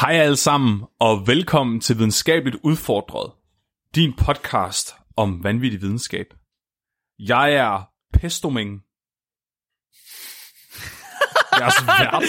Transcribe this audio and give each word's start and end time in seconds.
Hej 0.00 0.12
alle 0.12 0.36
sammen, 0.36 0.84
og 1.00 1.26
velkommen 1.26 1.80
til 1.80 1.98
Videnskabeligt 1.98 2.56
Udfordret, 2.62 3.32
din 3.94 4.12
podcast 4.12 4.94
om 5.16 5.44
vanvittig 5.44 5.80
videnskab. 5.80 6.26
Jeg 7.18 7.54
er 7.54 7.90
Pestoming. 8.12 8.70
Jeg 11.60 11.66
er 11.66 11.70
svært. 11.70 12.22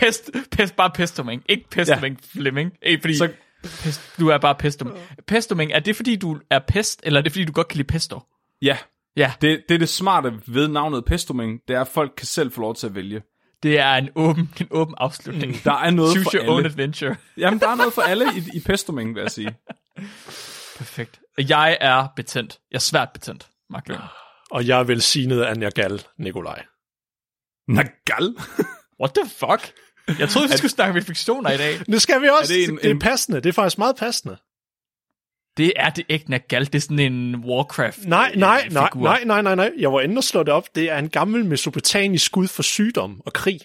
pest, 0.00 0.30
pest, 0.50 0.76
bare 0.76 0.90
pestoming. 0.94 1.42
Ikke 1.48 1.70
pestoming 1.70 2.18
ja. 2.20 2.40
Flemming. 2.40 2.72
Ikke 2.82 3.00
fordi 3.00 3.16
så... 3.16 3.32
pest, 3.62 4.00
du 4.18 4.28
er 4.28 4.38
bare 4.38 4.54
pestoming. 4.54 4.98
Pestoming, 5.26 5.72
er 5.72 5.80
det 5.80 5.96
fordi 5.96 6.16
du 6.16 6.40
er 6.50 6.60
pest, 6.68 7.00
eller 7.02 7.20
er 7.20 7.22
det 7.22 7.32
fordi 7.32 7.44
du 7.44 7.52
godt 7.52 7.68
kan 7.68 7.76
lide 7.76 7.88
pesto? 7.88 8.20
Ja, 8.62 8.76
Ja, 9.16 9.32
det, 9.40 9.62
det 9.68 9.74
er 9.74 9.78
det 9.78 9.88
smarte 9.88 10.40
ved 10.46 10.68
navnet 10.68 11.04
Pestoming, 11.04 11.60
det 11.68 11.76
er, 11.76 11.80
at 11.80 11.88
folk 11.88 12.12
kan 12.16 12.26
selv 12.26 12.52
få 12.52 12.60
lov 12.60 12.74
til 12.74 12.86
at 12.86 12.94
vælge. 12.94 13.22
Det 13.62 13.78
er 13.78 13.94
en 13.94 14.08
åben, 14.16 14.54
en 14.60 14.66
åben 14.70 14.94
afslutning. 14.98 15.64
Der 15.64 15.72
er 15.72 15.90
noget 15.90 16.12
Choose 16.12 16.24
for 16.24 16.30
your 16.44 16.50
own 16.50 16.58
alle. 16.58 16.68
adventure. 16.70 17.16
Jamen, 17.36 17.60
der 17.60 17.68
er 17.68 17.74
noget 17.74 17.92
for 17.92 18.02
alle 18.10 18.24
i, 18.36 18.56
i 18.56 18.60
Pestoming, 18.60 19.14
vil 19.14 19.20
jeg 19.20 19.30
sige. 19.30 19.56
Perfekt. 20.78 21.20
Jeg 21.38 21.78
er 21.80 22.06
betændt. 22.16 22.58
Jeg 22.70 22.76
er 22.76 22.80
svært 22.80 23.08
betændt, 23.12 23.48
Mark 23.70 23.88
Løn. 23.88 23.98
Og 24.50 24.66
jeg 24.66 24.78
er 24.80 24.84
velsignet 24.84 25.40
af 25.42 25.56
Nergal, 25.56 26.02
Nikolaj. 26.18 26.64
Nagal. 27.68 28.34
What 29.00 29.14
the 29.14 29.30
fuck? 29.30 29.72
Jeg 30.18 30.28
troede, 30.28 30.48
vi 30.50 30.56
skulle 30.56 30.70
snakke 30.70 30.94
med 30.94 31.02
fiktioner 31.02 31.50
i 31.50 31.56
dag. 31.56 31.78
Det 31.86 32.02
skal 32.02 32.22
vi 32.22 32.28
også. 32.40 32.54
Er 32.54 32.56
det 32.58 32.68
en- 32.68 32.76
det 32.76 32.86
er 32.86 32.90
en- 32.90 32.98
passende. 32.98 33.40
Det 33.40 33.48
er 33.48 33.52
faktisk 33.52 33.78
meget 33.78 33.96
passende. 33.96 34.36
Det 35.56 35.72
er 35.76 35.90
det 35.90 36.04
ikke 36.08 36.30
Nagal. 36.30 36.66
Det 36.66 36.74
er 36.74 36.78
sådan 36.80 36.98
en 36.98 37.36
Warcraft 37.36 37.98
Nej, 38.04 38.32
nej, 38.36 38.68
nej, 38.70 38.86
figur. 38.92 39.02
nej, 39.04 39.24
nej, 39.24 39.42
nej, 39.42 39.54
nej. 39.54 39.72
Jeg 39.78 39.92
var 39.92 40.00
inde 40.00 40.18
og 40.18 40.24
slå 40.24 40.42
det 40.42 40.48
op. 40.54 40.64
Det 40.74 40.90
er 40.90 40.98
en 40.98 41.08
gammel 41.08 41.44
mesopotamisk 41.44 42.26
skud 42.26 42.48
for 42.48 42.62
sygdom 42.62 43.20
og 43.26 43.32
krig. 43.32 43.60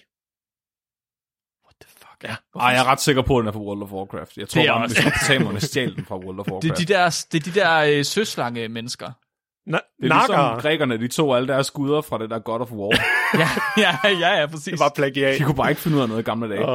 What 1.66 1.74
the 1.80 1.90
fuck? 1.98 2.24
Ja. 2.24 2.60
Ej, 2.60 2.66
jeg 2.68 2.80
er 2.80 2.84
ret 2.84 3.00
sikker 3.00 3.22
på, 3.22 3.36
at 3.38 3.42
den 3.42 3.48
er 3.48 3.52
fra 3.52 3.60
World 3.60 3.82
of 3.82 3.90
Warcraft. 3.90 4.36
Jeg 4.36 4.48
tror 4.48 4.60
Det 4.60 4.68
er 4.68 4.72
bare, 4.74 4.84
at 4.84 4.90
mesopotamerne 4.90 5.60
stjal 5.60 5.96
den 5.96 6.04
fra 6.04 6.16
World 6.16 6.38
of 6.40 6.46
Det 6.46 6.52
Warcraft. 6.52 6.70
er 6.70 6.74
de 6.74 6.84
der, 6.92 7.24
det 7.32 7.46
er 7.46 7.52
de 7.52 7.60
der 7.60 7.98
øh, 7.98 8.04
søslange 8.04 8.68
mennesker. 8.68 9.06
Na- 9.08 9.70
Det 10.02 10.10
er 10.10 10.14
ligesom 10.14 10.60
grækerne, 10.60 10.98
de 10.98 11.08
tog 11.08 11.36
alle 11.36 11.48
deres 11.48 11.66
skuder 11.66 12.00
fra 12.00 12.18
det 12.18 12.30
der 12.30 12.38
God 12.38 12.60
of 12.60 12.70
War. 12.72 12.90
ja, 13.42 13.48
ja, 13.78 13.98
ja, 14.18 14.40
ja, 14.40 14.46
præcis. 14.46 14.64
Det 14.64 14.78
var 14.80 14.92
plagiat. 14.94 15.38
De 15.38 15.44
kunne 15.44 15.54
bare 15.56 15.70
ikke 15.70 15.82
finde 15.82 15.96
ud 15.96 16.02
af 16.02 16.08
noget 16.08 16.22
i 16.22 16.24
gamle 16.24 16.48
dage. 16.50 16.66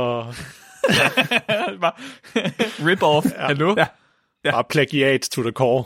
Bare 1.81 1.93
Rip-off. 2.87 3.31
Ja. 3.39 3.45
Hallo? 3.47 3.75
Ja. 3.77 3.85
Bare 4.51 4.63
plagiat 4.69 5.21
to 5.21 5.41
the 5.41 5.51
core. 5.51 5.83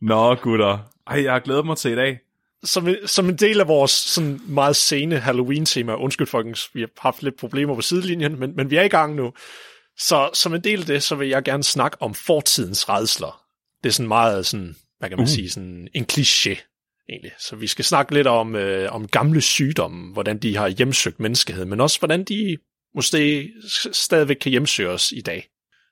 Nå, 0.00 0.34
gutter. 0.34 0.78
Ej, 1.06 1.22
jeg 1.22 1.32
har 1.32 1.40
glædet 1.40 1.66
mig 1.66 1.76
til 1.76 1.90
i 1.92 1.94
dag. 1.94 2.18
Som, 2.64 2.88
en- 2.88 3.06
som 3.08 3.28
en 3.28 3.36
del 3.36 3.60
af 3.60 3.68
vores 3.68 3.90
sådan 3.90 4.40
meget 4.48 4.76
sene 4.76 5.18
Halloween-tema, 5.18 5.94
undskyld 5.94 6.26
folkens, 6.26 6.70
vi 6.74 6.80
har 6.80 6.88
haft 6.98 7.22
lidt 7.22 7.36
problemer 7.38 7.74
på 7.74 7.82
sidelinjen, 7.82 8.38
men, 8.38 8.56
men 8.56 8.70
vi 8.70 8.76
er 8.76 8.82
i 8.82 8.88
gang 8.88 9.14
nu. 9.14 9.32
Så 9.98 10.30
som 10.34 10.54
en 10.54 10.64
del 10.64 10.80
af 10.80 10.86
det, 10.86 11.02
så 11.02 11.14
vil 11.14 11.28
jeg 11.28 11.42
gerne 11.44 11.64
snakke 11.64 12.02
om 12.02 12.14
fortidens 12.14 12.88
redsler. 12.88 13.42
Det 13.82 13.88
er 13.88 13.92
sådan 13.92 14.08
meget 14.08 14.46
sådan, 14.46 14.76
hvad 14.98 15.08
kan 15.08 15.18
man 15.18 15.24
uh. 15.24 15.30
sige, 15.30 15.50
sådan 15.50 15.88
en 15.94 16.06
kliché 16.12 16.56
egentlig. 17.08 17.32
Så 17.38 17.56
vi 17.56 17.66
skal 17.66 17.84
snakke 17.84 18.14
lidt 18.14 18.26
om, 18.26 18.56
øh, 18.56 18.92
om 18.92 19.08
gamle 19.08 19.40
sygdomme, 19.40 20.12
hvordan 20.12 20.38
de 20.38 20.56
har 20.56 20.68
hjemsøgt 20.68 21.20
menneskeheden, 21.20 21.70
men 21.70 21.80
også 21.80 21.98
hvordan 21.98 22.24
de 22.24 22.56
måske 22.94 23.50
stadigvæk 23.92 24.36
kan 24.36 24.50
hjemsøge 24.50 24.88
os 24.88 25.12
i 25.12 25.20
dag. 25.20 25.48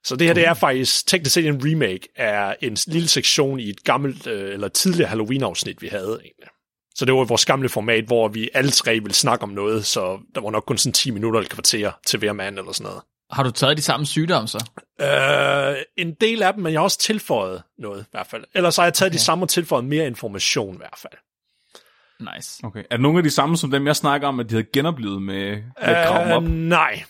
Så 0.06 0.16
det 0.16 0.26
her, 0.26 0.34
det 0.34 0.46
er 0.46 0.54
faktisk 0.54 1.06
teknisk 1.06 1.34
set 1.34 1.46
en 1.46 1.60
remake 1.64 2.08
af 2.16 2.56
en 2.60 2.76
lille 2.86 3.08
sektion 3.08 3.60
i 3.60 3.70
et 3.70 3.84
gammelt, 3.84 4.26
øh, 4.26 4.52
eller 4.52 4.68
tidligere 4.68 5.08
Halloween-afsnit, 5.08 5.82
vi 5.82 5.88
havde 5.88 6.20
egentlig. 6.22 6.48
Så 6.94 7.04
det 7.04 7.14
var 7.14 7.24
vores 7.24 7.44
gamle 7.44 7.68
format, 7.68 8.04
hvor 8.04 8.28
vi 8.28 8.50
alle 8.54 8.70
tre 8.70 8.92
ville 8.92 9.14
snakke 9.14 9.42
om 9.42 9.48
noget, 9.48 9.86
så 9.86 10.18
der 10.34 10.40
var 10.40 10.50
nok 10.50 10.64
kun 10.66 10.78
sådan 10.78 10.92
10 10.92 11.10
minutter 11.10 11.40
eller 11.40 11.48
kvarter 11.48 11.92
til 12.06 12.18
hver 12.18 12.32
mand 12.32 12.58
eller 12.58 12.72
sådan 12.72 12.84
noget. 12.84 13.02
Har 13.30 13.42
du 13.42 13.50
taget 13.50 13.76
de 13.76 13.82
samme 13.82 14.06
sygdomme 14.06 14.48
så? 14.48 14.64
Øh, 15.00 15.82
en 15.96 16.14
del 16.14 16.42
af 16.42 16.54
dem, 16.54 16.62
men 16.62 16.72
jeg 16.72 16.80
har 16.80 16.84
også 16.84 16.98
tilføjet 16.98 17.62
noget 17.78 18.00
i 18.02 18.04
hvert 18.10 18.26
fald. 18.26 18.44
Ellers 18.54 18.76
har 18.76 18.84
jeg 18.84 18.94
taget 18.94 19.10
okay. 19.10 19.18
de 19.18 19.24
samme 19.24 19.44
og 19.44 19.48
tilføjet 19.48 19.84
mere 19.84 20.06
information 20.06 20.74
i 20.74 20.78
hvert 20.78 20.98
fald. 21.02 21.12
Nice. 22.36 22.60
Okay. 22.64 22.84
Er 22.90 22.96
nogle 22.96 23.18
af 23.18 23.24
de 23.24 23.30
samme 23.30 23.56
som 23.56 23.70
dem, 23.70 23.86
jeg 23.86 23.96
snakker 23.96 24.28
om, 24.28 24.40
at 24.40 24.50
de 24.50 24.54
havde 24.54 24.66
genoplevet 24.72 25.22
med, 25.22 25.62
med 25.82 26.30
øh, 26.30 26.36
op? 26.36 26.42
nej. 26.42 27.04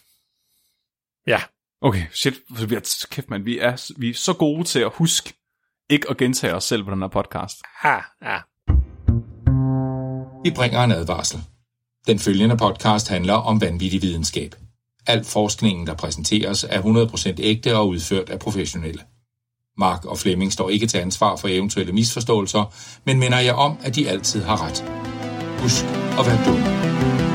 Ja, 1.26 1.40
Okay, 1.82 2.02
shit. 2.12 2.34
Vi 2.68 2.74
er, 2.74 3.06
kæft, 3.10 3.30
man, 3.30 3.44
vi 3.44 3.58
er, 3.58 3.92
vi 3.98 4.10
er 4.10 4.14
så 4.14 4.32
gode 4.32 4.64
til 4.64 4.78
at 4.78 4.90
huske 4.94 5.34
ikke 5.90 6.10
at 6.10 6.16
gentage 6.16 6.54
os 6.54 6.64
selv 6.64 6.84
på 6.84 6.90
den 6.90 7.00
her 7.00 7.08
podcast. 7.08 7.62
ja, 7.84 7.98
ja. 8.22 8.38
Vi 10.44 10.50
bringer 10.50 10.84
en 10.84 10.92
advarsel. 10.92 11.40
Den 12.06 12.18
følgende 12.18 12.56
podcast 12.56 13.08
handler 13.08 13.34
om 13.34 13.60
vanvittig 13.60 14.02
videnskab. 14.02 14.54
Al 15.06 15.24
forskningen, 15.24 15.86
der 15.86 15.94
præsenteres, 15.94 16.64
er 16.64 16.82
100% 16.82 17.34
ægte 17.38 17.76
og 17.76 17.88
udført 17.88 18.30
af 18.30 18.38
professionelle. 18.38 19.02
Mark 19.78 20.04
og 20.04 20.18
Flemming 20.18 20.52
står 20.52 20.70
ikke 20.70 20.86
til 20.86 20.98
ansvar 20.98 21.36
for 21.36 21.48
eventuelle 21.48 21.92
misforståelser, 21.92 22.74
men 23.04 23.18
minder 23.18 23.38
jer 23.38 23.54
om, 23.54 23.78
at 23.82 23.94
de 23.94 24.08
altid 24.08 24.42
har 24.42 24.66
ret. 24.66 24.84
Husk 25.62 25.84
at 26.18 26.26
være 26.26 26.44
dum. 26.46 27.25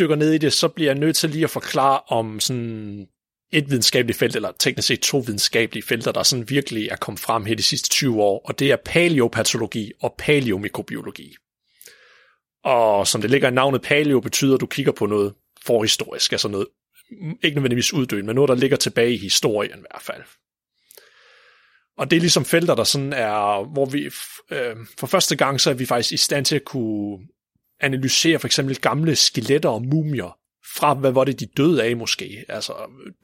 Dykker 0.00 0.16
ned 0.16 0.32
i 0.32 0.38
det, 0.38 0.52
så 0.52 0.68
bliver 0.68 0.90
jeg 0.90 0.98
nødt 0.98 1.16
til 1.16 1.30
lige 1.30 1.44
at 1.44 1.50
forklare 1.50 2.00
om 2.08 2.40
sådan 2.40 3.06
et 3.52 3.70
videnskabeligt 3.70 4.18
felt, 4.18 4.36
eller 4.36 4.52
teknisk 4.58 4.88
set 4.88 5.00
to 5.00 5.18
videnskabelige 5.18 5.82
felter, 5.82 6.12
der 6.12 6.22
sådan 6.22 6.50
virkelig 6.50 6.88
er 6.88 6.96
kommet 6.96 7.20
frem 7.20 7.44
her 7.44 7.54
de 7.54 7.62
sidste 7.62 7.88
20 7.88 8.22
år, 8.22 8.42
og 8.44 8.58
det 8.58 8.70
er 8.70 8.76
paleopatologi 8.84 9.92
og 10.00 10.14
paleomikrobiologi. 10.18 11.36
Og 12.64 13.06
som 13.06 13.20
det 13.20 13.30
ligger 13.30 13.48
i 13.48 13.50
navnet 13.50 13.82
paleo, 13.82 14.20
betyder, 14.20 14.54
at 14.54 14.60
du 14.60 14.66
kigger 14.66 14.92
på 14.92 15.06
noget 15.06 15.34
forhistorisk, 15.62 16.32
altså 16.32 16.48
noget, 16.48 16.66
mm, 17.10 17.38
ikke 17.42 17.54
nødvendigvis 17.54 17.92
uddøende, 17.92 18.26
men 18.26 18.34
noget, 18.34 18.48
der 18.48 18.54
ligger 18.54 18.76
tilbage 18.76 19.14
i 19.14 19.18
historien 19.18 19.78
i 19.78 19.84
hvert 19.90 20.02
fald. 20.02 20.22
Og 21.98 22.10
det 22.10 22.16
er 22.16 22.20
ligesom 22.20 22.44
felter, 22.44 22.74
der 22.74 22.84
sådan 22.84 23.12
er, 23.12 23.64
hvor 23.72 23.86
vi 23.86 24.04
øh, 24.50 24.76
for 24.98 25.06
første 25.06 25.36
gang, 25.36 25.60
så 25.60 25.70
er 25.70 25.74
vi 25.74 25.86
faktisk 25.86 26.12
i 26.12 26.16
stand 26.16 26.44
til 26.44 26.56
at 26.56 26.64
kunne 26.64 27.18
analysere 27.80 28.38
for 28.38 28.48
eksempel 28.48 28.80
gamle 28.80 29.16
skeletter 29.16 29.68
og 29.68 29.82
mumier 29.82 30.36
fra, 30.76 30.94
hvad 30.94 31.12
var 31.12 31.24
det, 31.24 31.40
de 31.40 31.46
døde 31.46 31.84
af 31.84 31.96
måske? 31.96 32.44
Altså, 32.48 32.72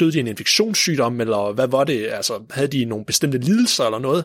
døde 0.01 0.13
de 0.13 0.19
af 0.19 0.21
en 0.21 0.27
infektionssygdom, 0.27 1.21
eller 1.21 1.53
hvad 1.53 1.69
var 1.69 1.85
det? 1.85 2.07
Altså, 2.07 2.45
havde 2.51 2.69
de 2.69 2.85
nogle 2.85 3.05
bestemte 3.05 3.39
lidelser 3.39 3.85
eller 3.85 3.99
noget? 3.99 4.25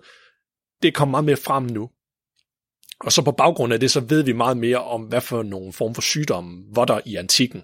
Det 0.81 0.96
kommer 0.96 1.12
meget 1.12 1.25
mere 1.25 1.38
frem 1.38 1.64
nu. 1.64 1.90
Og 3.00 3.12
så 3.12 3.22
på 3.22 3.31
baggrund 3.31 3.74
af 3.74 3.80
det, 3.80 3.92
så 3.92 4.00
ved 4.00 4.24
vi 4.24 4.34
meget 4.34 4.58
mere 4.58 4.84
om, 4.84 5.02
hvad 5.02 5.22
for 5.22 5.44
nogle 5.44 5.74
form 5.74 5.96
for 5.96 6.02
sygdomme 6.02 6.63
var 6.75 6.86
der 6.86 7.00
i 7.06 7.16
antikken. 7.16 7.63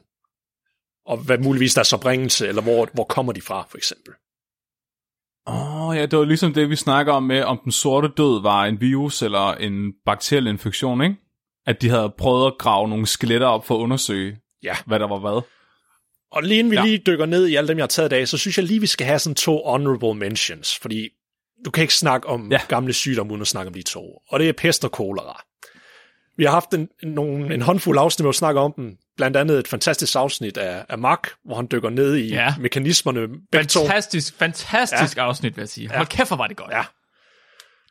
Og 1.06 1.18
hvad 1.18 1.38
muligvis 1.38 1.74
deres 1.74 1.94
oprindelse, 1.94 2.48
eller 2.48 2.62
hvor, 2.62 2.90
hvor 2.94 3.04
kommer 3.04 3.34
de 3.34 3.42
fra, 3.42 3.68
for 3.70 3.78
eksempel. 3.78 4.14
Åh, 5.48 5.88
oh, 5.88 5.98
ja, 5.98 6.06
det 6.06 6.20
var 6.20 6.26
ligesom 6.26 6.54
det, 6.54 6.70
vi 6.70 6.76
snakker 6.76 7.14
om 7.14 7.24
med, 7.24 7.44
om 7.44 7.60
den 7.64 7.72
sorte 7.72 8.08
død 8.18 8.42
var 8.42 8.66
en 8.66 8.82
virus 8.82 9.22
eller 9.22 9.54
en 9.54 9.94
bakteriel 10.06 10.48
infektion, 10.48 11.02
ikke? 11.02 11.16
At 11.68 11.82
de 11.82 11.90
havde 11.90 12.14
prøvet 12.18 12.48
at 12.48 12.54
grave 12.60 12.88
nogle 12.88 13.08
skeletter 13.08 13.48
op 13.48 13.66
for 13.68 13.76
at 13.76 13.80
undersøge, 13.80 14.38
Ja. 14.64 14.76
hvad 14.86 15.00
der 15.00 15.08
var 15.08 15.20
hvad. 15.20 15.42
Og 16.32 16.44
lige 16.44 16.60
inden 16.60 16.72
vi 16.72 16.76
Ja. 16.76 16.82
ja. 16.82 16.88
lige 16.88 16.98
dykker 17.08 17.26
ned 17.26 17.48
i 17.48 17.56
alle 17.56 17.68
dem, 17.68 17.78
jeg 17.78 17.84
har 17.84 17.88
taget 17.88 18.10
i 18.10 18.10
dag, 18.10 18.28
så 18.28 18.38
synes 18.38 18.58
jeg 18.58 18.66
lige, 18.66 18.80
vi 18.80 18.88
skal 18.88 19.08
have 19.08 19.20
sådan 19.20 19.36
to 19.36 19.62
honorable 19.66 20.14
mentions, 20.14 20.78
fordi 20.82 21.10
du 21.66 21.72
kan 21.72 21.82
ikke 21.82 21.94
snakke 21.96 22.28
om 22.28 22.52
Ja. 22.52 22.56
ja. 22.58 22.62
gamle 22.68 22.94
sygdomme 22.94 23.32
uden 23.32 23.42
at 23.42 23.48
snakke 23.48 23.68
om 23.68 23.74
de 23.74 23.82
to. 23.82 24.22
Og 24.30 24.40
det 24.40 24.50
er 24.50 24.54
pest 24.54 24.86
og 24.86 24.92
kolera. 24.92 25.42
Vi 26.38 26.44
har 26.44 26.52
haft 26.52 26.74
en, 26.74 26.90
nogle, 27.04 27.54
en 27.54 27.62
håndfuld 27.62 27.98
afsnit, 28.00 28.24
hvor 28.24 28.32
vi 28.32 28.36
snakker 28.38 28.62
om 28.62 28.74
dem. 28.76 28.98
Blandt 29.18 29.38
andet 29.38 29.60
et 29.60 29.68
fantastisk 29.68 30.16
afsnit 30.16 30.58
af, 30.58 30.86
af 30.90 30.98
Mark, 30.98 31.30
hvor 31.46 31.56
han 31.56 31.68
dykker 31.72 31.90
ned 31.90 32.16
i 32.16 32.28
Ja. 32.28 32.36
ja. 32.44 32.54
mekanismerne. 32.60 33.28
Begge 33.52 33.68
to. 33.68 33.80
Fantastisk, 33.80 34.34
fantastisk 34.38 35.18
ja. 35.18 35.22
afsnit, 35.24 35.56
vil 35.58 35.62
jeg 35.62 35.70
sige. 35.70 35.90
Hold 35.90 36.08
kæft, 36.08 36.30
hvor 36.30 36.38
var 36.38 36.48
det 36.48 36.58
godt. 36.58 36.72
Ja. 36.72 36.84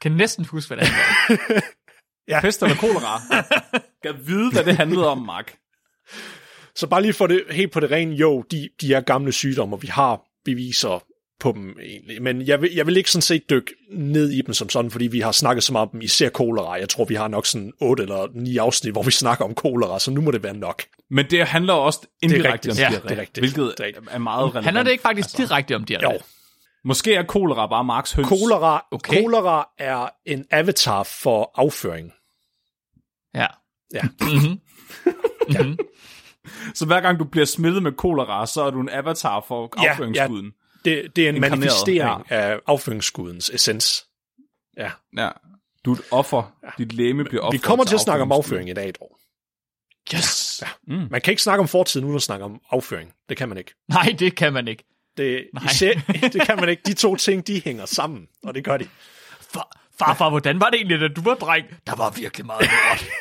Kan 0.00 0.12
næsten 0.12 0.44
huske, 0.44 0.74
hvad 0.74 0.84
det 0.84 0.92
er. 0.92 1.60
Ja. 2.28 2.40
Pest 2.40 2.62
eller 2.62 2.76
kolera? 2.76 3.20
Kan 4.02 4.14
vide, 4.26 4.52
hvad 4.52 4.64
det 4.64 4.76
handlede 4.76 5.08
om, 5.08 5.18
Mark. 5.18 5.56
Så 6.74 6.86
bare 6.86 7.02
lige 7.02 7.12
for 7.12 7.26
det 7.26 7.42
helt 7.50 7.72
på 7.72 7.80
det 7.80 7.90
rene, 7.90 8.14
jo, 8.14 8.42
de, 8.50 8.68
de 8.80 8.94
er 8.94 9.00
gamle 9.00 9.32
sygdomme, 9.32 9.76
og 9.76 9.82
vi 9.82 9.86
har 9.88 10.20
beviser 10.44 11.04
på 11.40 11.52
dem 11.52 11.76
egentlig. 11.82 12.22
Men 12.22 12.42
jeg 12.46 12.62
vil, 12.62 12.74
jeg 12.74 12.86
vil 12.86 12.96
ikke 12.96 13.10
sådan 13.10 13.22
set 13.22 13.50
dykke 13.50 13.74
ned 13.92 14.30
i 14.30 14.40
dem 14.42 14.54
som 14.54 14.68
sådan, 14.68 14.90
fordi 14.90 15.06
vi 15.06 15.20
har 15.20 15.32
snakket 15.32 15.64
så 15.64 15.72
meget 15.72 15.88
om 15.94 16.00
især 16.00 16.28
kolera. 16.28 16.72
Jeg 16.72 16.88
tror, 16.88 17.04
vi 17.04 17.14
har 17.14 17.28
nok 17.28 17.46
sådan 17.46 17.72
otte 17.80 18.02
eller 18.02 18.26
ni 18.34 18.56
afsnit, 18.56 18.92
hvor 18.92 19.02
vi 19.02 19.10
snakker 19.10 19.44
om 19.44 19.54
kolera, 19.54 19.98
så 19.98 20.10
nu 20.10 20.20
må 20.20 20.30
det 20.30 20.42
være 20.42 20.54
nok. 20.56 20.82
Men 21.10 21.26
det 21.30 21.46
handler 21.46 21.72
også 21.72 22.00
indirekte 22.22 22.52
rigtigt. 22.52 22.72
om 22.72 22.78
Ja, 22.78 22.88
diarré, 22.88 23.02
det 23.08 23.10
er 23.16 23.20
rigtigt. 23.20 23.38
hvilket 23.42 23.74
Det 23.78 23.80
er 23.80 23.84
rigtigt. 23.86 24.08
er 24.10 24.18
meget 24.18 24.44
relevant. 24.44 24.64
Handler 24.64 24.82
det 24.82 24.90
ikke 24.90 25.02
faktisk 25.02 25.36
direkte 25.36 25.76
om 25.76 25.84
diarré? 25.90 26.12
Jo, 26.12 26.18
Måske 26.86 27.14
er 27.14 27.22
kolera 27.22 27.66
bare 27.66 27.84
Marks 27.84 28.12
høns. 28.12 28.28
kolera, 28.28 28.86
Okay. 28.92 29.22
kolera 29.22 29.68
er 29.78 30.08
en 30.24 30.44
avatar 30.50 31.02
for 31.02 31.50
afføring. 31.54 32.12
Ja. 33.34 33.46
Ja. 33.94 34.02
Mm-hmm. 34.20 34.60
Mm-hmm. 35.48 35.78
Så 36.74 36.86
hver 36.86 37.00
gang 37.00 37.18
du 37.18 37.24
bliver 37.24 37.44
smittet 37.46 37.82
med 37.82 37.92
kolera, 37.92 38.46
så 38.46 38.62
er 38.62 38.70
du 38.70 38.80
en 38.80 38.88
avatar 38.88 39.44
for 39.48 39.82
Ja, 39.82 39.90
afføringsguden. 39.90 40.52
Det, 40.84 41.16
det 41.16 41.24
er 41.24 41.28
en 41.28 41.36
Inkarneret, 41.36 41.58
manifestering 41.58 42.30
af 42.30 42.60
afføringsgudens 42.66 43.50
essens. 43.50 44.06
Ja. 44.76 44.90
Ja. 45.16 45.28
Du 45.84 45.92
er 45.92 45.96
et 45.96 46.02
offer. 46.10 46.52
Dit 46.78 46.92
læme 46.92 47.24
bliver 47.24 47.42
offer. 47.42 47.52
Vi 47.52 47.58
kommer 47.58 47.84
til 47.84 47.94
at 47.94 48.00
snakke 48.00 48.22
om 48.22 48.32
afføring 48.32 48.70
i 48.70 48.72
dag, 48.72 48.92
dog. 49.00 49.18
Yes! 50.14 50.62
Ja. 50.62 50.94
Mm. 50.94 51.08
Man 51.10 51.20
kan 51.20 51.32
ikke 51.32 51.42
snakke 51.42 51.60
om 51.60 51.68
fortiden 51.68 52.04
uden 52.04 52.16
at 52.16 52.22
snakke 52.22 52.44
om 52.44 52.60
afføring. 52.70 53.12
Det 53.28 53.36
kan 53.36 53.48
man 53.48 53.58
ikke. 53.58 53.74
Nej, 53.88 54.16
det 54.18 54.36
kan 54.36 54.52
man 54.52 54.68
ikke. 54.68 54.84
Det, 55.16 55.48
Nej. 55.54 55.64
især, 55.64 55.92
det 56.32 56.42
kan 56.46 56.56
man 56.56 56.68
ikke. 56.68 56.82
De 56.86 56.94
to 56.94 57.16
ting, 57.16 57.46
de 57.46 57.62
hænger 57.64 57.86
sammen, 57.86 58.26
og 58.44 58.54
det 58.54 58.64
gør 58.64 58.76
de. 58.76 58.88
Far, 59.52 59.80
farfar, 59.98 60.30
hvordan 60.30 60.60
var 60.60 60.70
det 60.70 60.76
egentlig, 60.76 61.00
da 61.00 61.08
du 61.08 61.20
var 61.20 61.34
dreng? 61.34 61.66
Der 61.86 61.96
var 61.96 62.10
virkelig 62.10 62.46
meget 62.46 62.62
lort. 62.62 63.04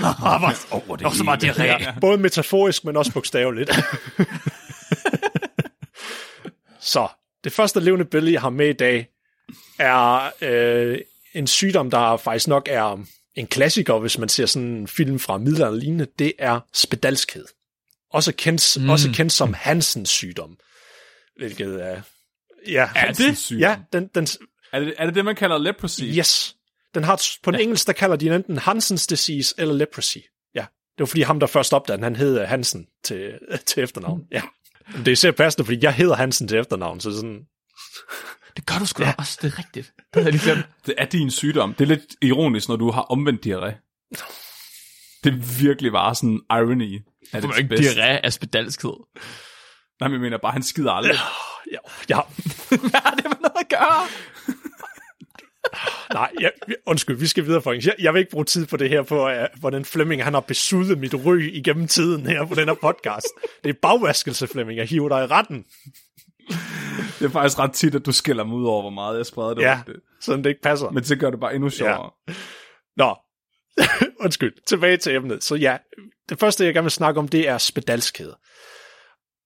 Der 0.00 0.38
var, 0.38 0.56
oh, 0.70 0.98
det 0.98 1.04
var 1.04 1.10
så 1.10 1.24
meget 1.24 1.44
diarré. 1.44 2.00
Både 2.00 2.18
metaforisk, 2.18 2.84
men 2.84 2.96
også 2.96 3.12
bogstaveligt. 3.12 3.70
Så, 6.80 7.08
det 7.44 7.52
første 7.52 7.80
levende 7.80 8.04
billede, 8.04 8.32
jeg 8.32 8.40
har 8.40 8.50
med 8.50 8.68
i 8.68 8.72
dag, 8.72 9.08
er 9.78 10.30
øh, 10.42 10.98
en 11.34 11.46
sygdom, 11.46 11.90
der 11.90 12.16
faktisk 12.16 12.48
nok 12.48 12.68
er 12.70 13.04
en 13.34 13.46
klassiker, 13.46 13.98
hvis 13.98 14.18
man 14.18 14.28
ser 14.28 14.46
sådan 14.46 14.68
en 14.68 14.88
film 14.88 15.18
fra 15.18 15.38
middelalderen 15.38 15.78
lignende. 15.78 16.06
Det 16.18 16.32
er 16.38 16.60
spedalskhed. 16.72 17.44
Også 18.10 18.32
kendt, 18.32 18.78
mm. 18.80 18.90
også 18.90 19.10
kendt 19.14 19.32
som 19.32 19.54
Hansens 19.54 20.10
sygdom. 20.10 20.56
Hvilket 21.38 21.84
er... 21.84 22.02
Ja, 22.68 22.90
Er 22.96 23.12
det? 23.12 23.38
Sygdom. 23.38 23.60
ja 23.60 23.78
den, 23.92 24.06
den, 24.14 24.26
Er 24.72 24.80
det, 24.80 24.94
er 24.98 25.06
det 25.06 25.14
det, 25.14 25.24
man 25.24 25.36
kalder 25.36 25.58
leprosy? 25.58 26.02
Yes. 26.02 26.56
Den 26.94 27.04
har, 27.04 27.22
på 27.42 27.50
den 27.50 27.60
engelsk, 27.60 27.86
der 27.86 27.92
kalder 27.92 28.16
de 28.16 28.24
den 28.26 28.34
enten 28.34 28.58
Hansens 28.58 29.06
disease 29.06 29.54
eller 29.58 29.74
leprosy. 29.74 30.18
Ja. 30.54 30.60
Det 30.60 30.98
var 30.98 31.06
fordi 31.06 31.22
ham, 31.22 31.40
der 31.40 31.46
først 31.46 31.72
opdagede 31.72 31.96
den, 31.96 32.04
han 32.04 32.16
hed 32.16 32.44
Hansen 32.46 32.86
til, 33.04 33.38
til 33.66 33.82
efternavn. 33.82 34.22
Ja. 34.32 34.42
Det 34.96 35.08
er 35.08 35.12
især 35.12 35.30
passende, 35.30 35.64
fordi 35.64 35.78
jeg 35.82 35.94
hedder 35.94 36.14
Hansen 36.16 36.48
til 36.48 36.58
efternavn, 36.58 37.00
så 37.00 37.12
sådan... 37.12 37.40
Det 38.56 38.66
gør 38.66 38.78
du 38.78 38.86
sgu 38.86 39.02
da 39.02 39.14
også, 39.18 39.38
det 39.42 39.52
er 39.52 39.58
rigtigt. 39.58 39.92
Det 39.96 40.04
havde 40.14 40.26
jeg 40.26 40.32
lige 40.32 40.44
glemt. 40.44 40.66
Det 40.86 40.94
er 40.98 41.04
din 41.04 41.30
sygdom. 41.30 41.74
Det 41.74 41.84
er 41.84 41.88
lidt 41.88 42.16
ironisk, 42.22 42.68
når 42.68 42.76
du 42.76 42.90
har 42.90 43.02
omvendt 43.02 43.46
diarré. 43.46 43.72
Det 45.24 45.32
er 45.34 45.60
virkelig 45.60 45.92
bare 45.92 46.14
sådan 46.14 46.40
irony. 46.50 47.00
Er 47.32 47.40
det 47.40 47.50
er 47.50 47.56
ikke 47.56 47.74
diarré 47.74 48.20
af 48.24 48.32
spedalskhed. 48.32 48.92
Nej, 50.00 50.08
men 50.08 50.12
jeg 50.12 50.20
mener 50.20 50.38
bare, 50.38 50.52
han 50.52 50.62
skider 50.62 50.92
aldrig. 50.92 51.16
Ja, 51.72 51.78
ja. 52.08 52.20
Hvad 52.90 53.00
har 53.00 53.14
det 53.14 53.24
med 53.24 53.36
noget 53.40 53.56
at 53.60 53.68
gøre? 53.68 54.06
Nej, 56.12 56.30
jeg, 56.40 56.52
undskyld, 56.86 57.16
vi 57.16 57.26
skal 57.26 57.44
videre, 57.44 57.62
Folkens. 57.62 57.86
Jeg, 57.86 57.94
jeg 57.98 58.14
vil 58.14 58.18
ikke 58.18 58.30
bruge 58.30 58.44
tid 58.44 58.66
på 58.66 58.76
det 58.76 58.88
her, 58.88 59.02
på 59.02 59.28
uh, 59.28 59.32
hvordan 59.60 59.84
Flemming 59.84 60.24
han 60.24 60.34
har 60.34 60.40
besudlet 60.40 60.98
mit 60.98 61.14
ry 61.14 61.40
igennem 61.52 61.88
tiden 61.88 62.26
her 62.26 62.46
på 62.46 62.54
den 62.54 62.68
her 62.68 62.74
podcast. 62.74 63.26
Det 63.64 63.70
er 63.70 63.74
bagvaskelse, 63.82 64.46
Flemming. 64.46 64.78
Jeg 64.78 64.86
hiver 64.86 65.08
dig 65.08 65.24
i 65.24 65.26
retten. 65.26 65.64
Det 67.18 67.24
er 67.24 67.28
faktisk 67.28 67.58
ret 67.58 67.72
tit, 67.72 67.94
at 67.94 68.06
du 68.06 68.12
skælder 68.12 68.44
mig 68.44 68.56
ud 68.56 68.66
over, 68.66 68.80
hvor 68.80 68.90
meget 68.90 69.16
jeg 69.16 69.26
spreder 69.26 69.54
det. 69.54 69.62
Ja, 69.62 69.80
det. 69.86 69.96
sådan 70.20 70.44
det 70.44 70.50
ikke 70.50 70.62
passer. 70.62 70.90
Men 70.90 71.02
det 71.02 71.20
gør 71.20 71.30
det 71.30 71.40
bare 71.40 71.54
endnu 71.54 71.70
sjovere. 71.70 72.10
Nå, 72.96 73.16
undskyld, 74.24 74.52
tilbage 74.66 74.96
til 74.96 75.14
emnet. 75.14 75.44
Så 75.44 75.54
ja, 75.54 75.76
det 76.28 76.38
første, 76.38 76.64
jeg 76.64 76.74
gerne 76.74 76.84
vil 76.84 76.90
snakke 76.90 77.20
om, 77.20 77.28
det 77.28 77.48
er 77.48 77.58
spedalskhed. 77.58 78.32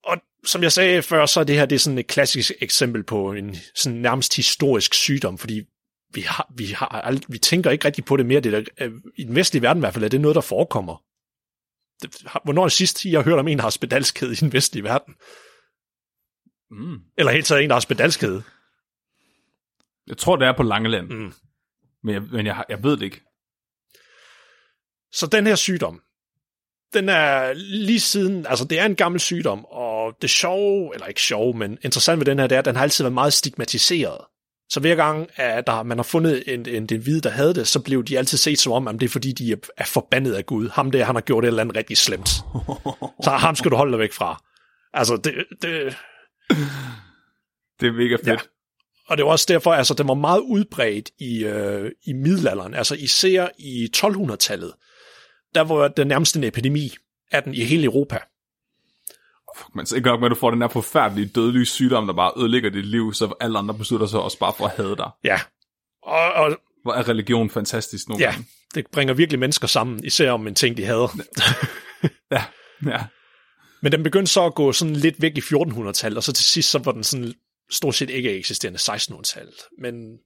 Og 0.03 0.17
som 0.45 0.63
jeg 0.63 0.71
sagde 0.71 1.01
før, 1.01 1.25
så 1.25 1.39
er 1.39 1.43
det 1.43 1.55
her 1.55 1.65
det 1.65 1.75
er 1.75 1.79
sådan 1.79 1.97
et 1.97 2.07
klassisk 2.07 2.51
eksempel 2.59 3.03
på 3.03 3.33
en 3.33 3.55
sådan 3.75 3.99
nærmest 3.99 4.35
historisk 4.35 4.93
sygdom, 4.93 5.37
fordi 5.37 5.61
vi, 6.13 6.21
har, 6.21 6.51
vi, 6.55 6.65
har 6.65 7.01
ald- 7.01 7.25
vi 7.29 7.37
tænker 7.37 7.71
ikke 7.71 7.85
rigtig 7.85 8.05
på 8.05 8.17
det 8.17 8.25
mere. 8.25 8.39
Det 8.39 8.53
der, 8.53 8.63
øh, 8.81 8.91
I 9.15 9.23
den 9.23 9.35
vestlige 9.35 9.61
verden 9.61 9.79
i 9.79 9.83
hvert 9.83 9.93
fald 9.93 10.03
er 10.03 10.09
det 10.09 10.21
noget, 10.21 10.35
der 10.35 10.41
forekommer. 10.41 11.03
Det, 12.01 12.23
hvornår 12.43 12.61
er 12.61 12.65
det 12.65 12.73
sidst, 12.73 13.05
jeg 13.05 13.19
har 13.19 13.23
hørt 13.23 13.39
om 13.39 13.47
en, 13.47 13.57
der 13.57 13.63
har 13.63 13.69
spedalskhed 13.69 14.31
i 14.31 14.35
den 14.35 14.53
vestlige 14.53 14.83
verden? 14.83 15.15
Mm. 16.71 16.99
Eller 17.17 17.31
helt 17.31 17.45
taget 17.45 17.63
en, 17.63 17.69
der 17.69 17.75
har 17.75 17.79
spedalskhed? 17.79 18.41
Jeg 20.07 20.17
tror, 20.17 20.35
det 20.35 20.47
er 20.47 20.57
på 20.57 20.63
Langeland. 20.63 21.07
Mm. 21.07 21.33
Men, 22.03 22.13
jeg, 22.15 22.21
men 22.21 22.45
jeg, 22.45 22.65
jeg 22.69 22.83
ved 22.83 22.97
det 22.97 23.01
ikke. 23.01 23.21
Så 25.11 25.27
den 25.27 25.47
her 25.47 25.55
sygdom, 25.55 26.01
den 26.93 27.09
er 27.09 27.53
lige 27.53 27.99
siden, 27.99 28.45
altså 28.45 28.65
det 28.65 28.79
er 28.79 28.85
en 28.85 28.95
gammel 28.95 29.19
sygdom, 29.19 29.65
og 29.65 29.92
det 30.21 30.29
sjove, 30.29 30.93
eller 30.93 31.07
ikke 31.07 31.21
sjove, 31.21 31.53
men 31.53 31.77
interessant 31.81 32.19
ved 32.19 32.25
den 32.25 32.39
her, 32.39 32.47
det 32.47 32.55
er, 32.55 32.59
at 32.59 32.65
den 32.65 32.75
har 32.75 32.83
altid 32.83 33.03
været 33.03 33.13
meget 33.13 33.33
stigmatiseret. 33.33 34.17
Så 34.69 34.79
hver 34.79 34.95
gang, 34.95 35.29
at 35.35 35.67
der, 35.67 35.83
man 35.83 35.97
har 35.97 36.03
fundet 36.03 36.43
en, 36.47 36.65
en, 36.69 36.87
en 36.91 37.01
hvide, 37.01 37.21
der 37.21 37.29
havde 37.29 37.53
det, 37.53 37.67
så 37.67 37.79
blev 37.79 38.03
de 38.03 38.17
altid 38.17 38.37
set 38.37 38.59
som 38.59 38.71
om, 38.71 38.87
at 38.87 38.95
det 38.95 39.03
er 39.03 39.09
fordi, 39.09 39.31
de 39.31 39.51
er, 39.51 39.55
er 39.77 39.85
forbandet 39.85 40.33
af 40.33 40.45
Gud. 40.45 40.69
Ham 40.69 40.91
der, 40.91 41.03
han 41.03 41.15
har 41.15 41.21
gjort 41.21 41.43
et 41.43 41.47
eller 41.47 41.61
andet 41.61 41.77
rigtig 41.77 41.97
slemt. 41.97 42.29
Så 43.23 43.29
ham 43.29 43.55
skal 43.55 43.71
du 43.71 43.75
holde 43.75 43.91
dig 43.91 43.99
væk 43.99 44.13
fra. 44.13 44.43
Altså, 44.93 45.17
det, 45.17 45.33
det, 45.61 45.95
Det 47.79 47.87
er 47.87 47.91
mega 47.91 48.15
fedt. 48.15 48.27
Ja. 48.27 48.37
og 49.07 49.17
det 49.17 49.25
var 49.25 49.31
også 49.31 49.45
derfor, 49.49 49.73
altså, 49.73 49.93
den 49.93 50.07
var 50.07 50.13
meget 50.13 50.39
udbredt 50.39 51.09
i, 51.19 51.43
øh, 51.43 51.91
i 52.05 52.13
middelalderen, 52.13 52.73
altså 52.73 52.95
især 52.95 53.47
i 53.59 53.89
1200-tallet. 53.95 54.73
Der 55.55 55.61
var 55.61 55.87
den 55.87 56.07
nærmest 56.07 56.35
en 56.35 56.43
epidemi 56.43 56.93
af 57.31 57.43
den 57.43 57.53
i 57.53 57.63
hele 57.63 57.83
Europa. 57.83 58.17
Fuck, 59.57 59.75
men 59.75 59.85
så 59.85 59.95
ikke 59.95 60.07
nok 60.07 60.19
med, 60.19 60.27
at 60.27 60.29
du 60.29 60.35
får 60.35 60.51
den 60.51 60.61
der 60.61 60.67
forfærdelige 60.67 61.27
dødelige 61.27 61.65
sygdom, 61.65 62.07
der 62.07 62.13
bare 62.13 62.31
ødelægger 62.37 62.69
dit 62.69 62.85
liv, 62.85 63.13
så 63.13 63.33
alle 63.39 63.59
andre 63.59 63.73
beslutter 63.73 64.07
sig 64.07 64.19
også 64.19 64.39
bare 64.39 64.53
for 64.57 64.65
at 64.65 64.71
hade 64.77 64.95
dig. 64.97 65.09
Ja. 65.23 65.39
Og, 66.03 66.33
og 66.33 66.57
Hvor 66.83 66.93
er 66.93 67.09
religion 67.09 67.49
fantastisk 67.49 68.09
nogle 68.09 68.23
ja, 68.23 68.31
gange. 68.31 68.45
det 68.75 68.85
bringer 68.91 69.13
virkelig 69.13 69.39
mennesker 69.39 69.67
sammen, 69.67 70.05
især 70.05 70.31
om 70.31 70.47
en 70.47 70.55
ting, 70.55 70.77
de 70.77 70.85
havde. 70.85 71.07
Ja, 72.31 72.43
ja. 72.85 73.03
Men 73.81 73.91
den 73.91 74.03
begyndte 74.03 74.31
så 74.31 74.45
at 74.45 74.55
gå 74.55 74.71
sådan 74.71 74.95
lidt 74.95 75.21
væk 75.21 75.37
i 75.37 75.39
1400-tallet, 75.39 76.17
og 76.17 76.23
så 76.23 76.33
til 76.33 76.45
sidst 76.45 76.69
så 76.69 76.79
var 76.79 76.91
den 76.91 77.03
sådan 77.03 77.33
stort 77.71 77.95
set 77.95 78.09
ikke 78.09 78.37
eksisterende 78.37 78.79
1600-tallet. 78.79 79.55
Men 79.79 80.17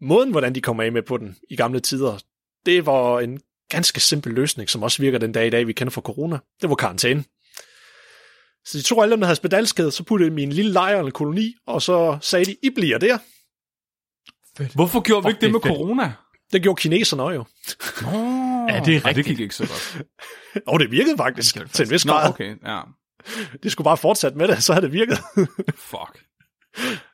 måden, 0.00 0.30
hvordan 0.30 0.54
de 0.54 0.60
kom 0.60 0.80
af 0.80 0.92
med 0.92 1.02
på 1.02 1.16
den 1.16 1.36
i 1.50 1.56
gamle 1.56 1.80
tider, 1.80 2.18
det 2.66 2.86
var 2.86 3.20
en 3.20 3.40
ganske 3.68 4.00
simpel 4.00 4.32
løsning, 4.32 4.70
som 4.70 4.82
også 4.82 5.02
virker 5.02 5.18
den 5.18 5.32
dag 5.32 5.46
i 5.46 5.50
dag, 5.50 5.66
vi 5.66 5.72
kender 5.72 5.90
fra 5.90 6.00
corona. 6.00 6.38
Det 6.62 6.68
var 6.68 6.74
karantæne. 6.74 7.24
Så 8.66 8.78
de 8.78 8.82
tog 8.82 9.02
alle 9.02 9.12
dem, 9.12 9.20
der 9.20 9.26
havde 9.26 9.36
spedalskhed, 9.36 9.90
så 9.90 10.04
puttede 10.04 10.30
dem 10.30 10.38
i 10.38 10.42
en 10.42 10.52
lille 10.52 10.72
lejr 10.72 10.98
eller 10.98 11.10
koloni, 11.10 11.54
og 11.66 11.82
så 11.82 12.18
sagde 12.20 12.44
de, 12.44 12.56
I 12.62 12.70
bliver 12.70 12.98
der. 12.98 13.18
Hvorfor 14.74 15.00
gjorde 15.00 15.22
vi 15.26 15.30
Fuck, 15.30 15.36
ikke 15.36 15.46
det 15.46 15.52
med 15.52 15.60
det 15.60 15.68
fedt. 15.68 15.76
corona? 15.78 16.12
Det 16.52 16.62
gjorde 16.62 16.80
kineserne 16.80 17.22
også 17.22 17.34
jo. 17.34 17.44
Oh, 18.06 18.70
Ja, 18.70 18.80
det 18.84 18.96
er 18.96 19.00
Ej, 19.00 19.00
det 19.00 19.04
rigtigt. 19.06 19.26
gik 19.26 19.40
ikke 19.40 19.54
så 19.54 19.66
godt. 19.66 20.04
Og 20.68 20.80
det 20.80 20.90
virkede 20.90 21.16
faktisk, 21.16 21.54
Det 21.54 21.62
det 21.62 21.70
til 21.70 21.84
en 21.84 21.90
vis 21.90 22.06
Nå, 22.06 22.12
grad. 22.12 22.28
okay, 22.28 22.56
ja. 22.66 22.80
De 23.62 23.70
skulle 23.70 23.84
bare 23.84 23.96
fortsætte 23.96 24.38
med 24.38 24.48
det, 24.48 24.62
så 24.62 24.72
havde 24.72 24.84
det 24.86 24.92
virket. 24.92 25.18
Fuck. 25.90 26.24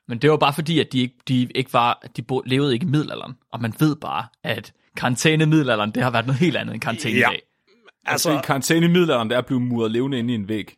Men 0.09 0.19
det 0.19 0.31
var 0.31 0.37
bare 0.37 0.55
fordi, 0.55 0.81
at 0.81 0.93
de 0.93 0.99
ikke, 1.01 1.15
de 1.29 1.49
ikke 1.55 1.73
var, 1.73 2.07
de 2.17 2.23
bo, 2.23 2.43
levede 2.47 2.75
ikke 2.75 2.85
i 2.85 2.89
middelalderen. 2.89 3.35
Og 3.53 3.61
man 3.63 3.75
ved 3.79 3.97
bare, 3.97 4.27
at 4.45 4.73
karantæne 4.97 5.45
i 5.45 5.47
middelalderen, 5.47 5.91
det 5.91 6.03
har 6.03 6.11
været 6.11 6.27
noget 6.27 6.39
helt 6.41 6.57
andet 6.57 6.73
end 6.75 6.81
karantæne 6.83 7.19
Ja. 7.19 7.31
i 7.31 7.33
dag. 7.33 7.43
Altså, 8.07 8.31
altså 8.31 8.47
karantæne 8.47 8.87
i 8.87 8.89
middelalderen, 8.89 9.31
det 9.31 9.37
er 9.37 9.41
blive 9.41 9.61
muret 9.61 9.91
levende 9.91 10.19
inde 10.19 10.33
i 10.33 10.37
en 10.37 10.49
væg. 10.49 10.77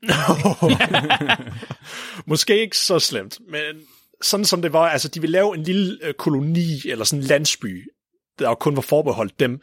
Måske 2.27 2.61
ikke 2.61 2.77
så 2.77 2.99
slemt, 2.99 3.39
men 3.49 3.83
sådan 4.23 4.45
som 4.45 4.63
det 4.63 4.73
var, 4.73 4.89
altså 4.89 5.09
de 5.09 5.21
ville 5.21 5.33
lave 5.33 5.55
en 5.55 5.63
lille 5.63 5.99
øh, 6.03 6.15
koloni, 6.15 6.81
eller 6.85 7.05
sådan 7.05 7.23
en 7.23 7.27
landsby, 7.27 7.89
der 8.39 8.55
kun 8.55 8.77
var 8.77 8.83
forbeholdt 8.83 9.41
dem, 9.41 9.61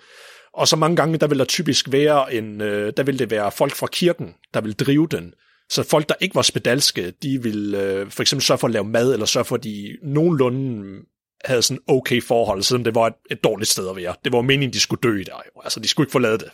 og 0.54 0.68
så 0.68 0.76
mange 0.76 0.96
gange, 0.96 1.18
der 1.18 1.28
vil 1.28 1.40
der 1.40 1.46
typisk 1.46 1.92
være 1.92 2.34
en, 2.34 2.62
øh, 2.62 2.94
der 2.98 3.04
vil 3.04 3.20
det 3.20 3.32
være 3.32 3.52
folk 3.52 3.76
fra 3.76 3.88
kirken, 3.88 4.34
der 4.54 4.62
vil 4.62 4.74
drive 4.74 5.08
den. 5.12 5.34
Så 5.70 5.84
folk, 5.84 6.10
der 6.10 6.16
ikke 6.20 6.36
var 6.36 6.42
spedalske, 6.42 7.12
de 7.12 7.44
vil 7.44 7.76
øh, 7.76 8.12
for 8.12 8.22
eksempel 8.22 8.44
sørge 8.44 8.58
for 8.58 8.68
at 8.68 8.74
lave 8.74 8.86
mad, 8.86 9.14
eller 9.14 9.26
sørge 9.26 9.46
for, 9.46 9.56
at 9.56 9.64
de 9.64 9.98
nogenlunde 10.04 11.00
havde 11.46 11.62
sådan 11.62 11.82
okay 11.88 12.22
forhold, 12.22 12.64
selvom 12.64 12.84
det 12.84 12.96
var 12.96 13.08
et, 13.08 13.14
et 13.32 13.44
dårligt 13.44 13.70
sted 13.70 13.90
at 13.90 13.96
være. 13.96 14.16
Det 14.24 14.32
var 14.32 14.42
meningen, 14.42 14.74
de 14.74 14.80
skulle 14.80 15.02
dø 15.04 15.18
der 15.18 15.42
jo. 15.56 15.62
Altså, 15.62 15.80
de 15.80 15.88
skulle 15.88 16.06
ikke 16.06 16.12
forlade 16.12 16.38
det. 16.38 16.50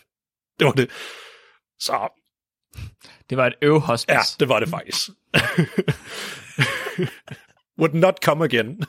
Det 0.58 0.64
var 0.64 0.72
det. 0.72 0.90
Så 1.78 2.08
Det 3.30 3.36
var 3.36 3.46
et 3.46 3.54
øvehospice. 3.62 4.14
Ja, 4.14 4.20
det 4.40 4.48
var 4.48 4.60
det 4.60 4.68
faktisk. 4.68 5.08
Would 7.78 7.94
not 7.94 8.24
come 8.24 8.44
again. 8.44 8.82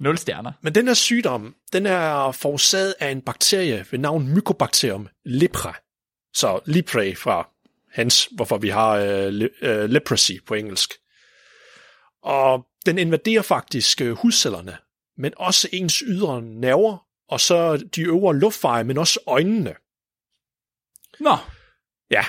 Nul 0.00 0.18
stjerner. 0.18 0.52
Men 0.60 0.74
den 0.74 0.86
her 0.86 0.94
sygdom, 0.94 1.54
den 1.72 1.86
er 1.86 2.32
forårsaget 2.32 2.94
af 3.00 3.10
en 3.10 3.20
bakterie 3.20 3.86
ved 3.90 3.98
navn 3.98 4.34
Mycobacterium 4.34 5.08
lepra. 5.24 5.74
Så 6.34 6.60
lepre 6.66 7.14
fra 7.14 7.48
hans, 7.92 8.28
hvorfor 8.32 8.58
vi 8.58 8.68
har 8.68 8.98
uh, 8.98 9.32
le, 9.32 9.48
uh, 9.62 9.90
leprosy 9.90 10.32
på 10.46 10.54
engelsk. 10.54 10.90
Og 12.22 12.66
den 12.86 12.98
invaderer 12.98 13.42
faktisk 13.42 14.00
uh, 14.00 14.10
hudcellerne, 14.10 14.76
men 15.16 15.32
også 15.36 15.68
ens 15.72 15.98
ydre 15.98 16.42
nerver, 16.42 17.03
og 17.28 17.40
så 17.40 17.76
de 17.76 18.02
øvre 18.02 18.36
luftveje, 18.36 18.84
men 18.84 18.98
også 18.98 19.20
øjnene. 19.26 19.74
Nå, 21.20 21.36
Ja, 22.10 22.24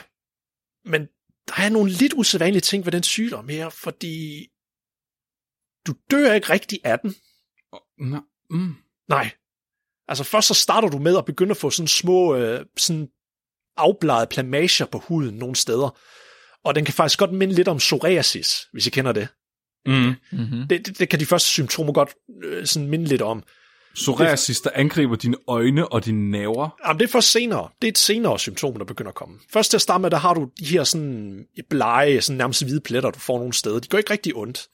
men 0.85 1.01
der 1.47 1.63
er 1.63 1.69
nogle 1.69 1.91
lidt 1.91 2.13
usædvanlige 2.13 2.61
ting 2.61 2.85
ved 2.85 2.91
den 2.91 3.03
sygdom 3.03 3.49
her, 3.49 3.69
fordi 3.69 4.47
du 5.87 5.93
dør 6.11 6.33
ikke 6.33 6.49
rigtig 6.49 6.79
af 6.83 6.99
den. 6.99 7.15
Nå. 7.97 8.21
Mm. 8.49 8.75
Nej. 9.09 9.31
Altså 10.07 10.23
først 10.23 10.47
så 10.47 10.53
starter 10.53 10.89
du 10.89 10.97
med 10.97 11.17
at 11.17 11.25
begynde 11.25 11.51
at 11.51 11.57
få 11.57 11.69
sådan 11.69 11.87
små 11.87 12.35
øh, 12.35 12.65
sådan 12.77 13.09
afbladet 13.77 14.29
plamager 14.29 14.85
på 14.85 14.97
huden 14.97 15.35
nogle 15.35 15.55
steder. 15.55 15.99
Og 16.63 16.75
den 16.75 16.85
kan 16.85 16.93
faktisk 16.93 17.19
godt 17.19 17.33
minde 17.33 17.53
lidt 17.53 17.67
om 17.67 17.77
psoriasis, 17.77 18.67
hvis 18.71 18.87
I 18.87 18.89
kender 18.89 19.11
det. 19.11 19.27
Mm. 19.85 20.15
Mm-hmm. 20.31 20.67
Det, 20.67 20.85
det, 20.85 20.99
det 20.99 21.09
kan 21.09 21.19
de 21.19 21.25
første 21.25 21.49
symptomer 21.49 21.93
godt 21.93 22.15
øh, 22.43 22.65
sådan 22.65 22.89
minde 22.89 23.05
lidt 23.05 23.21
om. 23.21 23.43
Psoriasis, 23.95 24.61
der 24.61 24.69
angriber 24.73 25.15
dine 25.15 25.37
øjne 25.47 25.87
og 25.87 26.05
dine 26.05 26.31
naver. 26.31 26.69
Jamen, 26.87 26.99
det 26.99 27.07
er 27.07 27.11
først 27.11 27.31
senere. 27.31 27.69
Det 27.81 27.87
er 27.87 27.91
et 27.91 27.97
senere 27.97 28.39
symptom, 28.39 28.77
der 28.77 28.85
begynder 28.85 29.09
at 29.09 29.15
komme. 29.15 29.39
Først 29.53 29.69
til 29.69 29.77
at 29.77 29.81
starte 29.81 30.01
med, 30.01 30.11
der 30.11 30.17
har 30.17 30.33
du 30.33 30.49
de 30.59 30.65
her 30.65 30.83
sådan 30.83 31.45
blege, 31.69 32.21
sådan 32.21 32.37
nærmest 32.37 32.63
hvide 32.63 32.81
pletter, 32.81 33.11
du 33.11 33.19
får 33.19 33.37
nogle 33.37 33.53
steder. 33.53 33.79
De 33.79 33.87
gør 33.87 33.97
ikke 33.97 34.11
rigtig 34.11 34.35
ondt. 34.35 34.67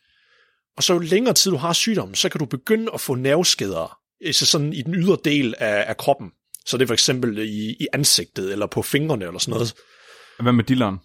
Og 0.77 0.83
så 0.83 0.93
jo 0.93 0.99
længere 0.99 1.33
tid 1.33 1.51
du 1.51 1.57
har 1.57 1.73
sygdommen, 1.73 2.15
så 2.15 2.29
kan 2.29 2.39
du 2.39 2.45
begynde 2.45 2.91
at 2.93 3.01
få 3.01 3.15
nerveskader, 3.15 3.97
altså 4.25 4.45
sådan 4.45 4.73
i 4.73 4.81
den 4.81 4.95
ydre 4.95 5.17
del 5.25 5.55
af, 5.57 5.85
af 5.87 5.97
kroppen. 5.97 6.31
Så 6.65 6.77
det 6.77 6.83
er 6.83 6.87
for 6.87 6.93
eksempel 6.93 7.37
i, 7.37 7.69
i 7.79 7.87
ansigtet, 7.93 8.51
eller 8.51 8.65
på 8.65 8.81
fingrene, 8.81 9.25
eller 9.25 9.39
sådan 9.39 9.51
noget. 9.51 9.73
Hvad 10.39 10.53
med 10.53 10.63
dilleren? 10.63 10.97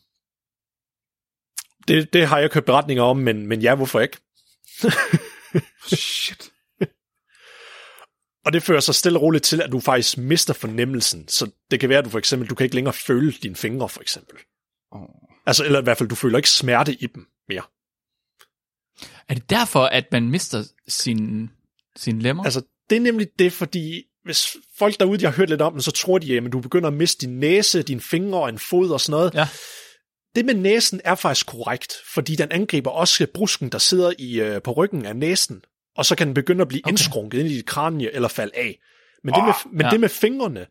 Det, 1.89 2.13
det 2.13 2.27
har 2.27 2.39
jeg 2.39 2.51
købt 2.51 2.67
beretninger 2.67 3.03
om, 3.05 3.17
men, 3.17 3.47
men 3.47 3.61
ja, 3.61 3.75
hvorfor 3.75 4.01
ikke? 4.01 4.19
Shit. 5.97 6.51
Og 8.47 8.53
det 8.53 8.63
fører 8.63 8.81
så 8.81 8.93
stille 8.93 9.19
og 9.19 9.23
roligt 9.23 9.45
til, 9.45 9.63
at 9.63 9.73
du 9.73 9.81
faktisk 9.81 10.19
mister 10.19 10.55
fornemmelsen. 10.55 11.29
Så 11.29 11.51
det 11.71 11.81
kan 11.81 11.89
være, 11.89 11.99
at 11.99 12.05
du 12.05 12.11
for 12.11 12.19
eksempel, 12.19 12.49
du 12.49 12.55
kan 12.55 12.65
ikke 12.65 12.75
længere 12.75 12.95
føle 12.95 13.33
dine 13.33 13.57
fingre, 13.57 13.89
for 13.89 14.01
eksempel. 14.01 14.37
Oh. 14.93 15.01
Altså, 15.47 15.65
eller 15.65 15.81
i 15.81 15.83
hvert 15.83 15.99
fald, 15.99 16.09
du 16.09 16.15
føler 16.15 16.39
ikke 16.39 16.51
smerte 16.51 16.93
i 16.93 17.07
dem 17.07 17.27
mere. 17.49 17.63
Er 19.29 19.35
det 19.35 19.51
derfor, 19.51 19.85
at 19.85 20.05
man 20.13 20.31
mister 20.31 20.65
sin, 20.89 21.51
sin 21.97 22.23
lemmer? 22.23 22.45
Altså, 22.45 22.63
det 22.91 22.97
er 22.97 23.01
nemlig 23.01 23.29
det, 23.39 23.53
fordi 23.53 24.03
hvis 24.25 24.57
folk 24.79 25.01
derude, 25.01 25.19
de 25.19 25.25
har 25.25 25.33
hørt 25.33 25.49
lidt 25.49 25.63
om 25.63 25.73
den, 25.73 25.83
så 25.83 25.91
tror 25.91 26.19
de, 26.19 26.37
at 26.37 26.53
du 26.53 26.61
begynder 26.61 26.89
at 26.89 26.95
miste 26.95 27.27
din 27.27 27.39
næse, 27.39 27.83
dine 27.83 28.01
fingre 28.01 28.41
og 28.41 28.49
en 28.49 28.59
fod 28.59 28.91
og 28.91 29.01
sådan 29.01 29.19
noget. 29.19 29.35
Ja. 29.35 29.49
Det 30.35 30.45
med 30.45 30.55
næsen 30.55 31.01
er 31.05 31.15
faktisk 31.15 31.47
korrekt, 31.47 31.95
fordi 32.15 32.37
den 32.37 32.53
angriber 32.53 32.91
også 32.91 33.27
brusken, 33.35 33.69
der 33.69 33.79
sidder 33.79 34.13
i 34.19 34.41
øh, 34.41 34.63
på 34.63 34.73
ryggen 34.73 35.07
af 35.07 35.17
næsen, 35.17 35.63
og 35.97 36.07
så 36.07 36.17
kan 36.17 36.27
den 36.27 36.35
begynde 36.35 36.63
at 36.63 36.69
blive 36.69 36.81
okay. 36.85 36.91
indskrunket 36.91 37.39
ind 37.39 37.49
i 37.49 37.55
dit 37.57 37.67
kranie 37.67 38.15
eller 38.15 38.29
falde 38.29 38.57
af. 38.57 38.79
Men, 39.25 39.35
det, 39.35 39.45
med, 39.45 39.55
men 39.73 39.81
ja. 39.81 39.91
det 39.91 40.01
med 40.01 40.09
fingrene, 40.09 40.67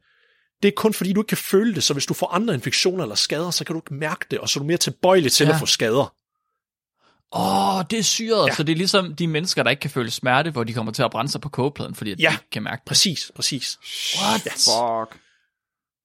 det 0.64 0.68
er 0.68 0.72
kun 0.76 0.94
fordi, 0.94 1.14
du 1.14 1.22
ikke 1.22 1.28
kan 1.30 1.38
føle 1.38 1.76
det, 1.76 1.84
så 1.84 1.94
hvis 1.94 2.06
du 2.06 2.14
får 2.14 2.28
andre 2.28 2.54
infektioner 2.54 3.04
eller 3.04 3.16
skader, 3.16 3.52
så 3.52 3.66
kan 3.66 3.74
du 3.74 3.80
ikke 3.80 3.94
mærke 3.94 4.26
det, 4.32 4.40
og 4.40 4.50
så 4.50 4.60
er 4.60 4.62
du 4.62 4.68
mere 4.68 4.78
tilbøjelig 4.78 5.32
til 5.32 5.48
Ja. 5.48 5.54
at 5.54 5.60
få 5.60 5.66
skader. 5.66 6.14
Åh, 7.34 7.78
oh, 7.78 7.84
det 7.90 8.00
er 8.00 8.04
syret. 8.04 8.48
Ja. 8.50 8.56
Så 8.56 8.64
det 8.64 8.72
er 8.72 8.78
ligesom 8.78 9.16
de 9.16 9.28
mennesker, 9.28 9.64
der 9.64 9.70
ikke 9.70 9.82
kan 9.82 9.90
føle 9.90 10.12
smerte, 10.12 10.52
hvor 10.52 10.64
de 10.64 10.74
kommer 10.74 10.92
til 10.92 11.04
at 11.04 11.12
brænde 11.12 11.32
sig 11.32 11.42
på 11.42 11.50
kogepladen, 11.50 11.96
fordi 11.96 12.12
at 12.12 12.20
Ja. 12.20 12.30
de 12.30 12.34
ikke 12.34 12.50
kan 12.52 12.64
mærke 12.64 12.80
det. 12.80 12.88
Præcis, 12.88 13.32
præcis. 13.36 13.78
What? 14.22 14.42
Fuck. 14.42 15.22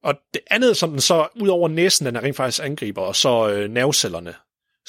Og 0.02 0.14
det 0.34 0.42
andet, 0.50 0.76
som 0.76 0.90
den 0.90 1.00
så, 1.00 1.28
ud 1.40 1.48
over 1.48 1.68
næsen, 1.68 2.06
den 2.06 2.16
er 2.16 2.20
rent 2.20 2.36
faktisk 2.36 2.64
angriber, 2.64 3.02
og 3.02 3.16
så 3.16 3.48
øh, 3.48 3.70
nervecellerne, 3.70 4.34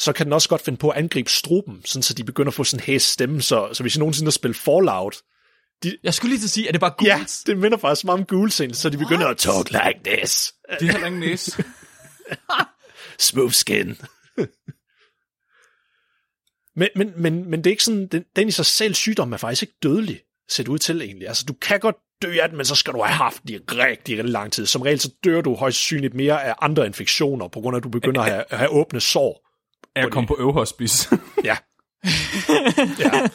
så 0.01 0.13
kan 0.13 0.25
den 0.25 0.33
også 0.33 0.49
godt 0.49 0.61
finde 0.61 0.77
på 0.77 0.89
at 0.89 0.97
angribe 0.97 1.29
struben, 1.29 1.81
sådan 1.85 2.03
så 2.03 2.13
de 2.13 2.23
begynder 2.23 2.47
at 2.47 2.53
få 2.53 2.63
sådan 2.63 2.83
en 2.83 2.85
hæs 2.85 3.03
stemme, 3.03 3.41
så, 3.41 3.69
så 3.73 3.83
hvis 3.83 3.95
I 3.95 3.99
nogensinde 3.99 4.27
har 4.27 4.31
spillet 4.31 4.57
Fallout, 4.57 5.15
Jeg 6.03 6.13
skulle 6.13 6.29
lige 6.29 6.39
til 6.39 6.45
at 6.45 6.49
sige, 6.49 6.67
at 6.67 6.73
det 6.73 6.81
bare 6.81 6.93
ghouls? 6.99 7.43
ja, 7.47 7.51
det 7.51 7.59
minder 7.59 7.77
faktisk 7.77 8.05
meget 8.05 8.19
om 8.19 8.25
ghouls, 8.25 8.77
så 8.77 8.89
de 8.89 8.97
begynder 8.97 9.27
at 9.27 9.37
talk 9.37 9.69
like 9.71 9.99
this. 10.05 10.53
Det 10.79 10.87
er 10.87 10.91
heller 10.91 11.07
ingen 11.07 11.19
næse. 11.19 11.63
Smooth 13.29 13.53
skin. 13.53 13.87
men, 16.79 16.89
men, 16.95 17.13
men, 17.15 17.49
men 17.49 17.59
det 17.59 17.67
er 17.67 17.71
ikke 17.71 17.83
sådan, 17.83 18.07
den, 18.07 18.23
den 18.35 18.47
i 18.47 18.51
sig 18.51 18.65
selv 18.65 18.93
sygdom 18.93 19.33
er 19.33 19.37
faktisk 19.37 19.63
ikke 19.63 19.77
dødelig, 19.83 20.21
set 20.49 20.67
ud 20.67 20.77
til 20.77 21.01
egentlig. 21.01 21.27
Altså, 21.27 21.45
du 21.47 21.53
kan 21.53 21.79
godt 21.79 21.95
dø 22.21 22.39
af 22.41 22.49
den, 22.49 22.57
men 22.57 22.65
så 22.65 22.75
skal 22.75 22.93
du 22.93 23.01
have 23.01 23.15
haft 23.15 23.43
den 23.43 23.49
i 23.49 23.57
rigtig, 23.57 24.17
rigtig 24.17 24.25
lang 24.25 24.51
tid. 24.51 24.65
Som 24.65 24.81
regel, 24.81 24.99
så 24.99 25.11
dør 25.23 25.41
du 25.41 25.55
højst 25.55 25.77
synligt 25.77 26.13
mere 26.13 26.43
af 26.43 26.55
andre 26.61 26.85
infektioner, 26.85 27.47
på 27.47 27.59
grund 27.61 27.75
af, 27.75 27.79
at 27.79 27.83
du 27.83 27.89
begynder 27.89 28.21
at 28.21 28.31
have, 28.31 28.43
at 28.49 28.57
have 28.57 28.69
åbne 28.69 28.99
sår. 28.99 29.50
Jeg 29.95 30.11
kom 30.11 30.25
på 30.25 30.37
øvhospice. 30.39 31.09
Ja. 31.43 31.57
ja. 32.99 33.27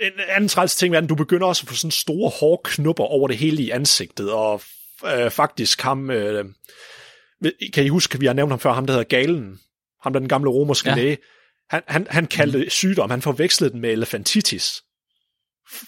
En 0.00 0.12
anden 0.28 0.48
træls 0.48 0.76
ting 0.76 0.94
er, 0.94 0.98
at 0.98 1.08
du 1.08 1.14
begynder 1.14 1.46
også 1.46 1.62
at 1.64 1.68
få 1.68 1.74
sådan 1.74 1.90
store 1.90 2.30
hårde 2.40 2.60
knupper 2.64 3.04
over 3.04 3.28
det 3.28 3.36
hele 3.36 3.62
i 3.62 3.70
ansigtet, 3.70 4.32
og 4.32 4.62
øh, 5.06 5.30
faktisk 5.30 5.80
ham, 5.80 6.10
øh, 6.10 6.44
kan 7.74 7.84
I 7.84 7.88
huske, 7.88 8.18
vi 8.20 8.26
har 8.26 8.32
nævnt 8.32 8.52
ham 8.52 8.60
før, 8.60 8.72
ham 8.72 8.86
der 8.86 8.92
hedder 8.92 9.08
Galen, 9.08 9.60
ham 10.02 10.12
der 10.12 10.20
den 10.20 10.28
gamle 10.28 10.50
romerske 10.50 10.88
ja. 10.88 10.96
Ja. 10.96 11.02
læge, 11.02 11.18
han, 11.70 11.82
han, 11.86 12.06
han 12.10 12.26
kaldte 12.26 12.58
mm. 12.58 12.70
sygdom, 12.70 13.10
han 13.10 13.22
forvekslede 13.22 13.72
den 13.72 13.80
med 13.80 13.90
elefantitis, 13.90 14.82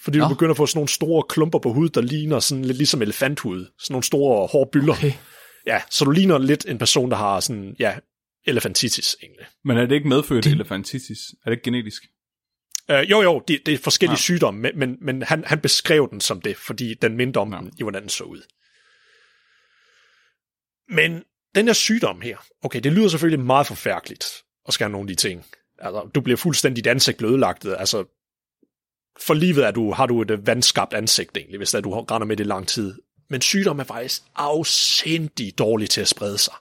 fordi 0.03 0.17
du 0.17 0.23
Nå. 0.23 0.29
begynder 0.29 0.51
at 0.51 0.57
få 0.57 0.65
sådan 0.65 0.77
nogle 0.77 0.89
store 0.89 1.23
klumper 1.29 1.59
på 1.59 1.73
hud, 1.73 1.89
der 1.89 2.01
ligner 2.01 2.39
sådan 2.39 2.65
lidt 2.65 2.77
ligesom 2.77 3.01
elefanthud, 3.01 3.65
sådan 3.79 3.93
nogle 3.93 4.03
store 4.03 4.47
hårde 4.47 4.69
byller. 4.71 4.93
Okay. 4.93 5.13
Ja, 5.65 5.81
så 5.89 6.05
du 6.05 6.11
ligner 6.11 6.37
lidt 6.37 6.65
en 6.65 6.77
person, 6.77 7.11
der 7.11 7.17
har 7.17 7.39
sådan, 7.39 7.75
ja, 7.79 7.95
elefantitis 8.45 9.15
egentlig. 9.23 9.45
Men 9.63 9.77
er 9.77 9.85
det 9.85 9.95
ikke 9.95 10.07
medfødt 10.07 10.43
Din- 10.43 10.53
elefantitis? 10.53 11.19
Er 11.45 11.49
det 11.49 11.51
ikke 11.51 11.63
genetisk? 11.63 12.03
Uh, 12.89 12.95
jo, 13.11 13.21
jo, 13.21 13.43
det, 13.47 13.61
det 13.65 13.73
er 13.73 13.77
forskellige 13.77 14.11
Ja. 14.11 14.15
ja. 14.15 14.21
sygdomme, 14.21 14.61
men, 14.61 14.79
men, 14.79 14.97
men 15.01 15.21
han, 15.23 15.43
han 15.43 15.59
beskrev 15.59 16.07
den 16.11 16.21
som 16.21 16.41
det, 16.41 16.57
fordi 16.57 16.93
den 16.93 17.17
mindte 17.17 17.37
om 17.37 17.53
Ja. 17.53 17.59
den, 17.59 17.73
i 17.79 17.83
hvordan 17.83 18.01
den 18.01 18.09
så 18.09 18.23
ud. 18.23 18.41
Men 20.89 21.23
den 21.55 21.65
her 21.65 21.73
sygdom 21.73 22.21
her, 22.21 22.37
okay, 22.63 22.79
det 22.79 22.93
lyder 22.93 23.07
selvfølgelig 23.09 23.45
meget 23.45 23.67
forfærdeligt 23.67 24.25
at 24.67 24.73
skære 24.73 24.89
nogle 24.89 25.03
af 25.03 25.07
de 25.07 25.15
ting. 25.15 25.45
Altså, 25.79 26.09
du 26.15 26.21
bliver 26.21 26.37
fuldstændig 26.37 26.87
ansigt 26.87 27.21
ødelagt. 27.21 27.65
Altså, 27.65 28.05
for 29.19 29.33
livet 29.33 29.65
er 29.65 29.71
du, 29.71 29.91
har 29.91 30.05
du 30.05 30.21
et 30.21 30.31
øh, 30.31 30.47
vandskabt 30.47 30.93
ansigt 30.93 31.37
egentlig, 31.37 31.57
hvis 31.57 31.73
er, 31.73 31.81
du 31.81 31.91
render 31.91 32.25
med 32.27 32.37
det 32.37 32.45
lang 32.47 32.67
tid. 32.67 33.01
Men 33.29 33.41
sygdom 33.41 33.79
er 33.79 33.83
faktisk 33.83 34.21
afsindig 34.35 35.57
dårlig 35.57 35.89
til 35.89 36.01
at 36.01 36.07
sprede 36.07 36.37
sig. 36.37 36.53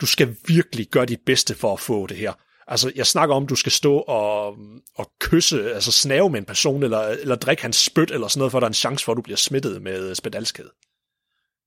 Du 0.00 0.06
skal 0.06 0.36
virkelig 0.46 0.88
gøre 0.88 1.06
dit 1.06 1.20
bedste 1.26 1.54
for 1.54 1.72
at 1.72 1.80
få 1.80 2.06
det 2.06 2.16
her. 2.16 2.32
Altså, 2.66 2.92
jeg 2.94 3.06
snakker 3.06 3.34
om, 3.34 3.46
du 3.46 3.54
skal 3.54 3.72
stå 3.72 3.98
og, 3.98 4.56
og 4.94 5.12
kysse, 5.20 5.74
altså 5.74 5.92
snave 5.92 6.30
med 6.30 6.38
en 6.38 6.44
person, 6.44 6.82
eller, 6.82 7.00
eller 7.00 7.34
drikke 7.34 7.62
hans 7.62 7.76
spyt, 7.76 8.10
eller 8.10 8.28
sådan 8.28 8.38
noget, 8.38 8.52
for 8.52 8.60
der 8.60 8.66
er 8.66 8.70
en 8.70 8.74
chance 8.74 9.04
for, 9.04 9.12
at 9.12 9.16
du 9.16 9.22
bliver 9.22 9.36
smittet 9.36 9.82
med 9.82 10.14
spedalskhed. 10.14 10.70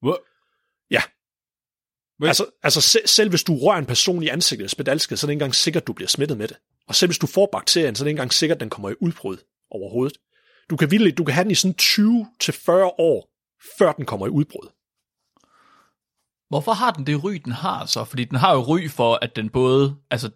Hvor? 0.01 0.21
Ja. 0.91 1.01
Hvad? 2.17 2.27
Altså, 2.27 2.45
altså 2.63 2.81
selv, 2.81 3.07
selv 3.07 3.29
hvis 3.29 3.43
du 3.43 3.57
rører 3.57 3.77
en 3.77 3.85
person 3.85 4.23
i 4.23 4.27
ansigtet 4.27 4.63
med 4.63 4.69
spedalskhed, 4.69 5.17
så 5.17 5.25
er 5.25 5.27
det 5.27 5.33
ikke 5.33 5.37
engang 5.37 5.55
sikkert, 5.55 5.83
at 5.83 5.87
du 5.87 5.93
bliver 5.93 6.09
smittet 6.09 6.37
med 6.37 6.47
det. 6.47 6.57
Og 6.87 6.95
selv 6.95 7.09
hvis 7.09 7.19
du 7.19 7.27
får 7.27 7.49
bakterien, 7.51 7.95
så 7.95 8.03
er 8.03 8.05
det 8.05 8.09
ikke 8.09 8.17
engang 8.17 8.33
sikkert, 8.33 8.55
at 8.55 8.59
den 8.59 8.69
kommer 8.69 8.89
i 8.89 8.95
udbrud 9.01 9.37
overhovedet. 9.71 10.17
Du 10.69 10.77
kan, 10.77 10.91
vildt, 10.91 11.17
du 11.17 11.23
kan 11.23 11.33
have 11.33 11.43
den 11.43 11.51
i 11.51 11.55
sådan 11.55 11.75
20-40 11.81 12.71
år, 12.97 13.29
før 13.77 13.91
den 13.91 14.05
kommer 14.05 14.27
i 14.27 14.29
udbrud. 14.29 14.69
Hvorfor 16.49 16.71
har 16.73 16.91
den 16.91 17.07
det 17.07 17.23
ry, 17.23 17.33
den 17.45 17.51
har 17.51 17.85
så? 17.85 18.03
Fordi 18.03 18.23
den 18.23 18.37
har 18.37 18.53
jo 18.53 18.61
ry 18.61 18.89
for, 18.89 19.19
at 19.21 19.35
den 19.35 19.49
både... 19.49 19.95
Altså, 20.11 20.29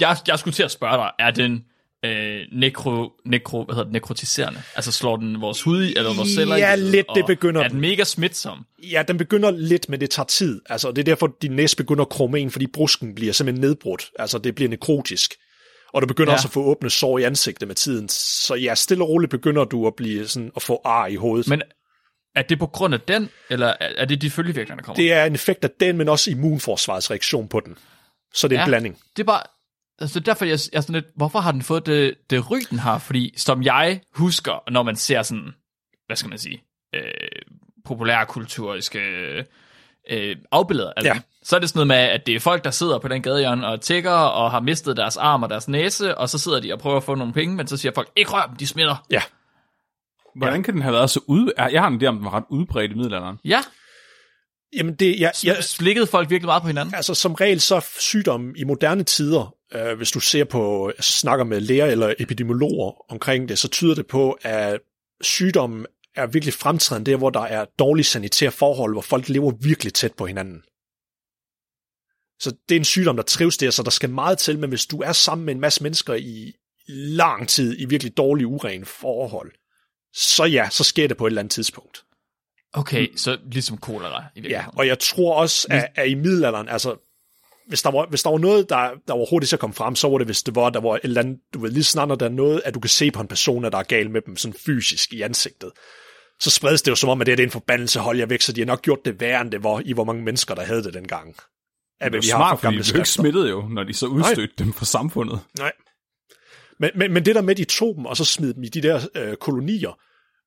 jeg, 0.00 0.16
jeg 0.28 0.38
skulle 0.38 0.54
til 0.54 0.62
at 0.62 0.70
spørge 0.70 0.96
dig, 0.96 1.10
er 1.18 1.30
den 1.30 1.64
øh, 2.04 2.40
nekro, 2.52 3.10
nekro, 3.26 3.64
hvad 3.64 3.74
hedder 3.74 3.84
det, 3.84 3.92
nekrotiserende? 3.92 4.62
Altså 4.76 4.92
slår 4.92 5.16
den 5.16 5.40
vores 5.40 5.62
hud 5.62 5.82
i, 5.84 5.94
eller 5.96 6.14
vores 6.14 6.28
celler 6.28 6.56
Ja, 6.56 6.74
ihjel? 6.74 6.88
lidt, 6.90 7.06
det 7.14 7.26
begynder 7.26 7.62
Er 7.62 7.68
den 7.68 7.80
mega 7.80 8.04
smitsom? 8.04 8.64
Ja, 8.92 9.02
den 9.08 9.18
begynder 9.18 9.50
lidt, 9.50 9.88
men 9.88 10.00
det 10.00 10.10
tager 10.10 10.26
tid. 10.26 10.60
Altså, 10.70 10.90
det 10.90 10.98
er 10.98 11.04
derfor, 11.04 11.36
din 11.42 11.52
næse 11.52 11.76
begynder 11.76 12.02
at 12.02 12.08
krumme 12.08 12.40
ind, 12.40 12.50
fordi 12.50 12.66
brusken 12.66 13.14
bliver 13.14 13.32
simpelthen 13.32 13.60
nedbrudt. 13.60 14.10
Altså, 14.18 14.38
det 14.38 14.54
bliver 14.54 14.68
nekrotisk. 14.68 15.34
Og 15.92 16.02
du 16.02 16.06
begynder 16.06 16.30
Ja. 16.30 16.32
ja. 16.32 16.36
også 16.36 16.48
at 16.48 16.52
få 16.52 16.62
åbne 16.64 16.90
sår 16.90 17.18
i 17.18 17.22
ansigtet 17.22 17.68
med 17.68 17.76
tiden. 17.76 18.08
Så 18.08 18.54
ja, 18.54 18.74
stille 18.74 19.04
og 19.04 19.08
roligt 19.08 19.30
begynder 19.30 19.64
du 19.64 19.86
at 19.86 19.92
blive 19.96 20.28
sådan, 20.28 20.50
at 20.56 20.62
få 20.62 20.80
ar 20.84 21.06
i 21.06 21.14
hovedet. 21.14 21.48
Men 21.48 21.62
er 22.36 22.42
det 22.42 22.58
på 22.58 22.66
grund 22.66 22.94
af 22.94 23.00
den, 23.00 23.30
eller 23.50 23.74
er 23.80 24.04
det 24.04 24.22
de 24.22 24.30
følgevirkninger, 24.30 24.76
der 24.76 24.82
kommer? 24.86 24.96
det 24.96 25.12
er 25.12 25.24
en 25.24 25.34
effekt 25.34 25.64
af 25.64 25.70
den, 25.80 25.96
men 25.96 26.08
også 26.08 26.30
immunforsvarets 26.30 27.10
reaktion 27.10 27.48
på 27.48 27.60
den. 27.60 27.78
Så 28.34 28.48
det 28.48 28.56
er 28.56 28.60
en 28.60 28.64
Ja. 28.64 28.70
blanding. 28.70 28.98
Det 29.16 29.22
er 29.22 29.26
bare... 29.26 29.42
Altså 30.00 30.20
derfor 30.20 30.44
jeg, 30.44 30.58
jeg 30.72 30.78
er 30.78 30.80
sådan 30.80 30.94
lidt, 30.94 31.06
hvorfor 31.16 31.40
har 31.40 31.52
den 31.52 31.62
fået 31.62 31.86
det, 31.86 32.14
det 32.30 32.50
ry, 32.50 32.58
den 32.70 32.78
har? 32.78 32.98
Fordi 32.98 33.34
som 33.36 33.62
jeg 33.62 34.00
husker, 34.14 34.70
når 34.70 34.82
man 34.82 34.96
ser 34.96 35.22
sådan, 35.22 35.54
hvad 36.06 36.16
skal 36.16 36.28
man 36.28 36.38
sige, 36.38 36.62
øh, 36.94 37.02
populærkulturiske 37.84 38.98
øh, 40.10 40.36
afbilleder 40.52 40.92
af 40.96 41.04
Ja. 41.04 41.12
den, 41.12 41.22
så 41.42 41.56
er 41.56 41.60
det 41.60 41.68
sådan 41.68 41.78
noget 41.78 41.86
med, 41.88 41.96
at 41.96 42.26
det 42.26 42.34
er 42.34 42.40
folk, 42.40 42.64
der 42.64 42.70
sidder 42.70 42.98
på 42.98 43.08
den 43.08 43.22
gadehjørne 43.22 43.66
og 43.66 43.80
tigger 43.80 44.10
og 44.12 44.50
har 44.50 44.60
mistet 44.60 44.96
deres 44.96 45.16
arm 45.16 45.42
og 45.42 45.50
deres 45.50 45.68
næse, 45.68 46.18
og 46.18 46.28
så 46.28 46.38
sidder 46.38 46.60
de 46.60 46.72
og 46.72 46.78
prøver 46.78 46.96
at 46.96 47.04
få 47.04 47.14
nogle 47.14 47.32
penge, 47.32 47.56
men 47.56 47.66
så 47.66 47.76
siger 47.76 47.92
folk, 47.94 48.08
ikke 48.16 48.30
rør 48.30 48.46
dem, 48.46 48.56
de 48.56 48.66
smitter. 48.66 49.06
Ja. 49.10 49.22
Hvordan 50.36 50.62
kan 50.62 50.74
den 50.74 50.82
have 50.82 50.92
været 50.92 51.10
så 51.10 51.20
ud... 51.26 51.52
Jeg 51.58 51.82
har 51.82 51.88
en 51.88 52.02
idé 52.02 52.06
om, 52.06 52.16
den 52.16 52.24
var 52.24 52.34
ret 52.34 52.44
udbredt 52.50 52.92
i 52.92 52.94
middelalderen. 52.94 53.36
Ja, 53.44 53.60
Jamen, 54.76 54.94
det, 54.94 55.20
jeg, 55.20 55.32
jeg, 55.44 55.54
ja. 55.56 55.60
slikkede 55.60 56.06
folk 56.06 56.30
virkelig 56.30 56.46
meget 56.46 56.62
på 56.62 56.66
hinanden. 56.66 56.94
Altså 56.94 57.14
som 57.14 57.34
regel 57.34 57.60
så 57.60 57.86
sygdom 57.98 58.54
i 58.56 58.64
moderne 58.64 59.02
tider, 59.02 59.54
øh, 59.74 59.96
hvis 59.96 60.10
du 60.10 60.20
ser 60.20 60.44
på, 60.44 60.92
snakker 61.00 61.44
med 61.44 61.60
læger 61.60 61.86
eller 61.86 62.14
epidemiologer 62.18 63.12
omkring 63.12 63.48
det, 63.48 63.58
så 63.58 63.68
tyder 63.68 63.94
det 63.94 64.06
på, 64.06 64.38
at 64.42 64.80
sygdommen 65.20 65.86
er 66.16 66.26
virkelig 66.26 66.54
fremtrædende 66.54 67.10
der, 67.10 67.16
hvor 67.16 67.30
der 67.30 67.40
er 67.40 67.64
dårlige 67.78 68.04
sanitære 68.04 68.50
forhold, 68.50 68.94
hvor 68.94 69.00
folk 69.00 69.28
lever 69.28 69.52
virkelig 69.60 69.94
tæt 69.94 70.14
på 70.14 70.26
hinanden. 70.26 70.62
Så 72.40 72.56
det 72.68 72.74
er 72.74 72.80
en 72.80 72.84
sygdom, 72.84 73.16
der 73.16 73.22
trives 73.22 73.56
der, 73.56 73.70
så 73.70 73.82
der 73.82 73.90
skal 73.90 74.10
meget 74.10 74.38
til, 74.38 74.58
men 74.58 74.68
hvis 74.68 74.86
du 74.86 75.00
er 75.00 75.12
sammen 75.12 75.46
med 75.46 75.54
en 75.54 75.60
masse 75.60 75.82
mennesker 75.82 76.14
i 76.14 76.52
lang 76.88 77.48
tid, 77.48 77.80
i 77.80 77.84
virkelig 77.84 78.16
dårlige, 78.16 78.46
urene 78.46 78.84
forhold, 78.84 79.52
så 80.16 80.44
ja, 80.44 80.68
så 80.70 80.84
sker 80.84 81.08
det 81.08 81.16
på 81.16 81.26
et 81.26 81.30
eller 81.30 81.40
andet 81.40 81.52
tidspunkt. 81.52 82.04
Okay, 82.72 83.16
så 83.16 83.38
ligesom 83.52 83.78
kolera 83.78 84.20
i 84.20 84.22
Ja, 84.36 84.40
virkeligheden. 84.40 84.78
og 84.78 84.86
jeg 84.86 84.98
tror 84.98 85.34
også, 85.34 85.66
at, 85.70 85.88
at 85.94 86.08
i 86.08 86.14
middelalderen, 86.14 86.68
altså, 86.68 86.96
hvis 87.68 87.82
der 87.82 87.90
var, 87.90 88.06
hvis 88.06 88.22
der 88.22 88.30
var 88.30 88.38
noget, 88.38 88.68
der, 88.68 88.90
der 89.08 89.14
var 89.14 89.30
hurtigt 89.30 89.50
så 89.50 89.56
kom 89.56 89.72
frem, 89.72 89.96
så 89.96 90.08
var 90.08 90.18
det, 90.18 90.26
hvis 90.26 90.42
det 90.42 90.54
var, 90.54 90.70
der 90.70 90.80
var 90.80 90.94
et 90.94 91.00
eller 91.02 91.20
andet, 91.20 91.38
du 91.54 91.58
ved, 91.58 91.70
lige 91.70 91.84
snart, 91.84 92.08
når 92.08 92.14
der 92.14 92.26
er 92.26 92.30
noget, 92.30 92.62
at 92.64 92.74
du 92.74 92.80
kan 92.80 92.88
se 92.88 93.10
på 93.10 93.20
en 93.20 93.28
person, 93.28 93.64
at 93.64 93.72
der 93.72 93.78
er 93.78 93.82
galt 93.82 94.10
med 94.10 94.20
dem, 94.20 94.36
sådan 94.36 94.54
fysisk 94.66 95.12
i 95.12 95.22
ansigtet, 95.22 95.72
så 96.40 96.50
spredes 96.50 96.82
det 96.82 96.90
jo 96.90 96.94
som 96.96 97.08
om, 97.08 97.20
at 97.20 97.26
det 97.26 97.40
er 97.40 97.44
en 97.44 97.50
forbandelse, 97.50 98.00
hold 98.00 98.18
jer 98.18 98.26
væk, 98.26 98.40
så 98.40 98.52
de 98.52 98.60
har 98.60 98.66
nok 98.66 98.82
gjort 98.82 99.04
det 99.04 99.20
værre, 99.20 99.40
end 99.40 99.50
det 99.50 99.62
var, 99.64 99.82
i 99.84 99.92
hvor 99.92 100.04
mange 100.04 100.22
mennesker, 100.22 100.54
der 100.54 100.62
havde 100.64 100.82
det 100.82 100.94
dengang. 100.94 101.34
Det 101.36 101.42
er 102.00 102.10
vi 102.10 102.16
jo 102.16 102.20
har 102.20 102.28
smart, 102.28 102.60
for 102.60 102.66
fordi 102.66 102.78
de 102.92 102.98
ikke 102.98 103.08
smittet 103.08 103.50
jo, 103.50 103.68
når 103.68 103.82
de 103.84 103.94
så 103.94 104.06
udstødte 104.06 104.54
dem 104.58 104.72
fra 104.72 104.84
samfundet. 104.84 105.40
Nej. 105.58 105.72
Men, 106.80 106.90
men, 106.94 107.12
men 107.12 107.24
det 107.24 107.34
der 107.34 107.42
med, 107.42 107.50
at 107.50 107.56
de 107.56 107.64
tog 107.64 107.94
dem, 107.96 108.06
og 108.06 108.16
så 108.16 108.24
smed 108.24 108.54
dem 108.54 108.62
i 108.62 108.68
de 108.68 108.82
der 108.82 109.00
øh, 109.14 109.36
kolonier, 109.36 109.98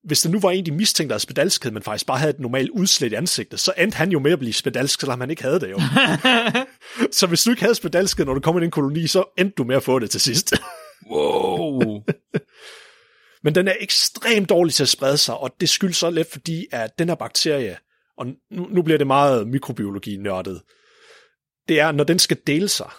hvis 0.03 0.22
det 0.22 0.32
nu 0.32 0.39
var 0.39 0.51
en, 0.51 0.65
de 0.65 0.72
mistænkte 0.72 1.13
af 1.13 1.22
spedalskhed, 1.22 1.72
men 1.72 1.84
faktisk 1.84 2.06
bare 2.06 2.18
havde 2.18 2.29
et 2.29 2.39
normalt 2.39 2.70
udslæt 2.70 3.12
i 3.12 3.15
ansigtet, 3.15 3.60
så 3.60 3.74
endte 3.77 3.98
han 3.98 4.12
jo 4.12 4.20
med 4.20 4.32
at 4.32 4.39
blive 4.39 4.53
spedalsk, 4.53 5.00
selvom 5.00 5.20
han 5.20 5.29
ikke 5.29 5.41
havde 5.41 5.60
det 5.60 5.72
jo. 5.72 5.79
så 7.20 7.27
hvis 7.27 7.44
du 7.44 7.50
ikke 7.50 7.62
havde 7.62 7.75
spedalskhed, 7.75 8.25
når 8.25 8.34
du 8.34 8.39
kom 8.39 8.58
i 8.58 8.62
den 8.62 8.72
koloni, 8.72 9.08
så 9.08 9.24
endte 9.38 9.56
du 9.58 9.63
med 9.63 9.75
at 9.75 9.84
få 9.84 10.00
det 10.00 10.10
til 10.10 10.22
sidst. 10.22 10.53
Wow. 11.12 12.03
men 13.44 13.56
den 13.56 13.68
er 13.68 13.75
ekstremt 13.79 14.50
dårlig 14.50 14.74
til 14.74 14.84
at 14.84 14.89
sprede 14.89 15.18
sig, 15.18 15.38
og 15.38 15.56
det 15.60 15.70
skyldes 15.70 15.98
så 15.98 16.10
lidt, 16.10 16.32
fordi 16.32 16.65
at 16.72 17.00
den 17.00 17.08
her 17.08 17.15
bakterie, 17.15 17.77
og 18.18 18.25
nu, 18.51 18.68
nu 18.70 18.82
bliver 18.82 18.98
det 18.98 19.08
meget 19.08 19.48
mikrobiologi-nørdet, 19.48 20.62
det 21.68 21.79
er, 21.79 21.91
når 21.91 22.03
den 22.03 22.20
skal 22.20 22.38
dele 22.48 22.68
sig, 22.68 22.89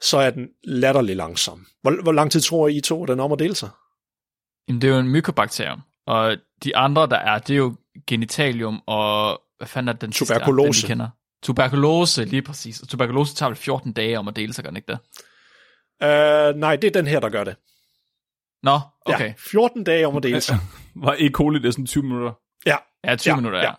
så 0.00 0.18
er 0.18 0.30
den 0.30 0.48
latterlig 0.64 1.16
langsom. 1.16 1.66
Hvor, 1.82 2.02
hvor 2.02 2.12
lang 2.12 2.32
tid 2.32 2.40
tror 2.40 2.68
I 2.68 2.80
to, 2.80 3.02
at 3.02 3.08
den 3.08 3.20
om 3.20 3.32
at 3.32 3.38
dele 3.38 3.54
sig? 3.54 3.68
Jamen, 4.68 4.82
det 4.82 4.88
er 4.88 4.94
jo 4.94 5.00
en 5.00 5.08
mykobakterium, 5.08 5.80
og 6.08 6.36
de 6.64 6.76
andre, 6.76 7.06
der 7.06 7.16
er, 7.16 7.38
det 7.38 7.54
er 7.54 7.58
jo 7.58 7.76
genitalium 8.06 8.82
og, 8.86 9.42
hvad 9.58 9.68
fanden 9.68 9.88
er 9.88 9.92
den 9.92 10.12
sidste, 10.12 10.34
Tuberkulose. 10.34 10.82
den, 10.82 10.88
vi 10.88 10.92
kender? 10.92 11.08
Tuberkulose, 11.42 12.24
lige 12.24 12.42
præcis. 12.42 12.80
Og 12.80 12.88
tuberkulose 12.88 13.34
tager 13.34 13.50
vel 13.50 13.56
14 13.56 13.92
dage 13.92 14.18
om 14.18 14.28
at 14.28 14.36
dele 14.36 14.52
sig, 14.52 14.64
gør 14.64 14.70
den 14.70 14.76
ikke 14.76 14.92
det? 14.92 14.98
Uh, 16.02 16.60
nej, 16.60 16.76
det 16.76 16.88
er 16.88 16.90
den 16.92 17.06
her, 17.06 17.20
der 17.20 17.28
gør 17.28 17.44
det. 17.44 17.56
Nå, 18.62 18.80
okay. 19.06 19.28
Ja, 19.28 19.34
14 19.38 19.84
dage 19.84 20.06
om 20.06 20.16
at 20.16 20.22
dele 20.22 20.40
sig. 20.40 20.58
Var 21.04 21.16
E. 21.18 21.28
coli 21.30 21.58
det 21.58 21.72
sådan 21.74 21.86
20 21.86 22.02
minutter? 22.02 22.32
Ja, 22.66 22.76
Ja, 23.04 23.16
20 23.16 23.32
Ja, 23.32 23.36
minutter, 23.36 23.58
ja. 23.58 23.64
ja. 23.64 23.72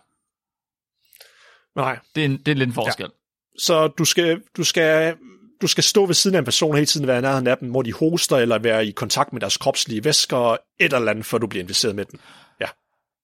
nej. 1.76 1.98
Det 2.14 2.20
er, 2.20 2.24
en, 2.24 2.36
det 2.36 2.48
er 2.48 2.54
lidt 2.56 2.66
en 2.68 2.72
forskel. 2.74 3.10
Så 3.58 3.86
du 3.88 4.04
skal, 4.04 4.42
du 4.56 4.64
skal, 4.64 5.16
du 5.60 5.66
skal 5.66 5.84
stå 5.84 6.06
ved 6.06 6.14
siden 6.14 6.34
af 6.34 6.38
en 6.38 6.44
person 6.44 6.74
hele 6.74 6.86
tiden, 6.86 7.06
være 7.06 7.18
i 7.18 7.20
nærheden 7.20 7.46
af 7.46 7.58
dem, 7.58 7.70
hvor 7.70 7.82
de 7.82 7.92
hoster, 7.92 8.36
eller 8.36 8.58
være 8.58 8.86
i 8.86 8.90
kontakt 8.90 9.32
med 9.32 9.40
deres 9.40 9.56
kropslige 9.56 10.04
væsker, 10.04 10.52
et 10.80 10.92
eller 10.92 11.10
andet, 11.10 11.26
før 11.26 11.38
du 11.38 11.46
bliver 11.46 11.62
inficeret 11.62 11.94
med 11.96 12.04
den. 12.04 12.20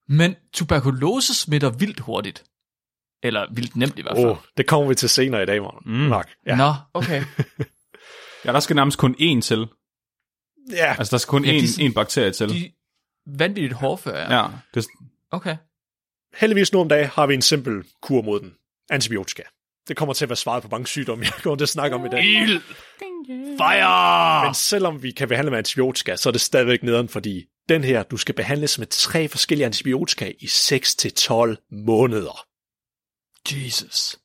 Men 0.09 0.37
tuberkulose 0.53 1.35
smitter 1.35 1.71
vildt 1.71 2.01
hurtigt. 2.01 2.45
Eller 3.23 3.47
vildt 3.55 3.77
nemt 3.77 3.99
i 3.99 4.03
hvert 4.03 4.17
fald. 4.17 4.27
Åh, 4.27 4.31
oh, 4.33 4.37
det 4.57 4.67
kommer 4.67 4.89
vi 4.89 4.95
til 4.95 5.09
senere 5.09 5.43
i 5.43 5.47
dag, 5.47 5.63
Mark. 5.63 5.87
Mm. 5.87 5.93
Mark. 5.93 6.31
Ja. 6.47 6.57
Nå, 6.57 6.75
okay. 6.95 7.23
Ja, 8.45 8.53
der 8.53 8.61
skal 8.61 8.77
nærmest 8.77 8.99
kun 8.99 9.15
én 9.21 9.41
til. 9.41 9.67
ja, 10.71 10.95
Altså, 10.99 11.11
der 11.11 11.19
skal 11.19 11.31
kun 11.31 11.45
Ja, 11.45 11.59
én, 11.59 11.81
de 11.81 11.87
én 11.87 11.93
bakterie 11.93 12.33
til. 12.33 12.49
De 12.49 12.67
er 12.67 12.71
vanvittigt 13.27 13.73
hårdfør, 13.75 14.17
ja. 14.19 14.37
Ja, 14.37 14.47
det, 14.75 14.87
Okay. 15.31 15.57
heldigvis 16.37 16.73
nu 16.73 16.81
om 16.81 16.89
dagen 16.89 17.07
har 17.07 17.27
vi 17.27 17.35
en 17.35 17.43
simpel 17.43 17.85
kur 18.03 18.23
mod 18.23 18.41
den. 18.41 18.55
Antibiotika. 18.91 19.43
Det 19.89 19.97
kommer 19.97 20.15
til 20.15 20.25
at 20.25 20.29
være 20.29 20.37
svaret 20.37 20.63
på 20.63 20.69
mange 20.71 20.87
sygdomme, 20.87 21.25
jeg 21.25 21.33
kommer 21.33 21.57
til 21.57 21.65
at 21.65 21.69
snakke 21.69 21.97
om 21.97 22.07
i 22.07 22.09
dag. 22.09 22.25
Ild! 22.25 22.61
Fire! 23.59 24.45
Men 24.45 24.55
selvom 24.55 25.03
vi 25.03 25.11
kan 25.11 25.29
behandle 25.29 25.51
med 25.51 25.59
antibiotika, 25.59 26.17
så 26.17 26.29
er 26.29 26.33
det 26.33 26.41
stadigvæk 26.41 26.83
nederen, 26.83 27.09
fordi 27.09 27.45
den 27.69 27.85
her, 27.85 28.03
du 28.03 28.17
skal 28.17 28.35
behandles 28.35 28.79
med 28.79 28.87
tre 28.87 29.29
forskellige 29.29 29.67
antibiotika 29.67 30.33
i 30.39 30.45
6-12 30.45 31.69
måneder. 31.87 32.47
Jesus. 33.53 34.19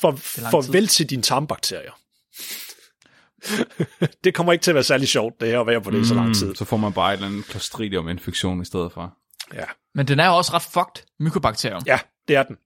For, 0.00 0.12
farvel 0.16 0.86
til 0.86 1.10
dine 1.10 1.22
tarmbakterier. 1.22 1.92
det 4.24 4.34
kommer 4.34 4.52
ikke 4.52 4.62
til 4.62 4.70
at 4.70 4.74
være 4.74 4.84
særlig 4.84 5.08
sjovt, 5.08 5.40
det 5.40 5.48
her 5.48 5.60
at 5.60 5.66
være 5.66 5.80
på 5.80 5.90
det 5.90 6.00
i 6.00 6.04
så 6.04 6.14
lang 6.14 6.34
tid. 6.34 6.48
Mm, 6.48 6.54
så 6.54 6.64
får 6.64 6.76
man 6.76 6.92
bare 6.92 7.12
et 7.12 7.16
eller 7.16 7.26
andet 7.26 7.44
Clostridium-infektion 7.44 8.62
i 8.62 8.64
stedet 8.64 8.92
for. 8.92 9.14
Ja, 9.54 9.64
Men 9.94 10.08
den 10.08 10.20
er 10.20 10.26
jo 10.26 10.36
også 10.36 10.52
ret 10.52 10.62
fucked, 10.62 11.06
mykobakterium. 11.20 11.82
ja 11.86 11.98
det 12.28 12.36
er 12.36 12.42
den. 12.42 12.56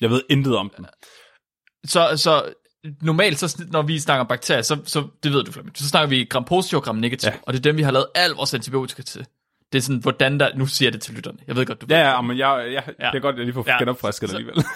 Jeg 0.00 0.10
ved 0.10 0.22
intet 0.30 0.56
om 0.56 0.70
den. 0.76 0.86
Så, 1.86 2.16
så 2.16 2.52
normalt, 3.02 3.38
så, 3.38 3.64
når 3.70 3.82
vi 3.82 3.98
snakker 3.98 4.20
om 4.20 4.26
bakterier, 4.26 4.62
så, 4.62 4.78
så 4.84 5.08
det 5.22 5.32
ved 5.32 5.44
du, 5.44 5.52
Flemming, 5.52 5.78
så 5.78 5.88
snakker 5.88 6.08
vi 6.08 6.24
gram 6.24 6.44
positiv 6.44 6.76
og 6.78 6.82
gram 6.84 6.96
negativ, 6.96 7.28
Ja. 7.28 7.34
og 7.42 7.52
det 7.52 7.58
er 7.58 7.62
dem, 7.62 7.76
vi 7.76 7.82
har 7.82 7.90
lavet 7.90 8.06
al 8.14 8.30
vores 8.30 8.54
antibiotika 8.54 9.02
til. 9.02 9.26
Det 9.72 9.78
er 9.78 9.82
sådan, 9.82 10.00
hvordan 10.00 10.40
der, 10.40 10.50
nu 10.56 10.66
siger 10.66 10.86
jeg 10.86 10.92
det 10.92 11.02
til 11.02 11.14
lytterne, 11.14 11.38
jeg 11.46 11.56
ved 11.56 11.66
godt, 11.66 11.80
du 11.80 11.86
ved. 11.86 11.96
Ja, 11.96 12.10
ja, 12.10 12.20
men 12.20 12.38
jeg, 12.38 12.68
jeg, 12.72 12.82
ja. 13.00 13.06
Det 13.10 13.16
er 13.16 13.20
godt, 13.20 13.34
at 13.34 13.38
jeg 13.38 13.46
lige 13.46 13.54
får 13.54 13.64
ja. 13.66 13.78
Genopfrisket 13.78 14.30
Så- 14.30 14.36
alligevel. 14.36 14.64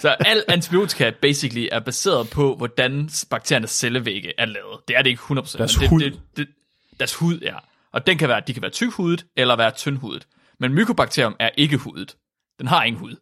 Så 0.00 0.16
al 0.20 0.44
antibiotika 0.48 1.10
basically 1.22 1.68
er 1.72 1.80
baseret 1.80 2.30
på, 2.30 2.56
hvordan 2.56 3.10
bakteriernes 3.30 3.70
cellevægge 3.70 4.32
er 4.38 4.46
lavet. 4.46 4.80
Det 4.88 4.96
er 4.96 5.02
det 5.02 5.10
ikke 5.10 5.22
100%. 5.22 5.58
Deres 5.58 5.74
det, 5.74 5.88
hud. 5.88 6.00
Det, 6.00 6.20
det, 6.36 6.48
deres 7.00 7.14
hud, 7.14 7.38
ja. 7.38 7.54
Og 7.92 8.06
den 8.06 8.18
kan 8.18 8.28
være, 8.28 8.42
de 8.46 8.52
kan 8.52 8.62
være 8.62 8.70
tykhudet 8.70 9.26
eller 9.36 9.56
være 9.56 9.70
tyndhudet. 9.70 10.26
Men 10.60 10.74
mykobakterium 10.74 11.36
er 11.40 11.50
ikke 11.56 11.76
hudet. 11.76 12.16
Den 12.58 12.66
har 12.66 12.84
ingen 12.84 13.00
hud. 13.00 13.16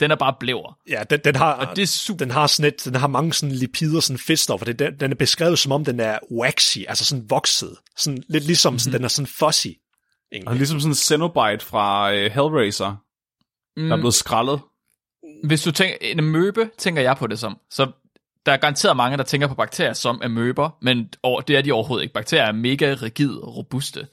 Den 0.00 0.10
er 0.10 0.16
bare 0.16 0.34
blæver. 0.40 0.78
Ja, 0.88 1.02
den, 1.10 1.20
den 1.24 1.36
har, 1.36 1.52
Og 1.52 1.76
det 1.76 1.82
er 1.82 1.86
super. 1.86 2.18
den 2.18 2.30
har 2.30 2.46
sådan 2.46 2.72
et, 2.72 2.84
den 2.84 2.94
har 2.94 3.06
mange 3.06 3.32
sådan 3.32 3.54
lipider, 3.54 4.00
sådan 4.00 4.18
fedtstoffer. 4.18 4.64
Det, 4.64 4.78
den, 4.78 5.00
den 5.00 5.10
er 5.10 5.16
beskrevet 5.16 5.58
som 5.58 5.72
om, 5.72 5.84
den 5.84 6.00
er 6.00 6.18
waxy, 6.30 6.78
altså 6.88 7.04
sådan 7.04 7.30
vokset. 7.30 7.76
Sådan, 7.96 8.22
lidt 8.28 8.44
ligesom, 8.44 8.72
mm-hmm. 8.72 8.78
sådan, 8.78 8.96
den 8.98 9.04
er 9.04 9.08
sådan 9.08 9.26
fuzzy. 9.26 9.66
Egentlig. 10.32 10.48
Og 10.48 10.56
ligesom 10.56 10.80
sådan 10.80 10.90
en 10.90 10.94
Cenobite 10.94 11.64
fra 11.64 12.10
uh, 12.10 12.16
Hellraiser, 12.16 12.96
mm. 13.76 13.88
der 13.88 13.96
er 13.96 14.00
blevet 14.00 14.14
skrællet. 14.14 14.60
Hvis 15.44 15.62
du 15.62 15.70
tænker, 15.70 15.96
en 16.00 16.18
amøbe, 16.18 16.70
tænker 16.78 17.02
jeg 17.02 17.16
på 17.16 17.26
det 17.26 17.38
som. 17.38 17.58
Så 17.70 17.92
der 18.46 18.52
er 18.52 18.56
garanteret 18.56 18.96
mange, 18.96 19.16
der 19.16 19.24
tænker 19.24 19.46
på 19.46 19.54
bakterier 19.54 19.92
som 19.92 20.20
amøber, 20.22 20.70
men 20.82 21.04
det 21.48 21.56
er 21.56 21.62
de 21.62 21.72
overhovedet 21.72 22.02
ikke. 22.02 22.14
Bakterier 22.14 22.44
er 22.44 22.52
mega 22.52 22.96
rigide 23.02 23.42
og 23.42 23.56
robuste. 23.56 24.06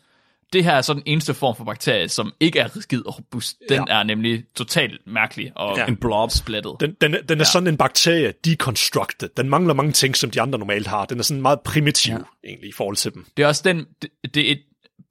Det 0.54 0.64
her 0.64 0.72
er 0.72 0.82
så 0.82 0.94
den 0.94 1.04
eneste 1.06 1.34
form 1.34 1.56
for 1.56 1.64
bakterie, 1.64 2.10
som 2.10 2.34
ikke 2.40 2.60
er 2.60 2.76
rigid 2.78 3.06
og 3.06 3.18
robust. 3.18 3.58
Den 3.70 3.86
Ja. 3.88 4.00
er 4.00 4.04
nemlig 4.04 4.44
totalt 4.56 5.02
mærkelig 5.08 5.52
og 5.56 5.78
Ja. 5.78 5.86
En 5.86 5.96
blob. 5.98 6.30
splittet. 6.32 6.74
Den, 6.80 6.94
den, 7.02 7.14
er- 7.16 7.22
den 7.22 7.38
er 7.38 7.42
ja. 7.42 7.44
sådan 7.44 7.68
en 7.68 7.78
bakterie, 7.78 8.34
deconstructed. 8.46 9.30
Den 9.38 9.50
mangler 9.50 9.74
mange 9.74 9.92
ting, 9.92 10.16
som 10.18 10.32
de 10.32 10.42
andre 10.42 10.60
normalt 10.60 10.88
har. 10.88 11.06
Den 11.06 11.20
er 11.20 11.24
sådan 11.24 11.42
meget 11.42 11.60
primitiv, 11.62 12.14
ja. 12.14 12.20
egentlig, 12.50 12.70
i 12.70 12.74
forhold 12.74 12.96
til 12.96 13.14
dem. 13.14 13.26
Det 13.38 13.44
er 13.44 13.48
også 13.48 13.62
den, 13.66 13.86
det, 14.02 14.10
det 14.34 14.48
er 14.48 14.52
et, 14.52 14.62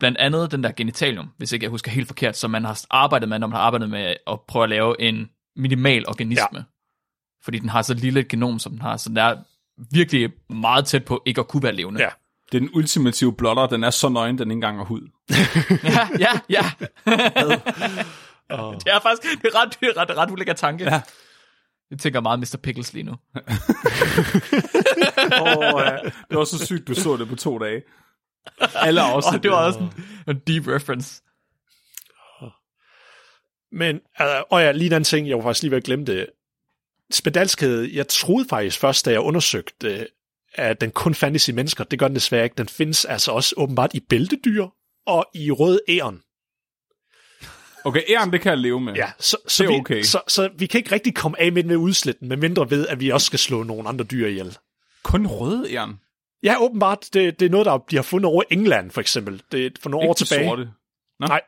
blandt 0.00 0.18
andet 0.18 0.50
den 0.52 0.64
der 0.64 0.72
genitalium, 0.72 1.28
hvis 1.38 1.52
ikke 1.52 1.64
jeg 1.64 1.70
husker 1.70 1.90
helt 1.90 2.06
forkert, 2.06 2.36
som 2.36 2.50
man 2.50 2.64
har 2.64 2.80
arbejdet 2.90 3.28
med, 3.28 3.38
når 3.38 3.46
man 3.46 3.56
har 3.56 3.62
arbejdet 3.62 3.90
med 3.90 4.14
at 4.30 4.38
prøve 4.48 4.62
at 4.62 4.68
lave 4.70 5.00
en 5.00 5.28
minimal 5.56 6.08
organisme. 6.08 6.58
Ja. 6.58 6.62
Fordi 7.44 7.58
den 7.58 7.68
har 7.68 7.82
så 7.82 7.94
lille 7.94 8.20
et 8.20 8.28
genom, 8.28 8.58
som 8.58 8.72
den 8.72 8.80
har, 8.80 8.96
så 8.96 9.08
den 9.08 9.16
er 9.16 9.36
virkelig 9.92 10.30
meget 10.50 10.84
tæt 10.86 11.04
på 11.04 11.22
ikke 11.26 11.40
at 11.40 11.48
kunne 11.48 11.62
være 11.62 11.72
levende. 11.74 12.02
Ja. 12.02 12.08
Det 12.52 12.58
er 12.58 12.60
den 12.60 12.70
ultimative 12.74 13.36
blotter, 13.36 13.66
den 13.66 13.84
er 13.84 13.90
så 13.90 14.08
nøgen, 14.08 14.38
den 14.38 14.50
ikke 14.50 14.52
engang 14.52 14.76
har 14.76 14.84
hud. 14.84 15.00
ja, 15.88 16.08
ja. 16.18 16.40
ja. 16.48 16.62
Det 18.74 18.86
er 18.86 19.00
faktisk 19.02 19.42
det 19.42 19.50
er 19.54 19.62
ret, 19.62 19.76
det 19.80 19.88
er 19.88 20.00
ret, 20.00 20.16
ret 20.16 20.30
ulækker 20.30 20.52
tanke. 20.52 20.84
Ja. 20.84 21.02
Jeg 21.90 21.98
tænker 21.98 22.20
meget 22.20 22.40
Mr. 22.40 22.56
Pickles 22.62 22.92
lige 22.92 23.02
nu. 23.02 23.12
Oh, 25.40 25.82
ja. 25.86 25.96
Det 26.30 26.38
var 26.38 26.44
så 26.44 26.66
sygt, 26.66 26.88
du 26.88 26.94
så 26.94 27.16
det 27.16 27.28
på 27.28 27.36
to 27.36 27.58
dage. 27.58 27.82
Alle 28.74 29.00
afsnit. 29.00 29.34
Og 29.34 29.42
det 29.42 29.50
var 29.50 29.66
også 29.66 29.78
en, 29.78 29.90
en 30.28 30.38
deep 30.46 30.68
reference. 30.68 31.22
Men, 33.72 34.00
øh, 34.20 34.26
og 34.50 34.60
ja, 34.60 34.72
lige 34.72 34.86
en 34.86 34.92
anden 34.92 35.04
ting, 35.04 35.28
jeg 35.28 35.36
var 35.36 35.42
faktisk 35.42 35.62
lige 35.62 35.70
ved 35.70 35.78
at 35.78 35.84
glemme 35.84 36.04
det. 36.04 36.26
Spedalskhed, 37.12 37.82
jeg 37.82 38.08
troede 38.08 38.48
faktisk 38.48 38.78
først, 38.78 39.04
da 39.04 39.10
jeg 39.10 39.20
undersøgte, 39.20 39.88
øh, 39.88 40.06
at 40.54 40.80
den 40.80 40.90
kun 40.90 41.14
fandtes 41.14 41.48
i 41.48 41.52
mennesker. 41.52 41.84
Det 41.84 41.98
gør 41.98 42.08
den 42.08 42.14
desværre 42.14 42.44
ikke. 42.44 42.54
Den 42.58 42.68
findes 42.68 43.04
altså 43.04 43.32
også 43.32 43.54
åbenbart 43.56 43.94
i 43.94 44.00
bæltedyr 44.00 44.66
og 45.06 45.26
i 45.34 45.50
rød 45.50 45.80
æren. 45.88 46.22
Okay, 47.84 48.02
æren, 48.08 48.32
det 48.32 48.40
kan 48.40 48.50
jeg 48.50 48.58
leve 48.58 48.80
med. 48.80 48.94
Ja, 48.94 49.12
så, 49.18 49.36
så, 49.48 49.66
vi, 49.66 49.74
okay. 49.74 50.02
så, 50.02 50.20
så 50.28 50.50
vi 50.58 50.66
kan 50.66 50.78
ikke 50.78 50.92
rigtig 50.92 51.14
komme 51.14 51.40
af 51.40 51.52
med 51.52 51.62
den 51.62 51.70
ved 51.70 51.76
udsletten, 51.76 52.28
med 52.28 52.36
mindre 52.36 52.70
ved, 52.70 52.86
at 52.86 53.00
vi 53.00 53.10
også 53.10 53.26
skal 53.26 53.38
slå 53.38 53.62
nogle 53.62 53.88
andre 53.88 54.04
dyr 54.04 54.26
ihjel. 54.26 54.58
Kun 55.02 55.26
røde 55.26 55.72
æren. 55.72 56.00
Ja, 56.42 56.56
åbenbart. 56.60 57.08
Det, 57.14 57.40
det 57.40 57.46
er 57.46 57.50
noget, 57.50 57.66
der 57.66 57.78
bliver 57.78 58.02
fundet 58.02 58.26
over 58.26 58.42
England, 58.50 58.90
for 58.90 59.00
eksempel. 59.00 59.42
Det 59.52 59.78
for 59.78 59.90
nogle 59.90 60.08
år 60.08 60.12
Ikke 60.12 60.18
de 60.18 60.24
tilbage. 60.24 60.48
sorte. 60.48 60.70
Nå. 61.20 61.26
Nej. 61.26 61.40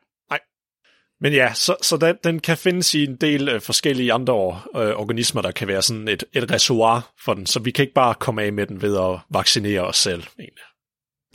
Men 1.20 1.33
ja, 1.33 1.55
så, 1.55 1.77
så 1.83 1.96
den, 1.96 2.16
den 2.24 2.40
kan 2.40 2.57
findes 2.57 2.94
i 2.94 3.05
en 3.05 3.16
del 3.16 3.48
øh, 3.48 3.61
forskellige 3.61 4.12
andre 4.12 4.62
øh, 4.77 4.96
organismer, 4.96 5.42
der 5.42 5.50
kan 5.50 5.68
være 5.68 5.83
sådan 5.83 6.09
et, 6.09 6.24
et 6.33 6.50
reservoir 6.50 7.12
for 7.24 7.35
den, 7.35 7.46
så 7.46 7.61
vi 7.61 7.70
kan 7.70 7.83
ikke 7.83 7.94
bare 7.94 8.14
komme 8.14 8.42
af 8.42 8.53
med 8.53 8.66
den 8.66 8.83
ved 8.83 8.98
at 8.98 9.20
vaccinere 9.31 9.81
os 9.81 9.96
selv, 9.96 10.22
egentlig. 10.38 10.64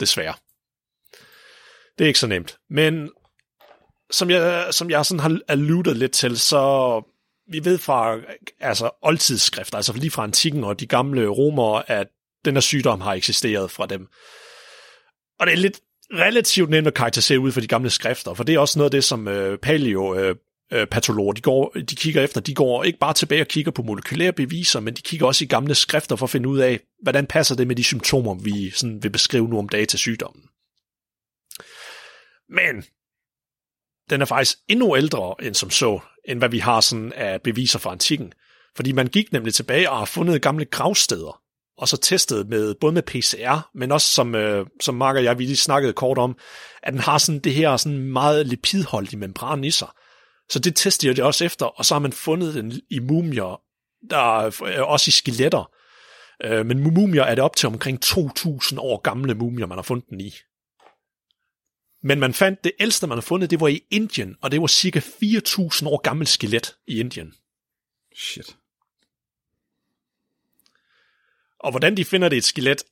Desværre. 0.00 0.34
Det 1.98 2.04
er 2.04 2.08
ikke 2.08 2.18
så 2.18 2.26
nemt. 2.26 2.58
Men 2.70 3.10
som 4.10 4.30
jeg, 4.30 4.74
som 4.74 4.90
jeg 4.90 5.06
sådan 5.06 5.20
har 5.20 5.38
alluded 5.48 5.94
lidt 5.94 6.12
til, 6.12 6.38
så 6.38 7.02
vi 7.50 7.64
ved 7.64 7.78
fra 7.78 8.18
altså 8.60 8.90
oldtidsskrifter, 9.02 9.76
altså 9.76 9.92
lige 9.92 10.10
fra 10.10 10.22
antikken 10.22 10.64
og 10.64 10.80
de 10.80 10.86
gamle 10.86 11.26
romere, 11.26 11.90
at 11.90 12.06
den 12.44 12.54
her 12.54 12.60
sygdom 12.60 13.00
har 13.00 13.14
eksisteret 13.14 13.70
fra 13.70 13.86
dem. 13.86 14.06
Og 15.38 15.46
det 15.46 15.52
er 15.52 15.56
lidt, 15.56 15.80
relativt 16.12 16.70
nemt 16.70 16.86
at 16.86 16.94
karakterisere 16.94 17.40
ud 17.40 17.52
for 17.52 17.60
de 17.60 17.66
gamle 17.66 17.90
skrifter, 17.90 18.34
for 18.34 18.44
det 18.44 18.54
er 18.54 18.58
også 18.58 18.78
noget 18.78 18.86
af 18.86 18.90
det, 18.90 19.04
som 19.04 19.28
øh, 19.28 19.58
paleo 19.58 20.14
øh, 20.14 20.36
øh, 20.72 20.86
patologer, 20.86 21.32
de, 21.32 21.40
går, 21.40 21.72
de 21.90 21.96
kigger 21.96 22.22
efter. 22.22 22.40
De 22.40 22.54
går 22.54 22.84
ikke 22.84 22.98
bare 22.98 23.14
tilbage 23.14 23.40
og 23.40 23.46
kigger 23.46 23.72
på 23.72 23.82
molekylære 23.82 24.32
beviser, 24.32 24.80
men 24.80 24.94
de 24.94 25.02
kigger 25.02 25.26
også 25.26 25.44
i 25.44 25.48
gamle 25.48 25.74
skrifter 25.74 26.16
for 26.16 26.26
at 26.26 26.30
finde 26.30 26.48
ud 26.48 26.58
af, 26.58 26.80
hvordan 27.02 27.26
passer 27.26 27.56
det 27.56 27.66
med 27.66 27.76
de 27.76 27.84
symptomer, 27.84 28.34
vi 28.34 28.70
sådan 28.70 29.02
vil 29.02 29.10
beskrive 29.10 29.48
nu 29.48 29.58
om 29.58 29.68
dagen 29.68 29.86
til 29.86 29.98
sygdommen. 29.98 30.42
Men 32.48 32.84
den 34.10 34.20
er 34.20 34.24
faktisk 34.24 34.58
endnu 34.68 34.96
ældre 34.96 35.34
end 35.42 35.54
som 35.54 35.70
så, 35.70 36.00
end 36.24 36.38
hvad 36.38 36.48
vi 36.48 36.58
har 36.58 36.80
sådan 36.80 37.12
af 37.12 37.42
beviser 37.42 37.78
fra 37.78 37.92
antikken. 37.92 38.32
Fordi 38.76 38.92
man 38.92 39.06
gik 39.06 39.32
nemlig 39.32 39.54
tilbage 39.54 39.90
og 39.90 39.98
har 39.98 40.04
fundet 40.04 40.42
gamle 40.42 40.64
gravsteder, 40.64 41.42
og 41.80 41.88
så 41.88 41.96
testet 41.96 42.48
med 42.48 42.74
både 42.74 42.92
med 42.92 43.02
PCR, 43.02 43.68
men 43.74 43.92
også 43.92 44.08
som, 44.08 44.34
øh, 44.34 44.66
som 44.80 44.94
Mark 44.94 45.16
og 45.16 45.24
jeg 45.24 45.38
vi 45.38 45.44
lige 45.44 45.56
snakkede 45.56 45.92
kort 45.92 46.18
om, 46.18 46.38
at 46.82 46.92
den 46.92 47.00
har 47.00 47.18
sådan 47.18 47.40
det 47.40 47.54
her 47.54 47.76
sådan 47.76 47.98
meget 47.98 48.46
lipidholdige 48.46 49.18
membran 49.18 49.64
i 49.64 49.70
sig. 49.70 49.88
Så 50.50 50.58
det 50.58 50.76
tester 50.76 51.14
de 51.14 51.24
også 51.24 51.44
efter, 51.44 51.66
og 51.66 51.84
så 51.84 51.94
har 51.94 51.98
man 51.98 52.12
fundet 52.12 52.54
den 52.54 52.80
i 52.90 52.98
mumier, 52.98 53.60
der 54.10 54.40
er 54.40 54.62
øh, 54.64 54.90
også 54.90 55.08
i 55.08 55.10
skeletter. 55.10 55.70
Øh, 56.44 56.66
men 56.66 56.94
mumier 56.94 57.22
er 57.22 57.34
det 57.34 57.44
op 57.44 57.56
til 57.56 57.66
omkring 57.66 58.04
2.000 58.04 58.78
år 58.78 59.00
gamle 59.00 59.34
mumier, 59.34 59.66
man 59.66 59.78
har 59.78 59.82
fundet 59.82 60.08
den 60.10 60.20
i. 60.20 60.34
Men 62.02 62.20
man 62.20 62.34
fandt 62.34 62.64
det 62.64 62.72
ældste, 62.80 63.06
man 63.06 63.16
har 63.16 63.22
fundet, 63.22 63.50
det 63.50 63.60
var 63.60 63.68
i 63.68 63.80
Indien, 63.90 64.36
og 64.42 64.50
det 64.52 64.60
var 64.60 64.66
cirka 64.66 65.00
4.000 65.00 65.88
år 65.88 66.00
gammelt 66.00 66.28
skelet 66.28 66.76
i 66.86 67.00
Indien. 67.00 67.34
Shit. 68.16 68.56
Og 71.64 71.70
hvordan 71.70 71.96
de 71.96 72.04
finder 72.04 72.28
det 72.28 72.36
et 72.36 72.44
skelet 72.44 72.82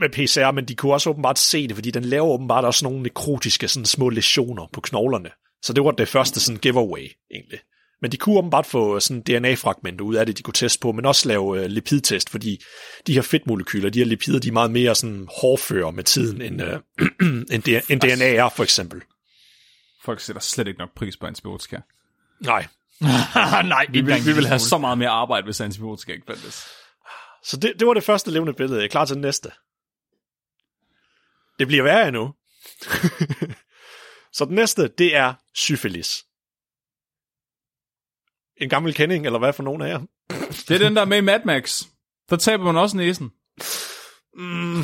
med 0.00 0.08
PCR, 0.08 0.50
men 0.50 0.64
de 0.64 0.74
kunne 0.74 0.92
også 0.92 1.10
åbenbart 1.10 1.38
se 1.38 1.68
det, 1.68 1.76
fordi 1.76 1.90
den 1.90 2.04
laver 2.04 2.28
åbenbart 2.28 2.64
også 2.64 2.84
nogle 2.84 3.02
nekrotiske 3.02 3.68
sådan 3.68 3.86
små 3.86 4.08
lesioner 4.08 4.66
på 4.72 4.80
knoglerne. 4.80 5.30
Så 5.62 5.72
det 5.72 5.84
var 5.84 5.90
det 5.90 6.08
første 6.08 6.40
sådan 6.40 6.60
giveaway, 6.60 7.10
egentlig. 7.30 7.58
Men 8.02 8.12
de 8.12 8.16
kunne 8.16 8.38
åbenbart 8.38 8.66
få 8.66 9.00
sådan 9.00 9.22
DNA-fragmenter 9.22 10.04
ud 10.04 10.14
af 10.14 10.26
det, 10.26 10.38
de 10.38 10.42
kunne 10.42 10.54
teste 10.54 10.80
på, 10.80 10.92
men 10.92 11.06
også 11.06 11.28
lave 11.28 11.62
øh, 11.62 11.66
lipidtest, 11.66 12.30
fordi 12.30 12.60
de 13.06 13.14
her 13.14 13.22
fedtmolekyler, 13.22 13.90
de 13.90 13.98
her 13.98 14.06
lipider, 14.06 14.38
de 14.38 14.48
er 14.48 14.52
meget 14.52 14.70
mere 14.70 14.94
sådan 14.94 15.28
hårdføre 15.40 15.92
med 15.92 16.04
tiden, 16.04 16.42
end, 16.42 16.62
øh, 16.62 16.78
end, 17.52 17.68
end 17.90 18.00
DNA 18.00 18.34
er, 18.34 18.48
for 18.48 18.62
eksempel. 18.62 19.02
Folk 20.04 20.20
sætter 20.20 20.40
slet 20.40 20.68
ikke 20.68 20.78
nok 20.78 20.94
pris 20.96 21.16
på 21.16 21.26
antibiotika. 21.26 21.76
Nej. 22.40 22.66
Nej, 23.64 23.86
Vi 23.90 24.00
vil, 24.00 24.26
vi 24.26 24.32
vil 24.32 24.46
have 24.46 24.58
så 24.58 24.78
meget 24.78 24.98
mere 24.98 25.08
arbejde, 25.08 25.44
hvis 25.44 25.60
antibiotika 25.60 26.12
ikke 26.12 26.26
fandtes. 26.26 26.64
Så 27.44 27.56
det, 27.56 27.72
det 27.78 27.86
var 27.86 27.94
det 27.94 28.04
første 28.04 28.30
levende 28.30 28.52
billede. 28.52 28.78
Jeg 28.78 28.84
er 28.84 28.88
klar 28.90 29.04
til 29.04 29.14
det 29.14 29.22
næste. 29.22 29.50
Det 31.58 31.66
bliver 31.66 31.82
værre 31.82 32.08
endnu. 32.08 32.34
Så 34.32 34.44
den 34.44 34.54
næste, 34.54 34.88
det 34.88 35.16
er 35.16 35.34
syfilis. 35.54 36.24
En 38.56 38.68
gammel 38.68 38.94
kending, 38.94 39.26
eller 39.26 39.38
hvad 39.38 39.52
for 39.52 39.62
nogen 39.62 39.82
af 39.82 39.88
jer? 39.88 40.00
Det 40.68 40.70
er 40.70 40.78
den 40.78 40.96
der 40.96 41.04
med 41.04 41.18
i 41.18 41.20
Mad 41.20 41.40
Max. 41.44 41.82
Der 42.30 42.36
taber 42.36 42.64
man 42.64 42.76
også 42.76 42.96
næsen. 42.96 43.30
Mm, 44.34 44.82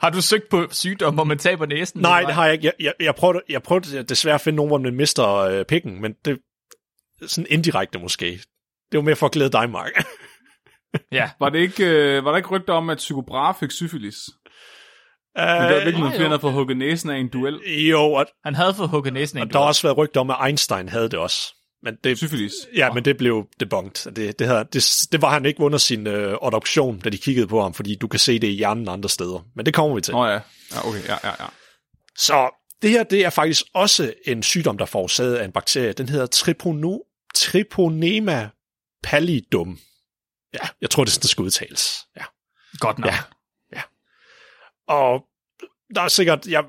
Har 0.00 0.10
du 0.10 0.22
søgt 0.22 0.48
på 0.48 0.68
sygdom, 0.70 1.14
hvor 1.14 1.24
man 1.24 1.38
taber 1.38 1.66
næsen? 1.66 2.00
nej, 2.00 2.22
det 2.22 2.34
har 2.34 2.44
jeg 2.44 2.52
ikke. 2.54 2.66
Jeg, 2.66 2.72
jeg, 2.80 2.94
jeg, 3.00 3.14
prøvede, 3.14 3.42
jeg 3.48 3.62
prøvede 3.62 4.02
desværre 4.02 4.34
at 4.34 4.40
finde 4.40 4.56
nogen, 4.56 4.70
hvor 4.70 4.78
man 4.78 4.94
mister 4.94 5.28
øh, 5.34 5.64
pikken, 5.64 6.00
men 6.00 6.12
det 6.24 6.38
sådan 7.26 7.46
indirekte 7.50 7.98
måske. 7.98 8.26
Det 8.92 8.98
var 8.98 9.00
mere 9.00 9.16
for 9.16 9.26
at 9.26 9.32
glæde 9.32 9.52
dig, 9.52 9.70
Mark. 9.70 9.92
Ja. 11.12 11.30
Var, 11.40 11.48
det 11.48 11.58
ikke, 11.58 11.84
øh, 11.84 12.24
var 12.24 12.30
der 12.30 12.36
ikke 12.36 12.48
rygter 12.48 12.72
om, 12.72 12.90
at 12.90 13.10
Brahe 13.26 13.54
fik 13.60 13.70
syfilis? 13.70 14.16
Men 15.36 15.46
det 15.46 16.00
var 16.00 16.10
ikke 16.10 16.26
havde 16.26 16.40
fået 16.40 16.52
hugget 16.52 16.76
næsen 16.76 17.10
af 17.10 17.16
en 17.16 17.28
duel. 17.28 17.60
jo, 17.90 18.12
og, 18.12 18.26
Han 18.44 18.54
havde 18.54 18.74
fået 18.74 18.88
hugget 18.88 19.12
næsen 19.12 19.38
af 19.38 19.42
en 19.42 19.48
og 19.48 19.52
der 19.52 19.58
har 19.58 19.66
også 19.66 19.82
været 19.82 19.98
rygter 19.98 20.20
om, 20.20 20.30
at 20.30 20.36
Einstein 20.46 20.88
havde 20.88 21.08
det 21.08 21.18
også. 21.18 21.54
Men 21.82 21.94
det, 22.04 22.18
Syfilis. 22.18 22.52
Ja, 22.76 22.92
men 22.92 23.04
det 23.04 23.16
blev 23.16 23.46
debunked. 23.60 24.12
Det, 24.12 24.38
det, 24.38 24.46
havde, 24.46 24.64
det, 24.72 25.06
det 25.12 25.22
var 25.22 25.30
han 25.30 25.46
ikke 25.46 25.60
under 25.60 25.78
sin 25.78 26.06
øh, 26.06 26.36
adoption, 26.42 26.98
da 26.98 27.10
de 27.10 27.18
kiggede 27.18 27.46
på 27.46 27.62
ham, 27.62 27.74
fordi 27.74 27.94
du 27.94 28.08
kan 28.08 28.20
se 28.20 28.38
det 28.38 28.48
i 28.48 28.56
hjernen 28.56 28.88
andre 28.88 29.08
steder. 29.08 29.46
Men 29.56 29.66
det 29.66 29.74
kommer 29.74 29.94
vi 29.94 30.00
til. 30.00 30.14
Nå 30.14 30.26
ja. 30.26 30.32
Ja, 30.32 30.88
okay. 30.88 31.04
Ja, 31.08 31.16
ja, 31.24 31.28
ja. 31.40 31.46
Så 32.16 32.50
det 32.82 32.90
her, 32.90 33.02
det 33.02 33.24
er 33.24 33.30
faktisk 33.30 33.64
også 33.74 34.12
en 34.26 34.42
sygdom, 34.42 34.78
der 34.78 34.84
er 34.84 34.88
forårsaget 34.88 35.36
af 35.36 35.44
en 35.44 35.52
bakterie. 35.52 35.92
Den 35.92 36.08
hedder 36.08 36.26
tripono, 36.26 36.98
Triponema 37.34 38.48
pallidum. 39.02 39.78
Ja, 40.54 40.68
jeg 40.80 40.90
tror, 40.90 41.04
det 41.04 41.10
er 41.10 41.12
sådan, 41.12 41.22
det 41.22 41.30
skal 41.30 41.42
udtales. 41.42 42.06
Ja. 42.16 42.24
Godt 42.78 42.98
nok. 42.98 43.10
Ja. 43.10 43.82
Og 44.88 45.22
der 45.94 46.00
er 46.00 46.08
sikkert, 46.08 46.46
jeg, 46.46 46.64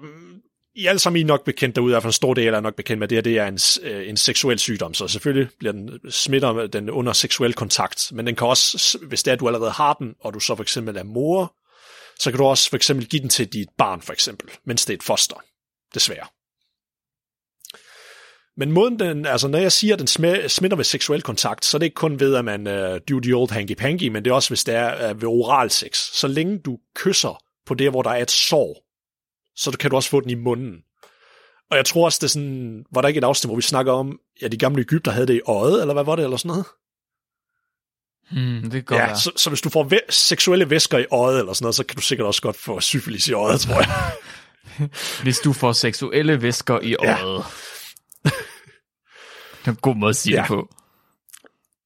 I 0.76 0.86
alle 0.86 1.00
sammen 1.00 1.20
I 1.20 1.22
er 1.22 1.26
nok 1.26 1.46
bekendt 1.46 1.76
derude, 1.76 1.92
i 1.92 1.94
hvert 1.94 2.04
fald 2.04 2.10
en 2.10 2.14
stor 2.14 2.34
del 2.34 2.54
er 2.54 2.60
nok 2.60 2.76
bekendt 2.76 3.00
med 3.00 3.08
det, 3.08 3.16
her, 3.16 3.22
det 3.22 3.38
er 3.38 3.48
en, 3.48 3.60
øh, 3.82 4.10
en 4.10 4.18
seksuel 4.18 4.60
sygdom, 4.60 4.94
så 4.94 5.08
selvfølgelig 5.08 5.50
bliver 5.60 5.72
den, 5.72 6.12
smitter 6.12 6.68
den 6.68 6.90
under 6.90 7.14
seksuel 7.14 7.54
kontakt, 7.54 8.12
men 8.12 8.28
den 8.28 8.36
kan 8.36 8.48
også, 8.48 8.98
hvis 9.08 9.24
det 9.24 9.32
er, 9.32 9.34
at 9.34 9.40
du 9.40 9.48
allerede 9.48 9.72
har 9.72 9.94
den, 9.94 10.16
og 10.20 10.34
du 10.34 10.40
så 10.40 10.56
for 10.56 10.64
eksempel 10.64 10.98
er 10.98 11.04
mor, 11.04 11.56
så 12.20 12.32
kan 12.32 12.38
du 12.38 12.46
også 12.46 12.70
for 12.70 12.76
eksempel 12.76 13.08
give 13.08 13.22
den 13.22 13.30
til 13.30 13.54
dit 13.54 13.70
barn, 13.78 14.02
for 14.02 14.14
eksempel, 14.14 14.50
mens 14.66 14.86
det 14.86 14.94
er 14.94 14.98
et 14.98 15.04
foster, 15.04 15.44
desværre. 15.94 16.28
Men 18.60 18.72
måden 18.72 19.00
den, 19.00 19.26
altså 19.26 19.48
når 19.48 19.60
jeg 19.60 19.72
siger, 19.72 19.94
at 19.94 20.00
den 20.00 20.08
smi- 20.08 20.48
smitter 20.48 20.76
ved 20.78 20.86
seksuel 20.86 21.22
kontakt, 21.22 21.66
så 21.66 21.78
er 21.78 21.80
det 21.80 21.86
ikke 21.86 21.96
kun 21.96 22.20
ved, 22.20 22.36
at 22.36 22.46
man 22.46 22.68
uh, 22.68 22.74
do 23.10 23.20
the 23.20 23.34
old 23.36 23.52
hanky-panky, 23.52 24.10
men 24.10 24.26
det 24.26 24.28
er 24.32 24.34
også, 24.36 24.50
hvis 24.50 24.64
det 24.64 24.76
er 24.76 25.12
uh, 25.12 25.22
ved 25.22 25.28
oral 25.28 25.70
sex. 25.70 25.98
Så 25.98 26.28
længe 26.28 26.60
du 26.60 26.78
kysser 26.96 27.44
på 27.66 27.74
det, 27.74 27.90
hvor 27.90 28.02
der 28.02 28.10
er 28.10 28.22
et 28.22 28.32
sår, 28.32 28.84
så 29.56 29.78
kan 29.80 29.90
du 29.90 29.96
også 29.96 30.10
få 30.10 30.22
den 30.22 30.30
i 30.30 30.36
munden. 30.36 30.74
Og 31.72 31.78
jeg 31.78 31.86
tror 31.86 32.06
også, 32.06 32.18
det 32.22 32.24
er 32.24 32.30
sådan, 32.30 32.84
var 32.94 33.02
der 33.02 33.08
ikke 33.08 33.18
et 33.18 33.24
afsnit, 33.24 33.50
hvor 33.50 33.56
vi 33.56 33.62
snakker 33.62 33.92
om, 33.92 34.20
ja, 34.42 34.48
de 34.48 34.58
gamle 34.58 34.82
Ægypter 34.82 35.12
havde 35.12 35.28
det 35.28 35.34
i 35.36 35.42
øjet, 35.48 35.82
eller 35.82 35.94
hvad 35.94 36.04
var 36.04 36.16
det, 36.16 36.24
eller 36.24 36.38
sådan 36.38 36.50
noget? 36.50 36.66
Hmm, 38.32 38.62
det 38.62 38.72
kan 38.72 38.84
godt 38.84 39.00
ja, 39.02 39.06
være. 39.06 39.18
så, 39.20 39.32
så 39.36 39.50
hvis 39.50 39.62
du 39.62 39.70
får 39.70 39.84
væ- 39.94 40.06
seksuelle 40.12 40.70
væsker 40.70 40.98
i 40.98 41.06
øjet, 41.12 41.40
eller 41.40 41.54
sådan 41.54 41.64
noget, 41.64 41.76
så 41.76 41.84
kan 41.86 41.96
du 41.96 42.02
sikkert 42.02 42.28
også 42.28 42.42
godt 42.42 42.56
få 42.56 42.80
syfilis 42.80 43.28
i 43.28 43.34
øjet, 43.34 43.62
tror 43.62 43.76
jeg. 43.76 44.12
Hvis 45.24 45.40
du 45.40 45.54
får 45.54 45.72
seksuelle 45.72 46.42
væsker 46.42 46.80
i 46.80 46.96
Ja. 47.04 47.16
Det 49.60 49.68
er 49.68 49.72
en 49.72 49.76
god 49.82 49.96
måde 49.96 50.10
at 50.10 50.16
sige 50.16 50.36
Ja. 50.36 50.42
det 50.42 50.48
på. 50.48 50.70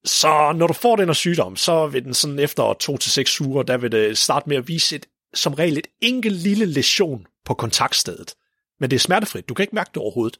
Så 0.06 0.54
når 0.56 0.68
du 0.68 0.74
får 0.74 0.96
den 0.96 1.06
her 1.06 1.14
sygdom, 1.14 1.56
så 1.56 1.88
vil 1.88 2.04
den 2.04 2.14
sådan 2.14 2.40
efter 2.40 2.74
to 2.74 2.98
til 2.98 3.12
seks 3.12 3.42
uger, 3.42 3.64
der 3.64 3.78
vil 3.78 3.92
det 3.92 4.18
starte 4.18 4.50
med 4.50 4.58
at 4.58 4.68
vise 4.68 4.96
et, 4.96 5.06
som 5.34 5.54
regel 5.54 5.78
et 5.78 5.88
enkelt 6.02 6.36
lille 6.36 6.66
lesion 6.66 7.28
på 7.46 7.54
kontaktstedet. 7.54 8.36
Men 8.80 8.90
det 8.90 8.96
er 8.96 9.00
smertefrit. 9.00 9.50
Du 9.50 9.54
kan 9.54 9.64
ikke 9.64 9.76
mærke 9.76 9.90
det 9.94 9.98
overhovedet. 9.98 10.38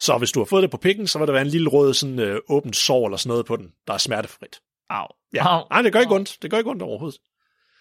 Så 0.00 0.18
hvis 0.18 0.32
du 0.32 0.40
har 0.40 0.44
fået 0.44 0.62
det 0.62 0.70
på 0.70 0.76
pikken, 0.76 1.06
så 1.06 1.18
vil 1.18 1.26
der 1.26 1.32
være 1.32 1.42
en 1.42 1.48
lille 1.48 1.68
rød 1.68 1.94
sådan, 1.94 2.18
øh, 2.18 2.40
åbent 2.48 2.76
sår 2.76 3.06
eller 3.06 3.16
sådan 3.16 3.28
noget 3.28 3.46
på 3.46 3.56
den, 3.56 3.72
der 3.86 3.94
er 3.94 3.98
smertefrit. 3.98 4.60
Au. 4.90 5.06
Ja. 5.34 5.46
Au. 5.58 5.66
Nej, 5.70 5.82
det 5.82 5.92
gør 5.92 6.00
ikke 6.00 6.14
ondt. 6.14 6.38
Det 6.42 6.50
gør 6.50 6.58
ikke 6.58 6.70
ondt 6.70 6.82
overhovedet. 6.82 7.20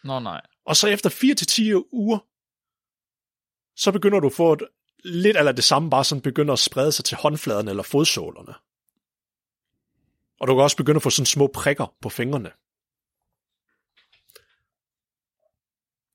Nå 0.04 0.20
nej. 0.20 0.42
Og 0.66 0.76
så 0.76 0.88
efter 0.88 1.10
4 1.10 1.36
til 1.36 1.48
10 1.48 1.74
uger, 1.74 2.18
så 3.82 3.92
begynder 3.92 4.20
du 4.20 4.28
at 4.28 4.34
få 4.34 4.54
et, 4.54 4.62
lidt 5.04 5.38
eller 5.38 5.52
det 5.52 5.64
samme, 5.64 5.90
bare 5.90 6.04
sådan 6.04 6.22
begynder 6.22 6.54
at 6.54 6.60
sprede 6.60 6.92
sig 6.92 7.06
til 7.06 7.18
håndfladen 7.18 7.68
eller 7.68 7.84
fodsålerne. 7.84 8.54
Og 10.40 10.48
du 10.48 10.56
kan 10.56 10.64
også 10.64 10.78
begynde 10.78 10.96
at 10.96 11.04
få 11.04 11.10
sådan 11.10 11.26
små 11.26 11.48
prikker 11.48 11.96
på 12.02 12.10
fingrene. 12.10 12.52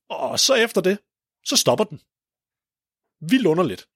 Og 0.09 0.39
så 0.39 0.53
efter 0.53 0.81
det, 0.81 0.97
så 1.45 1.57
stopper 1.57 1.85
den. 1.85 2.01
Vildt 3.29 3.47
underligt. 3.47 3.87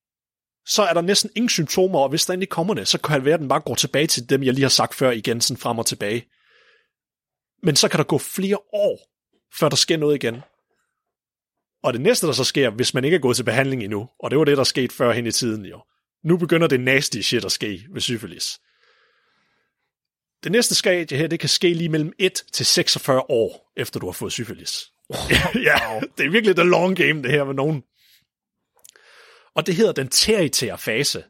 Så 0.65 0.83
er 0.83 0.93
der 0.93 1.01
næsten 1.01 1.31
ingen 1.35 1.49
symptomer, 1.49 1.99
og 1.99 2.09
hvis 2.09 2.25
der 2.25 2.33
endelig 2.33 2.49
kommer 2.49 2.73
det, 2.73 2.87
så 2.87 3.01
kan 3.01 3.15
det 3.15 3.25
være, 3.25 3.33
at 3.33 3.39
den 3.39 3.49
bare 3.49 3.59
går 3.59 3.75
tilbage 3.75 4.07
til 4.07 4.29
dem, 4.29 4.43
jeg 4.43 4.53
lige 4.53 4.63
har 4.63 4.69
sagt 4.69 4.95
før 4.95 5.11
igen, 5.11 5.41
sådan 5.41 5.61
frem 5.61 5.79
og 5.79 5.85
tilbage. 5.85 6.29
Men 7.63 7.75
så 7.75 7.89
kan 7.89 7.97
der 7.97 8.03
gå 8.03 8.17
flere 8.17 8.57
år, 8.57 9.09
før 9.59 9.69
der 9.69 9.75
sker 9.75 9.97
noget 9.97 10.15
igen. 10.15 10.41
Og 11.83 11.93
det 11.93 12.01
næste, 12.01 12.27
der 12.27 12.33
så 12.33 12.43
sker, 12.43 12.69
hvis 12.69 12.93
man 12.93 13.03
ikke 13.03 13.15
er 13.15 13.21
gået 13.21 13.35
til 13.35 13.43
behandling 13.43 13.83
endnu, 13.83 14.09
og 14.19 14.31
det 14.31 14.39
var 14.39 14.45
det, 14.45 14.57
der 14.57 14.63
skete 14.63 14.95
før 14.95 15.11
hen 15.11 15.25
i 15.25 15.31
tiden 15.31 15.65
jo, 15.65 15.81
nu 16.23 16.37
begynder 16.37 16.67
det 16.67 16.79
nasty 16.79 17.17
shit 17.17 17.45
at 17.45 17.51
ske 17.51 17.85
ved 17.93 18.01
syfilis. 18.01 18.59
Det 20.43 20.51
næste 20.51 20.75
stadie 20.75 21.17
her, 21.17 21.27
det 21.27 21.39
kan 21.39 21.49
ske 21.49 21.73
lige 21.73 21.89
mellem 21.89 22.13
1 22.19 22.43
til 22.53 22.65
46 22.65 23.21
år, 23.29 23.71
efter 23.77 23.99
du 23.99 24.05
har 24.05 24.13
fået 24.13 24.31
syfilis. 24.31 24.91
ja, 25.69 25.99
det 26.17 26.25
er 26.25 26.29
virkelig 26.29 26.55
the 26.55 26.65
long 26.65 26.97
game, 26.97 27.23
det 27.23 27.31
her 27.31 27.43
med 27.43 27.53
nogen. 27.53 27.83
Og 29.55 29.67
det 29.67 29.75
hedder 29.75 29.91
den 29.91 30.07
tertiære 30.07 30.77
fase. 30.77 31.23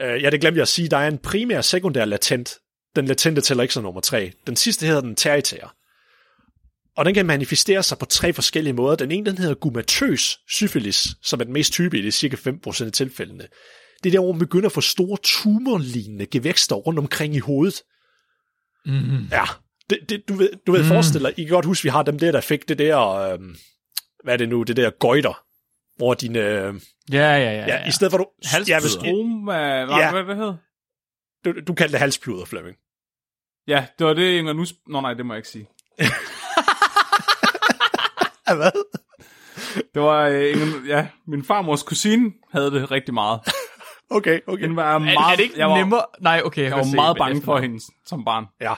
Uh, 0.00 0.22
ja, 0.22 0.30
det 0.30 0.40
glemte 0.40 0.58
jeg 0.58 0.62
at 0.62 0.68
sige. 0.68 0.88
Der 0.88 0.96
er 0.96 1.08
en 1.08 1.18
primær, 1.18 1.60
sekundær, 1.60 2.04
latent. 2.04 2.58
Den 2.96 3.06
latente 3.06 3.40
tæller 3.40 3.62
ikke 3.62 3.74
som 3.74 3.82
nummer 3.82 4.00
3. 4.00 4.32
Den 4.46 4.56
sidste 4.56 4.86
hedder 4.86 5.00
den 5.00 5.16
tertiære. 5.16 5.68
Og 6.98 7.04
den 7.04 7.14
kan 7.14 7.26
manifestere 7.26 7.82
sig 7.82 7.98
på 7.98 8.06
tre 8.06 8.32
forskellige 8.32 8.72
måder. 8.74 8.96
Den 8.96 9.10
ene, 9.10 9.30
den 9.30 9.38
hedder 9.38 9.54
gumatøs 9.54 10.38
syfilis, 10.48 11.08
som 11.22 11.40
er 11.40 11.44
den 11.44 11.52
mest 11.52 11.72
type 11.72 11.98
i 11.98 12.02
det 12.02 12.14
cirka 12.14 12.36
5% 12.36 12.84
af 12.84 12.92
tilfældene. 12.92 13.46
Det 14.02 14.08
er 14.08 14.12
der, 14.12 14.20
hvor 14.20 14.32
man 14.32 14.38
begynder 14.38 14.66
at 14.66 14.72
få 14.72 14.80
store 14.80 15.18
tumorlignende 15.22 16.26
gevækster 16.26 16.76
rundt 16.76 16.98
omkring 16.98 17.34
i 17.34 17.38
hovedet. 17.38 17.82
Mm. 18.86 19.26
Ja, 19.30 19.44
det, 19.90 19.98
det, 20.08 20.22
du 20.28 20.34
ved, 20.34 20.50
du 20.66 20.72
ved 20.72 20.82
mm. 20.82 20.88
forestille 20.88 21.28
dig, 21.28 21.38
I 21.38 21.44
kan 21.44 21.52
godt 21.52 21.64
huske, 21.64 21.82
vi 21.82 21.88
har 21.88 22.02
dem 22.02 22.18
der, 22.18 22.32
der 22.32 22.40
fik 22.40 22.68
det 22.68 22.78
der, 22.78 23.08
øh, 23.08 23.38
hvad 24.24 24.34
er 24.34 24.38
det 24.38 24.48
nu, 24.48 24.62
det 24.62 24.76
der 24.76 24.90
gøjter, 24.90 25.44
hvor 25.96 26.14
din... 26.14 26.36
Øh, 26.36 26.74
Ja, 27.12 27.18
ja, 27.18 27.38
ja. 27.38 27.50
ja, 27.52 27.66
ja. 27.66 27.88
i 27.88 27.90
stedet 27.90 28.10
for 28.10 28.18
du... 28.18 28.26
Halspuder. 28.44 28.76
Ja, 28.76 28.80
hvis, 28.80 28.92
Stroma, 28.92 29.84
hvad, 29.84 29.96
Ja. 29.96 30.10
hvad, 30.10 30.22
hvad 30.22 30.36
hed? 30.36 30.52
du, 31.44 31.60
du 31.66 31.74
kaldte 31.74 31.92
det 31.92 32.00
halspluder, 32.00 32.44
Flemming. 32.44 32.76
Ja, 33.68 33.86
det 33.98 34.06
var 34.06 34.14
det, 34.14 34.38
Inger 34.38 34.52
nu... 34.52 34.64
Nå 34.86 35.00
nej, 35.00 35.14
det 35.14 35.26
må 35.26 35.34
jeg 35.34 35.38
ikke 35.38 35.48
sige. 35.48 35.68
Ja, 38.50 38.54
hvad? 38.56 38.70
Det 39.94 40.02
var, 40.02 40.26
øh, 40.28 40.50
Inger, 40.50 40.86
ja, 40.86 41.08
min 41.26 41.44
farmors 41.44 41.82
kusine 41.82 42.32
havde 42.52 42.70
det 42.70 42.90
rigtig 42.90 43.14
meget. 43.14 43.40
Okay, 44.10 44.40
okay. 44.46 44.62
Den 44.64 44.76
var 44.76 44.94
Er, 44.94 44.98
meget, 44.98 45.32
er 45.32 45.36
det 45.36 45.42
ikke 45.42 45.58
jeg 45.58 45.68
var, 45.68 45.76
nemmere? 45.78 46.04
Nej, 46.20 46.42
okay. 46.44 46.62
Jeg 46.62 46.76
var 46.76 46.94
meget 46.94 47.16
bange 47.16 47.42
for 47.42 47.58
hende 47.58 47.80
som 48.06 48.24
barn, 48.24 48.44
Ja. 48.60 48.74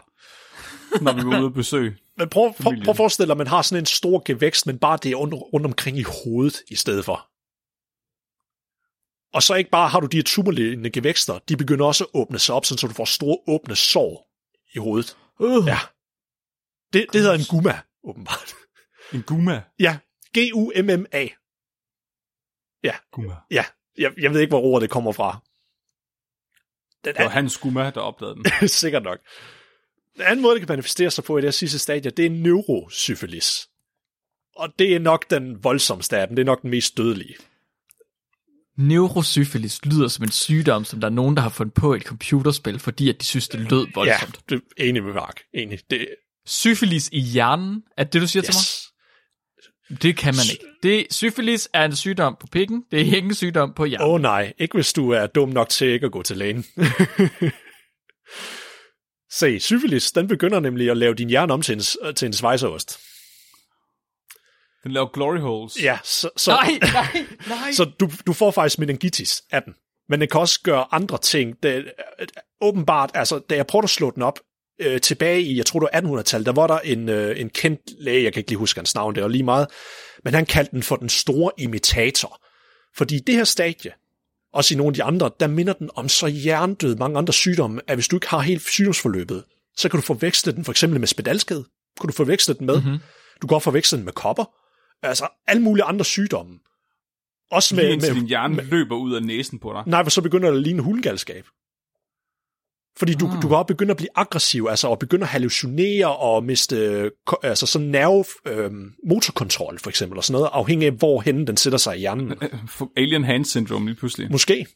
når 1.00 1.12
vi 1.12 1.22
var 1.26 1.38
ude 1.38 1.46
at 1.46 1.54
besøge. 1.54 1.96
Men 2.18 2.28
prøv, 2.28 2.52
prøv, 2.62 2.72
prøv 2.84 2.90
at 2.90 2.96
forestille 2.96 3.26
dig, 3.26 3.32
at 3.32 3.38
man 3.38 3.46
har 3.46 3.62
sådan 3.62 3.82
en 3.82 3.86
stor 3.86 4.22
gevækst, 4.24 4.66
men 4.66 4.78
bare 4.78 4.98
det 5.02 5.10
er 5.10 5.14
rundt, 5.16 5.34
rundt 5.34 5.66
omkring 5.66 5.98
i 5.98 6.04
hovedet 6.24 6.56
i 6.70 6.74
stedet 6.76 7.04
for. 7.04 7.26
Og 9.36 9.42
så 9.42 9.54
ikke 9.54 9.70
bare 9.70 9.88
har 9.88 10.00
du 10.00 10.06
de 10.06 10.16
her 10.16 10.22
tumorlignende 10.24 10.90
gevækster, 10.90 11.38
de 11.48 11.56
begynder 11.56 11.86
også 11.86 12.04
at 12.04 12.10
åbne 12.14 12.38
sig 12.38 12.54
op, 12.54 12.64
sådan, 12.64 12.78
så 12.78 12.86
du 12.86 12.92
får 12.94 13.04
store 13.04 13.38
åbne 13.48 13.76
sår 13.76 14.28
i 14.74 14.78
hovedet. 14.78 15.16
Uh. 15.40 15.66
Ja. 15.66 15.78
Det, 16.92 17.06
det 17.12 17.20
hedder 17.20 17.34
en 17.34 17.44
gumma, 17.50 17.80
åbenbart. 18.04 18.54
En 19.14 19.22
guma. 19.22 19.62
Ja, 19.78 19.98
G-U-M-M-A. 20.38 21.26
guma. 23.12 23.34
Ja, 23.50 23.64
jeg, 23.98 24.12
jeg 24.18 24.32
ved 24.32 24.40
ikke, 24.40 24.50
hvor 24.50 24.60
ordet 24.60 24.82
det 24.82 24.90
kommer 24.90 25.12
fra. 25.12 25.40
Den 27.04 27.14
Det 27.14 27.18
var 27.18 27.24
er 27.24 27.28
hans 27.28 27.58
guma, 27.58 27.90
der 27.90 28.00
opdagede 28.00 28.34
den. 28.34 28.68
sikkert 28.82 29.02
nok. 29.02 29.18
Den 30.16 30.22
anden 30.22 30.42
måde, 30.42 30.54
det 30.54 30.60
kan 30.60 30.72
manifestere 30.72 31.10
sig 31.10 31.24
på 31.24 31.38
i 31.38 31.40
det 31.40 31.46
her 31.46 31.50
sidste 31.50 31.78
stadie, 31.78 32.10
det 32.10 32.26
er 32.26 32.30
neurosyfilis. 32.30 33.68
Og 34.56 34.68
det 34.78 34.94
er 34.94 34.98
nok 34.98 35.30
den 35.30 35.64
voldsomste 35.64 36.18
af 36.18 36.26
dem. 36.26 36.36
Det 36.36 36.42
er 36.42 36.46
nok 36.46 36.62
den 36.62 36.70
mest 36.70 36.96
dødelige. 36.96 37.34
Neurosyfilis 38.76 39.84
lyder 39.84 40.08
som 40.08 40.24
en 40.24 40.30
sygdom, 40.30 40.84
som 40.84 41.00
der 41.00 41.08
er 41.08 41.12
nogen, 41.12 41.36
der 41.36 41.42
har 41.42 41.48
fundet 41.48 41.74
på 41.74 41.94
et 41.94 42.02
computerspil, 42.02 42.78
fordi 42.78 43.08
at 43.08 43.20
de 43.20 43.26
synes, 43.26 43.48
det 43.48 43.60
lød 43.60 43.86
voldsomt. 43.94 44.40
Ja, 44.50 44.54
det 44.56 44.62
er 44.78 44.84
enig 44.84 45.04
med 45.04 45.12
Mark. 45.12 45.40
Enig. 45.54 45.78
Det, 45.90 46.08
Syfilis 46.46 47.08
i 47.12 47.20
hjernen, 47.20 47.84
er 47.96 48.04
det, 48.04 48.22
du 48.22 48.26
siger 48.26 48.42
til 48.42 48.52
yes. 48.52 48.56
mig? 48.56 48.79
Det 50.02 50.16
kan 50.16 50.34
man 50.34 50.44
ikke. 50.52 50.64
Det, 50.82 51.06
syfilis 51.10 51.68
er 51.72 51.84
en 51.84 51.96
sygdom 51.96 52.36
på 52.40 52.46
pikken, 52.46 52.84
det 52.90 53.00
er 53.00 53.04
ikke 53.04 53.18
en 53.18 53.34
sygdom 53.34 53.72
på 53.74 53.84
hjernen. 53.84 54.08
Åh 54.08 54.14
oh, 54.14 54.20
nej, 54.20 54.52
ikke 54.58 54.74
hvis 54.74 54.92
du 54.92 55.10
er 55.10 55.26
dum 55.26 55.48
nok 55.48 55.68
til 55.68 55.88
ikke 55.88 56.06
at 56.06 56.12
gå 56.12 56.22
til 56.22 56.36
lægen. 56.36 56.64
Se, 59.32 59.60
syfilis, 59.60 60.12
den 60.12 60.28
begynder 60.28 60.60
nemlig 60.60 60.90
at 60.90 60.96
lave 60.96 61.14
din 61.14 61.28
hjerne 61.28 61.52
om 61.52 61.62
til 61.62 61.74
en, 61.74 62.14
til 62.14 62.26
en 62.26 62.32
svejseost. 62.32 63.00
Den 64.84 64.92
laver 64.92 65.06
glory 65.06 65.38
holes. 65.38 65.82
Ja, 65.82 65.98
så, 66.04 66.30
så, 66.36 66.50
Nej, 66.50 66.78
nej, 66.92 67.26
nej. 67.48 67.72
Så 67.76 67.84
du, 67.84 68.10
du 68.26 68.32
får 68.32 68.50
faktisk 68.50 68.78
meningitis 68.78 69.42
af 69.50 69.62
den. 69.62 69.74
Men 70.08 70.20
den 70.20 70.28
kan 70.28 70.40
også 70.40 70.60
gøre 70.62 70.86
andre 70.90 71.18
ting. 71.18 71.62
Det, 71.62 71.92
åbenbart, 72.60 73.10
altså, 73.14 73.38
da 73.38 73.56
jeg 73.56 73.66
prøvede 73.66 73.84
at 73.84 73.90
slå 73.90 74.10
den 74.10 74.22
op, 74.22 74.38
øh, 74.80 75.00
tilbage 75.00 75.42
i, 75.42 75.56
jeg 75.56 75.66
tror 75.66 75.80
det 75.80 75.88
var 75.92 76.00
1800-tallet, 76.00 76.46
der 76.46 76.52
var 76.52 76.66
der 76.66 76.78
en, 76.78 77.08
øh, 77.08 77.40
en 77.40 77.50
kendt 77.50 77.80
læge, 77.98 78.24
jeg 78.24 78.32
kan 78.32 78.40
ikke 78.40 78.50
lige 78.50 78.58
huske 78.58 78.78
hans 78.78 78.94
navn, 78.94 79.14
det 79.14 79.22
var 79.22 79.28
lige 79.28 79.42
meget, 79.42 79.66
men 80.24 80.34
han 80.34 80.46
kaldte 80.46 80.72
den 80.72 80.82
for 80.82 80.96
den 80.96 81.08
store 81.08 81.50
imitator. 81.58 82.40
Fordi 82.96 83.18
det 83.18 83.34
her 83.34 83.44
stadie, 83.44 83.92
også 84.52 84.74
i 84.74 84.76
nogle 84.76 84.90
af 84.90 84.94
de 84.94 85.02
andre, 85.02 85.30
der 85.40 85.46
minder 85.46 85.72
den 85.72 85.90
om 85.94 86.08
så 86.08 86.26
hjernedød 86.26 86.96
mange 86.96 87.18
andre 87.18 87.32
sygdomme, 87.32 87.80
at 87.86 87.96
hvis 87.96 88.08
du 88.08 88.16
ikke 88.16 88.28
har 88.28 88.40
helt 88.40 88.62
sygdomsforløbet, 88.62 89.44
så 89.76 89.88
kan 89.88 90.00
du 90.00 90.06
forveksle 90.06 90.52
den 90.52 90.64
for 90.64 90.72
eksempel 90.72 91.00
med 91.00 91.08
spedalskhed. 91.08 91.64
Kan 92.00 92.08
du 92.08 92.12
forveksle 92.12 92.54
den 92.54 92.66
med. 92.66 92.76
Mhm. 92.76 92.84
Mm-hmm. 92.84 93.00
Du 93.42 93.46
kan 93.46 93.54
også 93.54 93.64
forveksle 93.64 93.96
den 93.96 94.04
med 94.04 94.12
kopper. 94.12 94.44
Altså 95.02 95.28
alle 95.46 95.62
mulige 95.62 95.84
andre 95.84 96.04
sygdomme. 96.04 96.58
Også 97.50 97.74
Lige 97.74 97.84
med, 97.84 97.92
indtil 97.92 98.12
med, 98.12 98.20
din 98.20 98.28
hjerne 98.28 98.62
løber 98.62 98.96
ud 98.96 99.14
af 99.14 99.22
næsen 99.22 99.58
på 99.58 99.72
dig. 99.72 99.82
Nej, 99.86 100.02
for 100.02 100.10
så 100.10 100.22
begynder 100.22 100.50
det 100.50 100.56
at 100.56 100.62
ligne 100.62 100.82
hulgalskab. 100.82 101.44
Fordi 103.00 103.14
du, 103.14 103.26
Ah. 103.26 103.42
du 103.42 103.48
kan 103.48 103.56
også 103.56 103.66
begynde 103.66 103.90
at 103.90 103.96
blive 103.96 104.08
aggressiv, 104.14 104.66
altså 104.70 104.88
og 104.88 104.98
begynde 104.98 105.22
at 105.22 105.28
hallucinere 105.28 106.16
og 106.16 106.44
miste 106.44 107.10
altså 107.42 107.66
sådan 107.66 107.88
nerve 107.88 108.24
øh, 108.46 108.70
motorkontrol 109.08 109.78
for 109.78 109.90
eksempel, 109.90 110.18
og 110.18 110.24
sådan 110.24 110.32
noget, 110.38 110.50
afhængig 110.52 110.86
af 110.86 110.92
hvorhen 110.92 111.46
den 111.46 111.56
sætter 111.56 111.78
sig 111.78 111.96
i 111.96 112.00
hjernen. 112.00 112.32
Alien 112.96 113.24
Hand 113.24 113.44
Syndrome 113.44 113.86
lige 113.86 113.96
pludselig. 113.96 114.30
Måske. 114.30 114.66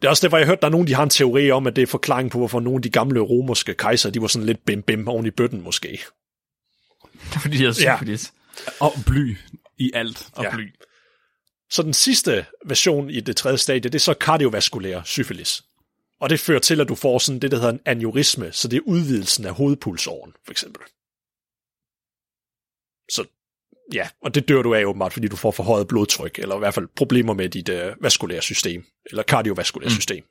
Det 0.00 0.04
er 0.04 0.08
også 0.08 0.26
derfor, 0.26 0.36
jeg 0.36 0.46
hørte, 0.46 0.60
der 0.60 0.66
er 0.66 0.70
nogen, 0.70 0.86
de 0.86 0.94
har 0.94 1.02
en 1.02 1.10
teori 1.10 1.50
om, 1.50 1.66
at 1.66 1.76
det 1.76 1.82
er 1.82 1.86
forklaring 1.86 2.30
på, 2.30 2.38
hvorfor 2.38 2.60
nogle 2.60 2.76
af 2.78 2.82
de 2.82 2.90
gamle 2.90 3.20
romerske 3.20 3.74
kejser, 3.74 4.10
de 4.10 4.20
var 4.20 4.26
sådan 4.26 4.46
lidt 4.46 4.64
bim-bim 4.70 5.08
oven 5.08 5.26
i 5.26 5.30
bøtten 5.30 5.62
måske. 5.62 5.98
Fordi 7.42 7.56
de 7.56 7.64
har 7.64 7.72
syfilis. 7.72 8.32
Og 8.80 8.92
bly 9.06 9.36
i 9.78 9.90
alt. 9.94 10.28
Og 10.32 10.44
Ja. 10.44 10.50
bly. 10.56 10.68
Så 11.70 11.82
den 11.82 11.92
sidste 11.94 12.44
version 12.66 13.10
i 13.10 13.20
det 13.20 13.36
tredje 13.36 13.58
stadie, 13.58 13.80
det 13.80 13.94
er 13.94 13.98
så 13.98 14.14
kardiovaskulær 14.14 15.02
syfilis. 15.04 15.62
Og 16.20 16.30
det 16.30 16.40
fører 16.40 16.58
til, 16.58 16.80
at 16.80 16.88
du 16.88 16.94
får 16.94 17.18
sådan 17.18 17.38
det, 17.38 17.50
der 17.50 17.56
hedder 17.56 17.72
en 17.72 17.80
aneurisme, 17.84 18.52
så 18.52 18.68
det 18.68 18.76
er 18.76 18.80
udvidelsen 18.86 19.46
af 19.46 19.54
hovedpulsåren, 19.54 20.32
for 20.44 20.50
eksempel. 20.50 20.82
Så 23.10 23.24
ja, 23.92 24.08
og 24.22 24.34
det 24.34 24.48
dør 24.48 24.62
du 24.62 24.74
af 24.74 24.84
åbenbart, 24.84 25.12
fordi 25.12 25.28
du 25.28 25.36
får 25.36 25.50
forhøjet 25.50 25.88
blodtryk, 25.88 26.38
eller 26.38 26.56
i 26.56 26.58
hvert 26.58 26.74
fald 26.74 26.88
problemer 26.96 27.34
med 27.34 27.48
dit 27.48 27.68
øh, 27.68 27.92
vaskulære 28.00 28.42
system, 28.42 28.84
eller 29.06 29.22
kardiovaskulære 29.22 29.88
mm. 29.88 29.94
system. 29.94 30.24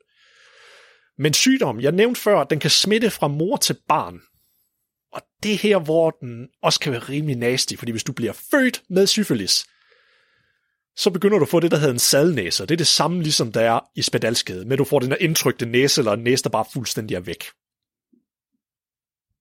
Men 1.18 1.34
sygdom, 1.34 1.80
jeg 1.80 1.92
nævnte 1.92 2.20
før, 2.20 2.40
at 2.40 2.50
den 2.50 2.60
kan 2.60 2.70
smitte 2.70 3.10
fra 3.10 3.28
mor 3.28 3.56
til 3.56 3.76
barn. 3.88 4.20
Og 5.12 5.22
det 5.42 5.52
er 5.52 5.58
her, 5.58 5.78
hvor 5.78 6.10
den 6.10 6.48
også 6.62 6.80
kan 6.80 6.92
være 6.92 7.00
rimelig 7.00 7.36
nasty, 7.36 7.74
fordi 7.76 7.92
hvis 7.92 8.04
du 8.04 8.12
bliver 8.12 8.32
født 8.32 8.82
med 8.88 9.06
syfilis, 9.06 9.64
så 10.96 11.10
begynder 11.10 11.38
du 11.38 11.44
at 11.44 11.48
få 11.48 11.60
det, 11.60 11.70
der 11.70 11.76
hedder 11.76 11.92
en 11.92 11.98
sadnæse, 11.98 12.62
og 12.62 12.68
det 12.68 12.74
er 12.74 12.76
det 12.76 12.86
samme, 12.86 13.22
ligesom 13.22 13.52
der 13.52 13.60
er 13.60 13.80
i 13.96 14.02
spedalskhed, 14.02 14.64
men 14.64 14.78
du 14.78 14.84
får 14.84 14.98
den 14.98 15.10
der 15.10 15.16
indtrykte 15.20 15.66
næse, 15.66 16.00
eller 16.00 16.12
en 16.12 16.22
næse, 16.22 16.44
der 16.44 16.50
bare 16.50 16.64
fuldstændig 16.72 17.14
er 17.14 17.20
væk. 17.20 17.44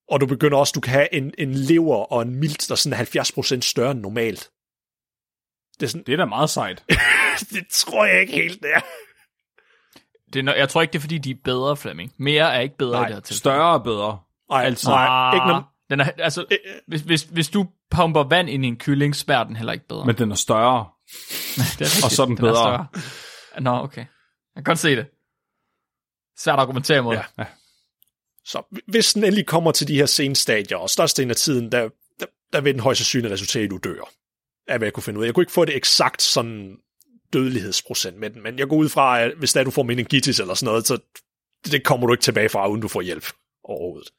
Og 0.10 0.22
du 0.22 0.26
begynder 0.26 0.58
også, 0.58 0.72
du 0.76 0.82
kan 0.82 0.94
have 0.94 1.14
en, 1.14 1.34
en 1.38 1.54
lever 1.54 1.96
og 2.14 2.22
en 2.22 2.36
milt, 2.36 2.66
der 2.68 2.72
er 2.72 2.76
sådan 2.76 3.00
70% 3.00 3.62
større 3.62 3.92
end 3.92 4.00
normalt. 4.00 4.50
Det 5.80 5.84
er 5.86 5.88
sådan, 5.88 6.04
Det 6.06 6.14
er 6.14 6.18
da 6.18 6.26
meget 6.26 6.50
sejt. 6.50 6.84
det 7.54 7.68
tror 7.72 8.06
jeg 8.06 8.22
ikke 8.22 8.34
helt, 8.34 8.62
det 8.62 8.70
er. 8.76 8.82
Det 10.34 10.48
er, 10.48 10.56
jeg 10.56 10.70
tror 10.70 10.82
ikke, 10.82 10.92
det 10.92 11.00
er 11.00 11.02
fordi, 11.02 11.18
de 11.18 11.32
er 11.32 11.36
bedre, 11.44 11.78
Flemming. 11.78 12.14
Mere 12.18 12.54
er 12.56 12.60
ikke 12.60 12.78
bedre 12.78 12.92
Nej, 12.92 13.02
i 13.02 13.08
det 13.08 13.14
her 13.16 13.22
tilfælde. 13.22 13.40
Større 13.40 13.74
og 13.74 13.84
bedre. 13.84 14.20
Ej, 14.52 14.64
Altid. 14.64 14.90
nej, 14.90 15.34
ikke 15.34 15.48
når, 15.48 15.74
Den 15.90 16.00
er, 16.00 16.06
altså, 16.18 16.46
hvis, 16.88 17.02
hvis, 17.02 17.24
hvis 17.24 17.50
du 17.50 17.68
pumper 17.92 18.24
vand 18.24 18.50
ind 18.50 18.66
i 18.66 18.68
en 18.68 18.78
kylling, 18.78 19.16
smager 19.16 19.44
den 19.44 19.56
heller 19.56 19.74
ikke 19.74 19.88
bedre. 19.88 20.06
Men 20.06 20.18
den 20.18 20.32
er 20.32 20.36
større. 20.36 20.86
Det 21.56 21.82
er 21.82 21.86
rigtigt. 21.86 22.04
og 22.04 22.12
så 22.12 22.22
er 22.22 22.26
den 22.26 22.38
er 22.38 22.42
bedre. 22.42 22.56
større. 22.56 22.88
Nå, 23.62 23.72
okay. 23.72 24.06
Jeg 24.56 24.56
kan 24.56 24.64
godt 24.64 24.80
se 24.80 24.96
det. 24.96 25.06
Svært 26.38 26.54
at 26.54 26.60
argumentere 26.60 26.98
imod. 26.98 27.16
Ja. 27.16 27.46
Så 28.46 28.82
hvis 28.88 29.14
den 29.14 29.24
endelig 29.24 29.46
kommer 29.46 29.72
til 29.72 29.88
de 29.88 29.96
her 29.96 30.06
sene 30.06 30.36
stadier, 30.36 30.78
og 30.78 30.90
størstedelen 30.90 31.30
af 31.30 31.36
tiden, 31.36 31.72
der, 31.72 31.90
der, 32.20 32.26
der 32.54 32.62
vil 32.62 32.74
den 32.74 32.82
højst 32.82 32.98
sandsynligt 32.98 33.32
resultere 33.32 33.64
i, 33.64 33.66
at 33.66 33.72
du 33.72 33.80
dør. 33.84 34.10
Af 34.68 34.78
hvad 34.78 34.86
jeg 34.86 34.94
kunne 34.94 35.04
finde 35.04 35.20
ud 35.20 35.24
af. 35.24 35.28
Jeg 35.28 35.34
kunne 35.34 35.44
ikke 35.44 35.52
få 35.52 35.66
det 35.66 35.76
eksakt 35.76 36.22
sådan 36.22 36.78
dødelighedsprocent 37.34 38.18
med 38.18 38.30
den, 38.30 38.44
men 38.44 38.60
jeg 38.60 38.68
går 38.68 38.76
ud 38.76 38.90
fra, 38.90 39.22
at 39.22 39.32
hvis 39.38 39.54
der 39.54 39.64
du 39.64 39.72
får 39.72 39.84
meningitis 39.84 40.40
eller 40.40 40.54
sådan 40.54 40.66
noget, 40.66 40.88
så 40.88 40.98
det 41.72 41.84
kommer 41.84 42.08
du 42.08 42.14
ikke 42.14 42.24
tilbage 42.24 42.50
fra, 42.50 42.68
uden 42.68 42.82
du 42.82 42.88
får 42.88 43.02
hjælp 43.02 43.26
overhovedet. 43.64 44.10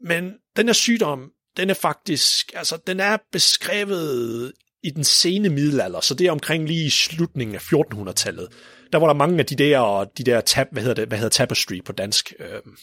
Men 0.00 0.34
den 0.56 0.66
her 0.66 0.72
sygdom, 0.72 1.32
den 1.56 1.70
er 1.70 1.74
faktisk, 1.74 2.50
altså 2.54 2.76
den 2.86 3.00
er 3.00 3.16
beskrevet 3.32 4.52
i 4.86 4.90
den 4.90 5.04
sene 5.04 5.48
middelalder, 5.48 6.00
så 6.00 6.14
det 6.14 6.26
er 6.26 6.30
omkring 6.32 6.66
lige 6.66 6.86
i 6.86 6.90
slutningen 6.90 7.54
af 7.56 7.72
1400-tallet. 7.72 8.48
Der 8.92 8.98
var 8.98 9.06
der 9.06 9.14
mange 9.14 9.38
af 9.38 9.46
de 9.46 9.56
der, 9.56 10.04
de 10.18 10.24
der 10.24 10.40
tab, 10.40 10.66
hvad 10.72 10.82
hedder 10.82 10.94
det, 10.94 11.08
hvad 11.08 11.18
hedder 11.18 11.30
tapestry 11.30 11.80
på 11.84 11.92
dansk? 11.92 12.32
Øhm, 12.40 12.76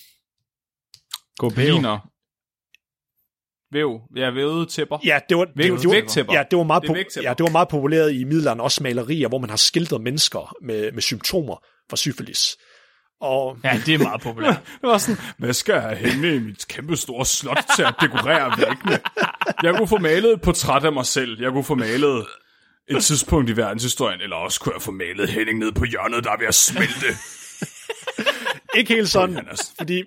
Gobeliner. 1.37 2.09
Væv. 3.73 4.01
Ja, 4.15 4.29
vævede 4.31 4.65
tæpper. 4.65 4.97
ja, 5.05 5.19
det 5.29 5.37
var, 5.37 5.45
det, 5.45 5.53
Væg- 5.57 5.71
det, 5.71 5.81
det 6.15 6.27
var, 6.27 6.33
ja, 6.33 6.43
det 6.51 6.57
var 6.57 6.63
meget, 6.63 6.83
Det 6.83 7.23
ja, 7.23 7.33
det 7.37 7.43
var 7.43 7.49
meget 7.49 7.67
populært 7.67 8.11
i 8.11 8.23
middelalderen, 8.23 8.59
også 8.59 8.83
malerier, 8.83 9.27
hvor 9.27 9.37
man 9.37 9.49
har 9.49 9.57
skildret 9.57 10.01
mennesker 10.01 10.55
med, 10.61 10.91
med 10.91 11.01
symptomer 11.01 11.57
fra 11.89 11.97
syfilis. 11.97 12.57
Og 13.23 13.57
Ja, 13.63 13.81
det 13.85 13.93
er 13.93 13.97
meget 13.97 14.21
populært. 14.21 14.61
Det 14.81 14.89
var 14.89 14.97
sådan, 14.97 15.23
hvad 15.37 15.53
skal 15.53 15.73
jeg 15.73 15.97
hænge 15.97 16.35
i 16.35 16.39
mit 16.39 16.67
kæmpe 16.67 16.97
store 16.97 17.25
slot 17.25 17.65
til 17.75 17.83
at 17.83 17.95
dekorere 18.01 18.51
væggene? 18.57 18.99
Jeg 19.63 19.75
kunne 19.77 19.87
få 19.87 19.97
malet 19.97 20.33
et 20.33 20.41
portræt 20.41 20.85
af 20.85 20.93
mig 20.93 21.05
selv. 21.05 21.41
Jeg 21.41 21.51
kunne 21.51 21.63
få 21.63 21.75
malet 21.75 22.25
et 22.89 23.03
tidspunkt 23.03 23.49
i 23.49 23.57
verdenshistorien, 23.57 24.21
eller 24.21 24.35
også 24.35 24.59
kunne 24.59 24.73
jeg 24.75 24.81
få 24.81 24.91
malet 24.91 25.29
Henning 25.29 25.59
ned 25.59 25.71
på 25.71 25.85
hjørnet, 25.85 26.23
der 26.23 26.31
er 26.31 26.37
ved 26.37 26.47
at 26.47 26.55
smelte. 26.55 27.07
ikke 28.77 28.93
helt 28.93 29.09
sådan, 29.09 29.47
fordi 29.77 30.03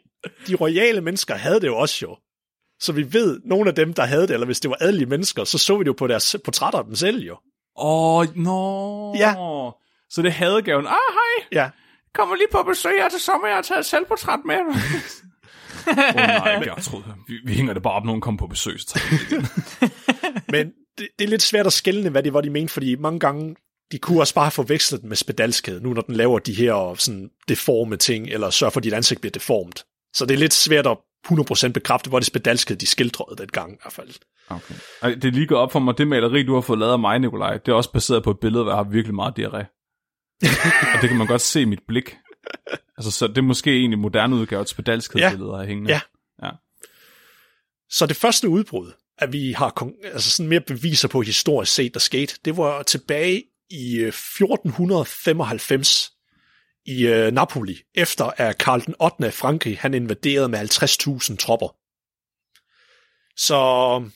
de 0.47 0.55
royale 0.55 1.01
mennesker 1.01 1.35
havde 1.35 1.61
det 1.61 1.67
jo 1.67 1.77
også 1.77 1.99
jo. 2.03 2.17
Så 2.81 2.93
vi 2.93 3.13
ved, 3.13 3.41
nogle 3.45 3.69
af 3.69 3.75
dem, 3.75 3.95
der 3.95 4.05
havde 4.05 4.23
det, 4.23 4.31
eller 4.31 4.47
hvis 4.47 4.61
det 4.61 4.71
var 4.71 4.77
adelige 4.81 5.07
mennesker, 5.07 5.45
så 5.45 5.59
så 5.59 5.77
vi 5.77 5.81
det 5.81 5.87
jo 5.87 5.93
på 5.99 6.07
deres 6.07 6.37
portrætter 6.45 6.79
af 6.79 6.85
dem 6.85 6.95
selv 6.95 7.23
jo. 7.23 7.37
Åh, 7.79 8.19
oh, 8.19 8.37
nå. 8.37 9.15
Ja. 9.19 9.35
Så 10.11 10.23
det 10.23 10.33
havde 10.33 10.63
gaven. 10.63 10.87
Ah, 10.87 10.93
hej. 10.93 11.47
Ja, 11.53 11.71
Kommer 12.17 12.35
lige 12.37 12.49
på 12.53 12.63
besøg 12.63 12.93
her 13.03 13.09
til 13.09 13.21
sommer. 13.21 13.49
Jeg 13.49 13.57
har 13.57 13.63
taget 13.63 13.79
et 13.79 13.87
selvportræt 13.87 14.41
med. 14.45 14.57
Åh 15.89 15.99
oh, 15.99 16.15
nej, 16.15 16.63
jeg 16.67 16.83
troede, 16.83 17.05
vi, 17.29 17.35
vi 17.45 17.53
hænger 17.53 17.73
det 17.73 17.83
bare 17.83 17.93
op, 17.93 18.03
når 18.03 18.07
nogen 18.07 18.21
kommer 18.21 18.39
på 18.39 18.47
besøg. 18.47 18.81
Så 18.81 19.01
men 20.55 20.67
det, 20.99 21.09
det 21.19 21.25
er 21.25 21.29
lidt 21.29 21.43
svært 21.43 21.67
at 21.67 21.73
skelne, 21.73 22.11
hvad 22.11 22.23
det 22.23 22.33
var, 22.33 22.41
de 22.41 22.51
mente, 22.51 22.73
fordi 22.73 22.97
mange 22.97 23.21
gange, 23.21 23.57
de 23.93 23.99
kunne 23.99 24.21
også 24.21 24.35
bare 24.35 24.45
have 24.45 24.51
forvekslet 24.51 25.01
den 25.01 25.09
med 25.09 25.17
spedalskhed, 25.17 25.81
nu 25.81 25.93
når 25.93 26.03
den 26.03 26.15
laver 26.15 26.39
de 26.39 26.53
her 26.53 26.95
sådan 26.99 27.31
deforme 27.49 27.97
ting, 27.97 28.29
eller 28.29 28.51
sørger 28.51 28.71
for, 28.71 28.81
at 28.81 28.85
dit 28.85 28.93
ansigt 28.93 29.21
bliver 29.21 29.33
deformt. 29.33 29.85
Så 30.15 30.27
det 30.27 30.35
er 30.35 30.39
lidt 30.39 30.55
svært 30.55 30.87
at 30.87 30.97
100% 31.29 31.69
bekræfte, 31.69 32.09
hvor 32.09 32.19
det 32.19 32.27
spedalskede, 32.27 32.79
de 32.79 32.87
skildrede 32.87 33.37
den 33.37 33.49
gang 33.49 33.73
i 33.73 33.79
hvert 33.83 33.93
fald. 33.93 34.11
Okay. 34.49 34.75
Det 35.03 35.25
er 35.25 35.33
lige 35.33 35.47
gået 35.47 35.61
op 35.61 35.73
for 35.73 35.79
mig, 35.79 35.99
det 35.99 36.09
maleri, 36.09 36.43
du 36.43 36.55
har 36.55 36.61
fået 36.61 36.79
lavet 36.79 36.93
af 36.93 36.99
mig, 36.99 37.19
Nikolaj, 37.19 37.57
det 37.57 37.73
er 37.73 37.77
også 37.77 37.93
baseret 37.93 38.23
på 38.23 38.31
et 38.31 38.41
billede, 38.41 38.63
hvor 38.63 38.73
jeg 38.73 38.77
har 38.77 38.85
virkelig 38.85 39.15
meget 39.15 39.39
diarré. 39.39 39.76
og 40.95 41.03
det 41.03 41.09
kan 41.09 41.19
man 41.19 41.27
godt 41.27 41.43
se 41.43 41.61
i 41.61 41.65
mit 41.65 41.83
blik. 41.89 42.17
Altså, 42.97 43.11
så 43.11 43.27
det 43.27 43.39
er 43.39 43.43
måske 43.43 43.71
egentlig 43.71 43.99
moderne 43.99 44.37
udgave 44.37 44.61
af 44.61 44.67
spedalskhedsbilleder 44.67 45.55
ja. 45.55 45.61
af 45.61 45.67
hængende. 45.67 45.93
Ja. 45.93 46.01
ja. 46.43 46.51
Så 47.91 48.07
det 48.07 48.17
første 48.17 48.49
udbrud, 48.49 48.93
at 49.19 49.33
vi 49.33 49.53
har 49.53 49.89
altså 50.05 50.31
sådan 50.31 50.49
mere 50.49 50.61
beviser 50.61 51.09
på 51.09 51.21
historisk 51.21 51.75
set, 51.75 51.95
der 51.95 52.01
skete, 52.01 52.35
det 52.45 52.57
var 52.57 52.83
tilbage 52.83 53.45
i 53.71 53.97
øh, 53.97 54.09
1495 54.09 56.13
i 56.87 57.07
øh, 57.07 57.33
Napoli, 57.33 57.83
efter 57.95 58.31
at 58.37 58.59
Karl 58.59 58.87
den 58.87 58.95
8. 59.01 59.27
af 59.27 59.35
Frankrig, 59.35 59.79
han 59.79 59.95
invaderede 59.95 60.49
med 60.49 60.59
50.000 60.59 61.37
tropper. 61.37 61.77
Så, 63.37 64.11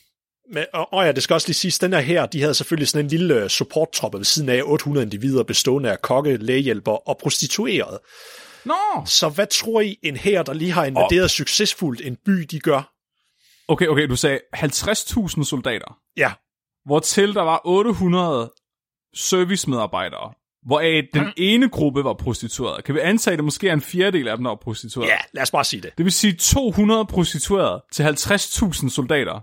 med, 0.53 0.65
og, 0.73 0.93
og 0.93 1.05
ja, 1.07 1.13
det 1.13 1.23
skal 1.23 1.35
også 1.35 1.49
lige 1.49 1.55
siges, 1.55 1.79
den 1.79 1.93
her 1.93 2.01
her, 2.01 2.27
de 2.27 2.41
havde 2.41 2.55
selvfølgelig 2.55 2.89
sådan 2.89 3.05
en 3.05 3.11
lille 3.11 3.35
øh, 3.43 3.49
supporttroppe 3.49 4.19
ved 4.19 4.25
siden 4.25 4.49
af 4.49 4.63
800 4.65 5.05
individer, 5.05 5.43
bestående 5.43 5.91
af 5.91 6.03
kokke, 6.03 6.37
lægehjælper 6.37 7.09
og 7.09 7.19
prostituerede. 7.23 8.01
Nå! 8.65 8.75
Så 9.07 9.29
hvad 9.29 9.47
tror 9.47 9.81
I, 9.81 9.99
en 10.03 10.17
her, 10.17 10.43
der 10.43 10.53
lige 10.53 10.71
har 10.73 10.85
invaderet 10.85 11.23
oh. 11.25 11.29
succesfuldt 11.29 12.01
en 12.07 12.17
by, 12.27 12.33
de 12.51 12.61
gør? 12.61 12.93
Okay, 13.69 13.87
okay, 13.87 14.09
du 14.09 14.17
sagde 14.17 14.41
50.000 14.57 15.45
soldater, 15.45 15.99
Ja, 16.17 16.33
hvortil 16.87 17.35
der 17.35 17.43
var 17.43 17.61
800 17.65 18.53
servicemedarbejdere, 19.15 20.33
hvoraf 20.67 21.03
den 21.15 21.23
Mm. 21.25 21.33
ene 21.37 21.69
gruppe 21.69 22.05
var 22.05 22.15
prostitueret. 22.15 22.85
Kan 22.85 22.95
vi 22.95 23.01
antage, 23.01 23.33
at 23.33 23.39
det 23.39 23.45
måske 23.45 23.69
er 23.69 23.73
en 23.73 23.81
fjerdedel 23.81 24.29
af 24.29 24.37
dem, 24.37 24.45
der 24.45 24.51
var 24.51 24.59
prostitueret? 24.63 25.09
ja, 25.09 25.17
lad 25.33 25.43
os 25.43 25.51
bare 25.51 25.65
sige 25.65 25.81
det. 25.83 25.91
Det 25.99 26.05
vil 26.05 26.13
sige 26.13 26.33
200 26.33 27.05
prostituerede 27.07 27.83
til 27.93 28.03
50.000 28.03 28.91
soldater. 28.91 29.41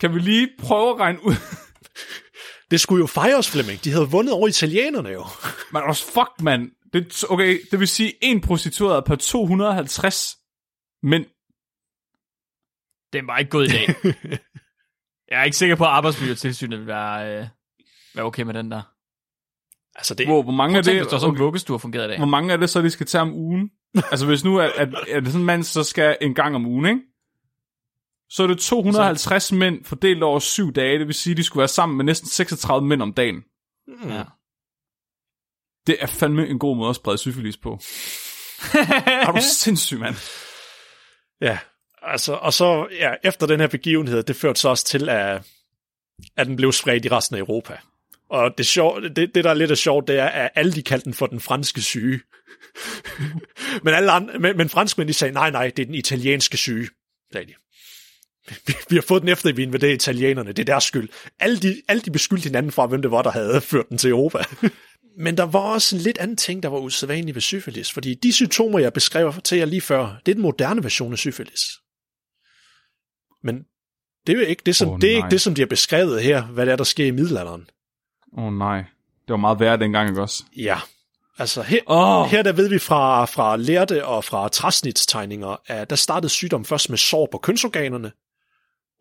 Kan 0.00 0.14
vi 0.14 0.18
lige 0.18 0.48
prøve 0.58 0.90
at 0.90 1.00
regne 1.00 1.18
ud? 1.24 1.34
Det 2.70 2.80
skulle 2.80 3.00
jo 3.00 3.06
fejres, 3.06 3.50
Flemming. 3.50 3.84
De 3.84 3.90
havde 3.90 4.10
vundet 4.10 4.34
over 4.34 4.48
italienerne 4.48 5.08
jo. 5.08 5.24
Men 5.72 5.82
også 5.82 6.04
fuck, 6.04 6.42
mand. 6.42 6.70
Det, 6.92 7.24
okay, 7.30 7.60
det 7.70 7.80
vil 7.80 7.88
sige 7.88 8.12
en 8.22 8.40
prostitueret 8.40 9.04
per 9.04 9.16
250 9.16 10.36
mænd. 11.02 11.26
Den 13.12 13.26
var 13.26 13.38
ikke 13.38 13.50
god 13.50 13.64
i 13.64 13.68
dag. 13.68 13.86
jeg 15.30 15.40
er 15.40 15.44
ikke 15.44 15.56
sikker 15.56 15.76
på, 15.76 15.84
at 15.84 15.90
arbejdsmiljøtilsynet 15.90 16.78
vil 16.78 16.86
være, 16.86 17.40
øh, 17.40 17.46
være 18.14 18.24
okay 18.24 18.42
med 18.42 18.54
den 18.54 18.70
der. 18.70 18.82
Altså 19.94 20.14
det, 20.14 20.26
Hvor, 20.26 20.42
hvor 20.42 20.52
mange 20.52 20.78
er 20.78 20.82
det? 20.82 20.96
hvis 20.96 21.06
der 21.06 21.18
sådan 21.18 21.38
vuggestue 21.38 21.78
fungerede 21.78 22.06
i 22.06 22.10
dag. 22.10 22.18
Hvor 22.18 22.26
mange 22.26 22.52
er 22.52 22.56
det 22.56 22.70
så, 22.70 22.82
de 22.82 22.90
skal 22.90 23.06
tage 23.06 23.22
om 23.22 23.32
ugen? 23.32 23.70
altså 24.10 24.26
hvis 24.26 24.44
nu 24.44 24.56
er, 24.56 24.62
er, 24.62 24.86
er 25.08 25.20
det 25.20 25.26
sådan 25.26 25.40
en 25.40 25.46
mand, 25.46 25.62
så 25.62 25.84
skal 25.84 26.16
en 26.20 26.34
gang 26.34 26.54
om 26.54 26.66
ugen, 26.66 26.86
ikke? 26.86 27.00
Så 28.30 28.42
er 28.42 28.46
det 28.46 28.58
250 28.58 29.52
mænd 29.52 29.84
fordelt 29.84 30.22
over 30.22 30.38
syv 30.38 30.72
dage. 30.72 30.98
Det 30.98 31.06
vil 31.06 31.14
sige, 31.14 31.32
at 31.32 31.36
de 31.36 31.44
skulle 31.44 31.60
være 31.60 31.68
sammen 31.68 31.96
med 31.96 32.04
næsten 32.04 32.28
36 32.28 32.86
mænd 32.88 33.02
om 33.02 33.12
dagen. 33.12 33.44
mm, 33.86 34.08
Ja. 34.10 34.24
Det 35.86 35.96
er 36.00 36.06
fandme 36.06 36.48
en 36.48 36.58
god 36.58 36.76
måde 36.76 36.90
at 36.90 36.96
sprede 36.96 37.18
syfilis 37.18 37.56
på. 37.56 37.78
er 39.06 39.32
du 39.32 39.40
sindssyg, 39.60 39.98
mand? 39.98 40.14
ja, 41.40 41.58
altså, 42.02 42.34
og 42.34 42.52
så 42.52 42.88
ja, 43.00 43.14
efter 43.24 43.46
den 43.46 43.60
her 43.60 43.66
begivenhed, 43.66 44.22
det 44.22 44.36
førte 44.36 44.60
så 44.60 44.68
også 44.68 44.84
til, 44.84 45.08
at, 45.08 45.46
at 46.36 46.46
den 46.46 46.56
blev 46.56 46.72
spredt 46.72 47.04
i 47.04 47.08
resten 47.08 47.36
af 47.36 47.40
Europa. 47.40 47.78
Og 48.30 48.58
det, 48.58 48.66
sjov, 48.66 49.02
det, 49.02 49.16
det, 49.16 49.44
der 49.44 49.50
er 49.50 49.54
lidt 49.54 49.70
af 49.70 49.76
sjovt, 49.78 50.08
det 50.08 50.18
er, 50.18 50.26
at 50.26 50.50
alle 50.54 50.72
de 50.72 50.82
kaldte 50.82 51.04
den 51.04 51.14
for 51.14 51.26
den 51.26 51.40
franske 51.40 51.82
syge. 51.82 52.20
men, 53.84 53.94
alle 53.94 54.10
andre, 54.10 54.38
men, 54.38 54.56
men 54.56 54.68
franskmænd, 54.68 55.08
de 55.08 55.14
sagde, 55.14 55.34
nej, 55.34 55.50
nej, 55.50 55.70
det 55.76 55.82
er 55.82 55.86
den 55.86 55.94
italienske 55.94 56.56
syge, 56.56 56.88
sagde 57.32 57.46
de. 57.46 57.54
Vi, 58.48 58.74
vi 58.88 58.96
har 58.96 59.02
fået 59.02 59.22
den 59.22 59.28
efter, 59.28 59.48
at 59.48 59.56
vi 59.56 59.62
invaderede 59.62 59.94
italienerne. 59.94 60.52
Det 60.52 60.58
er 60.58 60.64
deres 60.64 60.84
skyld. 60.84 61.08
Alle 61.40 61.56
de, 61.56 61.82
alle 61.88 62.02
de 62.02 62.10
beskyldte 62.10 62.44
hinanden 62.44 62.72
fra, 62.72 62.86
hvem 62.86 63.02
det 63.02 63.10
var, 63.10 63.22
der 63.22 63.30
havde 63.30 63.60
ført 63.60 63.88
den 63.88 63.98
til 63.98 64.10
Europa. 64.10 64.38
Men 65.16 65.36
der 65.36 65.44
var 65.44 65.60
også 65.60 65.96
en 65.96 66.02
lidt 66.02 66.18
anden 66.18 66.36
ting, 66.36 66.62
der 66.62 66.68
var 66.68 66.78
usædvanligt 66.78 67.34
ved 67.34 67.42
syfilis, 67.42 67.92
fordi 67.92 68.14
de 68.14 68.32
symptomer, 68.32 68.78
jeg 68.78 68.92
beskrev 68.92 69.34
til 69.44 69.58
jer 69.58 69.64
lige 69.64 69.80
før, 69.80 70.16
det 70.26 70.32
er 70.32 70.34
den 70.34 70.42
moderne 70.42 70.82
version 70.82 71.12
af 71.12 71.18
syfilis. 71.18 71.62
Men 73.42 73.64
det 74.26 74.32
er 74.32 74.36
jo 74.36 74.46
ikke 74.46 74.62
det, 74.66 74.76
som, 74.76 74.88
oh, 74.88 75.00
det, 75.00 75.12
er 75.12 75.16
ikke 75.16 75.30
det, 75.30 75.40
som 75.40 75.54
de 75.54 75.60
har 75.60 75.66
beskrevet 75.66 76.22
her, 76.22 76.42
hvad 76.42 76.66
det 76.66 76.72
er, 76.72 76.76
der 76.76 76.84
sker 76.84 77.06
i 77.06 77.10
middelalderen. 77.10 77.66
Åh 78.38 78.44
oh, 78.44 78.52
nej. 78.52 78.76
Det 79.26 79.32
var 79.32 79.36
meget 79.36 79.60
værre 79.60 79.76
dengang, 79.76 80.08
ikke 80.08 80.22
også? 80.22 80.44
Ja, 80.56 80.78
altså 81.38 81.62
her, 81.62 81.80
oh, 81.86 82.30
her 82.30 82.42
der 82.42 82.52
ved 82.52 82.68
vi 82.68 82.78
fra, 82.78 83.24
fra 83.24 83.56
lærte 83.56 84.06
og 84.06 84.24
fra 84.24 84.48
træsnitstegninger, 84.48 85.56
at 85.66 85.90
der 85.90 85.96
startede 85.96 86.28
sygdom 86.28 86.64
først 86.64 86.90
med 86.90 86.98
sår 86.98 87.28
på 87.32 87.38
kønsorganerne, 87.38 88.12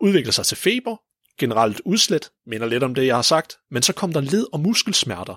udviklede 0.04 0.32
sig 0.36 0.46
til 0.46 0.58
feber, 0.58 0.96
generelt 1.40 1.82
udslæt, 1.86 2.30
minder 2.48 2.68
lidt 2.68 2.84
om 2.84 2.96
det, 2.96 3.06
jeg 3.06 3.16
har 3.16 3.22
sagt, 3.22 3.58
men 3.72 3.84
så 3.84 3.94
kom 3.94 4.14
der 4.14 4.22
led- 4.22 4.48
og 4.54 4.60
muskelsmerter. 4.60 5.36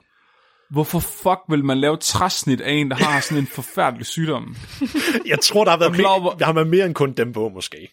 hvorfor 0.70 1.00
fuck 1.00 1.40
vil 1.48 1.64
man 1.64 1.78
lave 1.78 1.96
træsnit 1.96 2.60
af 2.60 2.72
en, 2.72 2.90
der 2.90 2.96
har 2.96 3.20
sådan 3.20 3.38
en 3.38 3.46
forfærdelig 3.46 4.06
sygdom? 4.06 4.56
Jeg 5.26 5.40
tror, 5.40 5.64
der 5.64 5.70
har 5.70 5.78
været, 5.78 5.92
klar 5.94 6.18
mere, 6.18 6.34
der 6.38 6.44
har 6.44 6.52
været 6.52 6.66
mere 6.66 6.86
end 6.86 6.94
kun 6.94 7.12
dem 7.12 7.32
på, 7.32 7.48
måske. 7.48 7.88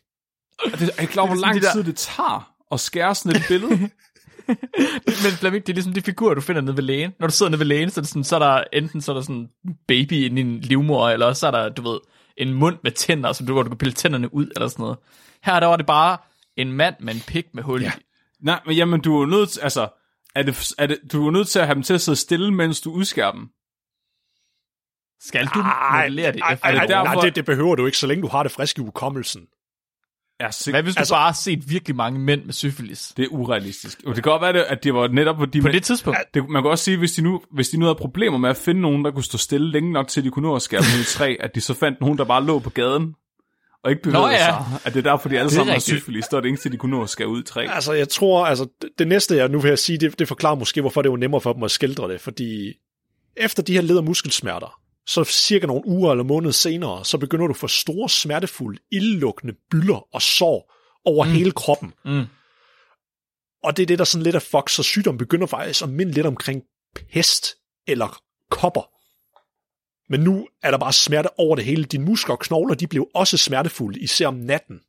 Er, 0.65 0.89
er 0.97 1.03
I 1.03 1.05
klar, 1.05 1.25
hvor 1.25 1.35
lang 1.35 1.55
De 1.55 1.61
der- 1.61 1.71
tid 1.73 1.83
det 1.83 1.95
tager 1.95 2.53
at 2.71 2.79
skære 2.79 3.15
sådan 3.15 3.35
et 3.41 3.43
billede? 3.47 3.79
Men 5.23 5.31
Flemming, 5.39 5.67
det 5.67 5.73
er 5.73 5.75
ligesom 5.75 5.93
de 5.93 6.01
figurer, 6.01 6.33
du 6.33 6.41
finder 6.41 6.61
nede 6.61 6.77
ved 6.77 6.83
lægen. 6.83 7.11
Når 7.19 7.27
du 7.27 7.33
sidder 7.33 7.49
nede 7.49 7.59
ved 7.59 7.65
lægen, 7.65 7.89
så 7.89 7.99
er, 7.99 8.01
det 8.01 8.09
sådan, 8.09 8.23
så 8.23 8.35
er 8.35 8.39
der 8.39 8.63
enten 8.73 9.01
så 9.01 9.11
er 9.11 9.13
der 9.13 9.21
sådan 9.21 9.35
en 9.35 9.49
baby 9.87 10.13
i 10.13 10.25
en 10.39 10.59
livmor, 10.59 11.09
eller 11.09 11.25
også 11.25 11.39
så 11.39 11.47
er 11.47 11.51
der, 11.51 11.69
du 11.69 11.91
ved, 11.91 11.99
en 12.37 12.53
mund 12.53 12.77
med 12.83 12.91
tænder, 12.91 13.33
som 13.33 13.47
du, 13.47 13.53
hvor 13.53 13.63
du 13.63 13.69
kan 13.69 13.77
pille 13.77 13.93
tænderne 13.93 14.33
ud, 14.33 14.47
eller 14.55 14.67
sådan 14.67 14.83
noget. 14.83 14.97
Her 15.43 15.59
der 15.59 15.67
var 15.67 15.75
det 15.77 15.85
bare 15.85 16.17
en 16.57 16.71
mand 16.71 16.95
med 16.99 17.13
en 17.13 17.21
pik 17.27 17.45
med 17.53 17.63
hul 17.63 17.81
Ja. 17.81 17.85
ja. 17.85 17.91
Nej, 18.41 18.59
men 18.65 18.75
jamen, 18.75 19.01
du 19.01 19.15
er 19.15 19.19
jo 19.19 19.25
nødt 19.25 19.49
til, 19.49 19.59
altså, 19.61 19.87
er 20.35 20.43
det, 20.43 20.71
er 20.77 20.87
det, 20.87 20.99
du 21.11 21.27
er 21.27 21.31
nødt 21.31 21.47
til 21.47 21.59
at 21.59 21.65
have 21.65 21.75
dem 21.75 21.83
til 21.83 21.93
at 21.93 22.01
sidde 22.01 22.15
stille, 22.17 22.51
mens 22.53 22.81
du 22.81 22.91
udskærer 22.91 23.31
dem. 23.31 23.47
Skal 25.21 25.45
du 25.45 25.59
Ej, 25.59 25.97
modellere 26.01 26.31
det 26.31 26.41
ej, 26.41 26.57
ej, 26.63 26.71
det 26.71 26.79
ej, 26.79 26.85
derfor- 26.85 27.03
nej, 27.15 27.23
det, 27.25 27.35
det 27.35 27.45
behøver 27.45 27.75
du 27.75 27.85
ikke, 27.85 27.97
så 27.97 28.07
længe 28.07 28.21
du 28.21 28.27
har 28.27 28.43
det 28.43 28.51
friske 28.51 28.81
i 28.81 28.85
hukommelsen. 28.85 29.41
Ja, 30.39 30.51
sikkert. 30.51 30.75
Hvad 30.75 30.83
hvis 30.83 30.95
du 30.95 30.99
Altså- 30.99 31.13
bare 31.13 31.25
har 31.25 31.33
set 31.33 31.69
virkelig 31.69 31.95
mange 31.95 32.19
mænd 32.19 32.45
med 32.45 32.53
syfilis? 32.53 33.13
Det 33.17 33.23
er 33.25 33.29
urealistisk. 33.29 34.01
Og 34.05 34.15
det 34.15 34.23
kan 34.23 34.31
godt 34.31 34.41
være, 34.41 34.65
at 34.65 34.83
det 34.83 34.93
var 34.93 35.07
netop, 35.07 35.37
fordi 35.37 35.61
På 35.61 35.63
man, 35.63 35.73
det 35.73 35.83
tidspunkt? 35.83 36.19
det, 36.33 36.49
man 36.49 36.63
kan 36.63 36.71
også 36.71 36.83
sige, 36.83 36.97
hvis 36.97 37.11
de, 37.11 37.21
nu, 37.21 37.41
hvis 37.51 37.69
de 37.69 37.77
nu 37.77 37.85
havde 37.85 37.95
problemer 37.95 38.37
med 38.37 38.49
at 38.49 38.57
finde 38.57 38.81
nogen, 38.81 39.05
der 39.05 39.11
kunne 39.11 39.23
stå 39.23 39.37
stille 39.37 39.71
længe 39.71 39.91
nok 39.91 40.07
til, 40.07 40.21
at 40.21 40.25
de 40.25 40.31
kunne 40.31 40.47
nå 40.47 40.55
at 40.55 40.61
skære 40.61 40.81
dem 40.81 40.87
ud 40.99 41.01
i 41.01 41.05
træ, 41.05 41.35
at 41.39 41.55
de 41.55 41.61
så 41.61 41.73
fandt 41.73 42.01
nogen, 42.01 42.17
der 42.17 42.25
bare 42.25 42.43
lå 42.45 42.59
på 42.59 42.69
gaden, 42.69 43.15
og 43.83 43.91
ikke 43.91 44.03
bevægede 44.03 44.27
Nå 44.27 44.31
ja. 44.31 44.37
sig. 44.37 44.79
At 44.85 44.93
det 44.93 45.05
er 45.05 45.11
derfor, 45.11 45.29
de 45.29 45.39
alle 45.39 45.49
Det 45.49 45.55
er 45.55 45.59
sammen 45.59 45.73
har 45.73 45.79
syfilis, 45.79 46.25
er 46.25 46.39
det 46.41 46.47
eneste, 46.47 46.69
de 46.69 46.77
kunne 46.77 46.91
nå 46.91 47.03
at 47.03 47.09
skære 47.09 47.27
ud 47.27 47.41
i 47.41 47.43
træ. 47.43 47.67
Altså, 47.69 47.93
jeg 47.93 48.09
tror, 48.09 48.45
altså, 48.45 48.67
det, 48.97 49.07
næste, 49.07 49.35
jeg 49.35 49.49
nu 49.49 49.59
vil 49.59 49.77
sige, 49.77 49.97
det, 49.97 50.19
det 50.19 50.27
forklarer 50.27 50.55
måske, 50.55 50.81
hvorfor 50.81 51.01
det 51.01 51.11
var 51.11 51.17
nemmere 51.17 51.41
for 51.41 51.53
dem 51.53 51.63
at 51.63 51.71
skildre 51.71 52.11
det, 52.11 52.21
fordi 52.21 52.73
efter 53.37 53.63
de 53.63 53.73
her 53.73 53.81
led- 53.81 53.97
og 53.97 54.03
muskelsmerter, 54.03 54.79
så 55.07 55.23
cirka 55.23 55.67
nogle 55.67 55.87
uger 55.87 56.11
eller 56.11 56.23
måneder 56.23 56.51
senere, 56.51 57.05
så 57.05 57.17
begynder 57.17 57.47
du 57.47 57.53
at 57.53 57.57
få 57.57 57.67
store, 57.67 58.09
smertefulde, 58.09 58.79
ildlukkende 58.91 59.53
bylder 59.71 60.07
og 60.13 60.21
sår 60.21 60.73
over 61.05 61.25
mm. 61.25 61.31
hele 61.31 61.51
kroppen. 61.51 61.93
Mm. 62.05 62.25
Og 63.63 63.77
det 63.77 63.83
er 63.83 63.87
det, 63.87 63.99
der 63.99 64.05
sådan 64.05 64.23
lidt 64.23 64.35
af 64.35 64.41
fuck, 64.41 64.69
så 64.69 64.83
sygdom 64.83 65.17
begynder 65.17 65.47
faktisk 65.47 65.83
at 65.83 65.89
minde 65.89 66.11
lidt 66.11 66.25
omkring 66.25 66.61
pest 67.13 67.45
eller 67.87 68.17
kopper. 68.51 68.92
Men 70.13 70.21
nu 70.21 70.47
er 70.61 70.71
der 70.71 70.77
bare 70.77 70.93
smerte 70.93 71.39
over 71.39 71.55
det 71.55 71.65
hele. 71.65 71.83
Dine 71.83 72.05
muskler 72.05 72.35
og 72.35 72.39
knogler, 72.39 72.75
de 72.75 72.87
blev 72.87 73.09
også 73.13 73.37
smertefulde, 73.37 73.99
især 73.99 74.27
om 74.27 74.33
natten. 74.33 74.81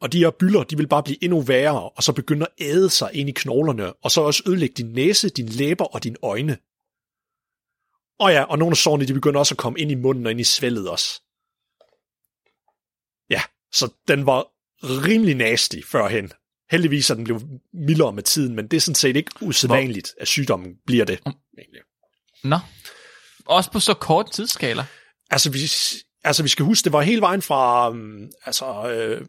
Og 0.00 0.12
de 0.12 0.18
her 0.18 0.30
bylder, 0.30 0.62
de 0.62 0.76
vil 0.76 0.88
bare 0.88 1.02
blive 1.02 1.24
endnu 1.24 1.40
værre, 1.40 1.88
og 1.88 2.02
så 2.02 2.12
begynde 2.12 2.46
at 2.46 2.66
æde 2.66 2.90
sig 2.90 3.10
ind 3.14 3.28
i 3.28 3.32
knoglerne, 3.32 3.92
og 3.92 4.10
så 4.10 4.20
også 4.20 4.42
ødelægge 4.46 4.74
din 4.74 4.92
næse, 4.92 5.28
dine 5.28 5.48
læber 5.48 5.84
og 5.84 6.04
dine 6.04 6.16
øjne. 6.22 6.58
Og 8.18 8.32
ja, 8.32 8.42
og 8.42 8.58
nogle 8.58 8.72
af 8.72 8.76
sårene, 8.76 9.06
de 9.06 9.14
begynder 9.14 9.38
også 9.38 9.54
at 9.54 9.58
komme 9.58 9.78
ind 9.80 9.90
i 9.90 9.94
munden 9.94 10.26
og 10.26 10.30
ind 10.30 10.40
i 10.40 10.44
svældet 10.44 10.90
også. 10.90 11.22
Ja, 13.30 13.42
så 13.72 13.92
den 14.08 14.26
var 14.26 14.46
rimelig 14.82 15.34
nasty 15.34 15.76
førhen. 15.86 16.32
Heldigvis 16.70 17.10
er 17.10 17.14
den 17.14 17.24
blevet 17.24 17.60
mildere 17.72 18.12
med 18.12 18.22
tiden, 18.22 18.56
men 18.56 18.68
det 18.68 18.76
er 18.76 18.80
sådan 18.80 18.94
set 18.94 19.16
ikke 19.16 19.30
usædvanligt, 19.40 20.14
at 20.20 20.28
sygdommen 20.28 20.76
bliver 20.86 21.04
det. 21.04 21.20
Nå. 22.44 22.56
Også 23.48 23.70
på 23.70 23.80
så 23.80 23.94
kort 23.94 24.30
tidsskala. 24.30 24.84
Altså 25.30 25.50
vi, 25.50 25.58
altså, 26.24 26.42
vi 26.42 26.48
skal 26.48 26.64
huske, 26.64 26.84
det 26.84 26.92
var 26.92 27.00
hele 27.00 27.20
vejen 27.20 27.42
fra, 27.42 27.90
um, 27.90 28.30
altså, 28.46 28.90
øh, 28.90 29.26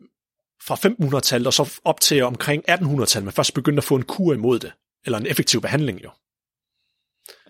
fra 0.63 0.75
1500-tallet 0.75 1.47
og 1.47 1.53
så 1.53 1.79
op 1.85 2.01
til 2.01 2.23
omkring 2.23 2.63
1800-tallet, 2.69 3.25
man 3.25 3.33
først 3.33 3.53
begyndte 3.53 3.79
at 3.79 3.83
få 3.83 3.95
en 3.95 4.03
kur 4.03 4.33
imod 4.33 4.59
det. 4.59 4.71
Eller 5.05 5.17
en 5.17 5.27
effektiv 5.27 5.61
behandling, 5.61 6.03
jo. 6.03 6.09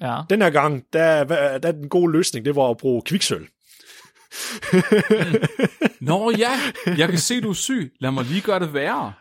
Ja. 0.02 0.22
Den 0.30 0.42
her 0.42 0.50
gang, 0.50 0.84
der, 0.94 1.24
der, 1.24 1.58
der 1.58 1.72
den 1.72 1.90
gode 1.90 2.12
løsning, 2.12 2.46
det 2.46 2.56
var 2.56 2.70
at 2.70 2.78
bruge 2.78 3.02
kviksøl. 3.02 3.48
Nå 6.02 6.32
ja, 6.32 6.52
jeg 6.86 7.10
kan 7.10 7.18
se, 7.18 7.42
du 7.42 7.50
er 7.50 7.54
syg. 7.54 7.94
Lad 8.00 8.12
mig 8.12 8.26
lige 8.26 8.42
gøre 8.42 8.60
det 8.60 8.74
værre. 8.74 9.14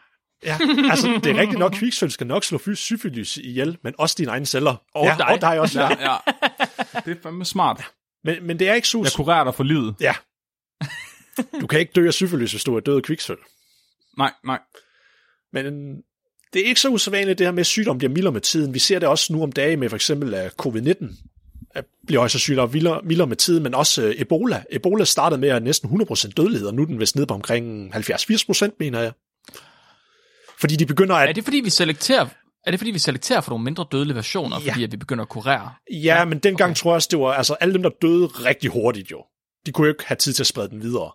Ja, 0.45 0.59
altså 0.91 1.20
det 1.24 1.36
er 1.36 1.41
rigtigt 1.41 1.59
nok, 1.59 1.72
kviksøl 1.72 2.11
skal 2.11 2.26
nok 2.26 2.45
slå 2.45 2.74
syfilis 2.74 3.36
ihjel, 3.36 3.78
men 3.82 3.95
også 3.99 4.14
dine 4.18 4.30
egne 4.30 4.47
celler. 4.47 4.82
Og 4.95 5.05
ja, 5.05 5.14
dig. 5.18 5.26
Og 5.26 5.41
dig 5.41 5.61
også. 5.61 5.80
Ja. 5.80 5.89
Ja, 5.89 6.12
ja. 6.12 6.16
Det 7.05 7.16
er 7.16 7.22
fandme 7.22 7.45
smart. 7.45 7.84
Men, 8.24 8.47
men 8.47 8.59
det 8.59 8.68
er 8.68 8.74
ikke 8.74 8.89
så... 8.89 9.01
Jeg 9.03 9.12
kurerer 9.12 9.45
dig 9.45 9.55
for 9.55 9.64
livet. 9.64 9.95
Ja. 10.01 10.14
Du 11.61 11.66
kan 11.66 11.80
ikke 11.80 11.93
dø 11.93 12.07
af 12.07 12.14
syfilis, 12.14 12.51
hvis 12.51 12.64
du 12.64 12.76
er 12.76 12.80
død 12.80 12.97
af 12.97 13.03
kviksøl. 13.03 13.36
Nej, 14.18 14.32
nej. 14.45 14.59
Men 15.53 15.97
det 16.53 16.62
er 16.62 16.66
ikke 16.66 16.80
så 16.80 16.89
usædvanligt, 16.89 17.39
det 17.39 17.47
her 17.47 17.53
med, 17.53 17.61
at 17.61 17.66
sygdom 17.66 17.99
bliver 17.99 18.12
mildere 18.12 18.32
med 18.32 18.41
tiden. 18.41 18.74
Vi 18.74 18.78
ser 18.78 18.99
det 18.99 19.09
også 19.09 19.32
nu 19.32 19.43
om 19.43 19.53
dagen 19.53 19.80
med 19.80 19.89
for 19.89 19.97
eksempel 19.97 20.34
at 20.34 20.55
covid-19 20.62 21.07
at 21.74 21.84
bliver 22.07 22.28
sandsynligt 22.28 22.72
mildere, 22.72 23.01
mildere 23.03 23.26
med 23.26 23.36
tiden, 23.36 23.62
men 23.62 23.74
også 23.74 24.03
øh, 24.03 24.14
Ebola. 24.18 24.62
Ebola 24.70 25.05
startede 25.05 25.41
med 25.41 25.49
at 25.49 25.62
næsten 25.62 26.03
100% 26.03 26.28
dødelighed, 26.36 26.68
og 26.68 26.74
nu 26.74 26.82
er 26.82 26.86
den 26.86 27.01
vist 27.01 27.16
nede 27.16 27.26
på 27.26 27.34
omkring 27.34 27.95
70-80%, 27.95 28.68
mener 28.78 29.01
jeg. 29.01 29.12
Fordi 30.61 30.76
de 30.76 30.86
begynder 30.86 31.14
at... 31.16 31.28
Er 31.28 31.32
det 31.32 31.44
fordi, 31.44 31.61
vi 31.64 31.70
selekterer, 31.70 32.26
er 32.66 32.70
det 32.70 32.80
fordi, 32.80 32.90
vi 32.90 32.98
selekterer 32.98 33.40
for 33.40 33.50
nogle 33.50 33.64
mindre 33.64 33.86
dødelige 33.92 34.14
versioner, 34.14 34.56
Ja. 34.64 34.72
fordi 34.72 34.84
at 34.84 34.92
vi 34.92 34.96
begynder 34.96 35.22
at 35.22 35.28
kurere? 35.28 35.70
Ja, 35.92 36.24
men 36.24 36.38
dengang 36.38 36.70
okay. 36.70 36.78
tror 36.78 36.90
jeg 36.90 36.94
også, 36.94 37.09
det 37.11 37.18
var 37.18 37.32
altså 37.32 37.54
alle 37.54 37.74
dem, 37.74 37.82
der 37.82 37.90
døde 38.02 38.26
rigtig 38.26 38.70
hurtigt 38.70 39.11
jo. 39.11 39.24
De 39.66 39.72
kunne 39.72 39.86
jo 39.86 39.92
ikke 39.92 40.04
have 40.06 40.16
tid 40.16 40.32
til 40.32 40.42
at 40.42 40.46
sprede 40.46 40.68
den 40.68 40.82
videre. 40.82 41.11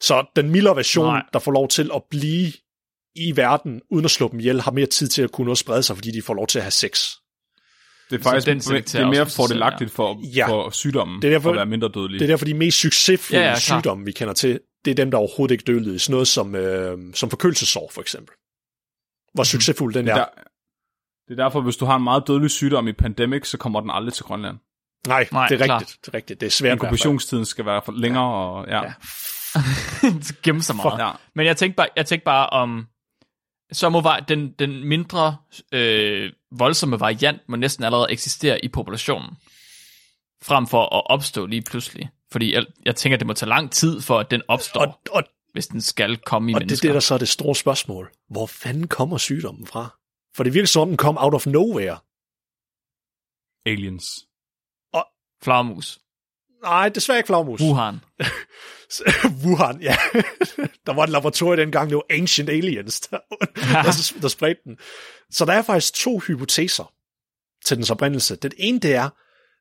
Så 0.00 0.26
den 0.36 0.50
mildere 0.50 0.76
version, 0.76 1.06
Nej. 1.06 1.22
Der 1.32 1.38
får 1.38 1.52
lov 1.52 1.68
til 1.68 1.90
at 1.94 2.02
blive 2.10 2.52
i 3.16 3.36
verden, 3.36 3.80
uden 3.90 4.04
at 4.04 4.10
slå 4.10 4.28
dem 4.28 4.40
ihjel, 4.40 4.60
har 4.60 4.70
mere 4.70 4.86
tid 4.86 5.08
til 5.08 5.22
at 5.22 5.32
kunne 5.32 5.44
nå 5.44 5.52
at 5.52 5.58
sprede 5.58 5.82
sig, 5.82 5.96
fordi 5.96 6.10
de 6.10 6.22
får 6.22 6.34
lov 6.34 6.46
til 6.46 6.58
at 6.58 6.62
have 6.62 6.70
sex. 6.70 7.00
Det 8.10 8.18
er 8.18 8.22
faktisk 8.22 8.46
den 8.46 8.58
det 8.58 8.94
er 8.94 9.06
mere 9.06 9.26
fordelagtigt 9.26 9.90
for, 9.90 10.20
Ja. 10.36 10.48
for 10.48 10.70
sygdommen 10.70 11.22
Det 11.22 11.28
er 11.28 11.32
derfor- 11.32 11.50
at 11.50 11.56
være 11.56 11.66
mindre 11.66 11.88
dødelig. 11.94 12.20
Det 12.20 12.26
er 12.26 12.32
derfor, 12.32 12.44
de 12.44 12.54
mest 12.54 12.78
succesfulde 12.78 13.38
Ja, 13.38 13.40
ja, 13.40 13.46
ja, 13.46 13.54
ja, 13.54 13.60
sygdomme, 13.60 14.04
vi 14.04 14.12
kender 14.12 14.34
til, 14.34 14.60
det 14.84 14.90
er 14.90 14.94
dem, 14.94 15.10
der 15.10 15.18
overhovedet 15.18 15.52
ikke 15.52 15.64
dødelige. 15.66 15.98
Sådan 15.98 16.12
noget 16.12 16.28
som, 16.28 16.54
øh, 16.54 16.98
som 17.14 17.30
forkølelsesår, 17.30 17.90
for 17.94 18.00
eksempel. 18.00 18.34
Hvor 19.34 19.44
succesfuld 19.44 19.94
den 19.94 20.08
er. 20.08 20.12
er 20.12 20.16
der, 20.16 20.24
det 21.28 21.38
er 21.38 21.42
derfor, 21.44 21.60
hvis 21.60 21.76
du 21.76 21.84
har 21.84 21.96
en 21.96 22.04
meget 22.04 22.22
dødelig 22.26 22.50
sygdom 22.50 22.88
i 22.88 22.92
pandemic, 22.92 23.46
så 23.48 23.58
kommer 23.58 23.80
den 23.80 23.90
aldrig 23.90 24.12
til 24.14 24.24
Grønland. 24.24 24.58
Nej, 25.06 25.28
Nej, 25.32 25.48
det 25.48 25.60
er 25.60 25.64
klart. 25.64 25.80
rigtigt. 25.80 26.00
Det 26.06 26.08
er 26.08 26.14
rigtigt. 26.14 26.40
Det 26.40 26.46
er 26.46 26.50
svært. 26.50 26.72
Inkubationstiden 26.72 27.44
skal 27.44 27.66
være 27.66 27.82
for 27.84 27.92
længere, 27.92 28.24
og 28.34 28.66
ja. 28.68 28.82
Ja. 28.82 28.92
Gemme 30.42 30.62
så 30.62 30.72
meget. 30.74 30.98
ja. 30.98 31.10
Men 31.34 31.46
jeg 31.46 31.56
tænkte 31.56 31.76
bare, 31.76 31.88
jeg 31.96 32.06
tænkte 32.06 32.24
bare 32.24 32.46
om, 32.46 32.86
så 33.72 33.88
må 33.88 34.00
var 34.00 34.20
den, 34.20 34.52
den 34.58 34.84
mindre 34.88 35.36
øh, 35.72 36.32
voldsomme 36.52 37.00
variant 37.00 37.40
må 37.48 37.56
næsten 37.56 37.84
allerede 37.84 38.06
eksistere 38.10 38.64
i 38.64 38.68
populationen, 38.68 39.30
frem 40.42 40.66
for 40.66 40.82
at 40.96 41.02
opstå 41.06 41.46
lige 41.46 41.62
pludselig. 41.62 42.10
Fordi 42.32 42.54
jeg, 42.54 42.64
jeg 42.86 42.96
tænker, 42.96 43.16
det 43.18 43.26
må 43.26 43.32
tage 43.32 43.48
lang 43.48 43.70
tid, 43.72 44.00
for 44.00 44.18
at 44.18 44.30
den 44.30 44.42
opstår, 44.48 44.80
Og, 44.80 45.00
og, 45.12 45.22
hvis 45.52 45.66
den 45.66 45.80
skal 45.80 46.16
komme 46.16 46.50
i 46.50 46.54
og 46.54 46.60
det 46.60 46.64
er 46.64 46.66
mennesker. 46.66 46.88
det, 46.88 46.94
der 46.94 47.00
så 47.00 47.14
er 47.14 47.18
det 47.18 47.28
store 47.28 47.54
spørgsmål. 47.54 48.12
Hvor 48.30 48.46
fanden 48.46 48.88
kommer 48.88 49.18
sygdommen 49.18 49.66
fra? 49.66 49.98
For 50.36 50.44
det 50.44 50.54
virker 50.54 50.66
som 50.66 50.82
om, 50.82 50.88
den 50.88 50.96
kom 50.96 51.18
out 51.18 51.34
of 51.34 51.46
nowhere. 51.46 51.98
Aliens. 53.66 54.26
Flagermus. 55.42 55.98
Nej, 56.62 56.88
desværre 56.88 57.18
ikke 57.18 57.26
flagmus. 57.26 57.60
Wuhan. 57.60 58.00
Wuhan, 59.44 59.82
ja. 59.82 59.96
der 60.86 60.92
var 60.92 61.04
et 61.04 61.10
laboratorium 61.10 61.56
dengang, 61.56 61.90
det 61.90 61.96
var 61.96 62.06
Ancient 62.10 62.50
Aliens, 62.50 63.00
der, 63.00 63.18
der, 63.84 64.20
der 64.22 64.28
spredte 64.28 64.60
den. 64.64 64.78
Så 65.30 65.44
der 65.44 65.52
er 65.52 65.62
faktisk 65.62 65.94
to 65.94 66.18
hypoteser 66.18 66.92
til 67.64 67.76
dens 67.76 67.90
oprindelse. 67.90 68.36
Den 68.36 68.52
ene, 68.58 68.80
det 68.80 68.94
er, 68.94 69.10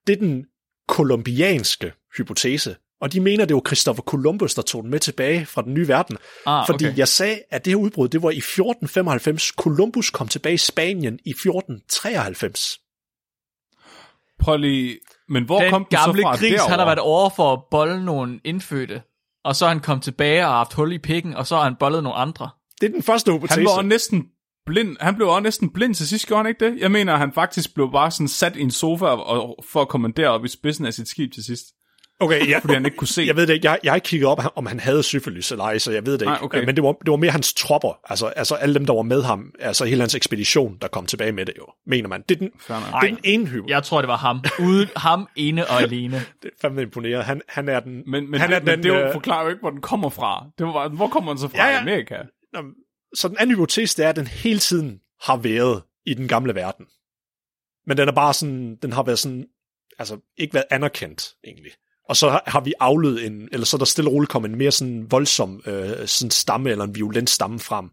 det 0.08 0.14
er 0.14 0.20
den 0.20 0.46
kolumbianske 0.88 1.94
hypotese. 2.18 2.76
Og 3.02 3.14
de 3.14 3.20
mener, 3.20 3.46
det 3.46 3.56
var 3.56 3.62
Christopher 3.68 4.02
Columbus, 4.02 4.54
der 4.54 4.62
tog 4.62 4.84
den 4.84 4.92
med 4.92 5.00
tilbage 5.00 5.46
fra 5.46 5.62
den 5.62 5.74
nye 5.74 5.88
verden. 5.88 6.18
Ah, 6.46 6.68
Fordi 6.68 6.86
okay. 6.88 6.98
jeg 6.98 7.08
sagde, 7.08 7.42
at 7.52 7.66
det 7.66 7.72
her 7.72 7.78
udbrud, 7.78 8.08
det 8.08 8.24
var 8.24 8.30
i 8.30 8.38
1495. 8.38 9.44
Columbus 9.44 10.10
kom 10.10 10.28
tilbage 10.28 10.54
i 10.54 10.58
Spanien 10.58 11.20
i 11.26 11.30
1493. 11.30 12.80
Prøv 14.40 14.58
lige... 14.58 15.00
Men 15.30 15.44
hvor 15.44 15.62
Den 15.62 15.70
kom 15.70 15.86
den 15.86 15.98
så 15.98 16.06
gamle 16.06 16.22
fra 16.22 16.36
gris, 16.36 16.52
derovre? 16.52 16.70
han 16.70 16.80
har 16.80 16.86
været 16.86 17.00
over 17.00 17.30
for 17.30 17.54
at 17.54 17.60
bolle 17.72 18.06
nogle 18.06 18.40
indfødte, 18.44 19.02
og 19.44 19.56
så 19.56 19.66
er 19.66 19.70
han 19.70 19.80
kommet 19.80 20.04
tilbage 20.04 20.46
og 20.46 20.52
haft 20.52 20.74
hul 20.74 20.94
i 20.94 20.98
pikken, 20.98 21.34
og 21.34 21.48
så 21.48 21.56
har 21.56 21.64
han 21.64 21.76
bollet 21.80 22.04
nogle 22.04 22.18
andre. 22.18 22.50
Det 22.82 22.88
er 22.88 22.92
den 22.92 23.04
første 23.04 23.34
hypotese. 23.34 23.60
Han 23.60 23.66
var 23.66 23.82
næsten 23.82 24.26
blind. 24.66 24.98
Han 25.00 25.16
blev 25.16 25.28
også 25.28 25.44
næsten 25.44 25.70
blind 25.70 25.96
til 25.96 26.08
sidst, 26.08 26.28
gjorde 26.28 26.44
han 26.44 26.50
ikke 26.50 26.66
det? 26.66 26.80
Jeg 26.80 26.92
mener, 26.92 27.16
han 27.16 27.34
faktisk 27.34 27.74
blev 27.74 27.92
bare 27.92 28.12
sådan 28.12 28.28
sat 28.28 28.56
i 28.56 28.62
en 28.62 28.72
sofa 28.72 29.06
og, 29.06 29.64
for 29.70 29.82
at 29.82 29.88
kommandere 29.88 30.30
op 30.30 30.46
i 30.46 30.48
spidsen 30.48 30.86
af 30.86 30.94
sit 30.94 31.08
skib 31.08 31.34
til 31.34 31.44
sidst. 31.44 31.66
Okay, 32.22 32.50
ja. 32.50 32.60
Fordi 32.60 32.74
han 32.74 32.86
ikke 32.86 32.98
kunne 32.98 33.08
se. 33.08 33.24
Jeg 33.28 33.36
ved 33.36 33.48
det 33.48 33.54
ikke. 33.54 33.70
Jeg, 33.70 33.80
jeg 33.84 33.92
har 33.92 33.96
ikke 33.96 34.06
kigget 34.06 34.30
op, 34.30 34.40
om 34.56 34.66
han 34.66 34.80
havde 34.80 35.04
syfilis 35.04 35.52
eller 35.52 35.64
ej, 35.66 35.78
så 35.78 35.92
jeg 35.92 36.06
ved 36.06 36.14
det 36.14 36.22
ikke. 36.22 36.32
Nej, 36.32 36.40
okay. 36.42 36.64
Men 36.66 36.76
det 36.76 36.84
var, 36.84 36.92
det 36.92 37.12
var 37.12 37.18
mere 37.18 37.32
hans 37.32 37.54
tropper, 37.54 38.00
altså, 38.04 38.28
altså 38.28 38.56
alle 38.56 38.76
dem, 38.76 38.86
der 38.86 38.94
var 38.94 39.02
med 39.02 39.24
ham, 39.24 39.54
altså 39.60 39.86
hele 39.86 40.02
hans 40.02 40.16
ekspedition, 40.16 40.78
der 40.82 40.88
kom 40.88 41.06
tilbage 41.06 41.32
med 41.32 41.46
det 41.46 41.54
jo, 41.58 41.66
mener 41.86 42.10
man. 42.10 42.24
Det 42.30 42.36
er 42.36 42.40
den, 42.40 42.50
det 42.50 42.76
er 42.94 43.00
den 43.00 43.20
ene 43.24 43.48
hypo. 43.48 43.66
Jeg 43.68 43.84
tror, 43.84 44.02
det 44.02 44.08
var 44.08 44.18
ham. 44.18 44.44
Uden 44.60 44.90
ham 44.96 45.28
ene 45.36 45.68
og 45.68 45.82
alene. 45.82 46.16
Det 46.44 46.48
er 46.48 46.56
fandme 46.62 46.82
imponeret. 46.82 47.26
Han, 47.26 47.42
han 47.50 47.70
er 47.70 47.80
den... 47.80 48.04
Men, 48.08 48.32
men, 48.32 48.40
han 48.40 48.50
det, 48.50 48.56
er 48.56 48.62
men 48.62 48.68
den, 48.68 48.84
det 48.84 48.90
jo 48.90 48.96
øh, 48.96 49.14
forklarer 49.14 49.44
jo 49.44 49.50
ikke, 49.50 49.60
hvor 49.60 49.70
den 49.70 49.82
kommer 49.82 50.10
fra. 50.10 50.46
Det 50.58 50.66
var 50.66 50.90
hvor 50.90 51.08
kommer 51.08 51.32
den 51.32 51.40
så 51.40 51.48
fra 51.48 51.58
Ja, 51.58 51.68
ja, 51.68 51.78
i 51.78 51.82
Amerika? 51.82 52.16
Så 53.16 53.28
den 53.28 53.38
anden 53.40 53.56
hypotese, 53.56 53.98
det 53.98 54.06
er, 54.06 54.10
at 54.10 54.16
den 54.16 54.28
hele 54.28 54.60
tiden 54.60 55.00
har 55.22 55.38
været 55.38 55.84
i 56.06 56.14
den 56.14 56.28
gamle 56.28 56.56
verden. 56.56 56.86
Men 57.88 57.98
den 57.98 58.08
er 58.08 58.12
bare 58.12 58.34
sådan, 58.34 58.76
den 58.82 58.94
har 58.94 59.04
været 59.04 59.20
sådan, 59.20 59.46
altså 60.00 60.18
ikke 60.38 60.54
været 60.54 60.66
anerkendt 60.72 61.34
egentlig. 61.48 61.72
Og 62.10 62.18
så 62.18 62.42
har- 62.48 62.62
vi 62.62 62.74
afledt 62.80 63.24
en, 63.24 63.50
eller 63.52 63.66
så 63.66 63.78
er 63.78 63.80
der 63.80 63.86
stille 63.86 64.10
og 64.10 64.14
roligt 64.14 64.32
kommet 64.32 64.50
en 64.50 64.58
mere 64.58 64.72
sådan 64.72 65.12
voldsom 65.12 65.62
øh, 65.66 66.08
sådan 66.08 66.32
stamme, 66.32 66.70
eller 66.70 66.84
en 66.84 66.96
violent 66.96 67.30
stamme 67.30 67.60
frem. 67.60 67.90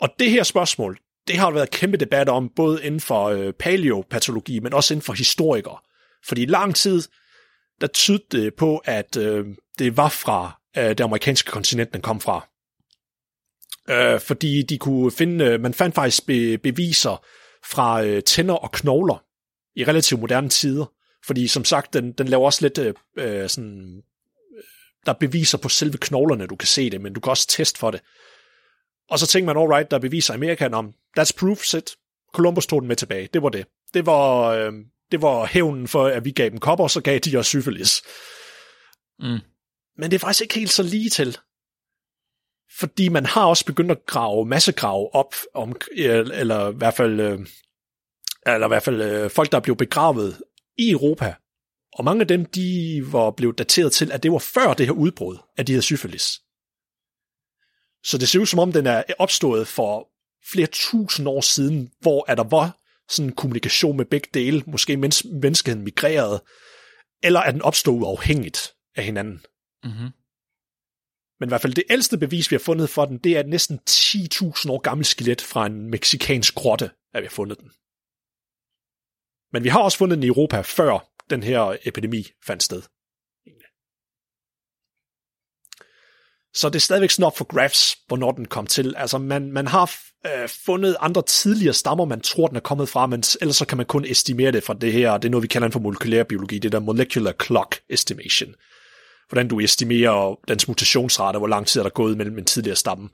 Og 0.00 0.08
det 0.18 0.30
her 0.30 0.42
spørgsmål, 0.42 0.98
det 1.28 1.36
har 1.36 1.46
der 1.46 1.54
været 1.54 1.70
kæmpe 1.70 1.96
debat 1.96 2.28
om, 2.28 2.48
både 2.56 2.84
inden 2.84 3.00
for 3.00 3.24
øh, 3.24 3.52
paleopatologi, 3.52 4.58
men 4.60 4.72
også 4.72 4.94
inden 4.94 5.04
for 5.04 5.12
historikere. 5.12 5.78
Fordi 6.24 6.42
i 6.42 6.46
lang 6.46 6.74
tid, 6.74 7.02
der 7.80 7.86
tydte 7.86 8.42
det 8.42 8.54
på, 8.54 8.78
at 8.84 9.16
øh, 9.16 9.46
det 9.78 9.96
var 9.96 10.08
fra 10.08 10.60
øh, 10.78 10.88
det 10.88 11.00
amerikanske 11.00 11.50
kontinent, 11.50 11.92
den 11.92 12.02
kom 12.02 12.20
fra. 12.20 12.46
Øh, 13.90 14.20
fordi 14.20 14.62
de 14.62 14.78
kunne 14.78 15.10
finde, 15.10 15.44
øh, 15.44 15.60
man 15.60 15.74
fandt 15.74 15.94
faktisk 15.94 16.26
be, 16.26 16.58
beviser 16.58 17.24
fra 17.64 18.02
øh, 18.04 18.22
tænder 18.22 18.54
og 18.54 18.72
knogler 18.72 19.24
i 19.76 19.84
relativt 19.84 20.20
moderne 20.20 20.48
tider. 20.48 20.86
Fordi 21.26 21.48
som 21.48 21.64
sagt, 21.64 21.92
den, 21.92 22.12
den 22.12 22.28
laver 22.28 22.44
også 22.44 22.62
lidt 22.62 22.78
øh, 22.78 22.94
øh, 23.16 23.48
sådan, 23.48 24.02
øh, 24.56 24.62
der 25.06 25.12
er 25.12 25.16
beviser 25.16 25.58
på 25.58 25.68
selve 25.68 25.98
knoglerne, 25.98 26.46
du 26.46 26.56
kan 26.56 26.66
se 26.66 26.90
det, 26.90 27.00
men 27.00 27.12
du 27.12 27.20
kan 27.20 27.30
også 27.30 27.48
teste 27.48 27.78
for 27.78 27.90
det. 27.90 28.00
Og 29.10 29.18
så 29.18 29.26
tænker 29.26 29.54
man, 29.54 29.62
alright, 29.62 29.90
der 29.90 29.96
er 29.96 30.00
beviser 30.00 30.34
Amerika 30.34 30.68
om, 30.68 30.94
that's 31.18 31.32
proof 31.38 31.58
set. 31.58 31.96
Columbus 32.34 32.66
tog 32.66 32.80
den 32.80 32.88
med 32.88 32.96
tilbage. 32.96 33.28
Det 33.34 33.42
var 33.42 33.48
det. 33.48 33.66
Det 33.94 34.06
var, 34.06 34.48
øh, 34.48 34.72
det 35.12 35.22
var 35.22 35.46
hævnen 35.46 35.88
for, 35.88 36.06
at 36.06 36.24
vi 36.24 36.30
gav 36.30 36.50
dem 36.50 36.58
kopper, 36.58 36.88
så 36.88 37.00
gav 37.00 37.18
de 37.18 37.36
os 37.36 37.46
syfilis. 37.46 38.02
Mm. 39.18 39.38
Men 39.96 40.10
det 40.10 40.14
er 40.14 40.18
faktisk 40.18 40.42
ikke 40.42 40.54
helt 40.54 40.70
så 40.70 40.82
lige 40.82 41.10
til. 41.10 41.38
Fordi 42.78 43.08
man 43.08 43.26
har 43.26 43.44
også 43.44 43.64
begyndt 43.64 43.90
at 43.90 44.06
grave 44.06 44.46
massegrave 44.46 45.14
op, 45.14 45.34
om, 45.54 45.76
eller, 45.96 46.70
i 46.70 46.74
hvert 46.74 46.94
fald, 46.94 47.20
eller 48.46 48.66
i 48.66 48.68
hvert 48.68 48.82
fald 48.82 49.02
øh, 49.02 49.30
folk, 49.30 49.52
der 49.52 49.58
er 49.58 49.62
blevet 49.62 49.78
begravet 49.78 50.40
i 50.78 50.90
Europa. 50.90 51.34
Og 51.92 52.04
mange 52.04 52.20
af 52.20 52.28
dem, 52.28 52.44
de 52.44 53.02
var 53.06 53.30
blevet 53.30 53.58
dateret 53.58 53.92
til, 53.92 54.12
at 54.12 54.22
det 54.22 54.32
var 54.32 54.38
før 54.38 54.74
det 54.74 54.86
her 54.86 54.92
udbrud 54.92 55.38
af 55.56 55.66
de 55.66 55.72
her 55.72 55.80
syfilis. 55.80 56.40
Så 58.04 58.18
det 58.18 58.28
ser 58.28 58.38
ud 58.38 58.46
som 58.46 58.58
om, 58.58 58.72
den 58.72 58.86
er 58.86 59.02
opstået 59.18 59.68
for 59.68 60.08
flere 60.52 60.68
tusind 60.72 61.28
år 61.28 61.40
siden, 61.40 61.92
hvor 62.00 62.30
at 62.30 62.38
der 62.38 62.44
var 62.44 62.78
sådan 63.08 63.28
en 63.28 63.36
kommunikation 63.36 63.96
med 63.96 64.04
begge 64.04 64.28
dele, 64.34 64.62
måske 64.66 64.96
mens 64.96 65.24
menneskeheden 65.24 65.84
migrerede, 65.84 66.44
eller 67.22 67.40
at 67.40 67.54
den 67.54 67.62
opstod 67.62 67.94
uafhængigt 67.94 68.74
af 68.96 69.04
hinanden. 69.04 69.44
Mm-hmm. 69.84 70.10
Men 71.40 71.48
i 71.48 71.50
hvert 71.50 71.60
fald 71.60 71.74
det 71.74 71.84
ældste 71.90 72.18
bevis, 72.18 72.50
vi 72.50 72.54
har 72.54 72.60
fundet 72.60 72.90
for 72.90 73.04
den, 73.04 73.18
det 73.18 73.36
er 73.36 73.40
et 73.40 73.48
næsten 73.48 73.80
10.000 73.90 74.70
år 74.70 74.80
gammelt 74.80 75.06
skelet 75.06 75.40
fra 75.40 75.66
en 75.66 75.90
meksikansk 75.90 76.54
grotte, 76.54 76.90
at 77.14 77.22
vi 77.22 77.26
har 77.26 77.30
fundet 77.30 77.60
den. 77.60 77.70
Men 79.52 79.64
vi 79.64 79.68
har 79.68 79.80
også 79.80 79.98
fundet 79.98 80.16
den 80.16 80.22
i 80.22 80.26
Europa, 80.26 80.60
før 80.60 81.08
den 81.30 81.42
her 81.42 81.76
epidemi 81.84 82.26
fandt 82.46 82.62
sted. 82.62 82.82
Så 86.54 86.68
det 86.68 86.74
er 86.74 86.80
stadigvæk 86.80 87.10
sådan 87.10 87.26
op 87.26 87.36
for 87.36 87.44
graphs, 87.44 87.96
hvornår 88.06 88.32
den 88.32 88.44
kom 88.44 88.66
til. 88.66 88.94
Altså 88.96 89.18
man, 89.18 89.52
man 89.52 89.66
har 89.66 89.94
øh, 90.26 90.48
fundet 90.48 90.96
andre 91.00 91.22
tidligere 91.22 91.74
stammer, 91.74 92.04
man 92.04 92.20
tror, 92.20 92.46
den 92.46 92.56
er 92.56 92.60
kommet 92.60 92.88
fra, 92.88 93.06
men 93.06 93.22
ellers 93.40 93.56
så 93.56 93.66
kan 93.66 93.76
man 93.76 93.86
kun 93.86 94.04
estimere 94.04 94.52
det 94.52 94.64
fra 94.64 94.74
det 94.74 94.92
her, 94.92 95.18
det 95.18 95.28
er 95.28 95.30
noget, 95.30 95.42
vi 95.42 95.48
kalder 95.48 95.70
for 95.70 95.80
molekylær 95.80 96.22
biologi, 96.22 96.58
det 96.58 96.72
der 96.72 96.80
molecular 96.80 97.32
clock 97.42 97.80
estimation 97.88 98.54
hvordan 99.32 99.48
du 99.48 99.60
estimerer 99.60 100.40
dens 100.48 100.68
mutationsrate, 100.68 101.38
hvor 101.38 101.46
lang 101.46 101.66
tid 101.66 101.80
er 101.80 101.82
der 101.82 101.90
gået 101.90 102.16
mellem 102.16 102.38
en 102.38 102.44
tidligere 102.44 102.76
stamme. 102.76 103.08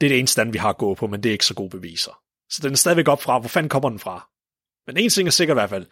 Det 0.00 0.06
er 0.06 0.08
det 0.08 0.18
eneste 0.18 0.46
vi 0.52 0.58
har 0.58 0.72
gået 0.72 0.98
gå 0.98 1.00
på, 1.00 1.06
men 1.06 1.22
det 1.22 1.28
er 1.28 1.32
ikke 1.32 1.46
så 1.46 1.54
gode 1.54 1.70
beviser. 1.70 2.18
Så 2.50 2.60
den 2.62 2.72
er 2.72 2.76
stadigvæk 2.76 3.08
op 3.08 3.22
fra, 3.22 3.38
hvor 3.38 3.48
fanden 3.48 3.68
kommer 3.68 3.88
den 3.88 3.98
fra? 3.98 4.28
Men 4.86 4.96
en 4.96 5.10
ting 5.10 5.26
er 5.26 5.30
sikkert 5.32 5.54
i 5.54 5.58
hvert 5.58 5.70
fald, 5.70 5.86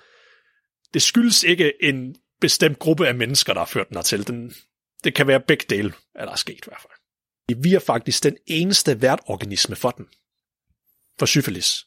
det 0.95 1.03
skyldes 1.03 1.43
ikke 1.43 1.73
en 1.83 2.15
bestemt 2.41 2.79
gruppe 2.79 3.09
af 3.09 3.15
mennesker, 3.15 3.53
der 3.53 3.61
har 3.61 3.67
ført 3.67 3.89
den 3.89 3.97
hertil. 3.97 4.27
Den, 4.27 4.53
det 5.05 5.15
kan 5.15 5.27
være 5.27 5.41
begge 5.41 5.65
dele, 5.71 5.93
at 6.15 6.27
der 6.27 6.33
er 6.33 6.37
sket 6.37 6.55
i 6.55 6.61
hvert 6.65 6.81
fald. 6.81 6.93
Vi 7.63 7.75
er 7.75 7.79
faktisk 7.79 8.25
den 8.25 8.37
eneste 8.47 9.03
værtorganisme 9.03 9.77
for 9.77 9.91
den. 9.91 10.07
For 11.19 11.27
syfilis. 11.27 11.85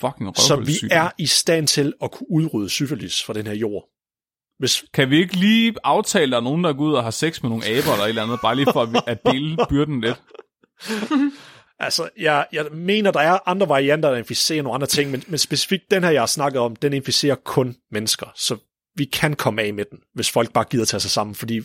Fucking 0.00 0.36
Så 0.36 0.54
vi 0.56 0.60
røvhulssyg. 0.60 0.88
er 0.90 1.10
i 1.18 1.26
stand 1.26 1.66
til 1.66 1.92
at 2.02 2.10
kunne 2.12 2.30
udrydde 2.30 2.68
syfilis 2.70 3.22
fra 3.24 3.32
den 3.32 3.46
her 3.46 3.54
jord. 3.54 3.88
Hvis, 4.58 4.84
Kan 4.94 5.10
vi 5.10 5.18
ikke 5.18 5.36
lige 5.36 5.74
aftale, 5.84 6.24
at 6.24 6.30
der 6.30 6.36
er 6.36 6.40
nogen, 6.42 6.64
der 6.64 6.72
går 6.72 6.84
ud 6.84 6.94
og 6.94 7.02
har 7.04 7.10
sex 7.10 7.42
med 7.42 7.50
nogle 7.50 7.66
aber 7.66 7.92
eller 7.92 8.04
et 8.04 8.08
eller 8.08 8.22
andet, 8.22 8.38
bare 8.42 8.56
lige 8.56 8.72
for 8.72 8.82
at- 8.82 9.02
at 9.06 9.18
dele 9.32 9.56
byrden 9.70 10.00
lidt? 10.00 10.22
altså, 11.78 12.08
jeg, 12.18 12.46
jeg 12.52 12.66
mener, 12.72 13.10
der 13.10 13.20
er 13.20 13.48
andre 13.48 13.68
varianter, 13.68 14.10
der 14.10 14.16
inficerer 14.16 14.62
nogle 14.62 14.74
andre 14.74 14.86
ting, 14.86 15.10
men, 15.10 15.24
men 15.26 15.38
specifikt 15.38 15.90
den 15.90 16.04
her, 16.04 16.10
jeg 16.10 16.20
har 16.22 16.26
snakket 16.26 16.60
om, 16.60 16.76
den 16.76 16.92
inficerer 16.92 17.34
kun 17.34 17.76
mennesker. 17.90 18.26
Så 18.36 18.56
vi 18.96 19.04
kan 19.04 19.34
komme 19.34 19.62
af 19.62 19.74
med 19.74 19.84
den, 19.90 19.98
hvis 20.14 20.30
folk 20.30 20.52
bare 20.52 20.64
gider 20.70 20.84
tage 20.84 21.00
sig 21.00 21.10
sammen. 21.10 21.34
Fordi 21.34 21.60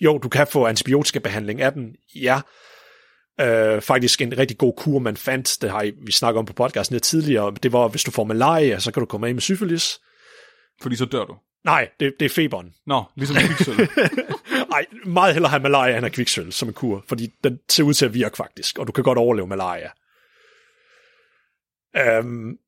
jo, 0.00 0.18
du 0.18 0.28
kan 0.28 0.46
få 0.46 0.66
antibiotikabehandling 0.66 1.60
af 1.62 1.72
den, 1.72 1.96
ja. 2.14 2.40
Øh, 3.40 3.82
faktisk 3.82 4.20
en 4.22 4.38
rigtig 4.38 4.58
god 4.58 4.72
kur, 4.76 4.98
man 4.98 5.16
fandt, 5.16 5.58
det 5.62 5.70
har 5.70 5.82
I- 5.82 5.92
vi 6.06 6.12
snakket 6.12 6.38
om 6.38 6.46
på 6.46 6.52
podcasten 6.52 6.94
lidt 6.94 7.02
tidligere, 7.02 7.54
det 7.62 7.72
var, 7.72 7.88
hvis 7.88 8.04
du 8.04 8.10
får 8.10 8.24
malaria, 8.24 8.78
så 8.78 8.92
kan 8.92 9.00
du 9.00 9.06
komme 9.06 9.28
af 9.28 9.34
med 9.34 9.42
syfilis. 9.42 10.00
Fordi 10.82 10.96
så 10.96 11.04
dør 11.04 11.24
du. 11.24 11.34
Nej, 11.64 11.90
det, 12.00 12.14
det 12.20 12.26
er 12.26 12.30
feberen. 12.30 12.74
Nå, 12.86 13.04
ligesom 13.16 13.36
kviksøl. 13.36 13.88
Nej, 14.68 14.86
meget 15.20 15.34
hellere 15.34 15.50
have 15.50 15.62
malaria 15.62 15.96
end 15.96 16.04
have 16.04 16.10
kviksøl 16.10 16.52
som 16.52 16.68
en 16.68 16.74
kur, 16.74 17.04
fordi 17.08 17.32
den 17.44 17.58
ser 17.70 17.82
ud 17.82 17.94
til 17.94 18.04
at 18.04 18.14
virke 18.14 18.36
faktisk, 18.36 18.78
og 18.78 18.86
du 18.86 18.92
kan 18.92 19.04
godt 19.04 19.18
overleve 19.18 19.46
malaria. 19.46 19.90
Øhm, 21.96 22.58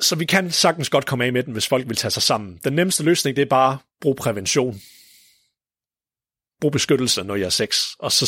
så 0.00 0.16
vi 0.16 0.24
kan 0.24 0.50
sagtens 0.50 0.90
godt 0.90 1.06
komme 1.06 1.24
af 1.24 1.32
med 1.32 1.42
den, 1.42 1.52
hvis 1.52 1.68
folk 1.68 1.88
vil 1.88 1.96
tage 1.96 2.10
sig 2.10 2.22
sammen. 2.22 2.60
Den 2.64 2.72
nemmeste 2.72 3.02
løsning, 3.02 3.36
det 3.36 3.42
er 3.42 3.48
bare 3.48 3.78
brug 4.00 4.16
prævention. 4.16 4.80
Brug 6.60 6.72
beskyttelse, 6.72 7.22
når 7.22 7.36
jeg 7.36 7.46
er 7.46 7.50
sex. 7.50 7.82
Og 7.98 8.12
så, 8.12 8.26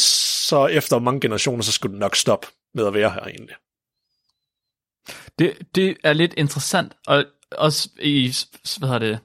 så 0.49 0.67
efter 0.67 0.99
mange 0.99 1.21
generationer, 1.21 1.63
så 1.63 1.73
skulle 1.73 1.93
den 1.93 2.01
nok 2.01 2.17
stoppe 2.17 2.47
med 2.75 2.87
at 2.87 2.95
være 2.95 3.11
her 3.11 3.21
egentlig. 3.21 3.55
Det, 5.39 5.75
det 5.75 5.97
er 6.05 6.13
lidt 6.13 6.35
interessant, 6.37 6.93
og 7.07 7.25
også 7.51 7.89
i, 8.01 8.35
hvad 8.79 8.89
hedder 8.89 8.99
det, 8.99 9.19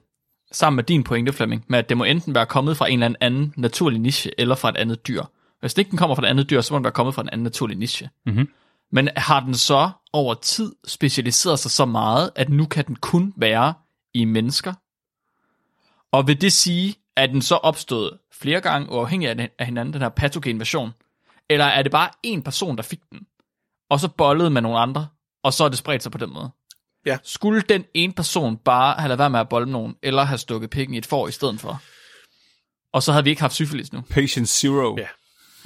sammen 0.54 0.76
med 0.76 0.84
din 0.84 1.04
pointe, 1.04 1.32
Flemming, 1.32 1.64
med 1.68 1.78
at 1.78 1.88
det 1.88 1.96
må 1.96 2.04
enten 2.04 2.34
være 2.34 2.46
kommet 2.46 2.76
fra 2.76 2.90
en 2.90 3.02
eller 3.02 3.16
anden 3.20 3.54
naturlig 3.56 4.00
niche, 4.00 4.40
eller 4.40 4.54
fra 4.54 4.68
et 4.68 4.76
andet 4.76 5.08
dyr. 5.08 5.22
Hvis 5.60 5.78
ikke 5.78 5.90
den 5.90 5.98
kommer 5.98 6.16
fra 6.16 6.22
et 6.22 6.30
andet 6.30 6.50
dyr, 6.50 6.60
så 6.60 6.74
må 6.74 6.78
den 6.78 6.84
være 6.84 6.92
kommet 6.92 7.14
fra 7.14 7.22
en 7.22 7.28
anden 7.28 7.44
naturlig 7.44 7.76
niche. 7.76 8.10
Mhm. 8.26 8.48
Men 8.92 9.08
har 9.16 9.40
den 9.40 9.54
så 9.54 9.90
over 10.12 10.34
tid 10.34 10.72
specialiseret 10.86 11.58
sig 11.58 11.70
så 11.70 11.84
meget, 11.84 12.30
at 12.36 12.48
nu 12.48 12.66
kan 12.66 12.86
den 12.86 12.96
kun 12.96 13.34
være 13.36 13.74
i 14.14 14.24
mennesker? 14.24 14.72
Og 16.12 16.26
vil 16.26 16.40
det 16.40 16.52
sige, 16.52 16.94
at 17.16 17.30
den 17.30 17.42
så 17.42 17.54
opstået 17.54 18.18
flere 18.32 18.60
gange 18.60 18.92
uafhængig 18.92 19.28
af, 19.28 19.50
af 19.58 19.66
hinanden, 19.66 19.92
den 19.92 20.02
her 20.02 20.08
patogen 20.08 20.58
version? 20.58 20.90
Eller 21.50 21.64
er 21.64 21.82
det 21.82 21.92
bare 21.92 22.10
en 22.22 22.42
person, 22.42 22.76
der 22.76 22.82
fik 22.82 23.00
den, 23.10 23.26
og 23.90 24.00
så 24.00 24.08
bollede 24.08 24.50
med 24.50 24.62
nogle 24.62 24.78
andre, 24.78 25.06
og 25.42 25.52
så 25.52 25.64
er 25.64 25.68
det 25.68 25.78
spredt 25.78 26.02
sig 26.02 26.12
på 26.12 26.18
den 26.18 26.32
måde? 26.32 26.50
Ja. 27.06 27.18
Skulle 27.24 27.60
den 27.68 27.84
ene 27.94 28.12
person 28.12 28.56
bare 28.56 28.94
have 28.94 29.08
lavet 29.08 29.18
være 29.18 29.30
med 29.30 29.40
at 29.40 29.48
bolle 29.48 29.66
med 29.66 29.72
nogen, 29.72 29.94
eller 30.02 30.24
have 30.24 30.38
stukket 30.38 30.70
pikken 30.70 30.94
i 30.94 30.98
et 30.98 31.06
får 31.06 31.28
i 31.28 31.32
stedet 31.32 31.60
for? 31.60 31.82
Og 32.92 33.02
så 33.02 33.12
havde 33.12 33.24
vi 33.24 33.30
ikke 33.30 33.42
haft 33.42 33.54
syfilis 33.54 33.92
nu. 33.92 34.00
Patient 34.10 34.48
zero. 34.48 34.96
Ja. 34.98 35.06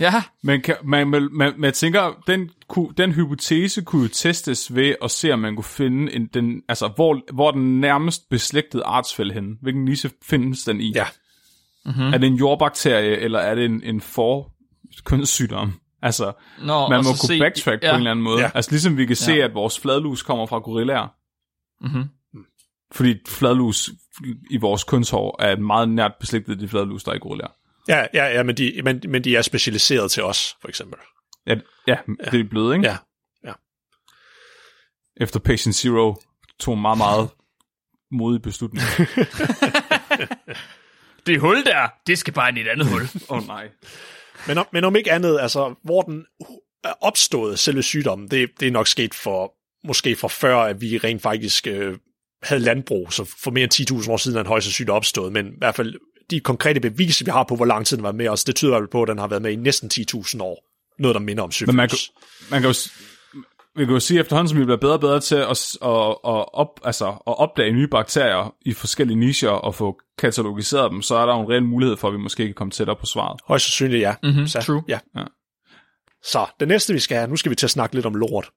Ja, 0.00 0.22
men, 0.42 0.60
kan, 0.62 0.76
man, 0.84 1.08
man, 1.08 1.28
man, 1.32 1.52
man 1.56 1.72
tænker, 1.72 2.22
den, 2.26 2.50
ku- 2.68 2.92
den 2.96 3.12
hypotese 3.12 3.82
kunne 3.82 4.02
jo 4.02 4.08
testes 4.08 4.74
ved 4.74 4.94
at 5.02 5.10
se, 5.10 5.32
om 5.32 5.38
man 5.38 5.56
kunne 5.56 5.64
finde 5.64 6.12
en, 6.12 6.26
den, 6.26 6.62
altså, 6.68 6.88
hvor, 6.88 7.20
hvor 7.32 7.50
den 7.50 7.80
nærmest 7.80 8.28
beslægtede 8.30 8.82
artsfælde 8.84 9.34
henne. 9.34 9.56
Hvilken 9.62 9.84
niche 9.84 10.10
findes 10.28 10.64
den 10.64 10.80
i? 10.80 10.92
Ja. 10.94 11.04
Mm-hmm. 11.84 12.02
Er 12.02 12.18
det 12.18 12.26
en 12.26 12.34
jordbakterie, 12.34 13.16
eller 13.16 13.38
er 13.38 13.54
det 13.54 13.64
en, 13.64 13.82
en 13.82 14.00
for 14.00 14.52
kønssygdom? 15.04 15.72
Altså, 16.02 16.32
Nå, 16.62 16.88
man 16.88 16.98
må 17.04 17.10
kunne 17.10 17.16
se- 17.18 17.38
backtrack 17.38 17.82
ja. 17.82 17.90
på 17.90 17.94
en 17.94 18.00
eller 18.00 18.10
anden 18.10 18.22
måde. 18.22 18.40
Ja. 18.40 18.50
Altså 18.54 18.70
ligesom 18.70 18.96
vi 18.96 19.06
kan 19.06 19.16
se, 19.16 19.32
Ja. 19.32 19.44
at 19.44 19.54
vores 19.54 19.78
fladlus 19.80 20.22
kommer 20.22 20.46
fra 20.46 20.58
gorillaer. 20.58 21.08
Mm-hmm. 21.80 22.04
Fordi 22.92 23.14
fladlus 23.28 23.90
i 24.50 24.56
vores 24.56 24.84
kønshår 24.84 25.42
er 25.42 25.56
meget 25.56 25.88
nært 25.88 26.12
beslægtet 26.20 26.60
de 26.60 26.68
fladlus, 26.68 27.04
der 27.04 27.10
er 27.10 27.16
i 27.16 27.18
gorillaer. 27.18 27.52
Ja, 27.88 28.06
ja, 28.14 28.26
ja 28.26 28.42
men, 28.42 28.56
de, 28.56 28.80
men, 28.84 29.02
men 29.08 29.24
de 29.24 29.36
er 29.36 29.42
specialiseret 29.42 30.10
til 30.10 30.22
os, 30.22 30.56
for 30.60 30.68
eksempel. 30.68 30.98
Ja, 31.46 31.56
ja, 31.86 31.96
det 32.30 32.40
er 32.40 32.48
blevet, 32.50 32.74
ikke? 32.74 32.88
Ja. 32.88 32.96
Efter 35.20 35.40
Patient 35.40 35.76
Zero 35.76 36.16
tog 36.60 36.74
en 36.74 36.80
meget, 36.80 36.98
meget 36.98 37.30
modig 38.20 38.42
beslutning. 38.42 38.84
Det 41.26 41.40
hul 41.40 41.64
der, 41.64 41.88
det 42.06 42.18
skal 42.18 42.34
bare 42.34 42.48
ind 42.48 42.58
i 42.58 42.60
et 42.60 42.68
andet 42.68 42.86
hul. 42.86 43.02
Åh 43.30 43.36
oh, 43.36 43.46
nej. 43.46 43.68
Men 44.46 44.58
om, 44.58 44.66
men 44.72 44.84
om 44.84 44.96
ikke 44.96 45.12
andet, 45.12 45.38
altså, 45.40 45.74
hvor 45.84 46.02
den 46.02 46.26
er 46.84 46.92
opstået, 47.00 47.58
selve 47.58 47.82
sygdommen, 47.82 48.28
det, 48.28 48.50
det 48.60 48.68
er 48.68 48.72
nok 48.72 48.86
sket 48.86 49.14
for, 49.14 49.54
måske 49.86 50.16
for 50.16 50.28
før, 50.28 50.56
at 50.56 50.80
vi 50.80 50.98
rent 50.98 51.22
faktisk 51.22 51.66
øh, 51.66 51.98
havde 52.42 52.62
landbrug, 52.62 53.12
så 53.12 53.24
for 53.42 53.50
mere 53.50 53.64
end 53.64 54.02
10.000 54.02 54.10
år 54.10 54.16
siden 54.16 54.36
er 54.36 54.40
en 54.40 54.46
højst 54.46 54.64
sandsynligt 54.66 54.90
opstået, 54.90 55.32
men 55.32 55.46
i 55.46 55.58
hvert 55.58 55.74
fald 55.74 55.94
de 56.30 56.40
konkrete 56.40 56.80
beviser, 56.80 57.24
vi 57.24 57.30
har 57.30 57.44
på, 57.44 57.56
hvor 57.56 57.64
lang 57.64 57.86
tid 57.86 57.96
den 57.96 58.04
var 58.04 58.12
med 58.12 58.28
os, 58.28 58.44
det 58.44 58.56
tyder 58.56 58.86
på, 58.92 59.02
at 59.02 59.08
den 59.08 59.18
har 59.18 59.26
været 59.26 59.42
med 59.42 59.52
i 59.52 59.56
næsten 59.56 59.90
10.000 59.94 60.42
år. 60.42 60.64
Noget, 60.98 61.14
der 61.14 61.20
minder 61.20 61.42
om 61.42 61.50
syfilis. 61.50 61.68
Men 61.68 61.76
man 61.76 61.88
kan, 61.88 61.98
man 62.50 62.60
kan 62.60 62.70
jo, 62.70 62.74
vi 63.76 63.84
kan 63.84 63.94
jo 63.94 64.00
sige, 64.00 64.18
at 64.18 64.24
efterhånden, 64.24 64.48
som 64.48 64.58
vi 64.58 64.64
bliver 64.64 64.78
bedre 64.78 64.92
og 64.92 65.00
bedre 65.00 65.20
til 65.20 65.34
at, 65.34 65.48
at, 65.50 66.10
at, 66.10 66.44
op, 66.52 66.80
altså, 66.84 67.06
at 67.08 67.38
opdage 67.38 67.72
nye 67.72 67.88
bakterier 67.88 68.54
i 68.66 68.72
forskellige 68.72 69.18
nicher 69.18 69.50
og 69.50 69.74
få 69.74 69.98
katalogiseret 70.18 70.90
dem, 70.90 71.02
så 71.02 71.14
er 71.14 71.26
der 71.26 71.34
jo 71.34 71.40
en 71.40 71.48
reel 71.48 71.64
mulighed 71.64 71.96
for, 71.96 72.08
at 72.08 72.14
vi 72.14 72.18
måske 72.18 72.44
kan 72.44 72.54
komme 72.54 72.70
tættere 72.70 72.96
på 72.96 73.06
svaret. 73.06 73.40
Højst 73.46 73.64
sandsynligt, 73.64 74.00
ja. 74.00 74.14
Mhm, 74.22 74.46
så, 74.46 74.60
true. 74.60 74.82
Ja. 74.88 74.98
Ja. 75.16 75.24
Så, 76.22 76.46
det 76.60 76.68
næste, 76.68 76.92
vi 76.92 76.98
skal 76.98 77.16
have, 77.16 77.30
nu 77.30 77.36
skal 77.36 77.50
vi 77.50 77.56
til 77.56 77.66
at 77.66 77.70
snakke 77.70 77.94
lidt 77.94 78.06
om 78.06 78.14
lort. 78.14 78.50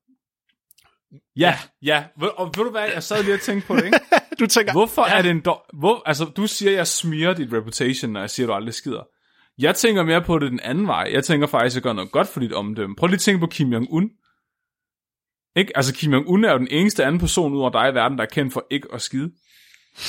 Ja, 1.36 1.58
ja. 1.82 2.04
Og 2.38 2.46
ved 2.46 2.64
du 2.66 2.72
hvad, 2.72 2.90
jeg 2.94 3.04
sad 3.04 3.24
lige 3.24 3.34
og 3.34 3.42
tænkte 3.42 3.68
på 3.68 3.76
det, 3.76 3.86
ikke? 3.86 4.00
Du 4.40 4.48
tænker, 4.48 4.72
Hvorfor 4.72 5.02
er 5.02 5.22
det 5.22 5.32
en 5.32 5.42
dog... 5.42 5.62
Hvor, 5.80 6.02
altså, 6.06 6.26
du 6.26 6.48
siger, 6.48 6.72
at 6.72 6.78
jeg 6.78 6.88
smiger 6.88 7.34
dit 7.34 7.54
reputation, 7.54 8.12
når 8.12 8.20
jeg 8.20 8.30
siger, 8.30 8.48
at 8.48 8.48
du 8.48 8.54
aldrig 8.54 8.74
skider. 8.74 9.04
Jeg 9.58 9.76
tænker 9.76 10.04
mere 10.04 10.22
på 10.22 10.40
det 10.40 10.52
den 10.52 10.60
anden 10.60 10.88
vej. 10.88 11.10
Jeg 11.14 11.24
tænker 11.24 11.48
faktisk, 11.48 11.74
at 11.74 11.76
jeg 11.76 11.84
gør 11.84 11.94
noget 11.94 12.12
godt 12.12 12.28
for 12.28 12.40
dit 12.40 12.54
omdømme. 12.54 12.96
Prøv 12.96 13.08
lige 13.08 13.16
at 13.16 13.22
tænke 13.22 13.40
på 13.40 13.48
Kim 13.48 13.74
Jong-un. 13.74 14.04
Ikke? 15.56 15.78
Altså, 15.78 15.94
Kim 15.94 16.14
Jong-un 16.14 16.46
er 16.46 16.52
jo 16.52 16.58
den 16.58 16.68
eneste 16.72 17.06
anden 17.06 17.20
person 17.20 17.54
ud 17.54 17.60
over 17.60 17.70
dig 17.72 17.90
i 17.90 17.94
verden, 17.94 18.18
der 18.18 18.24
er 18.24 18.30
kendt 18.30 18.54
for 18.54 18.68
ikke 18.72 18.88
at 18.94 19.02
skide. 19.02 19.32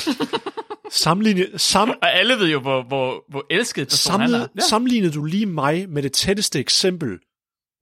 sammenligne, 0.90 1.58
sam, 1.58 1.90
Og 1.90 2.12
alle 2.12 2.34
ved 2.34 2.48
jo, 2.50 2.60
hvor, 2.60 2.82
hvor, 2.82 3.24
hvor 3.30 3.46
elsket 3.50 3.88
person 3.88 4.20
han 4.20 4.34
er. 4.34 4.38
ja. 4.38 4.60
sammenlignede 4.68 5.12
du 5.12 5.24
lige 5.24 5.46
mig 5.46 5.88
med 5.88 6.02
det 6.02 6.12
tætteste 6.12 6.60
eksempel 6.60 7.18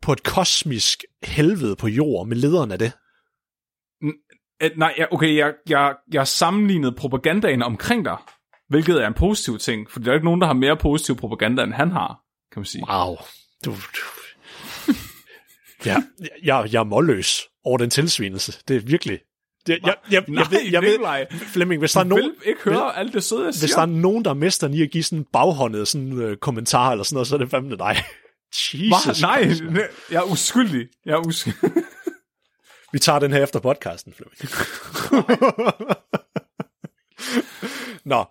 på 0.03 0.13
et 0.13 0.23
kosmisk 0.23 1.05
helvede 1.23 1.77
på 1.77 1.89
jord 1.89 2.27
med 2.27 2.37
lederen 2.37 2.73
af 2.73 2.79
det? 2.79 2.93
Nej, 4.77 4.95
ja, 4.99 5.05
okay, 5.11 5.37
jeg, 5.37 5.53
jeg, 5.69 5.95
jeg 6.13 6.27
sammenlignede 6.29 6.93
propagandaen 6.93 7.63
omkring 7.63 8.05
dig, 8.05 8.17
hvilket 8.69 9.03
er 9.03 9.07
en 9.07 9.15
positiv 9.15 9.59
ting, 9.59 9.91
for 9.91 10.01
der 10.01 10.11
er 10.11 10.15
ikke 10.15 10.25
nogen, 10.25 10.41
der 10.41 10.47
har 10.47 10.55
mere 10.55 10.77
positiv 10.77 11.17
propaganda, 11.17 11.63
end 11.63 11.73
han 11.73 11.91
har, 11.91 12.21
kan 12.53 12.61
man 12.61 12.65
sige. 12.65 12.85
Wow. 12.91 13.17
Du, 13.65 13.71
du. 13.71 14.01
Ja, 15.87 15.97
jeg, 16.45 16.69
jeg 16.73 16.81
er 16.81 16.85
målløs 16.85 17.41
over 17.65 17.79
den 17.79 17.91
tilsvinelse. 17.91 18.59
Det 18.69 18.77
er 18.77 18.81
virkelig... 18.81 19.19
Det, 19.67 19.79
jeg, 19.87 19.95
jeg, 20.11 20.13
jeg, 20.13 20.25
Nej, 20.29 20.45
jeg, 20.71 20.83
ved, 20.83 20.99
jeg 20.99 21.27
ved, 21.31 21.39
Flemming, 21.39 21.79
hvis 21.79 21.93
der 21.93 22.01
er 22.01 22.05
nogen, 22.05 22.25
vil 22.25 22.49
ikke 22.49 22.61
høre 22.65 22.97
alt 22.97 23.15
det 23.15 23.25
søde, 23.25 23.41
jeg 23.41 23.47
hvis 23.47 23.61
der 23.61 23.67
siger. 23.67 23.79
er 23.81 23.87
nogen, 23.87 24.25
der 24.25 24.31
er 24.31 24.35
mester 24.35 24.69
i 24.69 24.83
at 24.83 24.91
give 24.91 25.05
sådan 25.05 25.19
en 25.19 25.27
baghåndet 25.33 25.89
sådan, 25.89 26.13
øh, 26.13 26.37
kommentar 26.37 26.91
eller 26.91 27.05
sådan 27.05 27.15
noget, 27.15 27.29
så 27.29 27.35
er 27.35 27.39
det 27.39 27.51
fandme 27.51 27.77
dig. 27.77 27.97
Jesus 28.75 29.21
Hva? 29.21 29.27
Nej, 29.27 29.45
Christ. 29.45 29.63
jeg 30.11 30.17
er 30.19 30.23
uskyldig. 30.33 30.87
Jeg 31.07 31.13
er 31.13 31.27
uskyldig. 31.27 31.83
Vi 32.93 32.99
tager 32.99 33.19
den 33.19 33.33
her 33.33 33.43
efter 33.43 33.61
podcasten, 33.61 34.13
Flemming. 34.13 34.39
Nå, 38.05 38.25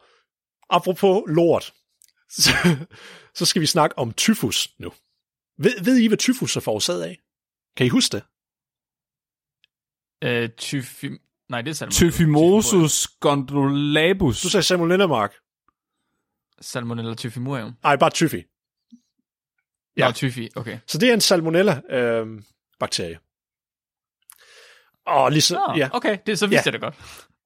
apropos 0.69 1.23
lort, 1.27 1.73
så, 2.29 2.51
så 3.33 3.45
skal 3.45 3.61
vi 3.61 3.65
snakke 3.65 3.97
om 3.97 4.13
tyfus 4.13 4.67
nu. 4.77 4.93
Ved, 5.57 5.83
ved 5.83 5.97
I, 5.97 6.07
hvad 6.07 6.17
tyfus 6.17 6.55
er 6.55 6.61
forårsaget 6.61 7.03
af? 7.03 7.19
Kan 7.77 7.85
I 7.85 7.89
huske 7.89 8.17
det? 8.17 8.23
Øh, 10.23 10.49
tyfi... 10.57 11.09
Nej, 11.49 11.61
det 11.61 11.69
er 11.69 11.75
salmonella. 11.75 12.11
Typhimosus 12.11 13.07
gondolabus. 13.07 14.41
Du 14.41 14.49
sagde 14.49 14.63
Salmonella, 14.63 15.07
Mark. 15.07 15.33
Salmonella 16.61 17.15
typhimurium. 17.15 17.73
Nej, 17.83 17.95
bare 17.97 18.09
tyfi. 18.09 18.43
Ja. 19.97 20.05
Nå, 20.07 20.11
tyfi, 20.11 20.49
okay. 20.55 20.79
Så 20.87 20.97
det 20.97 21.09
er 21.09 21.13
en 21.13 21.21
salmonella-bakterie. 21.21 23.19
Og, 25.07 25.31
ligesom, 25.31 25.57
Nå, 25.67 25.73
ja, 25.77 25.89
okay, 25.93 26.17
det, 26.25 26.39
så 26.39 26.47
vidste 26.47 26.55
Ja. 26.55 26.61
jeg 26.65 26.73
det 26.73 26.81
godt. 26.81 26.95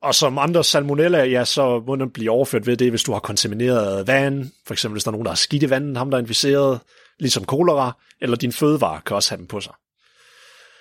og 0.01 0.16
som 0.16 0.38
andre 0.38 0.64
salmonella, 0.64 1.24
ja, 1.24 1.45
så 1.45 1.84
må 1.88 1.95
den 1.95 2.12
blive 2.12 2.32
overført 2.32 2.68
ved 2.68 2.78
det, 2.78 2.89
hvis 2.89 3.04
du 3.04 3.12
har 3.14 3.20
kontamineret 3.20 4.08
vand, 4.08 4.51
for 4.68 4.74
eksempel 4.74 4.93
hvis 4.95 5.04
der 5.04 5.10
er 5.10 5.12
nogen, 5.12 5.26
der 5.26 5.32
har 5.32 5.36
skidt 5.36 5.64
i 5.64 5.70
vandet, 5.70 5.97
ham 5.97 6.12
der 6.12 6.18
er 6.18 6.22
inficeret, 6.22 6.80
ligesom 7.20 7.45
kolera, 7.45 7.97
eller 8.22 8.38
din 8.38 8.51
fødevare 8.51 9.01
kan 9.06 9.16
også 9.16 9.30
have 9.32 9.38
den 9.38 9.47
på 9.47 9.62
sig. 9.62 9.74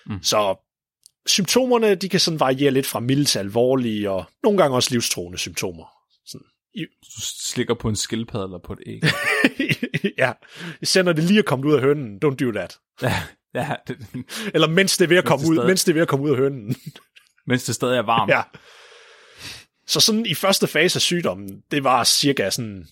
Mm. 0.06 0.22
Så 0.22 0.68
symptomerne, 1.26 1.94
de 1.94 2.08
kan 2.08 2.20
sådan 2.20 2.40
variere 2.40 2.70
lidt 2.70 2.86
fra 2.86 3.00
milde 3.00 3.24
til 3.24 3.38
alvorlige, 3.38 4.10
og 4.10 4.24
nogle 4.42 4.58
gange 4.58 4.76
også 4.76 4.90
livstruende 4.94 5.38
symptomer. 5.38 5.84
Sådan 6.26 6.46
Du 7.16 7.20
slikker 7.22 7.74
på 7.74 7.88
en 7.88 7.96
skildpadde 7.96 8.44
eller 8.44 8.58
på 8.58 8.72
et 8.72 8.78
æg. 8.86 9.02
ja, 10.18 10.32
især 10.82 11.02
når 11.02 11.12
det 11.12 11.24
lige 11.24 11.38
er 11.38 11.42
kommet 11.42 11.66
ud 11.66 11.74
af 11.74 11.80
hønnen. 11.80 12.20
Don't 12.24 12.34
do 12.36 12.52
that. 12.52 12.78
ja, 13.02 13.22
ja 13.54 13.74
det, 13.88 13.98
Eller 14.54 14.68
mens 14.68 14.96
det 14.96 15.04
er 15.04 15.08
ved 15.08 15.16
at 15.16 15.24
komme 15.24 15.48
ud, 15.48 15.54
stadig- 15.56 15.66
mens 15.68 15.84
det 15.84 15.92
er 15.92 15.94
ved 15.94 16.02
at 16.02 16.08
komme 16.08 16.24
ud 16.24 16.30
af 16.30 16.36
hønnen. 16.36 16.76
mens 17.46 17.64
det 17.64 17.74
stadig 17.74 17.96
er 17.98 18.02
varmt. 18.02 18.30
ja. 18.30 18.42
Så 19.86 20.00
sådan 20.00 20.26
i 20.26 20.34
første 20.34 20.66
fase 20.66 20.96
af 20.96 21.00
sygdommen, 21.02 21.62
det 21.70 21.84
var 21.84 22.04
cirka 22.04 22.50
sådan 22.50 22.88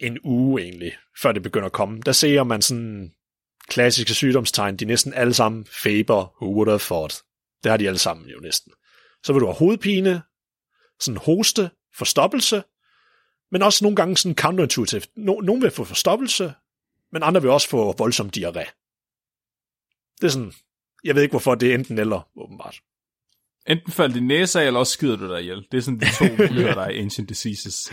en 0.00 0.18
uge 0.24 0.62
egentlig, 0.62 0.92
før 1.22 1.32
det 1.32 1.42
begynder 1.42 1.66
at 1.66 1.72
komme. 1.72 2.00
Der 2.06 2.12
ser 2.12 2.44
man 2.44 2.62
sådan 2.62 3.12
klassiske 3.68 4.14
sygdomstegn, 4.14 4.76
de 4.76 4.84
er 4.84 4.88
næsten 4.88 5.14
alle 5.14 5.34
sammen 5.34 5.66
feber, 5.82 6.34
who 6.42 6.54
would 6.54 6.68
have 6.68 6.78
thought. 6.78 7.22
Det 7.62 7.70
har 7.70 7.76
de 7.76 7.86
alle 7.86 7.98
sammen 7.98 8.26
jo 8.28 8.38
næsten. 8.40 8.72
Så 9.24 9.32
vil 9.32 9.40
du 9.40 9.46
have 9.46 9.54
hovedpine, 9.56 10.22
sådan 11.00 11.18
hoste, 11.18 11.70
forstoppelse, 11.96 12.62
men 13.52 13.62
også 13.62 13.84
nogle 13.84 13.96
gange 13.96 14.16
sådan 14.16 14.36
counterintuitivt. 14.36 15.08
No, 15.16 15.34
nogle 15.40 15.62
vil 15.62 15.70
få 15.70 15.84
forstoppelse, 15.84 16.54
men 17.12 17.22
andre 17.22 17.42
vil 17.42 17.50
også 17.50 17.68
få 17.68 17.94
voldsom 17.98 18.30
diarré. 18.36 18.81
Det 20.20 20.26
er 20.26 20.30
sådan, 20.30 20.52
jeg 21.04 21.14
ved 21.14 21.22
ikke 21.22 21.32
hvorfor 21.32 21.54
det 21.54 21.70
er 21.70 21.74
enten 21.74 21.98
eller, 21.98 22.28
åbenbart. 22.36 22.80
Enten 23.66 23.92
falder 23.92 24.14
din 24.14 24.26
næse 24.26 24.60
af, 24.60 24.66
eller 24.66 24.80
også 24.80 24.92
skider 24.92 25.16
du 25.16 25.32
dig 25.32 25.40
ihjel. 25.40 25.66
Det 25.72 25.78
er 25.78 25.82
sådan 25.82 26.00
de 26.00 26.16
to 26.18 26.24
muligheder, 26.38 26.74
der 26.74 26.82
er 26.82 27.00
Ancient 27.02 27.28
Diseases. 27.28 27.92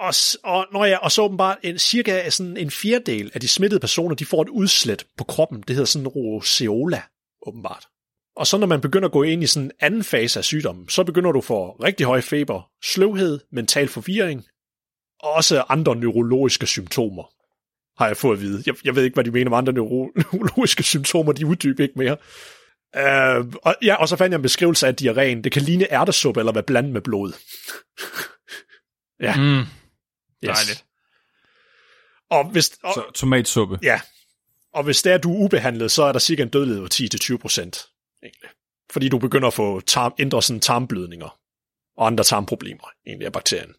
Og, 0.00 0.14
og, 0.44 0.66
når 0.72 0.84
jeg, 0.84 0.98
og 1.02 1.12
så 1.12 1.22
åbenbart 1.22 1.58
en, 1.62 1.78
cirka 1.78 2.30
sådan 2.30 2.56
en 2.56 2.70
fjerdedel 2.70 3.30
af 3.34 3.40
de 3.40 3.48
smittede 3.48 3.80
personer, 3.80 4.14
de 4.14 4.26
får 4.26 4.42
et 4.42 4.48
udslæt 4.48 5.06
på 5.16 5.24
kroppen. 5.24 5.60
Det 5.60 5.76
hedder 5.76 5.84
sådan 5.84 6.08
roseola, 6.08 7.02
åbenbart. 7.46 7.86
Og 8.36 8.46
så 8.46 8.58
når 8.58 8.66
man 8.66 8.80
begynder 8.80 9.08
at 9.08 9.12
gå 9.12 9.22
ind 9.22 9.42
i 9.42 9.46
sådan 9.46 9.66
en 9.66 9.72
anden 9.80 10.04
fase 10.04 10.38
af 10.38 10.44
sygdommen, 10.44 10.88
så 10.88 11.04
begynder 11.04 11.32
du 11.32 11.40
få 11.40 11.70
rigtig 11.70 12.06
høj 12.06 12.20
feber, 12.20 12.70
sløvhed, 12.84 13.40
mental 13.50 13.88
forvirring, 13.88 14.44
og 15.20 15.32
også 15.32 15.64
andre 15.68 15.96
neurologiske 15.96 16.66
symptomer, 16.66 17.32
har 17.98 18.06
jeg 18.06 18.16
fået 18.16 18.36
at 18.36 18.42
vide. 18.42 18.62
Jeg, 18.66 18.74
jeg 18.84 18.96
ved 18.96 19.04
ikke, 19.04 19.14
hvad 19.14 19.24
de 19.24 19.30
mener 19.30 19.50
med 19.50 19.58
andre 19.58 19.72
neuro, 19.72 20.10
neurologiske 20.32 20.82
symptomer, 20.82 21.32
de 21.32 21.46
uddyber 21.46 21.82
ikke 21.82 21.98
mere. 21.98 22.16
Uh, 22.96 23.52
og, 23.62 23.74
ja, 23.82 23.94
og 23.94 24.08
så 24.08 24.16
fandt 24.16 24.32
jeg 24.32 24.36
en 24.36 24.42
beskrivelse 24.42 24.86
af 24.86 24.94
diarréen. 25.02 25.40
Det 25.40 25.52
kan 25.52 25.62
ligne 25.62 25.92
ærtesuppe 25.92 26.40
eller 26.40 26.52
være 26.52 26.62
blandet 26.62 26.92
med 26.92 27.00
blod. 27.00 27.32
ja, 29.26 29.36
Mm. 29.36 29.58
yes. 29.58 29.66
Dejligt. 30.42 30.84
Og 32.30 32.44
hvis, 32.50 32.78
og, 32.82 32.92
Så 32.94 33.10
tomatsuppe. 33.14 33.78
Ja, 33.82 34.00
og 34.74 34.84
hvis 34.84 35.02
det 35.02 35.12
er, 35.12 35.18
du 35.18 35.34
er 35.34 35.44
ubehandlet, 35.44 35.90
så 35.90 36.02
er 36.02 36.12
der 36.12 36.18
cirka 36.18 36.42
en 36.42 36.48
dødelighed 36.48 36.82
på 36.82 37.34
10-20 37.34 37.36
procent. 37.36 37.86
Fordi 38.92 39.08
du 39.08 39.18
begynder 39.18 39.48
at 39.48 39.54
få 39.54 39.80
tarm, 39.80 40.14
ændre 40.18 40.42
sådan 40.42 40.60
tarmblødninger 40.60 41.38
og 41.96 42.06
andre 42.06 42.24
tarmproblemer 42.24 42.90
egentlig 43.06 43.26
af 43.26 43.32
bakterien. 43.32 43.74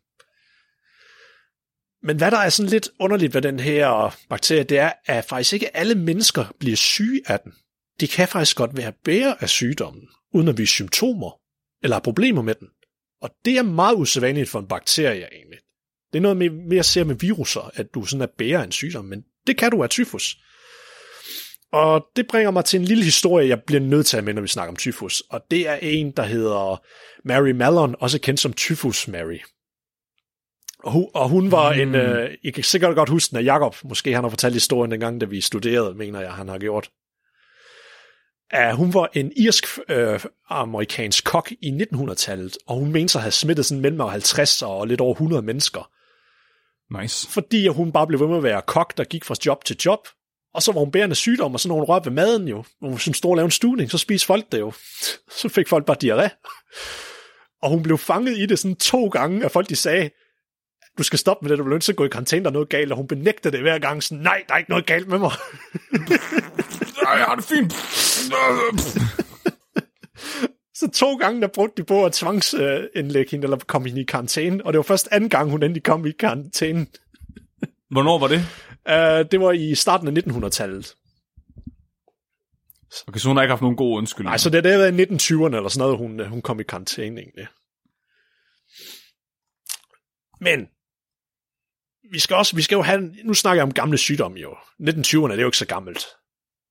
Men 2.04 2.18
hvad 2.18 2.32
der 2.32 2.38
er 2.38 2.50
sådan 2.50 2.70
lidt 2.70 2.89
underligt 3.00 3.34
ved 3.34 3.41
den 3.41 3.60
her 3.60 4.16
bakterie, 4.30 4.64
det 4.64 4.80
er, 4.80 4.91
at 5.06 5.26
faktisk 5.26 5.54
ikke 5.54 5.78
alle 5.78 5.95
mennesker 5.95 6.45
bliver 6.60 6.76
syge 6.76 7.22
af 7.26 7.39
den. 7.39 7.54
De 8.00 8.08
kan 8.08 8.28
faktisk 8.28 8.58
godt 8.58 8.78
være 8.78 8.93
bære 9.04 9.36
af 9.43 9.50
sygdommen, 9.50 10.08
uden 10.34 10.47
at 10.47 10.58
vise 10.58 10.74
symptomer 10.74 11.32
eller 11.84 11.95
har 11.95 12.02
problemer 12.02 12.41
med 12.41 12.56
den. 12.56 12.68
Og 13.22 13.30
det 13.45 13.58
er 13.58 13.64
meget 13.64 13.95
usædvanligt 13.95 14.50
for 14.50 14.60
en 14.60 14.68
bakterie 14.68 15.28
egentlig. 15.34 15.60
Det 16.14 16.18
er 16.20 16.22
noget 16.22 16.38
mere, 16.38 16.50
mere 16.50 16.84
ser 16.84 17.04
med 17.04 17.16
viruser, 17.16 17.72
at 17.74 17.93
du 17.93 18.06
sådan 18.06 18.22
er 18.22 18.28
bærer 18.38 18.60
af 18.60 18.64
en 18.64 18.72
sygdom, 18.72 19.06
men 19.06 19.24
det 19.47 19.58
kan 19.58 19.72
du 19.72 19.84
af 19.84 19.89
tyfus. 19.89 20.38
Og 21.72 22.08
det 22.16 22.28
bringer 22.28 22.52
mig 22.52 22.66
til 22.66 22.80
en 22.80 22.86
lille 22.86 23.04
historie, 23.04 23.47
jeg 23.47 23.64
bliver 23.64 23.82
nødt 23.82 24.06
til 24.06 24.18
at 24.18 24.24
med, 24.24 24.34
når 24.34 24.41
vi 24.41 24.47
snakker 24.47 24.72
om 24.72 24.76
tyfus. 24.76 25.24
Og 25.30 25.41
det 25.52 25.68
er 25.68 25.76
en, 25.76 26.12
der 26.12 26.24
hedder 26.24 26.82
Mary 27.28 27.50
Mallon, 27.50 27.95
også 28.00 28.20
kendt 28.20 28.39
som 28.39 28.54
Tyfus 28.54 29.08
Mary. 29.08 29.39
Og 30.84 30.92
hun, 30.92 31.08
og 31.14 31.30
hun 31.30 31.52
var 31.52 31.74
mm. 31.74 31.80
en, 31.80 31.96
øh, 31.96 32.30
I 32.44 32.52
kan 32.52 32.64
sikkert 32.64 32.96
godt 32.96 33.10
huske 33.10 33.32
den 33.32 33.38
af 33.48 33.54
Jacob, 33.54 33.76
måske 33.84 34.14
han 34.14 34.24
har 34.24 34.30
fortalt 34.30 34.54
historien 34.54 34.92
dengang, 34.92 35.22
da 35.22 35.26
vi 35.26 35.42
studerede, 35.42 35.94
mener 35.96 36.22
jeg, 36.22 36.34
han 36.34 36.48
har 36.48 36.58
gjort. 36.58 36.90
Uh, 38.58 38.78
hun 38.78 38.94
var 38.94 39.10
en 39.14 39.32
irsk-amerikansk 39.38 41.26
kok 41.26 41.52
i 41.52 41.70
1900-tallet, 41.70 42.58
og 42.68 42.76
hun 42.76 42.92
mente 42.92 43.12
sig 43.12 43.20
at 43.20 43.24
have 43.24 43.32
smittet 43.32 43.66
sådan 43.66 43.82
mellem 43.82 44.00
50 44.00 44.62
og 44.62 44.88
lidt 44.88 45.02
over 45.02 45.14
100 45.14 45.42
mennesker 45.42 45.92
Nice. 47.02 47.30
fordi 47.30 47.68
hun 47.68 47.92
bare 47.92 48.08
blev 48.08 48.20
ved 48.20 48.28
med 48.28 48.38
at 48.38 48.44
være 48.44 48.62
kok, 48.62 48.98
der 48.98 49.04
gik 49.04 49.26
fra 49.26 49.36
job 49.46 49.66
til 49.66 49.78
job. 49.86 50.08
Og 50.54 50.62
så 50.62 50.72
var 50.72 50.80
hun 50.80 50.92
bærende 50.92 51.16
sygdom, 51.16 51.54
og 51.54 51.60
så 51.60 51.68
når 51.68 51.76
hun 51.76 51.84
rørte 51.84 52.06
ved 52.06 52.12
maden 52.14 52.48
jo, 52.48 52.64
når 52.82 52.90
hun 52.90 53.00
stod 53.00 53.32
og 53.32 53.36
lavede 53.36 53.48
en 53.48 53.52
stuning, 53.52 53.92
så 53.92 53.98
spiste 53.98 54.28
folk 54.28 54.52
det 54.52 54.60
jo. 54.60 54.74
Så 55.40 55.50
fik 55.50 55.68
folk 55.68 55.86
bare 55.86 55.98
diarré. 56.04 56.30
Og 57.62 57.70
hun 57.70 57.84
blev 57.84 57.98
fanget 57.98 58.38
i 58.38 58.46
det 58.46 58.60
sådan 58.60 58.76
to 58.76 59.08
gange, 59.08 59.46
at 59.46 59.52
folk 59.52 59.70
de 59.70 59.76
sagde, 59.76 60.10
du 61.00 61.04
skal 61.04 61.20
stoppe 61.20 61.45
med 61.45 61.50
det, 61.50 61.58
du 61.58 61.64
bliver 61.64 61.76
nødt 61.76 61.84
til 61.84 61.91
at 61.91 61.95
gå 61.95 62.06
i 62.06 62.10
karantæne, 62.10 62.43
der 62.43 62.50
er 62.50 62.54
noget 62.54 62.70
galt, 62.70 62.91
og 62.91 62.97
hun 62.97 63.08
benægtede 63.08 63.52
det 63.52 63.62
hver 63.62 63.80
gang, 63.80 64.04
sådan, 64.04 64.24
nej, 64.24 64.43
der 64.47 64.54
er 64.54 64.58
ikke 64.58 64.70
noget 64.70 64.86
galt 64.86 65.08
med 65.08 65.20
mig. 65.20 65.32
Ej, 67.08 67.14
jeg 67.18 67.26
har 67.26 67.36
det 67.36 67.43
fint. 67.43 67.74
Så 70.74 70.89
to 70.93 71.16
gange, 71.16 71.41
der 71.41 71.47
brugte 71.47 71.82
de 71.82 71.86
på 71.86 72.06
at 72.06 72.14
tvangsindlægge 72.14 73.32
hende, 73.32 73.43
eller 73.43 73.58
komme 73.58 73.88
hende 73.88 74.02
i 74.02 74.06
karantæne, 74.06 74.66
og 74.66 74.74
det 74.74 74.78
var 74.78 74.84
først 74.84 75.08
anden 75.12 75.30
gang, 75.30 75.52
hun 75.52 75.64
endelig 75.64 75.84
kom 75.84 76.06
i 76.06 76.12
karantæne. 76.12 76.88
Hvornår 77.91 78.20
var 78.20 78.28
det? 78.28 78.39
Uh, 78.89 79.32
det 79.32 79.39
var 79.39 79.52
i 79.52 79.76
starten 79.76 80.18
af 80.18 80.22
1900-tallet. 80.22 80.95
Okay, 83.08 83.20
så 83.20 83.28
hun 83.28 83.38
har 83.38 83.43
ikke 83.43 83.52
haft 83.52 83.62
nogen 83.62 83.78
god 83.78 83.97
undskyldning. 83.97 84.30
Nej, 84.30 84.38
så 84.38 84.50
det, 84.50 84.64
det 84.64 84.72
har 84.72 84.80
været 84.80 85.00
i 85.00 85.04
1920'erne 85.04 85.56
eller 85.56 85.70
sådan 85.70 85.80
noget, 85.80 85.97
hun, 85.97 86.30
hun 86.30 86.41
kom 86.41 86.60
i 86.60 86.64
karantæne 86.64 87.22
egentlig. 87.22 87.47
Men, 90.41 90.68
vi 92.12 92.20
skal 92.20 92.36
også, 92.36 92.55
vi 92.55 92.62
skal 92.62 92.76
jo 92.76 92.82
have, 92.82 93.16
nu 93.24 93.34
snakker 93.34 93.62
jeg 93.62 93.64
om 93.64 93.74
gamle 93.74 93.97
sygdomme 93.97 94.39
jo. 94.39 94.55
1920'erne, 94.82 95.32
det 95.32 95.38
er 95.38 95.41
jo 95.41 95.47
ikke 95.47 95.57
så 95.57 95.66
gammelt. 95.66 96.05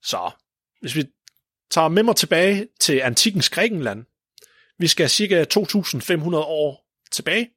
Så, 0.02 0.30
hvis 0.80 0.94
vi 0.94 1.04
tager 1.70 1.88
med 1.88 2.02
mig 2.02 2.16
tilbage 2.16 2.68
til 2.80 3.00
antikens 3.00 3.50
Grækenland, 3.50 4.04
vi 4.78 4.86
skal 4.86 5.10
cirka 5.10 5.44
2.500 5.54 6.36
år 6.36 6.86
tilbage, 7.12 7.50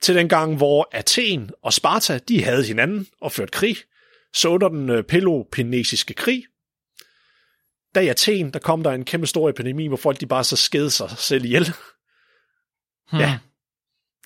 til 0.00 0.14
den 0.14 0.28
gang, 0.28 0.56
hvor 0.56 0.88
Athen 0.92 1.50
og 1.62 1.72
Sparta, 1.72 2.18
de 2.18 2.44
havde 2.44 2.64
hinanden 2.64 3.06
og 3.20 3.32
ført 3.32 3.50
krig. 3.50 3.76
Så 4.34 4.48
under 4.48 4.68
den 4.68 4.90
øh, 4.90 5.04
peloponnesiske 5.04 6.14
krig, 6.14 6.44
der 7.94 8.00
i 8.00 8.08
Athen, 8.08 8.52
der 8.52 8.58
kom 8.58 8.82
der 8.82 8.90
en 8.90 9.04
kæmpe 9.04 9.26
stor 9.26 9.48
epidemi, 9.48 9.86
hvor 9.86 9.96
folk 9.96 10.20
de 10.20 10.26
bare 10.26 10.44
så 10.44 10.56
skede 10.56 10.90
sig 10.90 11.10
selv 11.10 11.44
ihjel. 11.44 11.64
Hmm. 13.10 13.20
Ja. 13.20 13.38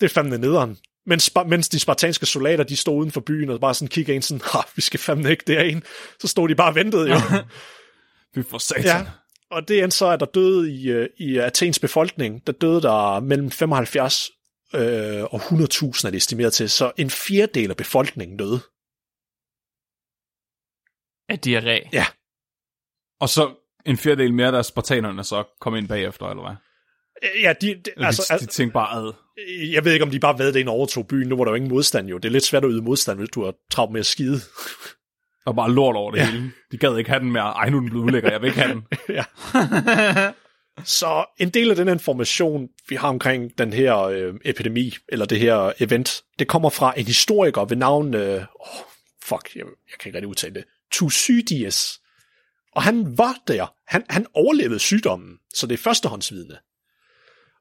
Det 0.00 0.04
er 0.04 0.08
fandme 0.08 0.38
nederen. 0.38 0.78
Mens, 1.08 1.30
mens 1.46 1.68
de 1.68 1.78
spartanske 1.78 2.26
soldater, 2.26 2.64
de 2.64 2.76
stod 2.76 2.96
uden 2.98 3.12
for 3.12 3.20
byen 3.20 3.50
og 3.50 3.60
bare 3.60 3.74
sådan 3.74 3.88
kiggede 3.88 4.14
ind 4.14 4.22
sådan, 4.22 4.40
ha, 4.52 4.58
vi 4.76 4.82
skal 4.82 5.00
fandme 5.00 5.30
ikke 5.30 5.44
derind. 5.46 5.82
Så 6.20 6.28
stod 6.28 6.48
de 6.48 6.54
bare 6.54 6.68
og 6.68 6.74
ventede 6.74 7.08
jo. 7.10 7.16
Vi 8.34 8.42
får 8.50 8.58
satan. 8.58 8.84
ja. 8.84 9.06
Og 9.50 9.68
det 9.68 9.82
endte 9.82 9.96
så, 9.96 10.06
at 10.10 10.20
der 10.20 10.26
døde 10.26 10.72
i, 10.72 10.88
øh, 10.88 11.08
i 11.18 11.36
Athens 11.36 11.78
befolkning, 11.78 12.46
der 12.46 12.52
døde 12.52 12.82
der 12.82 13.20
mellem 13.20 13.50
75 13.50 14.30
øh, 14.74 15.24
og 15.24 15.40
100.000 15.40 16.06
er 16.06 16.10
det 16.10 16.14
estimeret 16.14 16.52
til. 16.52 16.70
Så 16.70 16.92
en 16.96 17.10
fjerdedel 17.10 17.70
af 17.70 17.76
befolkningen 17.76 18.38
døde. 18.38 18.60
Af 21.28 21.38
diarré. 21.46 21.88
Ja. 21.92 22.06
Og 23.20 23.28
så 23.28 23.54
en 23.86 23.98
fjerdedel 23.98 24.34
mere, 24.34 24.52
der 24.52 24.62
spartanerne 24.62 25.24
så 25.24 25.44
kom 25.60 25.76
ind 25.76 25.88
bagefter, 25.88 26.26
eller 26.26 26.42
hvad? 26.42 26.56
Øh, 27.22 27.42
Ja, 27.42 27.52
de, 27.60 27.66
de, 27.74 27.90
Altså, 27.96 28.26
altså, 28.30 28.36
de, 28.38 28.46
de 28.46 28.52
tænkte 28.52 28.72
bare, 28.72 28.96
ad. 28.96 29.12
Jeg 29.72 29.84
ved 29.84 29.92
ikke, 29.92 30.04
om 30.04 30.10
de 30.10 30.20
bare 30.20 30.38
ved 30.38 30.52
det 30.52 30.60
ind 30.60 30.68
og 30.68 30.74
overtog 30.74 31.06
byen. 31.08 31.28
Nu 31.28 31.36
var 31.36 31.44
der 31.44 31.50
jo 31.50 31.54
ingen 31.56 31.70
modstand 31.70 32.08
jo. 32.08 32.18
Det 32.18 32.28
er 32.28 32.32
lidt 32.32 32.44
svært 32.44 32.64
at 32.64 32.70
yde 32.72 32.82
modstand, 32.82 33.18
hvis 33.18 33.28
du 33.28 33.44
har 33.44 33.54
travlt 33.70 33.92
med 33.92 34.00
at 34.00 34.06
skide. 34.06 34.40
Var 35.46 35.52
bare 35.52 35.72
lort 35.72 35.96
over 35.96 36.10
det 36.10 36.18
Ja. 36.18 36.24
ja. 36.24 36.30
hele. 36.30 36.52
De 36.72 36.78
gad 36.78 36.96
ikke 36.98 37.10
have 37.10 37.20
den 37.20 37.32
mere. 37.32 37.42
Ej, 37.44 37.68
nu 37.70 37.76
er 37.76 37.80
den 37.80 37.90
blevet 37.90 38.04
ulækker. 38.04 38.30
Jeg 38.30 38.40
vil 38.40 38.48
ikke 38.48 38.60
have 38.60 38.74
den. 38.74 38.84
ja. 39.18 39.24
Så 40.84 41.24
en 41.38 41.50
del 41.50 41.70
af 41.70 41.76
den 41.76 41.88
information, 41.88 42.68
vi 42.88 42.96
har 42.96 43.08
omkring 43.08 43.58
den 43.58 43.72
her 43.72 43.98
øh, 43.98 44.34
epidemi, 44.44 44.94
eller 45.08 45.26
det 45.26 45.40
her 45.40 45.72
event, 45.80 46.22
det 46.38 46.48
kommer 46.48 46.70
fra 46.70 46.94
en 46.96 47.06
historiker 47.06 47.64
ved 47.64 47.76
navn, 47.76 48.14
øh, 48.14 48.44
oh, 48.60 48.66
fuck, 49.22 49.56
jeg, 49.56 49.64
jeg 49.64 49.98
kan 50.00 50.08
ikke 50.08 50.16
rigtig 50.16 50.28
udtale 50.28 50.54
det, 50.54 50.64
Thucydides. 50.92 52.00
Og 52.74 52.82
han 52.82 53.18
var 53.18 53.34
der. 53.48 53.74
Han, 53.86 54.04
han 54.10 54.26
overlevede 54.34 54.78
sygdommen, 54.78 55.38
så 55.54 55.66
det 55.66 55.74
er 55.74 55.82
førstehåndsvidne. 55.82 56.56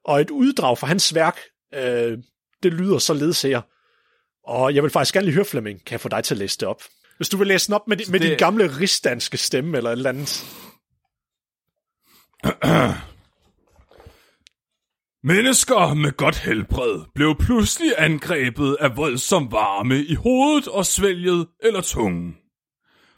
Og 0.05 0.21
et 0.21 0.30
uddrag 0.30 0.78
fra 0.78 0.88
hans 0.88 1.15
værk, 1.15 1.38
øh, 1.74 2.18
det 2.63 2.74
lyder 2.74 2.97
således 2.97 3.41
her. 3.41 3.61
Og 4.47 4.76
jeg 4.76 4.84
vil 4.84 4.91
faktisk 4.91 5.13
gerne 5.13 5.26
lige 5.26 5.36
høre, 5.36 5.45
Flemming, 5.45 5.86
kan 5.86 5.91
jeg 5.91 6.01
få 6.01 6.09
dig 6.09 6.24
til 6.24 6.34
at 6.34 6.38
læse 6.38 6.57
det 6.59 6.68
op? 6.68 6.82
Hvis 7.18 7.30
du 7.30 7.38
vil 7.38 7.47
læse 7.47 7.68
den 7.68 7.74
op 7.74 7.88
med, 7.88 7.97
med 8.11 8.20
det- 8.20 8.30
din 8.30 8.38
gamle 8.38 8.80
rigsdanske 8.80 9.38
stemme, 9.38 9.78
eller 9.78 9.89
et 9.89 9.97
eller 9.97 10.09
andet. 10.09 10.45
Mennesker 15.24 15.93
med 15.93 16.11
godt 16.11 16.38
helbred 16.38 17.01
blev 17.15 17.36
pludselig 17.39 17.93
angrebet 17.97 18.78
af 18.80 18.97
voldsom 18.97 19.51
varme 19.51 20.03
i 20.05 20.13
hovedet 20.13 20.68
og 20.68 20.86
svælget 20.86 21.47
eller 21.63 21.82
tungen. 21.82 22.36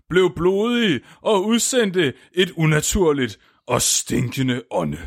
Blev 0.10 0.36
blodige 0.36 1.00
og 1.22 1.46
udsendte 1.46 2.14
et 2.34 2.52
unaturligt 2.52 3.40
og 3.68 3.82
stinkende 3.82 4.64
ånde. 4.72 5.00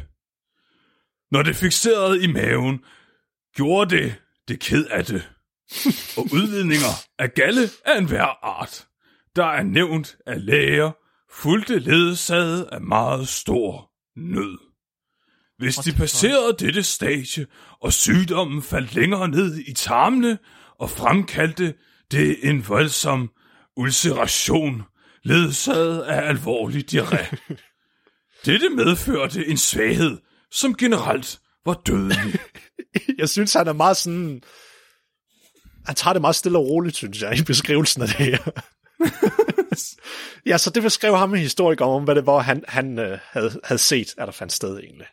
Når 1.30 1.42
det 1.42 1.56
fixerede 1.56 2.22
i 2.24 2.26
maven, 2.32 2.80
gjorde 3.54 3.96
det 3.96 4.14
det 4.48 4.60
ked 4.60 4.86
af 4.86 5.04
det. 5.04 5.30
Og 6.16 6.28
udvidninger 6.32 6.94
af 7.18 7.34
galle 7.34 7.70
af 7.84 7.98
enhver 7.98 8.44
art, 8.44 8.86
der 9.36 9.44
er 9.44 9.62
nævnt 9.62 10.16
af 10.26 10.46
læger, 10.46 10.92
fulgte 11.30 11.78
ledsaget 11.78 12.68
af 12.72 12.80
meget 12.80 13.28
stor 13.28 13.90
nød. 14.16 14.58
Hvis 15.58 15.76
de 15.76 15.92
passerede 15.92 16.56
dette 16.58 16.82
stadie, 16.82 17.46
og 17.80 17.92
sygdommen 17.92 18.62
faldt 18.62 18.94
længere 18.94 19.28
ned 19.28 19.58
i 19.58 19.72
tarmene, 19.72 20.38
og 20.78 20.90
fremkaldte 20.90 21.74
det 22.10 22.36
en 22.42 22.68
voldsom 22.68 23.30
ulceration, 23.76 24.82
ledsaget 25.22 26.02
af 26.02 26.28
alvorlig 26.28 26.92
diarré. 26.92 27.36
Dette 28.46 28.68
medførte 28.68 29.46
en 29.46 29.56
svaghed, 29.56 30.18
som 30.50 30.74
generelt 30.76 31.40
var 31.64 31.74
dødelig. 31.86 32.40
Jeg 33.18 33.28
synes, 33.28 33.52
han 33.52 33.68
er 33.68 33.72
meget 33.72 33.96
sådan... 33.96 34.42
Han 35.86 35.94
tager 35.94 36.12
det 36.12 36.22
meget 36.22 36.36
stille 36.36 36.58
og 36.58 36.66
roligt, 36.66 36.96
synes 36.96 37.22
jeg, 37.22 37.38
i 37.38 37.42
beskrivelsen 37.42 38.02
af 38.02 38.08
det 38.08 38.16
her. 38.16 38.38
ja, 40.50 40.58
så 40.58 40.70
det 40.70 40.82
beskrev 40.82 41.16
ham 41.16 41.34
en 41.34 41.40
historiker 41.40 41.84
om, 41.84 42.04
hvad 42.04 42.14
det 42.14 42.26
var, 42.26 42.38
han, 42.38 42.64
han 42.68 42.98
øh, 42.98 43.18
havde, 43.24 43.60
havde 43.64 43.78
set, 43.78 44.14
at 44.18 44.26
der 44.26 44.32
fandt 44.32 44.52
sted 44.52 44.78
egentlig. 44.78 45.06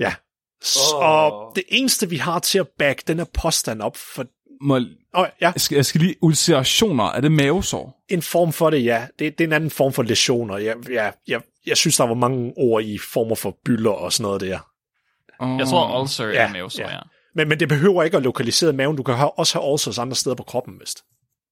Ja. 0.00 0.14
Så 0.62 0.96
Åh. 0.96 1.52
det 1.56 1.64
eneste, 1.68 2.08
vi 2.08 2.16
har 2.16 2.38
til 2.38 2.58
at 2.58 2.68
back 2.78 3.08
den 3.08 3.18
her 3.18 3.24
påstand 3.24 3.82
op, 3.82 3.96
for 3.96 4.26
Må, 4.60 4.76
oh, 4.76 4.82
ja, 5.14 5.26
jeg, 5.40 5.52
skal, 5.56 5.76
jeg 5.76 5.86
skal 5.86 6.00
lige 6.00 6.16
ulcerationer. 6.22 7.04
Er 7.04 7.20
det 7.20 7.32
mavesår? 7.32 7.98
en 8.08 8.22
form 8.22 8.52
for 8.52 8.70
det, 8.70 8.84
ja. 8.84 9.06
Det, 9.18 9.38
det 9.38 9.44
er 9.44 9.48
en 9.48 9.52
anden 9.52 9.70
form 9.70 9.92
for 9.92 10.02
lesioner. 10.02 10.56
Jeg, 10.56 10.76
jeg, 10.90 11.12
jeg, 11.28 11.40
jeg 11.66 11.76
synes, 11.76 11.96
der 11.96 12.04
var 12.04 12.14
mange 12.14 12.52
ord 12.56 12.82
i 12.82 12.98
former 12.98 13.34
for 13.34 13.58
bylder 13.64 13.90
og 13.90 14.12
sådan 14.12 14.22
noget 14.22 14.40
der. 14.40 14.67
Jeg 15.40 15.66
tror 15.66 16.00
ulcer 16.00 16.26
Ja, 16.26 16.48
er 16.48 16.52
mavesår, 16.52 16.82
ja. 16.82 16.92
ja. 16.92 17.00
Men, 17.34 17.48
men 17.48 17.60
det 17.60 17.68
behøver 17.68 18.02
ikke 18.02 18.16
at 18.16 18.22
lokalisere 18.22 18.72
maven. 18.72 18.96
Du 18.96 19.02
kan 19.02 19.30
også 19.36 19.58
have 19.58 19.72
ulcers 19.72 19.98
andre 19.98 20.16
steder 20.16 20.36
på 20.36 20.42
kroppen, 20.42 20.80
vist. 20.80 21.04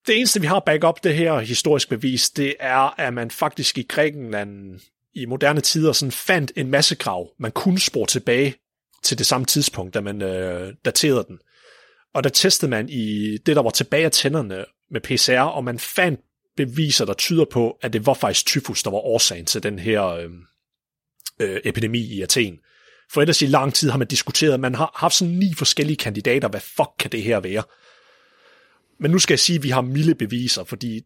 Det 0.06 0.16
eneste, 0.18 0.40
vi 0.40 0.46
har 0.46 0.60
backup 0.60 1.04
det 1.04 1.14
her 1.14 1.38
historisk 1.38 1.88
bevis, 1.88 2.30
det 2.30 2.54
er, 2.60 3.00
at 3.00 3.14
man 3.14 3.30
faktisk 3.30 3.78
i 3.78 3.82
Grækenland 3.82 4.80
i 5.14 5.26
moderne 5.26 5.60
tider 5.60 5.92
sådan 5.92 6.12
fandt 6.12 6.52
en 6.56 6.70
masse 6.70 6.94
grav, 6.94 7.30
man 7.38 7.52
kunne 7.52 7.78
spore 7.78 8.06
tilbage 8.06 8.54
til 9.02 9.18
det 9.18 9.26
samme 9.26 9.44
tidspunkt, 9.44 9.94
da 9.94 10.00
man 10.00 10.22
øh, 10.22 10.74
daterede 10.84 11.24
den. 11.28 11.38
Og 12.14 12.24
der 12.24 12.30
testede 12.30 12.70
man 12.70 12.88
i 12.88 13.36
det, 13.46 13.56
der 13.56 13.62
var 13.62 13.70
tilbage 13.70 14.04
af 14.04 14.12
tænderne 14.12 14.64
med 14.90 15.00
PCR, 15.00 15.40
og 15.40 15.64
man 15.64 15.78
fandt 15.78 16.20
beviser, 16.56 17.04
der 17.04 17.14
tyder 17.14 17.44
på, 17.44 17.78
at 17.82 17.92
det 17.92 18.06
var 18.06 18.14
faktisk 18.14 18.46
tyfus, 18.46 18.82
der 18.82 18.90
var 18.90 18.98
årsagen 18.98 19.46
til 19.46 19.62
den 19.62 19.78
her 19.78 20.06
øh, 20.06 20.30
øh, 21.40 21.60
epidemi 21.64 21.98
i 21.98 22.22
Athen. 22.22 22.58
For 23.12 23.20
ellers 23.20 23.42
i 23.42 23.46
lang 23.46 23.74
tid 23.74 23.90
har 23.90 23.98
man 23.98 24.06
diskuteret, 24.06 24.60
man 24.60 24.74
har 24.74 24.90
haft 24.94 25.14
sådan 25.14 25.34
ni 25.34 25.54
forskellige 25.54 25.96
kandidater, 25.96 26.48
hvad 26.48 26.60
fuck 26.60 26.90
kan 26.98 27.12
det 27.12 27.22
her 27.22 27.40
være? 27.40 27.62
Men 29.00 29.10
nu 29.10 29.18
skal 29.18 29.32
jeg 29.32 29.40
sige, 29.40 29.56
at 29.56 29.62
vi 29.62 29.70
har 29.70 29.80
milde 29.80 30.14
beviser, 30.14 30.64
fordi 30.64 31.02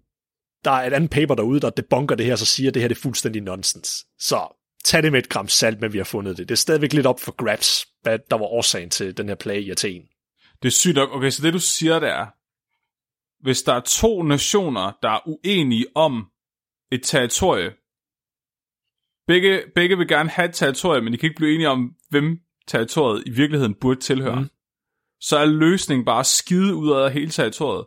der 0.65 0.71
er 0.71 0.87
et 0.87 0.93
andet 0.93 1.11
paper 1.11 1.35
derude, 1.35 1.61
der 1.61 1.71
debunker 1.71 2.15
det 2.15 2.27
her, 2.27 2.37
så 2.37 2.47
siger, 2.47 2.71
at 2.71 2.75
det 2.75 2.83
her 2.83 2.89
det 2.89 2.97
er 2.97 3.01
fuldstændig 3.01 3.43
nonsens. 3.43 4.07
Så 4.19 4.57
tag 4.85 5.03
det 5.03 5.13
med 5.13 5.23
et 5.23 5.29
gram 5.29 5.49
salt, 5.49 5.81
men 5.81 5.93
vi 5.93 5.99
har 5.99 6.05
fundet 6.05 6.39
det. 6.39 6.49
Det 6.49 6.55
er 6.55 6.57
stadigvæk 6.57 6.93
lidt 6.93 7.07
op 7.07 7.21
for 7.21 7.33
grabs, 7.33 7.87
hvad 8.03 8.19
der 8.31 8.37
var 8.37 8.47
årsagen 8.47 8.91
til 8.91 9.17
den 9.17 9.29
her 9.29 9.35
plage 9.35 9.63
i 9.63 9.71
Athen. 9.71 10.03
Det 10.63 10.69
er 10.69 10.73
sygt 10.73 10.95
nok. 10.95 11.11
Okay, 11.13 11.31
så 11.31 11.43
det 11.43 11.53
du 11.53 11.59
siger, 11.59 11.99
der 11.99 12.09
er, 12.09 12.27
hvis 13.43 13.63
der 13.63 13.75
er 13.75 13.81
to 13.81 14.23
nationer, 14.23 14.93
der 15.03 15.11
er 15.11 15.29
uenige 15.29 15.87
om 15.95 16.27
et 16.93 17.01
territorie, 17.03 17.71
begge, 19.31 19.63
begge 19.75 19.99
vil 19.99 20.09
gerne 20.09 20.31
have 20.31 20.49
et 20.49 20.55
territorie, 20.55 21.01
men 21.01 21.13
de 21.13 21.19
kan 21.19 21.27
ikke 21.27 21.37
blive 21.37 21.55
enige 21.55 21.69
om, 21.69 21.95
hvem 22.09 22.39
territoriet 22.69 23.23
i 23.27 23.31
virkeligheden 23.31 23.75
burde 23.75 24.01
tilhøre, 24.01 24.41
Mm. 24.41 24.49
så 25.21 25.37
er 25.39 25.45
løsningen 25.47 26.05
bare 26.05 26.21
at 26.21 26.27
skide 26.27 26.75
ud 26.75 26.91
af 26.93 27.13
hele 27.13 27.31
territoriet, 27.31 27.87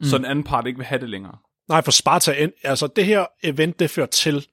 mm. 0.00 0.06
så 0.06 0.16
den 0.18 0.24
anden 0.24 0.44
part 0.44 0.66
ikke 0.66 0.76
vil 0.78 0.86
have 0.86 1.00
det 1.00 1.08
længere. 1.10 1.38
Nej, 1.68 1.82
for 1.82 1.90
Sparta, 1.90 2.32
end- 2.44 2.52
altså 2.64 2.86
det 2.86 3.04
her 3.04 3.26
event, 3.42 3.78
det 3.78 3.90
førte 3.90 4.12
til, 4.12 4.46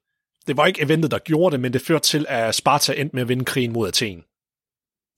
det 0.47 0.57
var 0.57 0.65
ikke 0.65 0.81
eventet, 0.81 1.11
der 1.11 1.19
gjorde 1.19 1.53
det, 1.53 1.59
men 1.59 1.73
det 1.73 1.81
førte 1.81 2.05
til, 2.05 2.25
at 2.29 2.55
Sparta 2.55 2.93
endte 2.93 3.15
med 3.15 3.21
at 3.21 3.29
vinde 3.29 3.45
krigen 3.45 3.73
mod 3.73 3.87
Athen. 3.87 4.23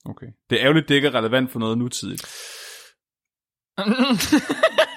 Okay. 0.05 0.27
Det 0.49 0.59
er 0.59 0.63
ærgerligt, 0.63 0.89
det 0.89 0.95
ikke 0.95 1.07
er 1.07 1.15
relevant 1.15 1.51
for 1.51 1.59
noget 1.59 1.77
nutidigt. 1.77 2.21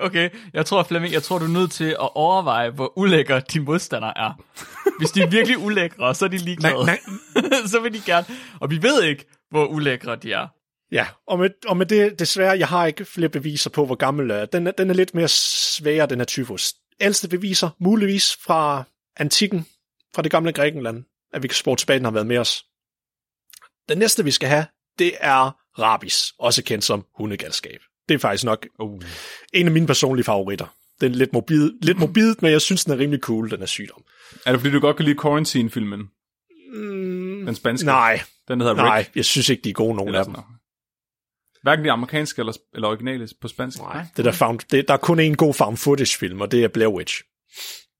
okay, 0.00 0.30
jeg 0.52 0.66
tror, 0.66 0.82
Flemming, 0.82 1.12
jeg 1.14 1.22
tror, 1.22 1.38
du 1.38 1.44
er 1.44 1.48
nødt 1.48 1.72
til 1.72 1.84
at 1.90 2.08
overveje, 2.14 2.70
hvor 2.70 2.98
ulækker 2.98 3.40
din 3.40 3.64
modstander 3.64 4.12
er. 4.16 4.32
Hvis 4.98 5.10
de 5.10 5.20
er 5.22 5.26
virkelig 5.26 5.58
ulækre, 5.58 6.14
så 6.14 6.24
er 6.24 6.28
de 6.28 6.36
ligeglade. 6.38 6.74
Nej, 6.86 7.00
så 7.72 7.80
vil 7.80 7.92
de 7.94 8.00
gerne. 8.06 8.26
Og 8.60 8.70
vi 8.70 8.82
ved 8.82 9.02
ikke, 9.04 9.24
hvor 9.50 9.66
ulækre 9.66 10.16
de 10.16 10.32
er. 10.32 10.46
Ja, 10.92 11.06
og 11.26 11.38
med, 11.38 11.50
og 11.66 11.76
med 11.76 11.86
det, 11.86 12.18
desværre, 12.18 12.58
jeg 12.58 12.68
har 12.68 12.86
ikke 12.86 13.04
flere 13.04 13.28
beviser 13.28 13.70
på, 13.70 13.86
hvor 13.86 13.94
gammel 13.94 14.30
er. 14.30 14.46
Den, 14.46 14.66
er- 14.66 14.70
den 14.70 14.90
er 14.90 14.94
lidt 14.94 15.14
mere 15.14 15.28
svær, 15.28 16.06
den 16.06 16.18
her 16.18 16.24
tyfus. 16.24 16.72
Ældste 17.00 17.28
beviser, 17.28 17.70
muligvis 17.80 18.36
fra 18.44 18.84
antikken, 19.16 19.66
fra 20.14 20.22
det 20.22 20.30
gamle 20.30 20.52
Grækenland, 20.52 21.04
at 21.32 21.42
vi 21.42 21.48
kan 21.48 21.54
spore 21.54 21.76
tilbage, 21.76 21.96
den 21.98 22.04
har 22.04 22.12
været 22.12 22.26
med 22.26 22.38
os. 22.38 22.64
Den 23.88 23.98
næste, 23.98 24.24
vi 24.24 24.30
skal 24.30 24.48
have, 24.48 24.66
det 24.98 25.12
er 25.20 25.50
rabis, 25.78 26.32
også 26.38 26.62
kendt 26.64 26.84
som 26.84 27.04
hundegalskab. 27.16 27.80
Det 28.10 28.14
er 28.16 28.18
faktisk 28.18 28.44
nok 28.44 28.66
Uh. 28.78 29.02
en 29.52 29.66
af 29.66 29.72
mine 29.72 29.86
personlige 29.86 30.24
favoritter. 30.24 30.76
Den 31.00 31.12
er 31.12 31.16
lidt 31.16 31.32
morbid, 31.32 31.72
lidt 31.82 31.98
morbid, 31.98 32.34
men 32.40 32.50
jeg 32.52 32.60
synes, 32.60 32.84
den 32.84 32.92
er 32.92 32.98
rimelig 32.98 33.20
cool, 33.20 33.50
den 33.50 33.62
er 33.62 33.66
sygdom. 33.66 34.02
Er 34.46 34.52
det 34.52 34.60
fordi, 34.60 34.72
du 34.72 34.80
godt 34.80 34.96
kan 34.96 35.04
lide 35.04 35.18
Quarantine-filmen? 35.22 36.00
Mm, 36.74 37.46
Den 37.46 37.54
spanske? 37.54 37.86
nej, 37.86 38.22
Den 38.48 38.60
hedder 38.60 38.74
Rick. 38.74 38.82
nej, 38.82 39.06
jeg 39.14 39.24
synes 39.24 39.48
ikke, 39.48 39.62
de 39.62 39.68
er 39.68 39.72
gode, 39.74 39.94
nogen 39.96 40.08
Eller 40.08 40.18
af 40.18 40.24
dem. 40.24 40.32
noget. 40.32 40.46
Hverken 41.62 41.84
de 41.84 41.90
amerikanske 41.92 42.40
eller, 42.42 42.52
eller 42.74 42.88
originale 42.88 43.28
på 43.40 43.48
spansk. 43.48 43.78
Nej, 43.78 44.04
det 44.16 44.24
der, 44.24 44.32
found, 44.32 44.60
det, 44.70 44.88
der 44.88 44.94
er 44.94 44.98
kun 44.98 45.20
en 45.20 45.36
god 45.36 45.54
found 45.54 45.76
footage-film, 45.76 46.40
og 46.40 46.50
det 46.52 46.64
er 46.64 46.68
Blair 46.68 46.88
Witch. 46.88 47.22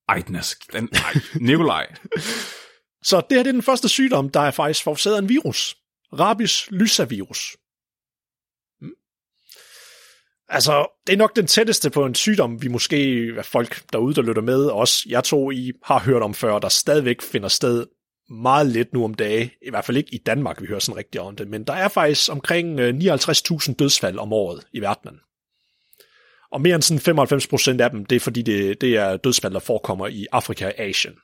Ej, 0.09 0.23
den 0.27 0.35
er 0.35 0.55
den, 0.73 0.89
ej. 0.93 1.15
Nikolaj. 1.35 1.87
Så 3.03 3.17
det 3.31 3.37
her 3.39 3.43
det 3.43 3.49
er 3.49 3.53
den 3.53 3.63
første 3.63 3.89
sygdom, 3.89 4.31
der 4.31 4.41
er 4.41 4.51
faktisk 4.51 4.85
forårsaget 4.85 5.17
af 5.17 5.21
en 5.23 5.29
virus. 5.29 5.77
Rabies 6.19 6.71
lysavirus. 6.71 7.57
Altså, 10.53 10.87
det 11.07 11.13
er 11.13 11.17
nok 11.17 11.37
den 11.37 11.47
tætteste 11.47 11.91
på 11.91 12.07
en 12.07 12.15
sygdom, 12.15 12.63
vi 12.63 12.69
måske, 12.69 13.31
hvad 13.33 13.45
folk 13.45 13.83
derude, 13.93 14.15
der 14.15 14.23
lytter 14.23 14.43
med, 14.43 14.65
også 14.65 15.07
jeg 15.09 15.25
tror, 15.25 15.51
I 15.51 15.73
har 15.85 15.99
hørt 15.99 16.23
om 16.23 16.35
før, 16.35 16.59
der 16.59 16.69
stadigvæk 16.69 17.23
finder 17.23 17.49
sted 17.49 17.87
meget 18.31 18.67
lidt 18.67 18.93
nu 18.93 19.05
om 19.05 19.15
dage. 19.15 19.53
I 19.67 19.71
hvert 19.71 19.85
fald 19.85 19.97
ikke 19.97 20.15
i 20.15 20.19
Danmark, 20.19 20.61
vi 20.61 20.67
hører 20.67 20.79
sådan 20.79 20.97
rigtig 20.97 21.21
om 21.21 21.37
det, 21.37 21.49
men 21.49 21.65
der 21.65 21.73
er 21.73 21.89
faktisk 21.89 22.33
omkring 22.33 22.81
øh, 22.81 22.95
59.000 22.95 23.75
dødsfald 23.75 24.19
om 24.19 24.33
året 24.33 24.67
i 24.73 24.81
verdenen. 24.81 25.21
Og 26.53 26.61
mere 26.61 26.75
end 26.75 26.83
sådan 26.83 27.01
95 27.01 27.47
procent 27.47 27.81
af 27.81 27.91
dem, 27.91 28.07
det 28.07 28.17
er 28.17 28.21
fordi, 28.21 28.43
det, 28.43 28.81
det 28.81 28.97
er 28.97 29.17
dødsfald, 29.17 29.53
der 29.53 29.61
forekommer 29.61 30.07
i 30.07 30.27
Afrika 30.33 30.67
og 30.67 30.79
Asien. 30.79 31.15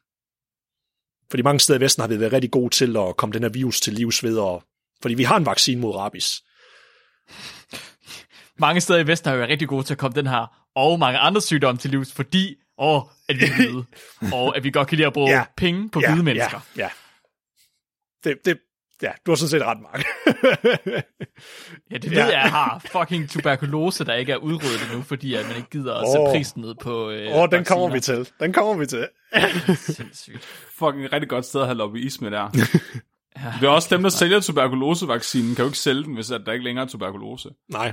Fordi 1.30 1.42
mange 1.42 1.60
steder 1.60 1.78
i 1.78 1.82
Vesten 1.82 2.00
har 2.00 2.08
vi 2.08 2.20
været 2.20 2.32
rigtig 2.32 2.50
gode 2.50 2.74
til 2.74 2.96
at 2.96 3.16
komme 3.16 3.32
den 3.32 3.42
her 3.42 3.50
virus 3.50 3.80
til 3.80 3.92
livs 3.92 4.24
ved, 4.24 4.38
og, 4.38 4.62
fordi 5.02 5.14
vi 5.14 5.22
har 5.22 5.36
en 5.36 5.46
vaccine 5.46 5.80
mod 5.80 5.94
rabies. 5.94 6.42
Mange 8.58 8.80
steder 8.80 8.98
i 8.98 9.06
Vesten 9.06 9.28
har 9.28 9.34
jo 9.34 9.38
været 9.38 9.50
rigtig 9.50 9.68
gode 9.68 9.82
til 9.82 9.94
at 9.94 9.98
komme 9.98 10.14
den 10.14 10.26
her, 10.26 10.66
og 10.76 10.98
mange 10.98 11.18
andre 11.18 11.40
sygdomme 11.40 11.78
til 11.78 11.90
livs, 11.90 12.12
fordi, 12.12 12.54
åh, 12.78 13.02
at 13.28 13.36
vi 13.36 13.44
er 13.44 13.54
hvide, 13.56 13.84
og 14.36 14.56
at 14.56 14.64
vi 14.64 14.70
godt 14.70 14.88
kan 14.88 14.96
lide 14.96 15.06
at 15.06 15.12
bruge 15.12 15.30
Ja. 15.30 15.36
ja. 15.36 15.44
penge 15.56 15.88
på 15.90 16.00
ja, 16.00 16.10
hvide 16.10 16.24
mennesker. 16.24 16.60
Ja, 16.76 16.82
ja. 16.82 16.88
Det, 18.24 18.38
det, 18.44 18.58
ja, 19.02 19.10
du 19.26 19.30
har 19.30 19.36
sådan 19.36 19.48
set 19.50 19.62
ret, 19.64 19.78
Mark. 19.80 20.04
Ja, 21.90 21.96
det 21.98 22.10
ved 22.10 22.16
Ja. 22.18 22.24
ja. 22.24 22.32
jeg, 22.32 22.42
jeg 22.42 22.50
har 22.50 22.82
fucking 22.92 23.30
tuberkulose, 23.30 24.04
der 24.04 24.14
ikke 24.14 24.32
er 24.32 24.36
udryddet 24.36 24.82
endnu, 24.90 25.02
fordi 25.02 25.34
at 25.34 25.46
man 25.48 25.56
ikke 25.56 25.70
gider 25.70 25.94
at 25.94 26.08
sætte 26.12 26.26
prisen 26.30 26.62
ned 26.62 26.74
på 26.82 27.10
øh, 27.10 27.30
Åh, 27.30 27.36
oh, 27.42 27.48
den 27.52 27.64
kommer 27.64 27.88
vi 27.88 28.00
til. 28.00 28.28
Den 28.40 28.52
kommer 28.52 28.74
vi 28.74 28.86
til. 28.86 29.08
Sindssygt. 29.96 30.44
Fucking 30.78 31.12
rigtig 31.12 31.28
godt 31.28 31.44
sted 31.44 31.60
at 31.60 31.66
have 31.66 31.76
lobbyisme 31.76 32.30
der. 32.30 32.48
Det 33.60 33.62
er 33.62 33.68
også 33.68 33.88
dem, 33.96 34.02
der 34.02 34.10
sælger 34.10 34.40
tuberkulosevaccinen, 34.40 35.54
kan 35.54 35.62
jo 35.62 35.68
ikke 35.68 35.78
sælge 35.78 36.04
den, 36.04 36.14
hvis 36.14 36.30
at 36.30 36.40
der 36.46 36.52
ikke 36.52 36.64
længere 36.64 36.84
er 36.84 36.88
tuberkulose. 36.88 37.48
Nej, 37.72 37.92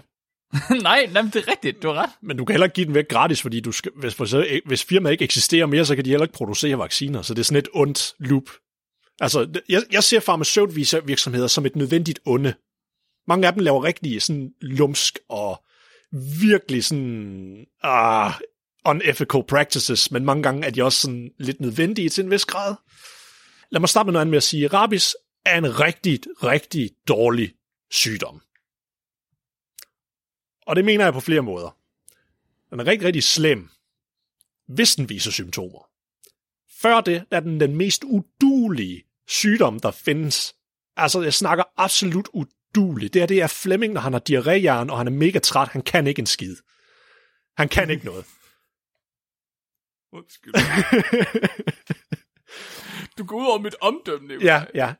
Nej, 0.83 1.09
nej, 1.11 1.21
det 1.21 1.35
er 1.35 1.47
rigtigt, 1.47 1.83
du 1.83 1.87
har 1.87 1.95
ret. 1.95 2.09
men 2.21 2.37
du 2.37 2.45
kan 2.45 2.53
heller 2.53 2.65
ikke 2.65 2.75
give 2.75 2.85
den 2.85 2.95
væk 2.95 3.07
gratis, 3.07 3.41
fordi 3.41 3.59
du 3.59 3.71
skal, 3.71 3.91
hvis, 3.95 4.15
for, 4.15 4.67
hvis 4.67 4.83
firmaet 4.83 5.11
ikke 5.11 5.23
eksisterer 5.23 5.65
mere, 5.65 5.85
så 5.85 5.95
kan 5.95 6.05
de 6.05 6.09
heller 6.09 6.25
ikke 6.25 6.37
producere 6.37 6.77
vacciner, 6.77 7.21
så 7.21 7.33
det 7.33 7.39
er 7.39 7.43
sådan 7.43 7.57
et 7.57 7.69
ondt 7.73 8.13
loop. 8.19 8.49
Altså, 9.21 9.61
jeg, 9.69 9.83
jeg 9.91 10.03
ser 10.03 10.19
farmaceutvirksomheder 10.19 11.47
som 11.47 11.65
et 11.65 11.75
nødvendigt 11.75 12.19
onde. 12.25 12.53
Mange 13.27 13.47
af 13.47 13.53
dem 13.53 13.63
laver 13.63 13.83
rigtig 13.83 14.21
sådan 14.21 14.51
lumsk 14.61 15.19
og 15.29 15.63
virkelig 16.41 16.83
sådan 16.83 17.65
ah, 17.83 18.33
unethical 18.85 19.43
practices, 19.47 20.11
men 20.11 20.25
mange 20.25 20.43
gange 20.43 20.67
er 20.67 20.71
de 20.71 20.83
også 20.83 20.99
sådan 20.99 21.31
lidt 21.39 21.61
nødvendige 21.61 22.09
til 22.09 22.23
en 22.23 22.31
vis 22.31 22.45
grad. 22.45 22.75
Lad 23.71 23.79
mig 23.79 23.89
starte 23.89 24.07
med 24.07 24.13
noget 24.13 24.21
andet 24.21 24.31
med 24.31 24.37
at 24.37 24.43
sige, 24.43 24.67
rabies 24.67 25.15
er 25.45 25.57
en 25.57 25.79
rigtig, 25.79 26.19
rigtig 26.43 26.89
dårlig 27.07 27.53
sygdom. 27.91 28.41
Og 30.65 30.75
det 30.75 30.85
mener 30.85 31.03
jeg 31.03 31.13
på 31.13 31.19
flere 31.19 31.41
måder. 31.41 31.77
Den 32.69 32.79
er 32.79 32.87
rigtig, 32.87 33.07
rigtig 33.07 33.23
slem, 33.23 33.69
hvis 34.67 34.95
den 34.95 35.09
viser 35.09 35.31
symptomer. 35.31 35.89
Før 36.81 37.01
det 37.01 37.23
er 37.31 37.39
den 37.39 37.59
den 37.59 37.75
mest 37.75 38.03
udulige 38.03 39.03
sygdom, 39.27 39.79
der 39.79 39.91
findes 39.91 40.55
Altså, 40.97 41.21
jeg 41.21 41.33
snakker 41.33 41.63
absolut 41.77 42.29
uduligt. 42.33 43.13
Det 43.13 43.21
her, 43.21 43.27
det 43.27 43.41
er 43.41 43.47
Flemming, 43.47 43.93
når 43.93 44.01
han 44.01 44.13
har 44.13 44.21
diarréjern, 44.29 44.91
og 44.91 44.97
han 44.97 45.07
er 45.07 45.11
mega 45.11 45.39
træt. 45.39 45.67
Han 45.67 45.81
kan 45.81 46.07
ikke 46.07 46.19
en 46.19 46.25
skid. 46.25 46.55
Han 47.57 47.69
kan 47.69 47.89
ikke 47.89 48.05
noget. 48.05 48.25
Undskyld. 50.11 50.53
du 53.17 53.25
går 53.25 53.37
ud 53.41 53.45
over 53.45 53.59
mit 53.59 53.75
omdømme, 53.81 54.27
Nicolaj. 54.27 54.53
Ja, 54.53 54.65
ja. 54.73 54.93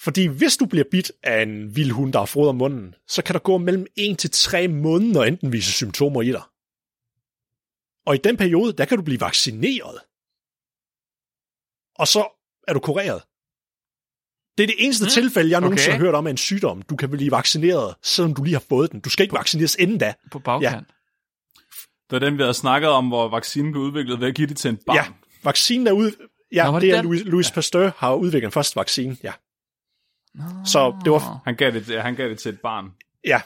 Fordi 0.00 0.26
hvis 0.26 0.56
du 0.56 0.66
bliver 0.66 0.84
bidt 0.90 1.12
af 1.22 1.42
en 1.42 1.76
vild 1.76 1.90
hund, 1.90 2.12
der 2.12 2.18
har 2.18 2.26
froder 2.26 2.52
munden, 2.52 2.94
så 3.08 3.22
kan 3.22 3.32
der 3.32 3.38
gå 3.38 3.58
mellem 3.58 3.86
1 3.96 4.18
til 4.18 4.30
3 4.30 4.68
måneder, 4.68 5.24
enten 5.24 5.52
vise 5.52 5.72
symptomer 5.72 6.22
i 6.22 6.32
dig. 6.32 6.42
Og 8.06 8.14
i 8.14 8.18
den 8.18 8.36
periode, 8.36 8.72
der 8.72 8.84
kan 8.84 8.98
du 8.98 9.04
blive 9.04 9.20
vaccineret. 9.20 10.00
Og 11.94 12.08
så 12.08 12.28
er 12.68 12.72
du 12.72 12.80
kureret. 12.80 13.22
Det 14.58 14.62
er 14.62 14.66
det 14.66 14.76
eneste 14.78 15.04
mm, 15.04 15.08
tilfælde, 15.08 15.50
jeg 15.50 15.60
nogensinde 15.60 15.94
okay. 15.94 15.98
har 15.98 16.06
hørt 16.06 16.14
om 16.14 16.26
af 16.26 16.30
en 16.30 16.36
sygdom. 16.36 16.82
Du 16.82 16.96
kan 16.96 17.10
blive 17.10 17.30
vaccineret, 17.30 17.94
selvom 18.02 18.34
du 18.34 18.42
lige 18.42 18.54
har 18.54 18.64
fået 18.68 18.92
den. 18.92 19.00
Du 19.00 19.10
skal 19.10 19.22
ikke 19.22 19.36
vaccineres 19.36 19.74
inden 19.74 19.98
da. 19.98 20.14
På 20.30 20.38
bagkant. 20.38 20.88
Det 22.10 22.16
er 22.16 22.20
den, 22.20 22.38
vi 22.38 22.42
havde 22.42 22.54
snakket 22.54 22.90
om, 22.90 23.08
hvor 23.08 23.28
vaccinen 23.28 23.72
blev 23.72 23.82
udviklet 23.82 24.20
ved 24.20 24.28
at 24.28 24.34
give 24.34 24.46
det 24.46 24.56
til 24.56 24.68
en 24.68 24.78
barn. 24.86 24.96
Ja, 24.96 25.04
vaccinen 25.44 25.86
er 25.86 25.92
ud... 25.92 26.12
Ja, 26.52 26.70
Nå, 26.70 26.74
det 26.74 26.82
det 26.82 26.90
er? 26.90 27.02
Louis, 27.02 27.22
Louis 27.24 27.50
Pasteur 27.50 27.90
har 27.96 28.14
udviklet 28.14 28.42
den 28.42 28.52
første 28.52 28.76
vaccine, 28.76 29.16
ja. 29.22 29.32
Så 30.66 31.00
det 31.04 31.12
var... 31.12 31.40
Han 31.44 31.56
gav 31.56 31.70
det, 31.72 32.02
han 32.02 32.14
gav 32.14 32.28
det 32.28 32.38
til 32.38 32.48
et 32.48 32.60
barn, 32.60 32.90
Ja, 33.24 33.40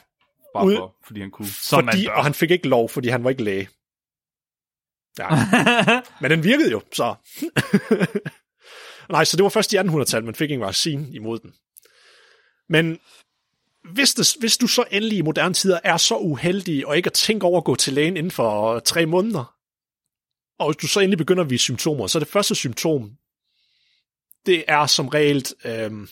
bare 0.55 0.67
Ud- 0.67 0.77
for, 0.77 0.97
fordi 1.05 1.21
han 1.21 1.31
kunne. 1.31 1.49
Som 1.49 1.89
fordi, 1.89 2.07
og 2.07 2.25
han 2.25 2.35
fik 2.35 2.51
ikke 2.51 2.69
lov, 2.69 2.89
fordi 2.89 3.09
han 3.09 3.25
var 3.25 3.31
ikke 3.31 3.45
læge. 3.45 3.69
Ja. 5.19 5.29
Men 6.21 6.31
den 6.31 6.45
virkede 6.45 6.71
jo, 6.71 6.83
så. 6.93 7.15
Nej, 9.09 9.25
så 9.25 9.37
det 9.37 9.43
var 9.43 9.49
først 9.51 9.73
i 9.73 9.77
1800-tallet, 9.79 10.25
man 10.25 10.35
fik 10.35 10.51
en 10.51 10.61
vaccine 10.61 11.09
imod 11.15 11.39
den. 11.39 11.55
Men 12.69 12.99
hvis, 13.93 14.15
det, 14.15 14.37
hvis 14.41 14.57
du 14.57 14.67
så 14.67 14.85
endelig 14.91 15.19
i 15.19 15.23
moderne 15.23 15.55
tider 15.55 15.81
er 15.85 15.97
så 15.97 16.17
uheldig, 16.17 16.87
og 16.87 16.97
ikke 16.97 17.07
at 17.07 17.13
tænke 17.13 17.47
over 17.47 17.59
at 17.59 17.65
gå 17.65 17.75
til 17.75 17.93
lægen 17.93 18.17
inden 18.17 18.31
for 18.31 18.79
tre 18.79 19.07
måneder, 19.07 19.57
og 20.59 20.67
hvis 20.67 20.77
du 20.77 20.87
så 20.87 21.01
endelig 21.01 21.19
begynder 21.19 21.45
at 21.45 21.51
vise 21.51 21.63
symptomer, 21.63 22.07
så 22.07 22.19
det 22.19 22.29
første 22.29 22.55
symptom, 22.55 23.17
det 24.47 24.65
er 24.69 24.87
som 24.87 25.09
regel 25.09 25.47
øhm, 25.65 26.09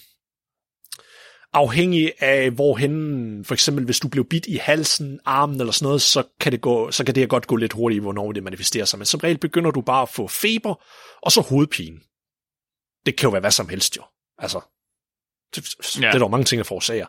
afhængig 1.52 2.12
af 2.18 2.50
hvorhen, 2.50 3.44
for 3.44 3.54
eksempel 3.54 3.84
hvis 3.84 4.00
du 4.00 4.08
blev 4.08 4.24
bidt 4.24 4.46
i 4.46 4.56
halsen, 4.56 5.20
armen 5.24 5.60
eller 5.60 5.72
sådan 5.72 5.86
noget, 5.86 6.02
så 6.02 6.22
kan 6.40 6.52
det, 6.52 6.60
gå, 6.60 6.90
så 6.90 7.04
kan 7.04 7.14
det 7.14 7.28
godt 7.28 7.46
gå 7.46 7.56
lidt 7.56 7.72
hurtigt, 7.72 8.02
hvornår 8.02 8.32
det 8.32 8.42
manifesterer 8.42 8.84
sig. 8.84 8.98
Men 8.98 9.06
som 9.06 9.20
regel 9.20 9.38
begynder 9.38 9.70
du 9.70 9.80
bare 9.80 10.02
at 10.02 10.08
få 10.08 10.28
feber, 10.28 10.84
og 11.22 11.32
så 11.32 11.40
hovedpine. 11.40 12.00
Det 13.06 13.16
kan 13.16 13.26
jo 13.26 13.30
være 13.30 13.40
hvad 13.40 13.50
som 13.50 13.68
helst 13.68 13.96
jo. 13.96 14.02
Altså, 14.38 14.60
det, 15.54 15.74
ja. 16.00 16.06
Det 16.06 16.14
er 16.14 16.18
der 16.18 16.28
mange 16.28 16.44
ting, 16.44 16.58
der 16.58 16.64
forårsager. 16.64 17.06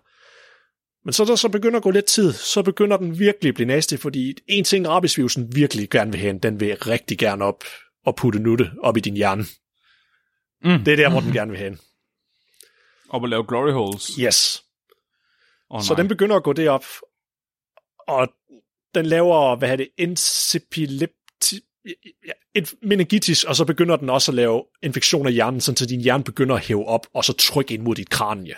Men 1.05 1.13
så 1.13 1.25
der 1.25 1.35
så 1.35 1.49
begynder 1.49 1.77
at 1.77 1.83
gå 1.83 1.91
lidt 1.91 2.05
tid, 2.05 2.33
så 2.33 2.63
begynder 2.63 2.97
den 2.97 3.19
virkelig 3.19 3.49
at 3.49 3.55
blive 3.55 3.67
nasty, 3.67 3.95
fordi 3.95 4.37
en 4.47 4.63
ting 4.63 4.87
rabiesvirusen 4.87 5.55
virkelig 5.55 5.89
gerne 5.89 6.11
vil 6.11 6.19
have, 6.19 6.39
den 6.39 6.59
vil 6.59 6.75
rigtig 6.75 7.17
gerne 7.17 7.45
op 7.45 7.63
og 8.05 8.15
putte 8.15 8.39
nutte 8.39 8.71
op 8.79 8.97
i 8.97 8.99
din 8.99 9.15
hjerne. 9.15 9.45
Mm. 10.63 10.83
Det 10.83 10.91
er 10.91 10.95
der, 10.95 11.09
hvor 11.09 11.19
den 11.19 11.33
gerne 11.33 11.51
vil 11.51 11.59
have. 11.59 11.77
Op 13.11 13.21
og 13.23 13.29
lave 13.29 13.45
glory 13.47 13.71
holes. 13.71 14.07
Yes. 14.07 14.63
Oh, 15.69 15.81
Så 15.81 15.95
den 15.95 16.07
begynder 16.07 16.35
at 16.35 16.43
gå 16.43 16.53
derop, 16.53 16.85
og 18.07 18.27
den 18.95 19.05
laver, 19.05 19.55
hvad 19.55 19.69
er 19.69 19.75
det, 19.75 19.89
encephalitis, 19.97 21.61
ja, 22.27 22.31
et 22.55 22.73
meningitis, 22.81 23.43
og 23.43 23.55
så 23.55 23.65
begynder 23.65 23.95
den 23.95 24.09
også 24.09 24.31
at 24.31 24.35
lave 24.35 24.63
infektion 24.83 25.27
af 25.27 25.33
hjernen, 25.33 25.61
sådan 25.61 25.77
så 25.77 25.85
din 25.85 26.01
hjerne 26.01 26.23
begynder 26.23 26.55
at 26.55 26.65
hæve 26.65 26.85
op, 26.85 27.07
og 27.13 27.25
så 27.25 27.33
trykke 27.33 27.73
ind 27.73 27.81
mod 27.81 27.95
dit 27.95 28.09
kranie. 28.09 28.55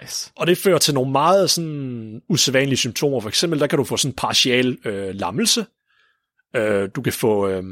Nice. 0.00 0.32
Og 0.36 0.46
det 0.46 0.58
fører 0.58 0.78
til 0.78 0.94
nogle 0.94 1.12
meget 1.12 1.50
sådan 1.50 2.22
usædvanlige 2.28 2.76
symptomer. 2.76 3.20
For 3.20 3.28
eksempel, 3.28 3.60
der 3.60 3.66
kan 3.66 3.76
du 3.78 3.84
få 3.84 3.96
sådan 3.96 4.14
partial 4.14 4.78
øh, 4.84 5.14
lammelse. 5.14 5.66
Øh, 6.56 6.88
du 6.96 7.02
kan 7.02 7.12
få, 7.12 7.48
øh, 7.48 7.64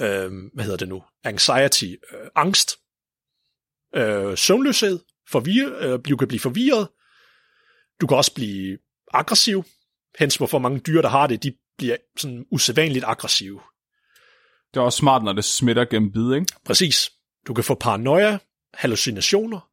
øh, 0.00 0.30
hvad 0.54 0.64
hedder 0.64 0.76
det 0.76 0.88
nu, 0.88 1.02
anxiety, 1.24 1.84
øh, 1.84 2.28
angst, 2.34 2.81
øh, 3.94 4.38
søvnløshed, 4.38 5.00
forvirre, 5.28 5.70
øh, 5.80 5.98
du 6.08 6.16
kan 6.16 6.28
blive 6.28 6.40
forvirret. 6.40 6.88
Du 8.00 8.06
kan 8.06 8.16
også 8.16 8.34
blive 8.34 8.78
aggressiv. 9.12 9.64
Hens 10.18 10.36
hvorfor 10.36 10.58
mange 10.58 10.80
dyr, 10.80 11.02
der 11.02 11.08
har 11.08 11.26
det, 11.26 11.42
de 11.42 11.52
bliver 11.78 11.96
sådan 12.16 12.46
usædvanligt 12.50 13.04
aggressive. 13.04 13.60
Det 14.74 14.80
er 14.80 14.84
også 14.84 14.96
smart, 14.98 15.24
når 15.24 15.32
det 15.32 15.44
smitter 15.44 15.84
gennem 15.84 16.12
bid, 16.12 16.32
ikke? 16.34 16.46
Præcis. 16.64 17.10
Du 17.46 17.54
kan 17.54 17.64
få 17.64 17.74
paranoia, 17.74 18.38
hallucinationer, 18.74 19.70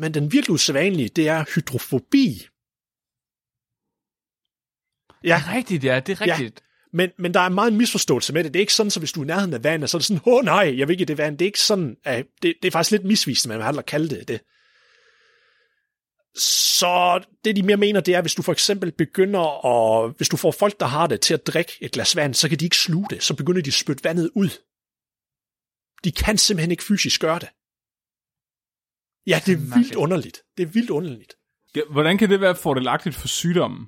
men 0.00 0.14
den 0.14 0.32
virkelig 0.32 0.54
usædvanlige, 0.54 1.08
det 1.08 1.28
er 1.28 1.44
hydrofobi. 1.54 2.46
Ja, 5.24 5.42
Det 5.44 5.52
er 5.52 5.56
rigtigt, 5.56 5.84
ja. 5.84 6.00
Det 6.00 6.20
er 6.20 6.26
Ja. 6.26 6.32
rigtigt. 6.32 6.64
Men, 6.92 7.10
men 7.18 7.34
der 7.34 7.40
er 7.40 7.48
meget 7.48 7.70
en 7.70 7.78
misforståelse 7.78 8.32
med 8.32 8.44
det. 8.44 8.54
Det 8.54 8.58
er 8.60 8.62
ikke 8.62 8.74
sådan, 8.74 8.90
så 8.90 8.98
hvis 8.98 9.12
du 9.12 9.20
er 9.20 9.24
i 9.24 9.26
nærheden 9.26 9.54
af 9.54 9.64
vandet, 9.64 9.90
så 9.90 9.96
er 9.96 9.98
det 9.98 10.06
sådan, 10.06 10.22
åh 10.26 10.34
oh, 10.34 10.44
nej, 10.44 10.74
jeg 10.78 10.88
vil 10.88 10.94
ikke 10.94 11.02
i 11.02 11.04
det 11.04 11.18
vand. 11.18 11.38
Det 11.38 11.44
er 11.44 11.48
ikke 11.48 11.60
sådan, 11.60 11.96
at 12.04 12.26
det, 12.42 12.54
det 12.62 12.68
er 12.68 12.72
faktisk 12.72 12.90
lidt 12.90 13.04
misvisende, 13.04 13.58
man 13.58 13.74
vil 13.74 13.82
kalde 13.82 14.08
det 14.08 14.28
det. 14.28 14.40
Så 16.40 17.24
det, 17.44 17.56
de 17.56 17.62
mere 17.62 17.76
mener, 17.76 18.00
det 18.00 18.14
er, 18.14 18.20
hvis 18.20 18.34
du 18.34 18.42
for 18.42 18.52
eksempel 18.52 18.92
begynder 18.92 19.66
at, 19.66 20.12
hvis 20.16 20.28
du 20.28 20.36
får 20.36 20.50
folk, 20.50 20.80
der 20.80 20.86
har 20.86 21.06
det 21.06 21.20
til 21.20 21.34
at 21.34 21.46
drikke 21.46 21.72
et 21.80 21.92
glas 21.92 22.16
vand, 22.16 22.34
så 22.34 22.48
kan 22.48 22.58
de 22.58 22.64
ikke 22.64 22.76
sluge 22.76 23.06
det, 23.10 23.22
så 23.22 23.36
begynder 23.36 23.62
de 23.62 23.68
at 23.68 23.74
spytte 23.74 24.04
vandet 24.04 24.30
ud. 24.34 24.48
De 26.04 26.12
kan 26.12 26.38
simpelthen 26.38 26.70
ikke 26.70 26.84
fysisk 26.84 27.20
gøre 27.20 27.38
det. 27.38 27.48
Ja, 29.26 29.40
det 29.46 29.52
er 29.52 29.78
vildt 29.78 29.94
underligt. 29.94 30.42
Det 30.56 30.62
er 30.62 30.66
vildt 30.66 30.90
underligt. 30.90 31.34
Ja, 31.76 31.80
Hvordan 31.90 32.18
kan 32.18 32.30
det 32.30 32.40
være 32.40 32.56
fordelagtigt 32.56 33.14
for 33.14 33.28
sygdommen? 33.28 33.86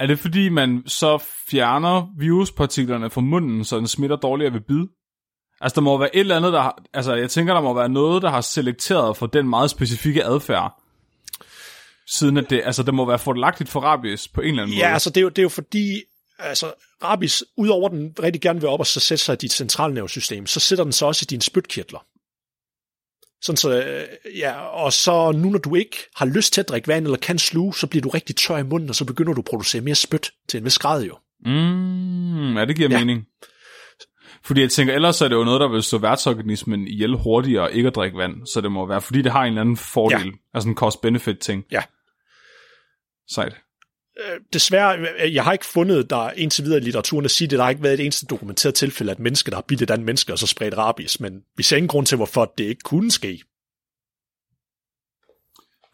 Er 0.00 0.06
det 0.06 0.18
fordi, 0.18 0.48
man 0.48 0.82
så 0.86 1.18
fjerner 1.50 2.06
viruspartiklerne 2.18 3.10
fra 3.10 3.20
munden, 3.20 3.64
så 3.64 3.78
den 3.78 3.88
smitter 3.88 4.16
dårligere 4.16 4.52
ved 4.52 4.60
bid? 4.60 4.84
Altså, 5.60 5.74
der 5.74 5.80
må 5.80 5.98
være 5.98 6.16
et 6.16 6.20
eller 6.20 6.36
andet, 6.36 6.52
der 6.52 6.60
har, 6.62 6.82
altså, 6.94 7.14
jeg 7.14 7.30
tænker, 7.30 7.54
der 7.54 7.60
må 7.60 7.74
være 7.74 7.88
noget, 7.88 8.22
der 8.22 8.30
har 8.30 8.40
selekteret 8.40 9.16
for 9.16 9.26
den 9.26 9.48
meget 9.48 9.70
specifikke 9.70 10.24
adfærd. 10.24 10.80
Siden 12.06 12.36
at 12.36 12.50
det, 12.50 12.62
altså, 12.64 12.82
det 12.82 12.94
må 12.94 13.04
være 13.04 13.18
fordelagtigt 13.18 13.70
for 13.70 13.80
rabies 13.80 14.28
på 14.28 14.40
en 14.40 14.48
eller 14.48 14.62
anden 14.62 14.76
Ja, 14.76 14.84
måde. 14.84 14.92
altså 14.92 15.10
det 15.10 15.16
er 15.16 15.22
jo, 15.22 15.28
det 15.28 15.38
er 15.38 15.42
jo 15.42 15.48
fordi, 15.48 16.02
altså 16.38 16.72
rabies, 17.04 17.44
udover 17.56 17.88
den 17.88 18.14
rigtig 18.22 18.42
gerne 18.42 18.60
vil 18.60 18.68
op 18.68 18.80
og 18.80 18.86
så 18.86 19.00
sætte 19.00 19.24
sig 19.24 19.32
i 19.32 19.36
dit 19.36 19.52
centralnervesystem, 19.52 20.46
så 20.46 20.60
sætter 20.60 20.84
den 20.84 20.92
sig 20.92 21.08
også 21.08 21.24
i 21.24 21.30
dine 21.30 21.42
spytkirtler. 21.42 22.06
Sådan 23.44 23.56
så, 23.56 23.82
øh, 23.82 24.38
ja, 24.38 24.60
og 24.60 24.92
så 24.92 25.32
nu 25.32 25.50
når 25.50 25.58
du 25.58 25.74
ikke 25.74 25.96
har 26.16 26.26
lyst 26.26 26.52
til 26.52 26.60
at 26.60 26.68
drikke 26.68 26.88
vand 26.88 27.04
eller 27.04 27.18
kan 27.18 27.38
sluge, 27.38 27.74
så 27.74 27.86
bliver 27.86 28.02
du 28.02 28.08
rigtig 28.08 28.36
tør 28.36 28.56
i 28.56 28.62
munden, 28.62 28.88
og 28.88 28.94
så 28.94 29.04
begynder 29.04 29.32
du 29.32 29.40
at 29.40 29.44
producere 29.44 29.82
mere 29.82 29.94
spyt 29.94 30.30
til 30.48 30.58
en 30.58 30.64
vis 30.64 30.78
grad 30.78 31.02
jo. 31.04 31.16
Mm, 31.44 32.56
ja, 32.56 32.64
det 32.64 32.76
giver 32.76 32.88
Ja. 32.90 32.98
mening. 32.98 33.24
Fordi 34.44 34.60
jeg 34.60 34.70
tænker, 34.70 34.94
ellers 34.94 35.20
er 35.20 35.28
det 35.28 35.36
jo 35.36 35.44
noget, 35.44 35.60
der 35.60 35.68
vil 35.68 35.82
stå 35.82 35.98
værtsorganismen 35.98 36.88
ihjel 36.88 37.14
hurtigere 37.16 37.74
ikke 37.74 37.86
at 37.86 37.94
drikke 37.94 38.18
vand. 38.18 38.46
Så 38.46 38.60
det 38.60 38.72
må 38.72 38.86
være, 38.86 39.00
fordi 39.00 39.22
det 39.22 39.32
har 39.32 39.42
en 39.42 39.48
eller 39.48 39.60
anden 39.60 39.76
fordel. 39.76 40.26
Ja. 40.26 40.32
Altså 40.54 40.68
en 40.68 40.74
cost-benefit 40.74 41.38
ting. 41.38 41.64
Ja. 41.72 41.82
Sejt. 43.30 43.56
Øh, 44.20 44.40
desværre, 44.52 44.98
øh, 44.98 45.34
jeg 45.34 45.44
har 45.44 45.52
ikke 45.52 45.66
fundet 45.66 46.10
der 46.10 46.30
indtil 46.30 46.64
videre 46.64 46.78
i 46.78 46.82
litteraturen 46.82 47.24
at 47.24 47.30
sige 47.30 47.48
det, 47.48 47.58
der 47.58 47.64
har 47.64 47.70
ikke 47.70 47.82
været 47.82 47.94
et 47.94 48.00
eneste 48.00 48.26
dokumenteret 48.26 48.74
tilfælde 48.74 49.10
af 49.10 49.14
et 49.14 49.18
menneske, 49.18 49.50
der 49.50 49.56
har 49.56 49.64
bidt 49.68 49.82
et 49.82 49.90
andet 49.90 50.06
menneske 50.06 50.32
og 50.32 50.38
så 50.38 50.46
spredt 50.46 50.76
rabies, 50.78 51.20
men 51.20 51.42
vi 51.56 51.62
ser 51.62 51.76
ingen 51.76 51.88
grund 51.88 52.06
til, 52.06 52.16
hvorfor 52.16 52.52
det 52.58 52.64
ikke 52.64 52.82
kunne 52.84 53.10
ske. 53.10 53.42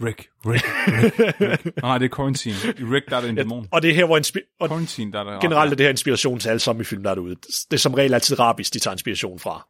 Rick, 0.05 0.29
Rick, 0.47 0.65
Rick, 0.87 1.41
Rick. 1.41 1.77
Nej, 1.83 1.99
det 1.99 2.05
er 2.13 2.17
Quarantine. 2.17 2.55
I 2.79 2.85
Rick, 2.85 3.11
der 3.11 3.17
er 3.17 3.21
det 3.21 3.31
en 3.31 3.37
dæmon. 3.37 3.69
Og 3.71 3.83
det 3.83 3.91
er 3.91 3.95
her, 3.95 4.05
hvor 4.05 4.19
inspi- 4.19 4.57
og 4.61 4.69
Quarantine, 4.69 5.13
der 5.13 5.21
er 5.21 5.33
det 5.33 5.41
generelt 5.41 5.73
er 5.73 5.77
det 5.77 5.85
her 5.85 5.91
inspiration 5.91 6.39
til 6.39 6.49
alle 6.49 6.61
zombiefilm, 6.61 7.03
der 7.03 7.11
er 7.11 7.15
derude. 7.15 7.35
Det 7.35 7.73
er 7.73 7.77
som 7.77 7.95
regel 7.95 8.15
altid 8.15 8.39
rabies, 8.39 8.71
de 8.71 8.79
tager 8.79 8.93
inspiration 8.93 9.39
fra. 9.39 9.67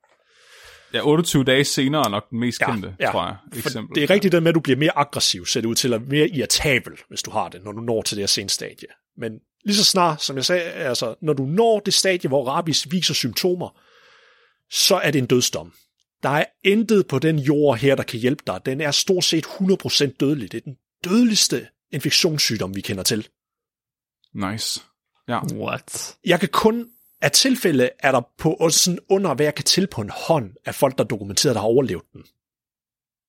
Ja, 0.94 1.00
28 1.06 1.44
dage 1.44 1.64
senere 1.64 2.04
er 2.04 2.08
nok 2.08 2.30
den 2.30 2.40
mest 2.40 2.60
Ja, 2.60 2.72
kendte, 2.72 2.96
ja. 3.00 3.10
tror 3.10 3.26
jeg. 3.26 3.36
For 3.52 3.68
Eksempel. 3.68 3.94
det 3.94 4.02
er 4.02 4.10
rigtigt 4.10 4.32
det 4.32 4.42
med, 4.42 4.48
at 4.48 4.54
du 4.54 4.60
bliver 4.60 4.76
mere 4.76 4.98
aggressiv, 4.98 5.46
ser 5.46 5.60
det 5.60 5.68
ud 5.68 5.74
til, 5.74 5.94
at 5.94 6.08
mere 6.08 6.28
irritabel, 6.28 6.92
hvis 7.08 7.22
du 7.22 7.30
har 7.30 7.48
det, 7.48 7.64
når 7.64 7.72
du 7.72 7.80
når 7.80 8.02
til 8.02 8.16
det 8.16 8.22
her 8.22 8.26
senstadie. 8.26 8.88
Men 9.16 9.32
lige 9.64 9.76
så 9.76 9.84
snart, 9.84 10.22
som 10.22 10.36
jeg 10.36 10.44
sagde, 10.44 10.62
altså, 10.62 11.14
når 11.22 11.32
du 11.32 11.42
når 11.42 11.80
det 11.80 11.94
stadie, 11.94 12.28
hvor 12.28 12.44
rabies 12.44 12.92
viser 12.92 13.14
symptomer, 13.14 13.80
så 14.70 14.96
er 14.96 15.10
det 15.10 15.18
en 15.18 15.26
dødsdom. 15.26 15.72
Der 16.22 16.28
er 16.28 16.44
intet 16.64 17.06
på 17.06 17.18
den 17.18 17.38
jord 17.38 17.78
her, 17.78 17.94
der 17.94 18.02
kan 18.02 18.20
hjælpe 18.20 18.42
dig. 18.46 18.60
Den 18.66 18.80
er 18.80 18.90
stort 18.90 19.24
set 19.24 19.46
100% 19.46 20.16
dødelig. 20.20 20.52
Det 20.52 20.58
er 20.58 20.62
den 20.64 20.76
dødeligste 21.04 21.66
infektionssygdom, 21.90 22.76
vi 22.76 22.80
kender 22.80 23.02
til. 23.02 23.28
Nice. 24.34 24.80
Ja. 25.28 25.40
What? 25.54 26.16
Jeg 26.26 26.40
kan 26.40 26.48
kun, 26.48 26.88
af 27.22 27.30
tilfælde 27.30 27.90
er 27.98 28.12
der 28.12 28.20
på 28.38 28.68
sådan 28.70 28.98
under, 29.08 29.34
hvad 29.34 29.46
jeg 29.46 29.54
kan 29.54 29.64
til 29.64 29.86
på 29.86 30.00
en 30.00 30.10
hånd, 30.26 30.50
af 30.64 30.74
folk, 30.74 30.98
der 30.98 31.04
er 31.04 31.08
dokumenteret, 31.08 31.54
der 31.54 31.60
har 31.60 31.68
overlevet 31.68 32.02
den. 32.12 32.24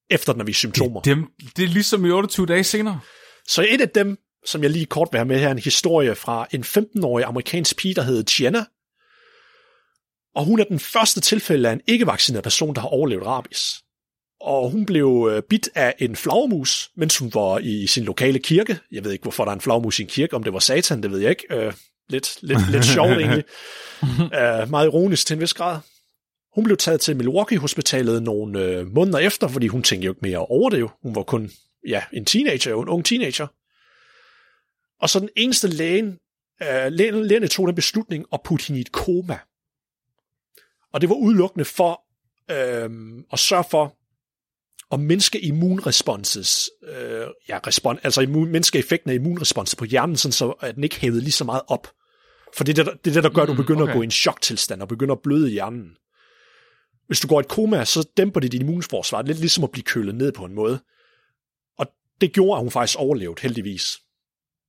Efter 0.10 0.34
den 0.34 0.40
har 0.40 0.46
vist 0.46 0.60
symptomer. 0.60 1.02
Det, 1.02 1.18
det 1.58 1.64
er 1.64 1.68
ligesom 1.68 2.06
i 2.06 2.12
28 2.12 2.46
dage 2.46 2.64
senere. 2.64 3.00
Så 3.48 3.66
et 3.70 3.82
af 3.82 3.90
dem, 3.90 4.18
som 4.46 4.64
jeg 4.64 4.72
lige 4.72 4.86
kort 4.86 5.08
vil 5.12 5.18
have 5.18 5.28
med 5.28 5.40
her, 5.40 5.48
er 5.48 5.52
en 5.52 5.60
historie 5.60 6.16
fra 6.16 6.48
en 6.52 6.64
15-årig 6.64 7.26
amerikansk 7.26 7.78
pige, 7.78 7.94
der 7.96 8.02
hed 8.02 8.24
Gianna. 8.24 8.66
Og 10.36 10.46
hun 10.46 10.60
er 10.60 10.64
den 10.64 10.80
første 10.80 11.22
tilfælde 11.22 11.70
af 11.70 11.74
en 11.74 11.82
ikke-vaccineret 11.88 12.44
person, 12.44 12.76
der 12.76 12.82
har 12.82 12.88
overlevet 12.88 13.26
rabies. 13.26 13.84
Og 14.42 14.70
hun 14.70 14.86
blev 14.86 15.30
øh, 15.32 15.44
bidt 15.50 15.70
af 15.76 15.96
en 16.00 16.16
flagermus, 16.16 16.92
mens 16.96 17.18
hun 17.18 17.32
var 17.34 17.60
i 17.60 17.88
sin 17.88 18.04
lokale 18.04 18.40
kirke. 18.40 18.80
Jeg 18.92 19.04
ved 19.04 19.12
ikke, 19.12 19.22
hvorfor 19.22 19.44
der 19.44 19.52
er 19.52 19.56
en 19.56 19.62
flagermus 19.62 20.00
i 20.00 20.02
en 20.02 20.08
kirke, 20.08 20.36
om 20.36 20.44
det 20.44 20.54
var 20.54 20.60
satan, 20.60 21.04
det 21.04 21.12
ved 21.12 21.20
jeg 21.20 21.30
ikke. 21.30 21.74
Lidt, 22.12 22.38
lidt, 22.42 22.72
lidt 22.72 22.86
sjovt 22.86 23.12
egentlig. 23.22 23.44
Uh, 24.10 24.70
meget 24.70 24.86
ironisk 24.86 25.28
til 25.28 25.34
en 25.34 25.42
vis 25.42 25.54
grad. 25.54 25.80
Hun 26.56 26.64
blev 26.64 26.78
taget 26.78 27.02
til 27.02 27.16
Milwaukee-hospitalet 27.16 28.24
nogle 28.24 28.66
øh, 28.66 28.88
måneder 28.88 29.20
efter, 29.20 29.48
fordi 29.48 29.68
hun 29.68 29.84
tænkte 29.84 30.06
jo 30.06 30.12
ikke 30.12 30.22
mere 30.22 30.38
over 30.38 30.70
det 30.70 30.80
jo. 30.80 30.90
Hun 31.04 31.16
var 31.16 31.24
kun 31.24 31.52
ja, 31.88 32.04
en 32.14 32.26
teenager, 32.26 32.82
en 32.82 32.90
ung 32.90 33.06
teenager. 33.06 33.48
Og 35.02 35.10
så 35.10 35.20
den 35.20 35.30
eneste 35.36 35.68
lægen, 35.68 36.18
øh, 36.64 36.92
lægen, 36.92 37.26
lægen 37.26 37.48
tog 37.48 37.68
den 37.68 37.76
beslutning 37.76 38.26
at 38.34 38.40
putte 38.44 38.68
hende 38.68 38.80
i 38.80 38.82
et 38.82 38.92
koma. 38.92 39.40
Og 40.94 41.02
det 41.02 41.10
var 41.10 41.16
udelukkende 41.16 41.66
for 41.66 42.02
øh, 42.52 42.90
at 43.34 43.40
sørge 43.40 43.66
for 43.72 43.96
at 44.92 45.00
mindske 45.00 45.40
immunresponses, 45.40 46.70
øh, 46.88 47.28
ja, 47.50 47.60
respon, 47.68 48.00
altså 48.04 48.22
immun, 48.22 48.50
mindske 48.50 48.80
effekten 48.80 49.12
af 49.12 49.16
immunresponser 49.16 49.78
på 49.78 49.86
hjernen, 49.86 50.18
sådan 50.18 50.32
så 50.32 50.50
at 50.50 50.76
den 50.76 50.84
ikke 50.84 51.00
hævede 51.00 51.22
lige 51.22 51.32
så 51.32 51.44
meget 51.44 51.62
op. 51.68 51.88
For 52.58 52.64
det 52.64 52.80
er 52.80 52.84
det, 52.84 52.94
det, 53.06 53.12
er 53.12 53.14
det 53.14 53.24
der 53.24 53.30
gør, 53.30 53.42
at 53.42 53.48
du 53.48 53.54
begynder 53.54 53.82
okay. 53.82 53.92
at 53.92 53.96
gå 53.96 54.02
i 54.02 54.06
en 54.06 54.12
choktilstand 54.12 54.82
og 54.82 54.88
begynder 54.88 55.16
at 55.16 55.22
bløde 55.22 55.50
hjernen. 55.50 55.98
Hvis 57.08 57.20
du 57.20 57.28
går 57.28 57.40
i 57.40 57.44
et 57.44 57.48
koma, 57.48 57.86
så 57.86 58.10
dæmper 58.18 58.40
det 58.40 58.52
dit 58.52 58.62
immunforsvar. 58.62 59.22
Lidt 59.22 59.40
ligesom 59.40 59.64
at 59.64 59.72
blive 59.72 59.84
kølet 59.84 60.16
ned 60.16 60.32
på 60.32 60.46
en 60.46 60.54
måde. 60.54 60.80
Og 61.78 61.88
det 62.22 62.34
gjorde, 62.34 62.58
at 62.58 62.62
hun 62.62 62.72
faktisk 62.72 63.00
overlevede, 63.00 63.42
heldigvis. 63.42 64.00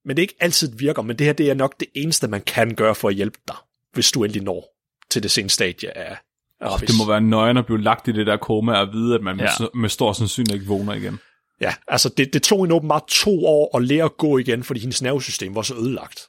Men 0.05 0.17
det 0.17 0.23
er 0.23 0.25
ikke 0.25 0.37
altid 0.41 0.77
virker, 0.77 1.03
men 1.03 1.19
det 1.19 1.27
her 1.27 1.33
det 1.33 1.51
er 1.51 1.55
nok 1.55 1.81
det 1.81 1.89
eneste, 1.95 2.29
man 2.29 2.41
kan 2.41 2.75
gøre 2.75 2.95
for 2.95 3.09
at 3.09 3.15
hjælpe 3.15 3.39
dig, 3.49 3.57
hvis 3.93 4.13
du 4.13 4.25
endelig 4.25 4.43
når 4.43 4.77
til 5.11 5.23
det 5.23 5.31
seneste 5.31 5.55
stadie 5.55 5.97
af 5.99 6.17
Oh, 6.65 6.81
det 6.81 6.91
må 6.99 7.07
være 7.07 7.21
nøgen 7.21 7.57
at 7.57 7.67
blive 7.67 7.83
lagt 7.83 8.09
i 8.09 8.13
det 8.13 8.27
der 8.27 8.37
koma 8.37 8.73
og 8.73 8.93
vide, 8.93 9.15
at 9.15 9.23
man 9.23 9.41
ja. 9.41 9.49
med, 9.61 9.69
med 9.75 9.89
stor 9.89 10.13
sandsynlighed 10.13 10.61
ikke 10.61 10.73
vågner 10.73 10.95
igen. 10.95 11.19
Ja, 11.61 11.75
altså 11.89 12.09
det, 12.09 12.33
det 12.33 12.43
tog 12.43 12.65
hende 12.65 12.75
åbenbart 12.75 13.07
to 13.09 13.47
år 13.47 13.77
at 13.77 13.85
lære 13.85 14.05
at 14.05 14.17
gå 14.17 14.39
igen, 14.39 14.65
fordi 14.65 14.81
hendes 14.81 15.03
nervesystem 15.03 15.55
var 15.55 15.63
så 15.63 15.75
ødelagt. 15.75 16.29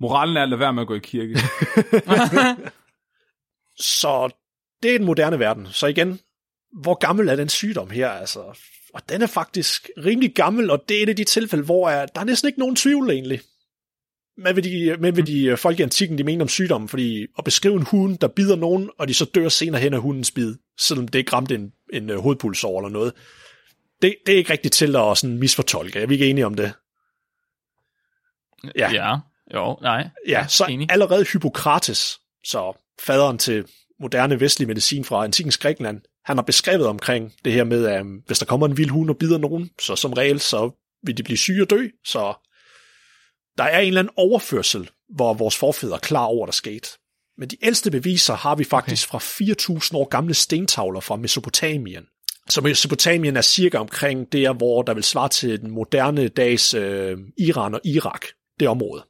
Moralen 0.00 0.36
er 0.36 0.42
at 0.42 0.48
lade 0.48 0.60
være 0.60 0.72
med 0.72 0.82
at 0.82 0.88
gå 0.88 0.94
i 0.94 0.98
kirke. 0.98 1.34
så 3.98 4.30
det 4.82 4.94
er 4.94 4.98
den 4.98 5.06
moderne 5.06 5.38
verden. 5.38 5.66
Så 5.70 5.86
igen, 5.86 6.20
hvor 6.82 6.94
gammel 6.94 7.28
er 7.28 7.36
den 7.36 7.48
sygdom 7.48 7.90
her? 7.90 8.10
Altså, 8.10 8.58
og 8.94 9.08
den 9.08 9.22
er 9.22 9.26
faktisk 9.26 9.90
rimelig 10.04 10.34
gammel, 10.34 10.70
og 10.70 10.84
det 10.88 10.98
er 10.98 11.02
et 11.02 11.08
af 11.08 11.16
de 11.16 11.24
tilfælde, 11.24 11.64
hvor 11.64 11.88
er, 11.88 12.06
der 12.06 12.20
er 12.20 12.24
næsten 12.24 12.48
ikke 12.48 12.58
nogen 12.58 12.76
tvivl 12.76 13.10
egentlig. 13.10 13.40
Men 14.38 14.56
vil 14.56 14.64
de, 14.64 14.96
men 15.00 15.16
vil 15.16 15.26
de 15.26 15.56
folk 15.56 15.80
i 15.80 15.82
antikken, 15.82 16.18
de 16.18 16.24
mener 16.24 16.44
om 16.44 16.48
sygdommen, 16.48 16.88
fordi 16.88 17.26
at 17.38 17.44
beskrive 17.44 17.76
en 17.76 17.82
hund, 17.82 18.18
der 18.18 18.28
bider 18.28 18.56
nogen, 18.56 18.90
og 18.98 19.08
de 19.08 19.14
så 19.14 19.24
dør 19.24 19.48
senere 19.48 19.80
hen 19.80 19.94
af 19.94 20.00
hundens 20.00 20.30
bid, 20.30 20.54
selvom 20.78 21.08
det 21.08 21.18
ikke 21.18 21.32
ramte 21.32 21.54
en, 21.54 21.72
en 21.92 22.10
uh, 22.10 22.16
hovedpulsår 22.16 22.78
eller 22.78 22.90
noget, 22.90 23.12
det, 24.02 24.14
det 24.26 24.32
er 24.32 24.38
ikke 24.38 24.52
rigtigt 24.52 24.74
til 24.74 24.96
at 24.96 25.18
sådan 25.18 25.38
misfortolke. 25.38 26.00
Er 26.00 26.06
vi 26.06 26.14
ikke 26.14 26.30
enige 26.30 26.46
om 26.46 26.54
det? 26.54 26.72
Ja. 28.76 28.90
ja. 28.92 29.16
Jo, 29.54 29.78
nej. 29.82 30.08
Ja, 30.28 30.46
så 30.48 30.64
enig. 30.64 30.86
allerede 30.90 31.26
Hippokrates, 31.32 32.18
så 32.44 32.78
faderen 33.00 33.38
til 33.38 33.64
moderne 34.00 34.40
vestlig 34.40 34.68
medicin 34.68 35.04
fra 35.04 35.24
antikens 35.24 35.58
Grækenland, 35.58 36.00
han 36.24 36.36
har 36.36 36.42
beskrevet 36.42 36.86
omkring 36.86 37.32
det 37.44 37.52
her 37.52 37.64
med, 37.64 37.86
at 37.86 38.00
um, 38.00 38.22
hvis 38.26 38.38
der 38.38 38.46
kommer 38.46 38.66
en 38.66 38.76
vild 38.76 38.90
hund 38.90 39.10
og 39.10 39.16
bider 39.16 39.38
nogen, 39.38 39.70
så 39.80 39.96
som 39.96 40.12
regel, 40.12 40.40
så 40.40 40.70
vil 41.02 41.16
de 41.16 41.22
blive 41.22 41.38
syge 41.38 41.62
og 41.62 41.70
dø, 41.70 41.88
så 42.04 42.34
der 43.58 43.64
er 43.64 43.78
en 43.78 43.88
eller 43.88 44.00
anden 44.00 44.14
overførsel, 44.16 44.90
hvor 45.14 45.34
vores 45.34 45.56
forfædre 45.56 45.94
er 45.94 46.00
klar 46.00 46.24
over, 46.24 46.46
der 46.46 46.52
skete. 46.52 46.88
Men 47.38 47.48
de 47.48 47.56
ældste 47.62 47.90
beviser 47.90 48.34
har 48.34 48.54
vi 48.54 48.64
faktisk 48.64 49.14
okay. 49.14 49.24
fra 49.24 49.78
4.000 49.78 49.96
år 49.96 50.08
gamle 50.08 50.34
stentavler 50.34 51.00
fra 51.00 51.16
Mesopotamien. 51.16 52.04
Så 52.48 52.60
Mesopotamien 52.60 53.36
er 53.36 53.42
cirka 53.42 53.78
omkring 53.78 54.32
der, 54.32 54.52
hvor 54.52 54.82
der 54.82 54.94
vil 54.94 55.04
svare 55.04 55.28
til 55.28 55.60
den 55.60 55.70
moderne 55.70 56.28
dags 56.28 56.74
øh, 56.74 57.18
Iran 57.38 57.74
og 57.74 57.80
Irak, 57.84 58.26
det 58.60 58.68
område. 58.68 59.04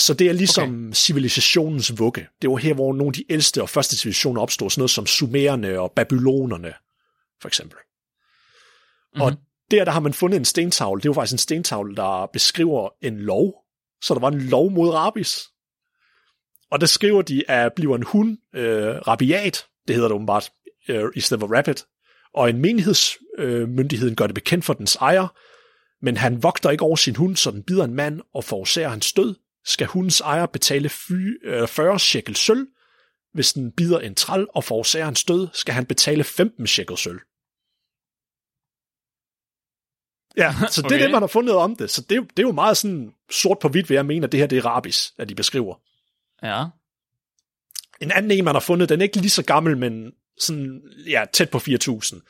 Så 0.00 0.14
det 0.14 0.28
er 0.28 0.32
ligesom 0.32 0.86
okay. 0.86 0.94
civilisationens 0.94 1.98
vugge. 1.98 2.26
Det 2.42 2.50
var 2.50 2.56
her, 2.56 2.74
hvor 2.74 2.92
nogle 2.92 3.08
af 3.08 3.12
de 3.12 3.32
ældste 3.32 3.62
og 3.62 3.68
første 3.68 3.96
civilisationer 3.96 4.42
opstod, 4.42 4.70
sådan 4.70 4.80
noget 4.80 4.90
som 4.90 5.06
sumererne 5.06 5.80
og 5.80 5.92
babylonerne, 5.92 6.74
for 7.40 7.48
eksempel. 7.48 7.78
Mm-hmm. 7.78 9.20
Og 9.20 9.32
der, 9.70 9.84
der 9.84 9.92
har 9.92 10.00
man 10.00 10.12
fundet 10.12 10.36
en 10.36 10.44
stentavle. 10.44 11.02
Det 11.02 11.08
var 11.08 11.14
faktisk 11.14 11.32
en 11.34 11.38
stentavle, 11.38 11.96
der 11.96 12.26
beskriver 12.32 12.88
en 13.02 13.20
lov. 13.20 13.54
Så 14.02 14.14
der 14.14 14.20
var 14.20 14.30
en 14.30 14.40
lov 14.40 14.70
mod 14.70 14.90
rabies. 14.90 15.48
Og 16.70 16.80
der 16.80 16.86
skriver 16.86 17.22
de, 17.22 17.50
at 17.50 17.72
bliver 17.76 17.96
en 17.96 18.02
hund 18.02 18.38
øh, 18.54 18.96
rabiat, 18.96 19.66
det 19.88 19.94
hedder 19.94 20.08
det 20.08 20.14
åbenbart, 20.14 20.52
øh, 20.88 21.04
i 21.14 21.20
stedet 21.20 21.40
for 21.40 21.56
rapid, 21.56 21.74
og 22.34 22.50
en 22.50 22.58
menighedsmyndigheden 22.58 24.12
øh, 24.12 24.16
gør 24.16 24.26
det 24.26 24.34
bekendt 24.34 24.64
for 24.64 24.74
dens 24.74 24.96
ejer, 24.96 25.26
men 26.02 26.16
han 26.16 26.42
vogter 26.42 26.70
ikke 26.70 26.84
over 26.84 26.96
sin 26.96 27.16
hund, 27.16 27.36
så 27.36 27.50
den 27.50 27.62
bider 27.62 27.84
en 27.84 27.94
mand 27.94 28.20
og 28.34 28.44
forårsager 28.44 28.88
hans 28.88 29.12
død, 29.12 29.34
skal 29.70 29.86
hundens 29.86 30.20
ejer 30.20 30.46
betale 30.46 30.88
fy, 30.88 31.12
øh, 31.44 31.68
40 31.68 31.98
shekel 31.98 32.36
sølv. 32.36 32.66
Hvis 33.34 33.52
den 33.52 33.72
bider 33.72 33.98
en 33.98 34.14
træl 34.14 34.46
og 34.54 34.64
forårsager 34.64 35.04
hans 35.04 35.24
død, 35.24 35.48
skal 35.52 35.74
han 35.74 35.86
betale 35.86 36.24
15 36.24 36.66
shekel 36.66 36.96
sølv. 36.96 37.20
Ja, 40.36 40.54
så 40.70 40.82
det 40.82 40.86
okay. 40.86 40.96
er 40.96 41.02
det, 41.02 41.10
man 41.10 41.22
har 41.22 41.26
fundet 41.26 41.54
om 41.54 41.76
det. 41.76 41.90
Så 41.90 42.00
det, 42.00 42.30
det 42.36 42.38
er 42.38 42.46
jo 42.46 42.52
meget 42.52 42.76
sådan 42.76 43.12
sort 43.30 43.58
på 43.58 43.68
hvidt, 43.68 43.86
hvad 43.86 43.96
jeg 43.96 44.06
mener, 44.06 44.26
det 44.26 44.40
her 44.40 44.46
det 44.46 44.58
er 44.58 44.66
rabis, 44.66 45.14
at 45.18 45.28
de 45.28 45.34
beskriver. 45.34 45.74
Ja. 46.42 46.64
En 48.00 48.12
anden 48.12 48.30
en, 48.30 48.44
man 48.44 48.54
har 48.54 48.60
fundet, 48.60 48.88
den 48.88 49.00
er 49.00 49.04
ikke 49.04 49.16
lige 49.16 49.30
så 49.30 49.44
gammel, 49.44 49.76
men 49.76 50.12
sådan, 50.38 50.82
ja, 51.06 51.24
tæt 51.32 51.50
på 51.50 51.58
4.000. 51.58 52.20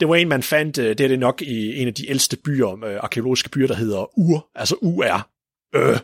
Det 0.00 0.08
var 0.08 0.14
en, 0.14 0.28
man 0.28 0.42
fandt, 0.42 0.78
øh, 0.78 0.88
det 0.88 1.00
er 1.00 1.08
det 1.08 1.18
nok 1.18 1.42
i 1.42 1.76
en 1.76 1.88
af 1.88 1.94
de 1.94 2.10
ældste 2.10 2.36
byer, 2.36 2.84
øh, 2.84 2.96
arkeologiske 3.00 3.48
byer, 3.48 3.66
der 3.66 3.74
hedder 3.74 4.18
Ur, 4.18 4.48
altså 4.54 4.76
UR. 4.82 5.30
Øh. 5.74 5.98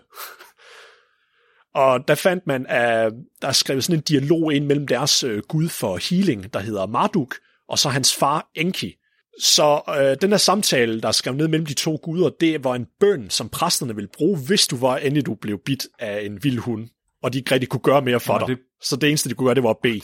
Og 1.75 2.09
der 2.09 2.15
fandt 2.15 2.47
man, 2.47 2.67
at 2.69 3.13
der 3.43 3.49
er 3.49 3.53
skrevet 3.53 3.85
sådan 3.85 3.99
en 3.99 4.03
dialog 4.03 4.55
ind 4.55 4.67
mellem 4.67 4.87
deres 4.87 5.25
øh, 5.25 5.43
gud 5.49 5.69
for 5.69 5.97
healing, 6.11 6.55
der 6.55 6.61
hedder 6.61 6.87
Marduk, 6.87 7.35
og 7.69 7.79
så 7.79 7.89
hans 7.89 8.15
far 8.15 8.51
Enki. 8.55 8.95
Så 9.41 9.81
øh, 9.89 10.17
den 10.21 10.31
her 10.31 10.37
samtale, 10.37 11.01
der 11.01 11.09
er 11.09 11.13
skrevet 11.13 11.39
ned 11.39 11.49
mellem 11.49 11.67
de 11.67 11.75
to 11.75 11.99
guder, 12.03 12.31
det 12.41 12.65
var 12.65 12.75
en 12.75 12.87
bøn, 13.01 13.31
som 13.31 13.49
præsterne 13.49 13.95
ville 13.95 14.09
bruge, 14.17 14.39
hvis 14.47 14.67
du 14.67 14.77
var 14.77 14.97
endelig 14.97 15.27
du 15.27 15.35
blev 15.35 15.59
bidt 15.65 15.87
af 15.99 16.23
en 16.27 16.45
vild 16.45 16.59
hund, 16.59 16.89
og 17.23 17.33
de 17.33 17.39
ikke 17.39 17.55
rigtig 17.55 17.69
kunne 17.69 17.81
gøre 17.81 18.03
mere 18.03 18.21
for 18.21 18.35
ja, 18.35 18.39
dig. 18.39 18.49
Det... 18.49 18.59
Så 18.83 18.97
det 18.97 19.09
eneste, 19.09 19.29
de 19.29 19.35
kunne 19.35 19.47
gøre, 19.47 19.55
det 19.55 19.63
var 19.63 19.71
at 19.71 19.79
bede. 19.83 20.01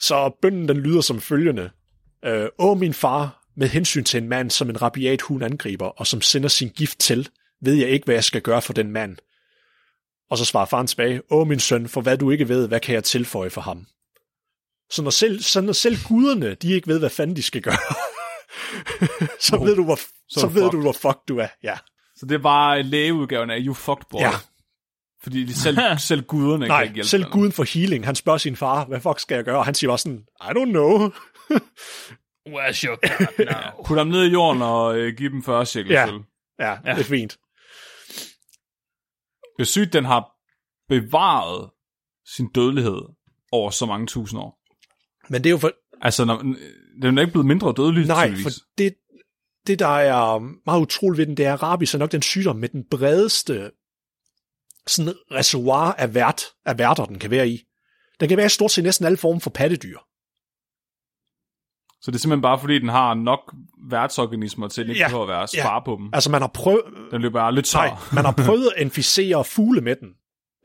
Så 0.00 0.38
bønnen, 0.42 0.68
den 0.68 0.76
lyder 0.76 1.00
som 1.00 1.20
følgende. 1.20 1.70
Øh, 2.24 2.46
Åh, 2.58 2.78
min 2.78 2.94
far, 2.94 3.44
med 3.56 3.68
hensyn 3.68 4.04
til 4.04 4.22
en 4.22 4.28
mand, 4.28 4.50
som 4.50 4.70
en 4.70 4.82
rabiat 4.82 5.22
hund 5.22 5.44
angriber, 5.44 5.86
og 5.86 6.06
som 6.06 6.20
sender 6.20 6.48
sin 6.48 6.68
gift 6.68 6.98
til, 6.98 7.28
ved 7.62 7.74
jeg 7.74 7.88
ikke, 7.88 8.04
hvad 8.04 8.14
jeg 8.14 8.24
skal 8.24 8.42
gøre 8.42 8.62
for 8.62 8.72
den 8.72 8.92
mand. 8.92 9.16
Og 10.30 10.38
så 10.38 10.44
svarer 10.44 10.66
faren 10.66 10.86
tilbage, 10.86 11.22
Åh, 11.30 11.46
min 11.46 11.60
søn, 11.60 11.88
for 11.88 12.00
hvad 12.00 12.18
du 12.18 12.30
ikke 12.30 12.48
ved, 12.48 12.68
hvad 12.68 12.80
kan 12.80 12.94
jeg 12.94 13.04
tilføje 13.04 13.50
for 13.50 13.60
ham? 13.60 13.86
Så 14.90 15.02
når 15.02 15.10
selv, 15.10 15.42
så 15.42 15.60
når 15.60 15.72
selv 15.72 15.96
guderne, 16.08 16.54
de 16.54 16.72
ikke 16.72 16.88
ved, 16.88 16.98
hvad 16.98 17.10
fanden 17.10 17.36
de 17.36 17.42
skal 17.42 17.62
gøre, 17.62 17.76
så 19.46 19.56
no. 19.56 19.64
ved 19.64 19.76
du, 19.76 19.84
hvor, 19.84 19.96
så, 19.96 20.40
så 20.40 20.46
ved 20.46 20.62
fucked. 20.62 20.70
du, 20.70 20.80
hvor 20.80 20.92
fuck 20.92 21.18
du 21.28 21.38
er. 21.38 21.48
Ja. 21.62 21.78
Så 22.16 22.26
det 22.26 22.34
er 22.34 22.42
bare 22.42 22.82
lægeudgaven 22.82 23.50
af 23.50 23.58
You 23.60 23.74
Fucked 23.74 24.04
Boy. 24.10 24.20
Ja. 24.20 24.30
Fordi 25.22 25.44
de 25.44 25.54
selv, 25.54 25.78
selv 25.98 26.22
guderne 26.22 26.66
Nej, 26.66 26.76
kan 26.76 26.84
ikke 26.84 26.94
hjælpe 26.94 27.08
selv 27.08 27.24
guden 27.24 27.52
for 27.52 27.64
healing, 27.74 28.06
han 28.06 28.14
spørger 28.14 28.38
sin 28.38 28.56
far, 28.56 28.84
hvad 28.84 29.00
fuck 29.00 29.20
skal 29.20 29.34
jeg 29.34 29.44
gøre? 29.44 29.58
Og 29.58 29.64
han 29.64 29.74
siger 29.74 29.90
også 29.90 30.02
sådan, 30.02 30.24
I 30.40 30.50
don't 30.58 30.70
know. 30.70 31.10
Where's 32.48 32.84
your 32.86 32.96
God 33.18 33.46
now? 33.46 33.84
Put 33.84 33.98
ham 33.98 34.06
ned 34.06 34.24
i 34.24 34.32
jorden 34.32 34.62
og 34.62 34.98
øh, 34.98 35.16
give 35.16 35.30
dem 35.30 35.42
40 35.42 35.66
cirkel 35.66 35.92
ja. 35.92 36.06
Selv. 36.06 36.20
ja, 36.58 36.70
ja, 36.70 36.94
det 36.94 37.00
er 37.00 37.04
fint. 37.04 37.38
Det 39.58 39.64
er 39.64 39.66
sygt, 39.66 39.92
den 39.92 40.04
har 40.04 40.30
bevaret 40.88 41.70
sin 42.34 42.48
dødelighed 42.48 43.00
over 43.52 43.70
så 43.70 43.86
mange 43.86 44.06
tusind 44.06 44.40
år. 44.40 44.60
Men 45.28 45.44
det 45.44 45.50
er 45.50 45.50
jo 45.50 45.58
for... 45.58 45.72
Altså, 46.00 46.24
når, 46.24 46.36
den 47.02 47.18
er 47.18 47.22
ikke 47.22 47.32
blevet 47.32 47.46
mindre 47.46 47.74
dødelig, 47.76 48.06
Nej, 48.06 48.26
tydeligvis. 48.26 48.44
for 48.44 48.60
det, 48.78 48.94
det, 49.66 49.78
der 49.78 49.86
er 49.86 50.38
meget 50.66 50.80
utroligt 50.80 51.18
ved 51.18 51.26
den, 51.26 51.36
det 51.36 51.46
er, 51.46 51.54
at 51.54 51.62
rabies 51.62 51.94
er 51.94 51.98
nok 51.98 52.12
den 52.12 52.22
sygdom 52.22 52.56
med 52.56 52.68
den 52.68 52.84
bredeste 52.90 53.70
sådan 54.86 55.14
reservoir 55.30 55.92
af, 55.92 56.14
vært, 56.14 56.42
af 56.64 56.78
værter, 56.78 57.04
den 57.04 57.18
kan 57.18 57.30
være 57.30 57.48
i. 57.48 57.64
Den 58.20 58.28
kan 58.28 58.36
være 58.36 58.46
i 58.46 58.48
stort 58.48 58.70
set 58.70 58.84
næsten 58.84 59.06
alle 59.06 59.16
former 59.16 59.40
for 59.40 59.50
pattedyr. 59.50 59.98
Så 62.00 62.10
det 62.10 62.16
er 62.16 62.20
simpelthen 62.20 62.42
bare 62.42 62.60
fordi, 62.60 62.78
den 62.78 62.88
har 62.88 63.14
nok 63.14 63.54
værtsorganismer 63.90 64.68
til, 64.68 64.80
at 64.80 64.86
den 64.86 64.94
ikke 64.96 65.10
ja, 65.10 65.22
at 65.22 65.28
være 65.28 65.48
spare 65.48 65.74
ja. 65.74 65.84
på 65.84 65.96
dem. 66.00 66.10
Altså 66.12 66.30
man 66.30 66.40
har 66.40 66.48
prøvet... 66.48 66.82
Den 67.10 67.22
løber 67.22 67.40
bare 67.40 67.54
lidt 67.54 67.66
tør. 67.66 67.78
Nej, 67.78 67.96
man 68.12 68.24
har 68.24 68.32
prøvet 68.46 68.70
at 68.76 68.82
inficere 68.82 69.44
fugle 69.44 69.80
med 69.80 69.96
den. 69.96 70.08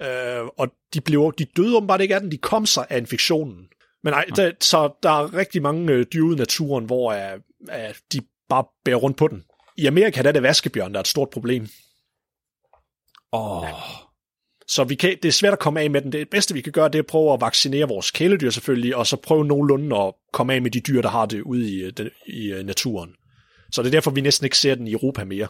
Øh, 0.01 0.47
og 0.57 0.67
de, 0.93 1.01
blev, 1.01 1.33
de 1.37 1.45
døde 1.45 1.77
åbenbart 1.77 2.01
ikke 2.01 2.15
af 2.15 2.21
den, 2.21 2.31
de 2.31 2.37
kom 2.37 2.65
sig 2.65 2.85
af 2.89 2.97
infektionen. 2.97 3.67
Men 4.03 4.13
ej, 4.13 4.25
der, 4.35 4.51
så 4.61 4.93
der 5.03 5.09
er 5.09 5.33
rigtig 5.33 5.61
mange 5.61 5.93
øh, 5.93 6.05
dyr 6.13 6.23
ude 6.23 6.35
i 6.35 6.39
naturen, 6.39 6.85
hvor 6.85 7.13
uh, 7.13 7.39
uh, 7.61 7.95
de 8.13 8.21
bare 8.49 8.63
bærer 8.85 8.95
rundt 8.95 9.17
på 9.17 9.27
den. 9.27 9.43
I 9.77 9.85
Amerika 9.85 10.21
der 10.21 10.27
er 10.27 10.33
det 10.33 10.43
vaskebjørn, 10.43 10.91
der 10.91 10.97
er 10.97 11.01
et 11.01 11.07
stort 11.07 11.29
problem. 11.29 11.67
Åh. 13.33 13.57
Oh. 13.57 13.69
Så 14.67 14.83
vi 14.83 14.95
kan, 14.95 15.17
det 15.23 15.27
er 15.27 15.31
svært 15.31 15.53
at 15.53 15.59
komme 15.59 15.81
af 15.81 15.89
med 15.89 16.01
den. 16.01 16.11
Det 16.11 16.29
bedste, 16.29 16.53
vi 16.53 16.61
kan 16.61 16.71
gøre, 16.71 16.89
det 16.89 16.95
er 16.95 17.03
at 17.03 17.07
prøve 17.07 17.33
at 17.33 17.41
vaccinere 17.41 17.87
vores 17.87 18.11
kæledyr 18.11 18.49
selvfølgelig, 18.49 18.95
og 18.95 19.07
så 19.07 19.17
prøve 19.17 19.45
nogenlunde 19.45 19.97
at 19.97 20.13
komme 20.33 20.53
af 20.53 20.61
med 20.61 20.71
de 20.71 20.79
dyr, 20.79 21.01
der 21.01 21.09
har 21.09 21.25
det 21.25 21.41
ude 21.41 21.71
i, 21.71 21.91
den, 21.91 22.09
i 22.27 22.53
uh, 22.53 22.59
naturen. 22.59 23.15
Så 23.71 23.81
det 23.81 23.87
er 23.87 23.91
derfor, 23.91 24.11
vi 24.11 24.21
næsten 24.21 24.45
ikke 24.45 24.57
ser 24.57 24.75
den 24.75 24.87
i 24.87 24.91
Europa 24.91 25.23
mere. 25.23 25.47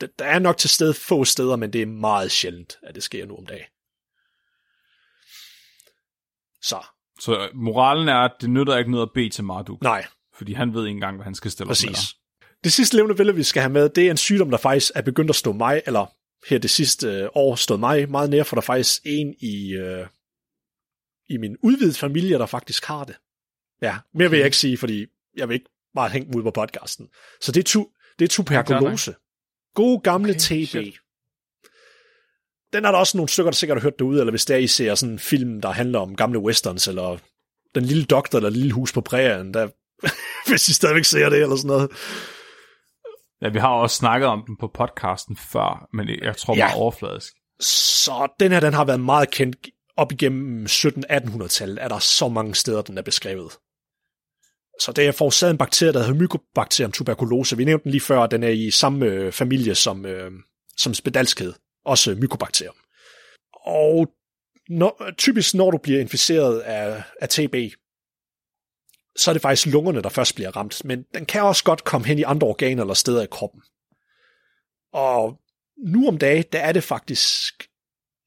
Der 0.00 0.24
er 0.24 0.38
nok 0.38 0.56
til 0.56 0.70
sted 0.70 0.92
få 0.92 1.24
steder, 1.24 1.56
men 1.56 1.72
det 1.72 1.82
er 1.82 1.86
meget 1.86 2.30
sjældent, 2.30 2.78
at 2.82 2.94
det 2.94 3.02
sker 3.02 3.26
nu 3.26 3.36
om 3.36 3.46
dagen. 3.46 3.66
Så. 6.62 6.76
Så 7.20 7.48
moralen 7.54 8.08
er, 8.08 8.16
at 8.16 8.32
det 8.40 8.50
nytter 8.50 8.76
ikke 8.76 8.90
noget 8.90 9.06
at 9.06 9.12
bede 9.14 9.30
til 9.30 9.44
Marduk. 9.44 9.82
Nej. 9.82 10.06
Fordi 10.36 10.52
han 10.52 10.74
ved 10.74 10.86
ikke 10.86 10.96
engang, 10.96 11.16
hvad 11.16 11.24
han 11.24 11.34
skal 11.34 11.50
stille 11.50 11.68
Præcis. 11.68 11.86
med 11.86 11.94
dig. 11.94 12.02
Det 12.64 12.72
sidste 12.72 12.96
levende 12.96 13.14
billede, 13.14 13.36
vi 13.36 13.42
skal 13.42 13.62
have 13.62 13.72
med, 13.72 13.88
det 13.88 14.06
er 14.06 14.10
en 14.10 14.16
sygdom, 14.16 14.50
der 14.50 14.58
faktisk 14.58 14.92
er 14.94 15.02
begyndt 15.02 15.30
at 15.30 15.36
stå 15.36 15.52
mig, 15.52 15.82
eller 15.86 16.06
her 16.48 16.58
det 16.58 16.70
sidste 16.70 17.08
øh, 17.08 17.28
år 17.34 17.54
stået 17.54 17.80
mig 17.80 18.10
meget 18.10 18.30
nær, 18.30 18.42
for 18.42 18.56
der 18.56 18.60
er 18.60 18.64
faktisk 18.64 19.02
en 19.04 19.34
i, 19.40 19.72
øh, 19.72 20.06
i 21.28 21.36
min 21.36 21.56
udvidede 21.62 21.94
familie, 21.94 22.38
der 22.38 22.46
faktisk 22.46 22.84
har 22.84 23.04
det. 23.04 23.16
Ja, 23.82 23.96
mere 24.14 24.30
vil 24.30 24.36
jeg 24.36 24.46
ikke 24.46 24.56
sige, 24.56 24.78
fordi 24.78 25.06
jeg 25.36 25.48
vil 25.48 25.54
ikke 25.54 25.70
bare 25.94 26.08
hænge 26.08 26.26
dem 26.26 26.36
ud 26.36 26.42
på 26.42 26.50
podcasten. 26.50 27.08
Så 27.40 27.52
det 27.52 27.60
er, 27.60 27.64
tu, 27.64 27.86
det 28.18 28.24
er 28.24 28.28
tuberkulose. 28.28 29.14
God 29.74 30.02
gamle 30.02 30.30
Okay, 30.30 30.38
TB. 30.40 30.68
shit. 30.68 30.94
Den 32.72 32.84
er 32.84 32.90
der 32.90 32.98
også 32.98 33.16
nogle 33.16 33.28
stykker, 33.28 33.50
der 33.50 33.56
sikkert 33.56 33.78
har 33.78 33.82
hørt 33.82 33.98
derude, 33.98 34.20
eller 34.20 34.30
hvis 34.30 34.44
der 34.44 34.56
I 34.56 34.66
ser 34.66 34.94
sådan 34.94 35.12
en 35.12 35.18
film, 35.18 35.60
der 35.60 35.70
handler 35.70 35.98
om 35.98 36.16
gamle 36.16 36.38
westerns, 36.38 36.88
eller 36.88 37.18
Den 37.74 37.84
lille 37.84 38.04
doktor, 38.04 38.38
eller 38.38 38.50
Lille 38.50 38.72
hus 38.72 38.92
på 38.92 39.00
prærien, 39.00 39.54
der, 39.54 39.68
hvis 40.50 40.68
I 40.68 40.72
stadigvæk 40.72 41.04
ser 41.04 41.28
det, 41.28 41.42
eller 41.42 41.56
sådan 41.56 41.68
noget. 41.68 41.90
Ja, 43.44 43.48
vi 43.48 43.58
har 43.58 43.68
også 43.68 43.96
snakket 43.96 44.28
om 44.28 44.42
den 44.46 44.56
på 44.60 44.70
podcasten 44.74 45.36
før, 45.36 45.88
men 45.92 46.08
jeg 46.22 46.36
tror 46.36 46.56
Ja. 46.56 46.64
meget 46.64 46.80
overfladisk. 46.80 47.32
Så 47.60 48.28
den 48.40 48.52
her, 48.52 48.60
den 48.60 48.74
har 48.74 48.84
været 48.84 49.00
meget 49.00 49.30
kendt 49.30 49.56
op 49.96 50.12
igennem 50.12 50.64
1700-1800-tallet, 50.66 51.82
er 51.82 51.88
der 51.88 51.98
så 51.98 52.28
mange 52.28 52.54
steder, 52.54 52.82
den 52.82 52.98
er 52.98 53.02
beskrevet. 53.02 53.52
Så 54.80 54.92
det 54.92 55.06
er 55.06 55.12
forårsaget 55.12 55.50
en 55.50 55.58
bakterie, 55.58 55.92
der 55.92 55.98
hedder 56.02 56.14
Mycobacterium 56.14 56.92
tuberculose. 56.92 57.56
Vi 57.56 57.64
nævnte 57.64 57.84
den 57.84 57.90
lige 57.90 58.00
før, 58.00 58.18
og 58.18 58.30
den 58.30 58.42
er 58.42 58.48
i 58.48 58.70
samme 58.70 59.06
øh, 59.06 59.32
familie 59.32 59.74
som, 59.74 60.06
øh, 60.06 60.30
som 60.76 60.94
spedalskhed, 60.94 61.52
også 61.84 62.14
Mycobacterium. 62.20 62.74
Og 63.66 64.08
når, 64.68 65.10
typisk 65.18 65.54
når 65.54 65.70
du 65.70 65.78
bliver 65.78 66.00
inficeret 66.00 66.60
af, 66.60 67.02
af 67.20 67.28
TB, 67.28 67.54
så 69.16 69.30
er 69.30 69.32
det 69.32 69.42
faktisk 69.42 69.66
lungerne, 69.66 70.02
der 70.02 70.08
først 70.08 70.34
bliver 70.34 70.56
ramt, 70.56 70.84
men 70.84 71.04
den 71.14 71.26
kan 71.26 71.42
også 71.42 71.64
godt 71.64 71.84
komme 71.84 72.06
hen 72.06 72.18
i 72.18 72.22
andre 72.22 72.46
organer 72.46 72.82
eller 72.82 72.94
steder 72.94 73.22
i 73.22 73.26
kroppen. 73.30 73.62
Og 74.92 75.40
nu 75.86 76.08
om 76.08 76.18
dagen, 76.18 76.44
der 76.52 76.58
er 76.58 76.72
det 76.72 76.84
faktisk... 76.84 77.54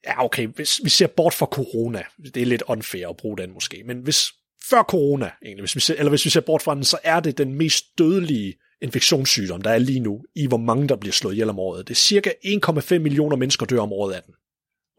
Ja, 0.06 0.26
okay, 0.26 0.48
hvis 0.48 0.80
vi 0.84 0.90
ser 0.90 1.08
bort 1.08 1.34
fra 1.34 1.46
corona, 1.46 2.04
det 2.34 2.42
er 2.42 2.46
lidt 2.46 2.64
unfair 2.68 3.08
at 3.08 3.18
bruge 3.18 3.38
den 3.38 3.54
måske, 3.54 3.84
men 3.86 3.98
hvis 3.98 4.32
før 4.70 4.84
corona, 4.84 5.32
egentlig, 5.46 5.62
hvis 5.62 5.76
vi 5.76 5.80
ser, 5.80 5.96
eller 5.96 6.10
hvis 6.10 6.26
vi 6.26 6.30
ser 6.30 6.42
bort 6.42 6.62
fra 6.62 6.76
den, 6.76 6.84
så 6.84 7.00
er 7.04 7.20
det 7.20 7.38
den 7.38 7.54
mest 7.54 7.86
dødelige 7.98 8.54
infektionssygdom, 8.82 9.62
der 9.62 9.70
er 9.70 9.78
lige 9.78 10.00
nu, 10.00 10.24
i 10.36 10.48
hvor 10.48 10.58
mange 10.58 10.88
der 10.88 10.96
bliver 10.96 11.14
slået 11.14 11.34
ihjel 11.34 11.50
om 11.50 11.60
året. 11.60 11.88
Det 11.88 11.94
er 11.94 11.96
cirka 11.96 12.32
1,5 12.46 13.00
millioner 13.00 13.36
mennesker 13.36 13.66
dør 13.66 13.80
om 13.80 13.94
året 13.94 14.14
af 14.14 14.24
den. 14.24 14.34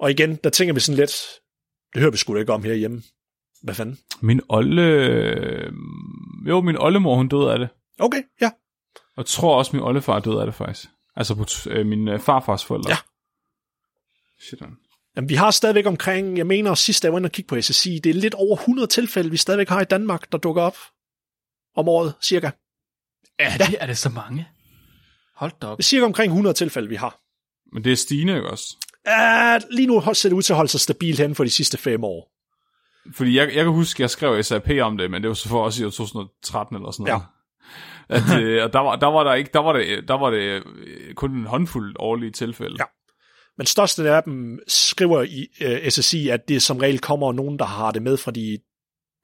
Og 0.00 0.10
igen, 0.10 0.36
der 0.36 0.50
tænker 0.50 0.74
vi 0.74 0.80
sådan 0.80 0.98
lidt, 0.98 1.12
det 1.92 2.00
hører 2.00 2.10
vi 2.10 2.16
sgu 2.16 2.34
da 2.34 2.40
ikke 2.40 2.52
om 2.52 2.64
herhjemme. 2.64 3.02
Hvad 3.62 3.74
fanden? 3.74 3.98
Min 4.20 4.40
olle... 4.48 4.82
øh, 4.82 5.72
Jo, 6.46 6.60
min 6.60 6.76
oldemor, 6.78 7.16
hun 7.16 7.28
døde 7.28 7.52
af 7.52 7.58
det. 7.58 7.68
Okay, 7.98 8.22
ja. 8.40 8.50
Og 8.92 9.00
jeg 9.16 9.26
tror 9.26 9.58
også, 9.58 9.76
min 9.76 9.82
oldefar 9.84 10.20
døde 10.20 10.40
af 10.40 10.46
det 10.46 10.54
faktisk. 10.54 10.88
Altså 11.16 11.34
på 11.34 11.42
t- 11.42 11.70
øh, 11.70 11.86
min 11.86 12.08
øh, 12.08 12.20
farfars 12.20 12.64
forældre. 12.64 12.90
Ja. 12.90 12.96
Shit, 14.40 14.60
man. 14.60 14.76
Jamen, 15.16 15.28
vi 15.28 15.34
har 15.34 15.50
stadigvæk 15.50 15.86
omkring, 15.86 16.38
jeg 16.38 16.46
mener 16.46 16.74
sidst 16.74 17.04
jeg 17.04 17.12
var 17.12 17.18
inde 17.18 17.26
og 17.26 17.32
kigge 17.32 17.48
på 17.48 17.60
SSI, 17.60 17.98
det 18.04 18.10
er 18.10 18.14
lidt 18.14 18.34
over 18.34 18.56
100 18.56 18.86
tilfælde, 18.86 19.30
vi 19.30 19.36
stadigvæk 19.36 19.68
har 19.68 19.80
i 19.80 19.84
Danmark, 19.84 20.32
der 20.32 20.38
dukker 20.38 20.62
op 20.62 20.76
om 21.76 21.88
året, 21.88 22.14
cirka. 22.22 22.50
Er 23.38 23.56
det, 23.58 23.76
er 23.80 23.86
det 23.86 23.98
så 23.98 24.08
mange? 24.08 24.48
Hold 25.36 25.52
da 25.62 25.66
op. 25.66 25.78
Det 25.78 25.82
er 25.84 25.86
cirka 25.86 26.04
omkring 26.04 26.30
100 26.30 26.54
tilfælde, 26.54 26.88
vi 26.88 26.94
har. 26.96 27.20
Men 27.72 27.84
det 27.84 27.92
er 27.92 27.96
stigende, 27.96 28.36
ikke 28.36 28.50
også? 28.50 28.76
Uh, 29.06 29.70
lige 29.76 29.86
nu 29.86 30.14
ser 30.14 30.28
det 30.28 30.36
ud 30.36 30.42
til 30.42 30.52
at 30.52 30.56
holde 30.56 30.70
sig 30.70 30.80
stabilt 30.80 31.20
hen 31.20 31.34
for 31.34 31.44
de 31.44 31.50
sidste 31.50 31.78
fem 31.78 32.04
år. 32.04 32.32
Fordi 33.14 33.36
jeg, 33.36 33.46
jeg 33.54 33.64
kan 33.64 33.72
huske, 33.72 34.02
jeg 34.02 34.10
skrev 34.10 34.42
SAP 34.42 34.70
om 34.82 34.98
det, 34.98 35.10
men 35.10 35.22
det 35.22 35.28
var 35.28 35.34
så 35.34 35.48
for 35.48 35.64
også 35.64 35.82
i 35.82 35.86
år 35.86 35.90
2013 35.90 36.76
eller 36.76 36.90
sådan 36.90 37.04
noget. 37.04 37.20
Ja. 37.20 37.26
At, 38.08 38.42
øh, 38.42 38.64
og 38.64 38.72
der 38.72 38.78
var, 38.78 38.96
der 38.96 39.06
var 39.06 39.24
der 39.24 39.34
ikke, 39.34 39.50
der 39.52 39.58
var 39.58 39.72
det, 39.72 40.08
der 40.08 40.14
var 40.14 40.30
det 40.30 40.62
øh, 40.76 41.14
kun 41.14 41.30
en 41.30 41.46
håndfuld 41.46 41.96
årlige 41.98 42.30
tilfælde. 42.30 42.76
Ja. 42.78 42.84
Men 43.58 43.66
største 43.66 44.10
af 44.10 44.22
dem 44.22 44.58
skriver 44.68 45.22
i 45.22 45.46
uh, 45.64 45.88
SSI, 45.88 46.28
at 46.28 46.48
det 46.48 46.62
som 46.62 46.78
regel 46.78 46.98
kommer 46.98 47.32
nogen, 47.32 47.58
der 47.58 47.64
har 47.64 47.90
det 47.90 48.02
med, 48.02 48.16
fordi 48.16 48.58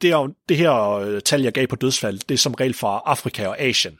det, 0.03 0.11
er, 0.11 0.29
det 0.49 0.57
her 0.57 0.99
uh, 1.15 1.19
tal, 1.19 1.43
jeg 1.43 1.53
gav 1.53 1.67
på 1.67 1.77
dødsfald, 1.77 2.19
det 2.19 2.35
er 2.35 2.39
som 2.39 2.55
regel 2.55 2.75
fra 2.75 3.03
Afrika 3.05 3.47
og 3.47 3.61
Asien. 3.61 3.99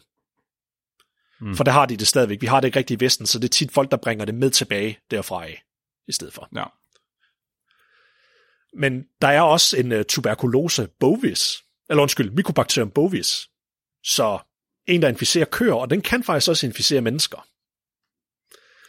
Mm. 1.41 1.55
For 1.55 1.65
der 1.65 1.73
har 1.73 1.87
de 1.87 1.97
det 1.97 2.07
stadigvæk. 2.07 2.41
Vi 2.41 2.47
har 2.47 2.61
det 2.61 2.69
ikke 2.69 2.79
rigtig 2.79 3.03
i 3.03 3.05
Vesten, 3.05 3.27
så 3.27 3.39
det 3.39 3.45
er 3.45 3.53
tit 3.53 3.73
folk, 3.73 3.91
der 3.91 3.97
bringer 3.97 4.25
det 4.25 4.35
med 4.35 4.51
tilbage 4.51 4.99
derfra 5.11 5.45
af, 5.45 5.63
i 6.09 6.13
stedet 6.13 6.35
for. 6.35 6.49
ja. 6.57 6.65
Men 8.77 9.05
der 9.23 9.29
er 9.29 9.41
også 9.41 9.77
en 9.77 9.93
uh, 9.93 10.03
tuberkulose 10.09 10.89
bovis, 11.01 11.63
eller 11.91 12.03
undskyld, 12.03 12.31
Mycobacterium 12.31 12.91
bovis. 12.91 13.49
Så 14.05 14.39
en, 14.87 15.03
der 15.03 15.09
inficerer 15.09 15.45
køer, 15.45 15.75
og 15.75 15.91
den 15.91 16.01
kan 16.01 16.23
faktisk 16.25 16.51
også 16.51 16.67
inficere 16.67 17.01
mennesker. 17.01 17.47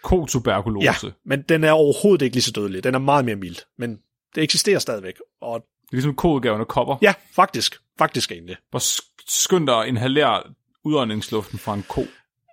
Kotuberkulose. 0.03 0.85
Ja, 1.07 1.11
men 1.25 1.41
den 1.41 1.63
er 1.63 1.71
overhovedet 1.71 2.25
ikke 2.25 2.35
lige 2.35 2.43
så 2.43 2.51
dødelig. 2.51 2.83
Den 2.83 2.95
er 2.95 2.99
meget 2.99 3.25
mere 3.25 3.35
mild, 3.35 3.55
men 3.77 3.99
det 4.35 4.43
eksisterer 4.43 4.79
stadigvæk. 4.79 5.13
Og 5.41 5.59
Det 5.59 5.65
er 5.91 5.95
ligesom 5.95 6.15
koudgaven 6.15 6.61
af 6.61 6.67
kopper. 6.67 6.97
ja, 7.01 7.13
faktisk. 7.31 7.81
Faktisk 7.99 8.31
egentlig. 8.31 8.57
Hvor 8.69 8.79
sk- 8.79 9.23
skynd 9.27 9.67
dig 9.67 9.81
at 9.81 9.87
inhalere 9.87 10.43
udåndingsluften 10.83 11.59
fra 11.59 11.73
en 11.73 11.83
ko, 11.89 12.05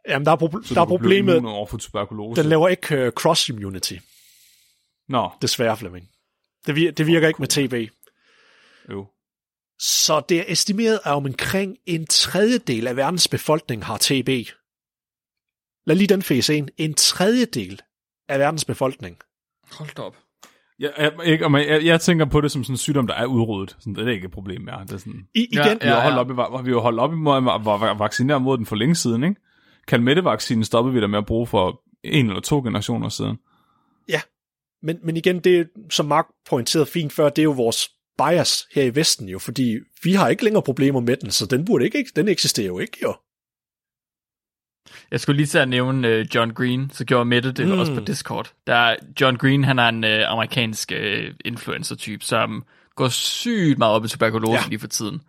Jamen, 0.09 0.27
der 0.27 0.33
er, 0.33 0.37
pro- 0.37 0.67
så 0.67 0.75
der 0.75 0.81
er 0.81 0.85
problemet, 0.85 1.37
over 1.47 1.67
for 1.67 1.79
tuberkulose. 1.79 2.43
den 2.43 2.49
laver 2.51 2.69
ikke 2.69 3.07
uh, 3.07 3.13
cross-immunity, 3.13 3.95
Nå, 5.09 5.31
desværre, 5.43 5.77
Flemming. 5.77 6.09
Det, 6.67 6.73
vir- 6.73 6.91
det 6.91 7.07
virker 7.07 7.29
ikke 7.29 7.43
med 7.43 7.49
TB. 7.49 7.93
jo. 8.91 9.07
Så 9.79 10.23
det 10.29 10.39
er 10.39 10.45
estimeret, 10.49 11.01
at 11.05 11.13
omkring 11.13 11.77
en 11.87 12.07
tredjedel 12.07 12.87
af 12.87 12.97
verdens 12.97 13.29
befolkning 13.29 13.85
har 13.85 13.97
TB. 14.01 14.29
Lad 15.87 15.97
lige 15.97 16.07
den 16.07 16.23
fæse 16.23 16.57
ind. 16.57 16.69
En 16.77 16.95
tredjedel 16.95 17.81
af 18.29 18.39
verdens 18.39 18.65
befolkning. 18.65 19.17
Hold 19.73 19.95
da 19.97 20.03
op. 20.03 20.17
Jeg, 20.79 20.93
jeg, 20.99 21.13
ikke, 21.25 21.57
jeg, 21.57 21.85
jeg 21.85 22.01
tænker 22.01 22.25
på 22.25 22.41
det 22.41 22.51
som 22.53 22.65
sådan 22.65 22.75
en 22.75 22.79
sygdom, 22.79 23.07
der 23.07 23.15
er 23.15 23.27
udryddet. 23.27 23.77
Sådan, 23.79 23.95
det 23.95 24.09
er 24.09 24.13
ikke 24.13 24.25
et 24.25 24.31
problem 24.31 24.63
mere. 24.63 24.83
Det 24.83 24.93
er 24.93 24.97
sådan, 24.99 25.29
I, 25.35 25.47
Ja, 25.53 25.67
igen, 25.67 25.79
vi 25.83 25.87
har 25.89 25.97
ja. 25.97 26.03
holdt 26.03 26.19
op 26.19 26.31
i, 26.31 26.37
var- 26.37 26.63
vi 26.63 26.71
har 26.71 26.79
holdt 26.79 27.01
op 27.01 27.13
i 27.13 27.17
mod 27.17 27.37
at 27.37 27.43
va- 27.43 27.83
va- 27.93 27.99
vaccinere 27.99 28.41
mod 28.41 28.57
den 28.59 28.67
for 28.67 28.77
længe 28.77 28.95
siden, 28.95 29.25
ikke? 29.25 29.41
Kalmette-vaccinen 29.89 30.65
stoppede 30.65 30.95
vi 30.95 31.01
der 31.01 31.07
med 31.07 31.19
at 31.19 31.27
bruge 31.27 31.47
for 31.47 31.83
en 32.05 32.27
eller 32.29 32.41
to 32.41 32.61
generationer 32.63 33.09
siden. 33.09 33.39
Men, 34.83 34.99
men 35.03 35.17
igen, 35.17 35.41
det 35.41 35.69
som 35.91 36.07
Mark 36.07 36.27
pointerede 36.49 36.87
fint 36.87 37.13
før, 37.13 37.29
det 37.29 37.39
er 37.39 37.45
jo 37.45 37.51
vores 37.51 37.89
bias 38.19 38.67
her 38.73 38.83
i 38.83 38.95
Vesten 38.95 39.29
jo, 39.29 39.39
fordi 39.39 39.79
vi 40.03 40.13
har 40.13 40.29
ikke 40.29 40.45
længere 40.45 40.63
problemer 40.63 41.01
med 41.01 41.17
den, 41.17 41.31
så 41.31 41.47
den 41.47 41.65
burde 41.65 41.85
ikke, 41.85 42.05
den 42.17 42.29
eksisterer 42.29 42.67
jo 42.67 42.79
ikke 42.79 42.99
jo. 43.03 43.15
Jeg 45.11 45.21
skulle 45.21 45.37
lige 45.37 45.47
til 45.47 45.59
at 45.59 45.69
nævne 45.69 46.21
uh, 46.21 46.35
John 46.35 46.51
Green, 46.51 46.91
så 46.91 47.05
gjorde 47.05 47.25
Mette 47.25 47.53
det 47.53 47.69
mm. 47.69 47.79
Også 47.79 47.95
på 47.95 48.01
Discord. 48.01 48.53
Der 48.67 48.75
er, 48.75 48.97
John 49.21 49.37
Green, 49.37 49.65
han 49.65 49.79
er 49.79 49.89
en 49.89 50.05
uh, 50.05 50.33
amerikansk 50.33 50.93
uh, 50.97 51.35
influencer-type, 51.45 52.25
som 52.25 52.65
går 52.95 53.09
sygt 53.09 53.79
meget 53.79 53.95
op 53.95 54.05
i 54.05 54.09
tuberkulose. 54.09 54.53
Ja. 54.53 54.69
lige 54.69 54.79
for 54.79 54.87
tiden. 54.87 55.21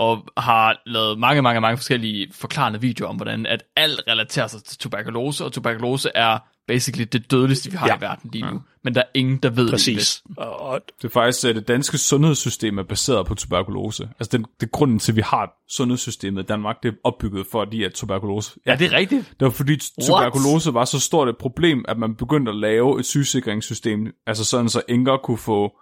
Og 0.00 0.24
har 0.36 0.82
lavet 0.86 1.18
mange, 1.18 1.42
mange, 1.42 1.60
mange 1.60 1.76
forskellige 1.76 2.28
forklarende 2.32 2.80
videoer 2.80 3.08
om, 3.08 3.16
hvordan 3.16 3.46
at 3.46 3.62
alt 3.76 4.00
relaterer 4.08 4.46
sig 4.46 4.64
til 4.64 4.78
tuberkulose, 4.78 5.44
og 5.44 5.52
tuberkulose 5.52 6.10
er 6.14 6.38
basically 6.68 7.06
det 7.12 7.30
dødeligste, 7.30 7.70
vi 7.70 7.76
har 7.76 7.86
ja. 7.86 7.92
Ja. 7.92 7.98
i 7.98 8.00
verden 8.00 8.30
lige 8.32 8.50
nu. 8.52 8.60
Men 8.84 8.94
der 8.94 9.00
er 9.00 9.06
ingen, 9.14 9.36
der 9.36 9.50
ved 9.50 9.64
det. 9.64 9.72
Præcis. 9.72 9.96
Vesten. 9.96 10.34
Og, 10.38 10.80
Det 11.02 11.08
er 11.08 11.12
faktisk, 11.12 11.46
at 11.46 11.56
det 11.56 11.68
danske 11.68 11.98
sundhedssystem 11.98 12.78
er 12.78 12.82
baseret 12.82 13.26
på 13.26 13.34
tuberkulose. 13.34 14.08
Altså, 14.18 14.38
det, 14.38 14.46
det 14.60 14.66
er 14.66 14.70
grunden 14.70 14.98
til, 14.98 15.12
at 15.12 15.16
vi 15.16 15.20
har 15.20 15.64
sundhedssystemet 15.68 16.42
i 16.42 16.46
Danmark. 16.46 16.76
Det 16.82 16.88
er 16.88 16.96
opbygget 17.04 17.46
for, 17.52 17.62
at 17.62 17.68
de 17.72 17.84
er 17.84 17.88
tuberkulose. 17.88 18.52
Ja, 18.66 18.76
det 18.76 18.86
er 18.86 18.92
rigtigt. 18.92 19.30
Det 19.40 19.44
var 19.44 19.50
fordi 19.50 19.76
tuberkulose 20.02 20.74
var 20.74 20.84
så 20.84 21.00
stort 21.00 21.28
et 21.28 21.36
problem, 21.36 21.84
at 21.88 21.98
man 21.98 22.14
begyndte 22.14 22.50
at 22.50 22.56
lave 22.56 23.00
et 23.00 23.06
sygesikringssystem, 23.06 24.06
altså 24.26 24.44
sådan 24.44 24.68
så 24.68 24.82
enker 24.88 25.16
kunne 25.16 25.38
få 25.38 25.72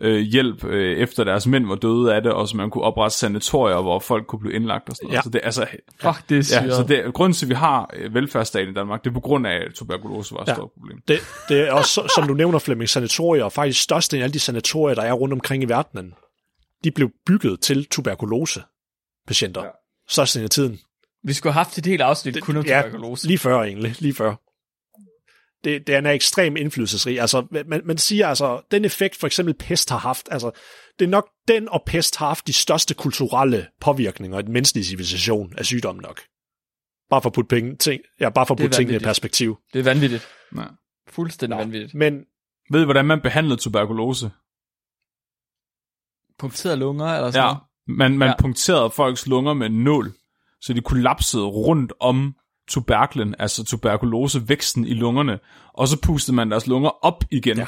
øh, 0.00 0.20
hjælp 0.20 0.64
øh, 0.64 0.96
efter 0.98 1.24
deres 1.24 1.46
mænd 1.46 1.66
var 1.66 1.74
døde 1.74 2.14
af 2.14 2.22
det, 2.22 2.32
og 2.32 2.48
så 2.48 2.56
man 2.56 2.70
kunne 2.70 2.84
oprette 2.84 3.16
sanatorier, 3.16 3.80
hvor 3.82 3.98
folk 3.98 4.26
kunne 4.26 4.38
blive 4.40 4.54
indlagt 4.54 4.88
og 4.88 4.96
sådan 4.96 5.06
noget. 5.06 5.16
Ja. 5.16 5.22
Så 5.22 5.28
det, 5.30 5.40
er 5.42 5.44
altså, 5.44 5.66
Fuck, 6.02 6.28
det 6.28 6.52
er 6.52 6.62
ja, 6.64 6.70
så 6.70 6.84
det, 6.88 7.14
grunden 7.14 7.32
til, 7.32 7.46
at 7.46 7.48
vi 7.48 7.54
har 7.54 7.90
øh, 7.96 8.14
velfærdsstaten 8.14 8.68
i 8.70 8.74
Danmark, 8.74 9.04
det 9.04 9.10
er 9.10 9.14
på 9.14 9.20
grund 9.20 9.46
af, 9.46 9.54
at 9.56 9.74
tuberkulose 9.74 10.34
var 10.34 10.42
et 10.42 10.48
Ja. 10.48 10.54
stort 10.54 10.70
problem. 10.78 10.98
det, 11.08 11.18
det 11.48 11.60
er 11.68 11.72
også, 11.72 11.90
så- 11.94 12.12
som 12.16 12.28
du 12.28 12.34
nævner, 12.34 12.58
Flemming, 12.58 12.88
sanatorier, 12.88 13.44
og 13.44 13.52
faktisk 13.52 13.82
største 13.82 14.18
af 14.18 14.22
alle 14.22 14.32
de 14.32 14.38
sanatorier, 14.38 14.94
der 14.94 15.02
er 15.02 15.12
rundt 15.12 15.32
omkring 15.32 15.62
i 15.62 15.66
verdenen, 15.66 16.14
de 16.84 16.90
blev 16.90 17.10
bygget 17.26 17.60
til 17.60 17.86
tuberkulose-patienter. 17.90 19.62
Ja. 19.64 19.68
Størstedelen 20.08 20.44
af 20.44 20.50
tiden. 20.50 20.78
Vi 21.24 21.32
skulle 21.32 21.52
have 21.52 21.64
haft 21.64 21.78
et 21.78 21.86
helt 21.86 22.00
afsnit 22.02 22.40
kun 22.42 22.56
om 22.56 22.64
ja, 22.66 22.82
tuberkulose. 22.82 23.26
lige 23.26 23.38
før 23.38 23.62
egentlig, 23.62 23.94
lige 24.02 24.14
før. 24.14 24.34
Det, 25.64 25.86
det 25.86 25.94
er 25.94 26.10
ekstrem 26.10 26.56
indflydelsesrig. 26.56 27.20
Altså, 27.20 27.46
man, 27.66 27.82
man 27.84 27.98
siger 27.98 28.28
altså, 28.28 28.60
den 28.70 28.84
effekt 28.84 29.16
for 29.16 29.26
eksempel 29.26 29.54
pest 29.54 29.90
har 29.90 29.98
haft, 29.98 30.28
altså, 30.30 30.50
det 30.98 31.04
er 31.04 31.08
nok 31.08 31.28
den 31.48 31.68
og 31.68 31.82
pest 31.86 32.16
har 32.16 32.26
haft 32.26 32.46
de 32.46 32.52
største 32.52 32.94
kulturelle 32.94 33.66
påvirkninger 33.80 34.38
i 34.38 34.42
den 34.42 34.52
menneskelige 34.52 34.84
civilisation 34.84 35.54
af 35.58 35.64
sygdommen 35.66 36.02
nok. 36.02 36.20
Bare 37.10 37.22
for 37.22 37.28
at 37.28 37.34
putte, 37.34 37.48
penge, 37.48 37.76
ting, 37.76 38.02
ja, 38.20 38.30
bare 38.30 38.46
for 38.46 38.54
at 38.54 38.58
putte 38.58 38.76
tingene 38.76 38.96
i 38.96 39.00
perspektiv. 39.00 39.58
Det 39.72 39.78
er 39.78 39.82
vanvittigt. 39.82 40.28
Ja. 40.56 40.62
Fuldstændig 41.08 41.58
vanvittigt. 41.58 41.94
Men 41.94 42.24
Ved 42.70 42.80
I, 42.80 42.84
hvordan 42.84 43.04
man 43.04 43.20
behandlede 43.20 43.56
tuberkulose? 43.60 44.30
Punkteret 46.38 46.78
lunger 46.78 47.06
eller 47.06 47.30
sådan 47.30 47.46
Ja, 47.46 47.52
noget? 47.52 47.58
man, 47.86 48.18
man 48.18 48.28
ja. 48.28 48.34
punkterede 48.38 48.90
folks 48.90 49.26
lunger 49.26 49.54
med 49.54 49.66
en 49.66 49.84
nål, 49.84 50.12
så 50.60 50.72
de 50.72 50.80
kollapsede 50.80 51.44
rundt 51.44 51.92
om 52.00 52.34
tuberklen, 52.68 53.34
altså 53.38 53.64
tuberkulosevæksten 53.64 54.86
i 54.86 54.94
lungerne, 54.94 55.38
og 55.74 55.88
så 55.88 56.00
pustede 56.00 56.36
man 56.36 56.50
deres 56.50 56.66
lunger 56.66 57.04
op 57.04 57.24
igen. 57.30 57.56
Ja. 57.56 57.66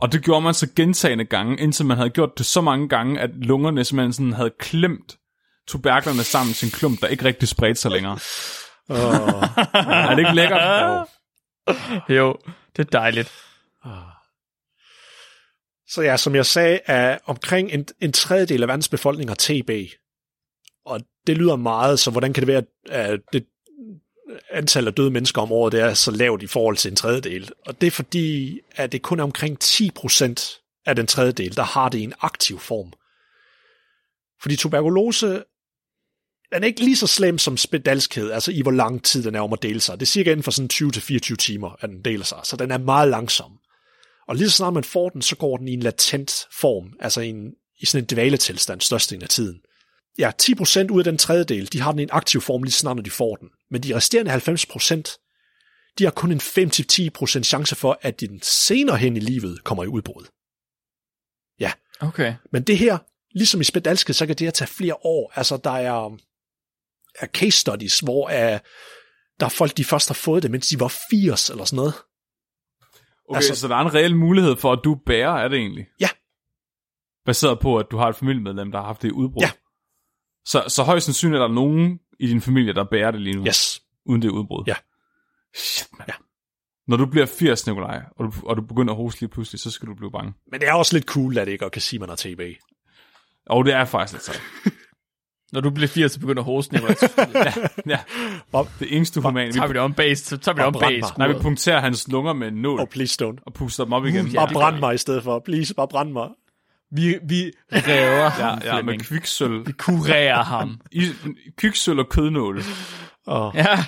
Og 0.00 0.12
det 0.12 0.24
gjorde 0.24 0.40
man 0.40 0.54
så 0.54 0.68
gentagende 0.76 1.24
gange, 1.24 1.60
indtil 1.60 1.86
man 1.86 1.96
havde 1.96 2.10
gjort 2.10 2.38
det 2.38 2.46
så 2.46 2.60
mange 2.60 2.88
gange, 2.88 3.20
at 3.20 3.30
lungerne 3.36 3.84
simpelthen 3.84 4.12
sådan 4.12 4.32
havde 4.32 4.52
klemt 4.58 5.18
tuberklerne 5.68 6.22
sammen 6.22 6.54
til 6.54 6.66
en 6.66 6.70
klump, 6.72 7.00
der 7.00 7.06
ikke 7.06 7.24
rigtig 7.24 7.48
spredte 7.48 7.80
sig 7.80 7.90
længere. 7.90 8.18
åh, 8.88 8.96
Er 10.08 10.10
det 10.10 10.18
ikke 10.18 10.34
lækkert? 10.34 10.60
Jo. 10.62 12.14
Jo, 12.14 12.36
det 12.76 12.86
er 12.86 12.90
dejligt. 12.90 13.32
Så 15.88 16.02
ja, 16.02 16.16
som 16.16 16.34
jeg 16.34 16.46
sagde, 16.46 16.80
er 16.86 17.18
omkring 17.26 17.72
en, 17.72 17.86
en 18.00 18.12
tredjedel 18.12 18.62
af 18.62 18.68
verdens 18.68 18.88
befolkning 18.88 19.30
har 19.30 19.36
TB. 19.38 19.70
Og 20.86 21.00
det 21.26 21.38
lyder 21.38 21.56
meget, 21.56 21.98
så 21.98 22.10
hvordan 22.10 22.32
kan 22.32 22.40
det 22.40 22.48
være, 22.48 22.62
at 22.90 23.20
det 23.32 23.46
antal 24.50 24.86
af 24.86 24.94
døde 24.94 25.10
mennesker 25.10 25.42
om 25.42 25.52
året 25.52 25.72
det 25.72 25.80
er 25.80 25.94
så 25.94 26.10
lavt 26.10 26.42
i 26.42 26.46
forhold 26.46 26.76
til 26.76 26.90
en 26.90 26.96
tredjedel? 26.96 27.50
Og 27.66 27.80
det 27.80 27.86
er 27.86 27.90
fordi, 27.90 28.58
at 28.76 28.92
det 28.92 29.02
kun 29.02 29.20
er 29.20 29.24
omkring 29.24 29.58
10% 29.64 30.82
af 30.86 30.96
den 30.96 31.06
tredjedel, 31.06 31.56
der 31.56 31.62
har 31.62 31.88
det 31.88 31.98
i 31.98 32.02
en 32.02 32.14
aktiv 32.20 32.58
form. 32.58 32.92
Fordi 34.42 34.56
tuberkulose, 34.56 35.42
den 36.52 36.62
er 36.62 36.66
ikke 36.66 36.84
lige 36.84 36.96
så 36.96 37.06
slem 37.06 37.38
som 37.38 37.56
spedalskhed, 37.56 38.30
altså 38.30 38.52
i 38.52 38.62
hvor 38.62 38.70
lang 38.70 39.04
tid 39.04 39.22
den 39.22 39.34
er 39.34 39.40
om 39.40 39.52
at 39.52 39.62
dele 39.62 39.80
sig. 39.80 40.00
Det 40.00 40.06
er 40.06 40.10
cirka 40.10 40.30
inden 40.30 40.42
for 40.42 40.50
sådan 40.50 40.70
20-24 40.72 41.36
timer, 41.36 41.76
at 41.80 41.90
den 41.90 42.02
deler 42.04 42.24
sig, 42.24 42.38
så 42.44 42.56
den 42.56 42.70
er 42.70 42.78
meget 42.78 43.08
langsom. 43.08 43.52
Og 44.28 44.36
lige 44.36 44.50
så 44.50 44.56
snart 44.56 44.74
man 44.74 44.84
får 44.84 45.08
den, 45.08 45.22
så 45.22 45.36
går 45.36 45.56
den 45.56 45.68
i 45.68 45.72
en 45.72 45.80
latent 45.80 46.48
form, 46.52 46.92
altså 47.00 47.20
i, 47.20 47.28
en, 47.28 47.52
i 47.80 47.86
sådan 47.86 48.04
en 48.04 48.16
dvaletilstand 48.16 48.80
størstedelen 48.80 49.22
af 49.22 49.28
tiden. 49.28 49.60
Ja, 50.18 50.32
10% 50.42 50.86
ud 50.90 51.00
af 51.00 51.04
den 51.04 51.18
tredjedel, 51.18 51.72
de 51.72 51.80
har 51.80 51.90
den 51.90 51.98
i 51.98 52.02
en 52.02 52.08
aktiv 52.12 52.40
form 52.40 52.62
lige 52.62 52.72
så 52.72 52.78
snart, 52.78 52.96
når 52.96 53.02
de 53.02 53.10
får 53.10 53.36
den. 53.36 53.48
Men 53.70 53.82
de 53.82 53.96
resterende 53.96 54.34
90%, 54.34 55.94
de 55.98 56.04
har 56.04 56.10
kun 56.10 56.32
en 56.32 56.40
5-10% 56.40 57.42
chance 57.42 57.76
for, 57.76 57.98
at 58.02 58.20
den 58.20 58.42
senere 58.42 58.96
hen 58.96 59.16
i 59.16 59.20
livet 59.20 59.64
kommer 59.64 59.84
i 59.84 59.86
udbrud. 59.86 60.26
Okay. 62.00 62.34
Men 62.52 62.62
det 62.62 62.78
her, 62.78 62.98
ligesom 63.34 63.60
i 63.60 63.64
spedalsket, 63.64 64.16
så 64.16 64.26
kan 64.26 64.36
det 64.36 64.46
her 64.46 64.50
tage 64.50 64.68
flere 64.68 64.96
år. 65.04 65.32
Altså, 65.34 65.56
der 65.56 65.70
er, 65.70 66.16
er 67.14 67.26
case 67.26 67.58
studies, 67.58 68.00
hvor 68.00 68.24
uh, 68.26 68.58
der 69.40 69.46
er 69.46 69.48
folk, 69.48 69.76
de 69.76 69.84
først 69.84 70.08
har 70.08 70.14
fået 70.14 70.42
det, 70.42 70.50
mens 70.50 70.68
de 70.68 70.80
var 70.80 70.94
80 71.10 71.50
eller 71.50 71.64
sådan 71.64 71.76
noget. 71.76 71.94
Okay, 73.28 73.36
Altså- 73.36 73.50
altså, 73.50 73.60
så 73.60 73.68
der 73.68 73.76
er 73.76 73.80
en 73.80 73.94
reel 73.94 74.16
mulighed 74.16 74.56
for, 74.56 74.72
at 74.72 74.80
du 74.84 74.94
bærer 75.06 75.30
af 75.30 75.50
det 75.50 75.58
egentlig? 75.58 75.86
Ja. 76.00 76.08
Baseret 77.26 77.60
på, 77.60 77.78
at 77.78 77.86
du 77.90 77.96
har 77.96 78.08
et 78.08 78.16
familiemedlem, 78.16 78.72
der 78.72 78.78
har 78.78 78.86
haft 78.86 79.02
det 79.02 79.08
i 79.08 79.12
udbrud? 79.12 79.42
Ja. 79.42 79.50
Så, 80.44 80.64
så 80.68 80.82
højst 80.82 81.04
sandsynligt 81.04 81.42
er 81.42 81.46
der 81.46 81.54
nogen 81.54 81.98
i 82.20 82.26
din 82.26 82.40
familie, 82.40 82.72
der 82.74 82.84
bærer 82.84 83.10
det 83.10 83.20
lige 83.20 83.36
nu, 83.36 83.46
Yes. 83.46 83.82
uden 84.06 84.22
det 84.22 84.28
udbrud? 84.30 84.64
Ja. 84.66 84.74
Shit, 85.54 85.88
man. 85.98 86.04
Ja. 86.08 86.14
Når 86.88 86.96
du 86.96 87.06
bliver 87.06 87.26
80, 87.26 87.66
Nikolaj, 87.66 88.02
og 88.16 88.24
du, 88.24 88.32
og 88.46 88.56
du 88.56 88.62
begynder 88.62 88.92
at 88.94 88.96
hoste 88.96 89.20
lige 89.20 89.30
pludselig, 89.30 89.60
så 89.60 89.70
skal 89.70 89.88
du 89.88 89.94
blive 89.94 90.10
bange. 90.12 90.32
Men 90.50 90.60
det 90.60 90.68
er 90.68 90.72
også 90.72 90.96
lidt 90.96 91.04
cool, 91.06 91.38
at 91.38 91.46
det 91.46 91.52
ikke 91.52 91.62
godt 91.62 91.72
kan 91.72 91.82
sige, 91.82 91.98
at 91.98 92.00
man 92.00 92.08
har 92.08 92.16
TB. 92.16 92.40
Og 93.46 93.64
det 93.64 93.74
er 93.74 93.84
faktisk 93.84 94.12
lidt 94.12 94.24
sejt. 94.24 94.42
Når 95.52 95.60
du 95.60 95.70
bliver 95.70 95.88
80, 95.88 96.12
så 96.12 96.20
begynder 96.20 96.42
hosten. 96.42 96.76
Ja, 97.34 97.52
ja. 97.86 97.98
Bob, 98.52 98.68
Det 98.78 98.96
eneste 98.96 99.20
humane. 99.20 99.52
tager 99.52 99.66
vi 99.66 99.72
det 99.72 99.80
om 99.80 99.94
bag, 99.94 100.18
så 100.18 100.36
tager 100.38 100.54
vi 100.54 100.58
det 100.58 100.66
om 100.66 100.72
bag 100.80 101.02
nej, 101.18 101.28
vi 101.28 101.34
punkterer 101.42 101.80
hans 101.80 102.08
lunger 102.08 102.32
med 102.32 102.48
en 102.48 102.54
nål 102.54 102.80
oh, 102.80 102.86
please 102.86 103.24
don't. 103.24 103.36
og 103.46 103.52
puster 103.52 103.84
dem 103.84 103.92
op 103.92 104.06
igen. 104.06 104.26
Uh, 104.26 104.34
ja. 104.34 104.52
Brænd 104.52 104.78
mig 104.78 104.94
i 104.94 104.98
stedet 104.98 105.22
for. 105.22 105.38
Please, 105.44 105.74
bare 105.74 105.88
brænd 105.88 106.12
mig. 106.12 106.28
Vi, 106.92 107.18
vi 107.22 107.52
ræver 107.72 108.28
ham, 108.40 108.58
Ja, 108.64 108.76
ja, 108.76 108.82
med 108.82 108.98
kviksøl. 108.98 109.66
Vi 109.66 109.72
kurerer 109.72 110.42
ham. 110.42 110.80
I, 110.92 111.02
kviksøl 111.56 111.98
og 111.98 112.08
kødnåle. 112.08 112.62
Oh. 113.26 113.52
Ja, 113.54 113.84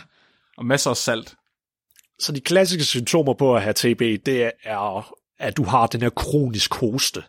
Og 0.57 0.67
masser 0.67 0.91
af 0.91 0.97
salt. 0.97 1.35
Så 2.19 2.33
de 2.33 2.41
klassiske 2.41 2.85
symptomer 2.85 3.35
på 3.35 3.57
at 3.57 3.63
have 3.63 3.75
TB, 3.75 4.27
det 4.27 4.51
er, 4.65 5.15
at 5.39 5.57
du 5.57 5.65
har 5.65 5.87
den 5.87 6.03
her 6.03 6.11
kronisk 6.11 6.75
hoste, 6.75 7.23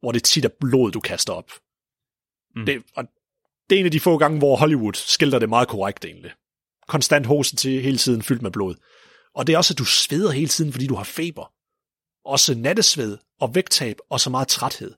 hvor 0.00 0.12
det 0.12 0.24
tit 0.24 0.44
er 0.44 0.48
blod, 0.60 0.92
du 0.92 1.00
kaster 1.00 1.32
op. 1.32 1.50
Mm. 2.56 2.66
Det, 2.66 2.82
og 2.96 3.04
det 3.70 3.76
er 3.76 3.80
en 3.80 3.86
af 3.86 3.92
de 3.92 4.00
få 4.00 4.18
gange, 4.18 4.38
hvor 4.38 4.56
Hollywood 4.56 4.92
skildrer 4.94 5.38
det 5.38 5.48
meget 5.48 5.68
korrekt 5.68 6.04
egentlig. 6.04 6.32
Konstant 6.88 7.26
hoste 7.26 7.56
til 7.56 7.82
hele 7.82 7.98
tiden 7.98 8.22
fyldt 8.22 8.42
med 8.42 8.50
blod. 8.50 8.74
Og 9.34 9.46
det 9.46 9.52
er 9.52 9.56
også, 9.56 9.74
at 9.74 9.78
du 9.78 9.84
sveder 9.84 10.30
hele 10.30 10.48
tiden, 10.48 10.72
fordi 10.72 10.86
du 10.86 10.94
har 10.94 11.04
feber. 11.04 11.52
Også 12.24 12.54
nattesved 12.54 13.18
og 13.40 13.54
vægttab 13.54 13.96
og 14.10 14.20
så 14.20 14.30
meget 14.30 14.48
træthed. 14.48 14.94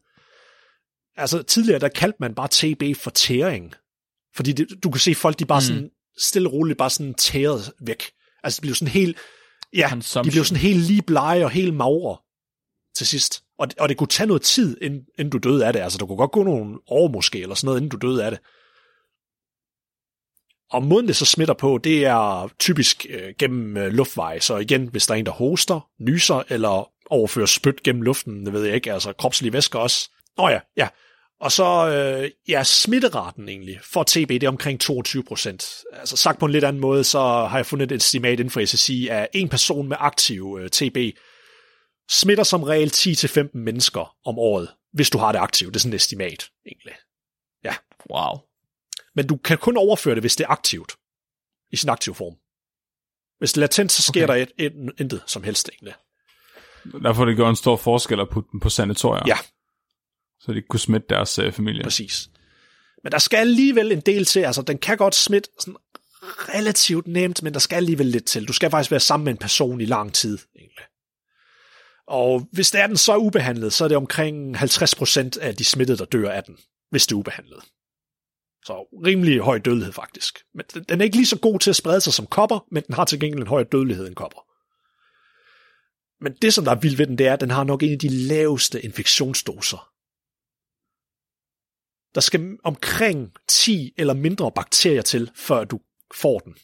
Altså 1.17 1.43
tidligere, 1.43 1.79
der 1.79 1.89
kaldte 1.89 2.17
man 2.21 2.35
bare 2.35 2.49
TB 2.51 2.97
for 2.97 3.11
tæring. 3.11 3.75
Fordi 4.35 4.53
det, 4.53 4.69
du 4.83 4.91
kan 4.91 5.01
se 5.01 5.15
folk, 5.15 5.39
de 5.39 5.45
bare 5.45 5.61
mm. 5.61 5.67
sådan 5.67 5.91
stille 6.19 6.49
og 6.49 6.53
roligt 6.53 6.79
bare 6.79 6.91
sådan 6.91 7.15
tæret 7.15 7.73
væk. 7.81 8.03
Altså 8.43 8.57
det 8.57 8.63
blev 8.63 8.75
sådan 8.75 8.93
helt, 8.93 9.19
ja, 9.73 9.91
de 10.25 10.31
blev 10.31 10.45
sådan 10.45 10.63
helt 10.63 10.81
lige 10.81 11.03
blege 11.03 11.45
og 11.45 11.51
helt 11.51 11.75
magre 11.75 12.17
til 12.97 13.07
sidst. 13.07 13.43
Og, 13.59 13.69
og 13.79 13.89
det 13.89 13.97
kunne 13.97 14.07
tage 14.07 14.27
noget 14.27 14.43
tid, 14.43 14.77
inden, 14.83 15.03
inden 15.19 15.31
du 15.31 15.39
døde 15.39 15.67
af 15.67 15.73
det. 15.73 15.81
Altså, 15.81 15.99
der 15.99 16.07
kunne 16.07 16.19
godt 16.19 16.33
gå 16.33 16.43
nogle 16.43 16.79
år 16.87 17.09
måske, 17.09 17.41
eller 17.41 17.55
sådan 17.55 17.67
noget, 17.67 17.79
inden 17.79 17.91
du 17.91 18.09
døde 18.09 18.25
af 18.25 18.31
det. 18.31 18.41
Og 20.71 20.83
måden 20.83 21.09
det 21.09 21.17
så 21.17 21.25
smitter 21.25 21.55
på, 21.55 21.79
det 21.85 22.05
er 22.05 22.49
typisk 22.59 23.07
øh, 23.11 23.35
gennem 23.39 23.77
øh, 23.77 23.93
luftveje. 23.93 24.41
Så 24.41 24.57
igen, 24.57 24.87
hvis 24.87 25.07
der 25.07 25.15
er 25.15 25.19
en, 25.19 25.27
der 25.27 25.33
hoster, 25.33 25.89
nyser, 26.01 26.43
eller 26.49 26.91
overfører 27.11 27.47
spyt 27.47 27.83
gennem 27.83 28.03
luften, 28.03 28.47
det 28.47 28.53
ved 28.53 28.65
jeg 28.65 28.75
ikke, 28.75 28.93
altså 28.93 29.13
kropslige 29.13 29.53
væsker 29.53 29.79
også. 29.79 30.11
Nå 30.37 30.49
ja, 30.49 30.61
ja. 30.77 30.89
Og 31.45 31.53
så, 31.53 31.89
øh, 31.89 32.31
ja, 32.49 32.65
smitteraten 32.65 33.49
egentlig 33.49 33.81
for 33.83 34.03
TB, 34.03 34.29
det 34.29 34.43
er 34.43 34.49
omkring 34.49 34.81
22 34.81 35.25
procent. 35.25 35.85
Altså 35.93 36.17
sagt 36.17 36.39
på 36.39 36.47
en 36.47 36.53
lidt 36.53 36.65
anden 36.65 36.81
måde, 36.81 37.05
så 37.05 37.19
har 37.21 37.57
jeg 37.59 37.67
fundet 37.67 37.93
et 37.93 37.97
estimat 37.97 38.41
inden 38.41 38.51
for 38.51 38.65
SSI, 38.65 39.09
at 39.09 39.29
en 39.33 39.49
person 39.49 39.89
med 39.89 39.97
aktiv 40.01 40.59
øh, 40.61 40.71
TB 40.71 41.19
smitter 42.11 42.45
som 42.45 42.63
regel 42.63 42.89
10-15 42.89 43.49
mennesker 43.55 44.17
om 44.25 44.39
året, 44.39 44.69
hvis 44.93 45.11
du 45.11 45.19
har 45.19 45.33
det 45.33 45.39
aktivt. 45.39 45.75
Det 45.75 45.77
er 45.77 45.81
sådan 45.81 45.93
et 45.93 45.97
estimat, 45.97 46.51
egentlig. 46.67 46.95
wow. 48.11 48.41
Men 49.15 49.27
du 49.27 49.37
kan 49.37 49.59
kun 49.59 49.77
overføre 49.77 50.15
det, 50.15 50.23
hvis 50.23 50.37
det 50.37 50.45
er 50.45 50.49
aktivt. 50.49 50.93
I 51.73 51.77
sin 51.77 51.91
aktive 51.91 52.15
form. 52.15 52.35
Hvis 53.39 53.53
det 53.53 53.57
er 53.57 53.61
latent, 53.61 53.93
så 53.93 54.03
sker 54.03 54.25
Okay. 54.25 54.35
der 54.35 54.43
et, 54.43 54.73
et, 54.73 54.93
intet 55.01 55.23
som 55.27 55.43
helst, 55.43 55.69
egentlig. 55.69 55.95
Derfor 57.03 57.25
det 57.25 57.37
gjort 57.37 57.51
en 57.51 57.57
stor 57.57 57.77
forskel 57.77 58.21
at 58.21 58.29
putte 58.29 58.49
dem 58.53 58.61
på 58.61 58.69
sanatorier. 58.71 59.23
Ja. 59.27 59.37
Så 60.45 60.53
de 60.53 60.57
ikke 60.57 60.69
kunne 60.69 60.81
smitte 60.81 61.07
deres 61.11 61.39
øh, 61.39 61.53
familie. 61.53 61.83
Præcis. 61.83 62.29
Men 63.03 63.13
der 63.13 63.19
skal 63.19 63.37
alligevel 63.37 63.93
en 63.93 64.01
del 64.01 64.25
til. 64.25 64.41
Altså, 64.41 64.63
den 64.63 64.79
kan 64.79 64.97
godt 64.97 65.15
smitte 65.15 65.51
sådan 65.59 65.77
relativt 66.55 67.07
nemt, 67.07 67.43
men 67.43 67.53
der 67.53 67.59
skal 67.61 67.77
alligevel 67.77 68.07
lidt 68.07 68.25
til. 68.25 68.49
Du 68.49 68.53
skal 68.53 68.71
faktisk 68.71 68.91
være 68.91 69.01
sammen 69.01 69.25
med 69.25 69.33
en 69.33 69.39
person 69.39 69.81
i 69.81 69.85
lang 69.85 70.15
tid, 70.15 70.39
egentlig. 70.57 70.85
Og 72.07 72.49
hvis 72.53 72.71
det 72.71 72.81
er 72.81 72.87
den 72.87 72.97
så 72.97 73.13
er 73.13 73.17
ubehandlet, 73.17 73.73
så 73.73 73.85
er 73.85 73.89
det 73.89 73.97
omkring 73.97 74.57
50% 74.57 75.41
af 75.41 75.57
de 75.57 75.65
smittede, 75.65 75.99
der 75.99 76.05
dør 76.05 76.31
af 76.31 76.45
den, 76.45 76.57
hvis 76.91 77.07
det 77.07 77.13
er 77.15 77.17
ubehandlet. 77.19 77.59
Så 78.65 78.73
rimelig 79.07 79.41
høj 79.41 79.59
dødelighed 79.59 79.93
faktisk. 79.93 80.39
Men 80.55 80.65
den- 80.75 80.85
den 80.89 81.01
er 81.01 81.05
ikke 81.05 81.17
lige 81.17 81.27
så 81.27 81.39
god 81.39 81.59
til 81.59 81.71
at 81.71 81.77
sprede 81.77 82.01
sig 82.01 82.13
som 82.13 82.27
kopper, 82.27 82.67
men 82.71 82.83
den 82.87 82.95
har 82.95 83.05
til 83.05 83.21
gengæld 83.21 83.41
en 83.41 83.47
højere 83.47 83.69
dødelighed 83.73 84.07
end 84.07 84.15
kopper. 84.15 84.41
Men 86.25 86.33
det, 86.43 86.55
som 86.55 86.65
der 86.65 86.73
er 86.73 86.81
vildt 86.81 86.99
ved 86.99 87.07
den, 87.07 87.19
det 87.19 87.27
er, 87.27 87.33
at 87.33 87.41
den 87.41 87.51
har 87.51 87.65
nok 87.65 87.83
en 87.83 87.93
af 87.93 87.99
de 87.99 88.09
laveste 88.09 88.83
infektionsdoser. 88.83 89.91
Der 92.15 92.21
skal 92.21 92.57
omkring 92.65 93.33
10 93.49 93.93
eller 93.99 94.15
mindre 94.15 94.53
bakterier 94.55 95.03
til, 95.03 95.31
før 95.35 95.65
du 95.65 95.81
får 96.15 96.39
den. 96.39 96.55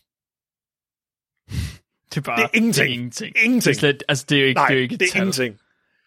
Det 2.11 2.17
er 2.17 2.21
bare 2.21 2.37
Det 2.37 2.45
er 2.45 2.49
ingenting. 2.55 2.75
Det 2.75 2.91
er 2.91 2.95
ingenting. 2.95 3.37
Ingenting. 3.45 3.63
Det 3.65 3.71
er, 3.77 3.81
slet, 3.81 4.03
altså, 4.09 4.27
det 4.29 4.37
er 4.37 4.41
jo 4.43 4.47
ikke, 4.47 4.59
Nej, 4.59 4.67
det 4.67 4.75
er 4.75 4.79
jo 4.79 4.83
ikke 4.83 4.95
et 4.95 5.01
det 5.01 5.07
er 5.09 5.13
tal. 5.13 5.21
ingenting. 5.21 5.59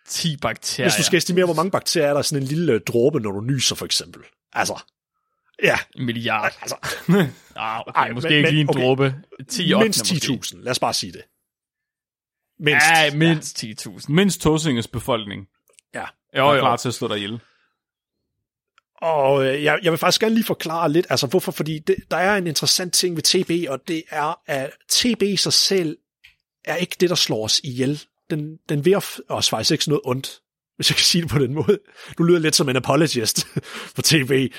10 0.07 0.37
bakterier. 0.37 0.89
Hvis 0.89 0.95
du 0.97 1.03
skal 1.03 1.17
estimere, 1.17 1.45
hvor 1.45 1.53
mange 1.53 1.71
bakterier 1.71 2.09
er 2.09 2.13
der 2.13 2.19
i 2.19 2.23
sådan 2.23 2.41
en 2.43 2.47
lille 2.47 2.79
dråbe, 2.79 3.19
når 3.19 3.31
du 3.31 3.41
nyser, 3.41 3.75
for 3.75 3.85
eksempel. 3.85 4.21
Altså, 4.53 4.81
ja, 5.63 5.79
En 5.95 6.05
milliard. 6.05 6.53
altså, 6.61 6.75
Ah, 7.55 7.79
okay, 7.87 7.99
Ej, 7.99 8.11
måske 8.11 8.29
men- 8.29 8.37
ikke 8.37 8.49
lige 8.49 8.61
en 8.61 8.69
okay. 8.69 8.81
dråbe. 8.81 9.15
10 9.49 9.73
mindst 9.75 10.01
ottende 10.01 10.33
måske. 10.37 10.55
10.000. 10.55 10.63
Lad 10.63 10.71
os 10.71 10.79
bare 10.79 10.93
sige 10.93 11.11
det. 11.11 11.21
Mindst. 12.59 12.85
Ja, 12.89 13.15
mindst 13.15 13.63
10.000. 13.63 14.05
Mindst 14.09 14.41
Tåsinges 14.41 14.87
befolkning 14.87 15.47
Ja. 15.93 16.05
Jo, 16.37 16.47
er 16.49 16.59
klar 16.59 16.75
til 16.77 16.87
at 16.87 16.93
slå 16.93 17.07
dig 17.07 17.17
ihjel. 17.17 17.39
Og 19.03 19.45
øh, 19.45 19.63
jeg, 19.63 19.79
jeg 19.83 19.91
vil 19.91 19.97
faktisk 19.97 20.21
gerne 20.21 20.35
lige 20.35 20.45
forklare 20.45 20.91
lidt, 20.91 21.05
altså 21.09 21.27
hvorfor, 21.27 21.51
fordi 21.51 21.79
det, 21.79 21.95
der 22.11 22.17
er 22.17 22.37
en 22.37 22.47
interessant 22.47 22.93
ting 22.93 23.15
ved 23.15 23.23
TB, 23.23 23.69
og 23.69 23.87
det 23.87 24.03
er, 24.09 24.39
at 24.45 24.71
TB 24.89 25.21
i 25.21 25.37
sig 25.37 25.53
selv 25.53 25.97
er 26.65 26.75
ikke 26.75 26.95
det, 26.99 27.09
der 27.09 27.15
slår 27.15 27.43
os 27.43 27.61
ihjel. 27.63 28.03
Den, 28.29 28.57
den 28.69 28.85
vil 28.85 28.95
os 29.29 29.49
faktisk 29.49 29.71
ikke 29.71 29.89
noget 29.89 30.01
ondt, 30.05 30.39
hvis 30.75 30.89
jeg 30.89 30.95
kan 30.95 31.03
sige 31.03 31.21
det 31.21 31.31
på 31.31 31.39
den 31.39 31.53
måde. 31.53 31.79
Du 32.17 32.23
lyder 32.23 32.39
lidt 32.39 32.55
som 32.55 32.69
en 32.69 32.75
apologist 32.75 33.47
for 33.95 34.01
TB. 34.01 34.53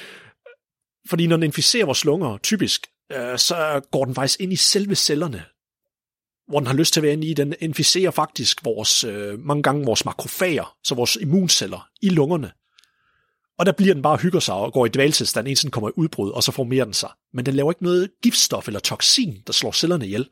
Fordi 1.08 1.26
når 1.26 1.36
den 1.36 1.42
inficerer 1.42 1.84
vores 1.84 2.04
lunger, 2.04 2.38
typisk, 2.38 2.86
øh, 3.12 3.38
så 3.38 3.80
går 3.92 4.04
den 4.04 4.14
faktisk 4.14 4.40
ind 4.40 4.52
i 4.52 4.56
selve 4.56 4.94
cellerne, 4.94 5.44
hvor 6.48 6.58
den 6.58 6.66
har 6.66 6.74
lyst 6.74 6.92
til 6.92 7.00
at 7.00 7.04
være 7.04 7.12
inde 7.12 7.26
i. 7.26 7.34
Den 7.34 7.54
inficerer 7.60 8.10
faktisk 8.10 8.64
vores, 8.64 9.04
øh, 9.04 9.38
mange 9.38 9.62
gange 9.62 9.84
vores 9.84 10.04
makrofager, 10.04 10.76
så 10.84 10.94
vores 10.94 11.16
immunceller 11.16 11.88
i 12.02 12.08
lungerne. 12.08 12.50
Og 13.58 13.66
der 13.66 13.72
bliver 13.72 13.94
den 13.94 14.02
bare 14.02 14.16
hygger 14.16 14.40
sig 14.40 14.54
og 14.54 14.72
går 14.72 14.86
i 14.86 14.88
dvaltilstand, 14.88 15.48
indtil 15.48 15.62
den 15.62 15.70
kommer 15.70 15.88
i 15.88 15.92
udbrud, 15.96 16.30
og 16.30 16.42
så 16.42 16.52
formerer 16.52 16.84
den 16.84 16.94
sig. 16.94 17.10
Men 17.32 17.46
den 17.46 17.54
laver 17.54 17.72
ikke 17.72 17.82
noget 17.82 18.10
giftstof 18.22 18.66
eller 18.66 18.80
toxin, 18.80 19.42
der 19.46 19.52
slår 19.52 19.72
cellerne 19.72 20.04
ihjel. 20.06 20.28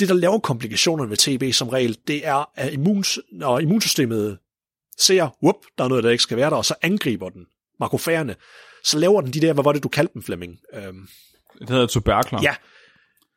Det, 0.00 0.08
der 0.08 0.14
laver 0.14 0.38
komplikationerne 0.38 1.10
ved 1.10 1.16
TB 1.16 1.54
som 1.54 1.68
regel, 1.68 1.98
det 2.06 2.26
er, 2.26 2.50
at 2.54 2.72
immuns, 2.72 3.18
når 3.32 3.58
immunsystemet 3.58 4.38
ser, 4.98 5.36
whoop, 5.42 5.56
der 5.78 5.84
er 5.84 5.88
noget, 5.88 6.04
der 6.04 6.10
ikke 6.10 6.22
skal 6.22 6.36
være 6.36 6.50
der, 6.50 6.56
og 6.56 6.64
så 6.64 6.74
angriber 6.82 7.28
den 7.28 7.46
makrofagerne, 7.80 8.36
så 8.84 8.98
laver 8.98 9.20
den 9.20 9.32
de 9.32 9.40
der, 9.40 9.52
hvad 9.52 9.64
var 9.64 9.72
det, 9.72 9.82
du 9.82 9.88
kaldte 9.88 10.14
dem, 10.14 10.22
Flemming? 10.22 10.58
Øhm, 10.74 11.08
Det 11.60 11.70
hedder 11.70 11.86
tuberkler. 11.86 12.40
Ja, 12.42 12.54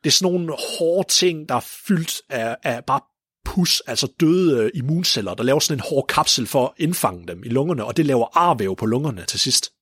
det 0.04 0.10
er 0.10 0.12
sådan 0.12 0.32
nogle 0.32 0.52
hårde 0.78 1.08
ting, 1.08 1.48
der 1.48 1.54
er 1.54 1.66
fyldt 1.86 2.22
af, 2.28 2.56
af 2.62 2.84
bare 2.84 3.00
pus, 3.44 3.80
altså 3.80 4.12
døde 4.20 4.64
øh, 4.64 4.70
immunceller, 4.74 5.34
der 5.34 5.42
laver 5.42 5.60
sådan 5.60 5.78
en 5.78 5.84
hård 5.90 6.06
kapsel 6.08 6.46
for 6.46 6.66
at 6.66 6.72
indfange 6.76 7.26
dem 7.26 7.44
i 7.44 7.48
lungerne, 7.48 7.84
og 7.84 7.96
det 7.96 8.06
laver 8.06 8.38
arvæv 8.38 8.76
på 8.76 8.86
lungerne 8.86 9.24
til 9.24 9.40
sidst. 9.40 9.72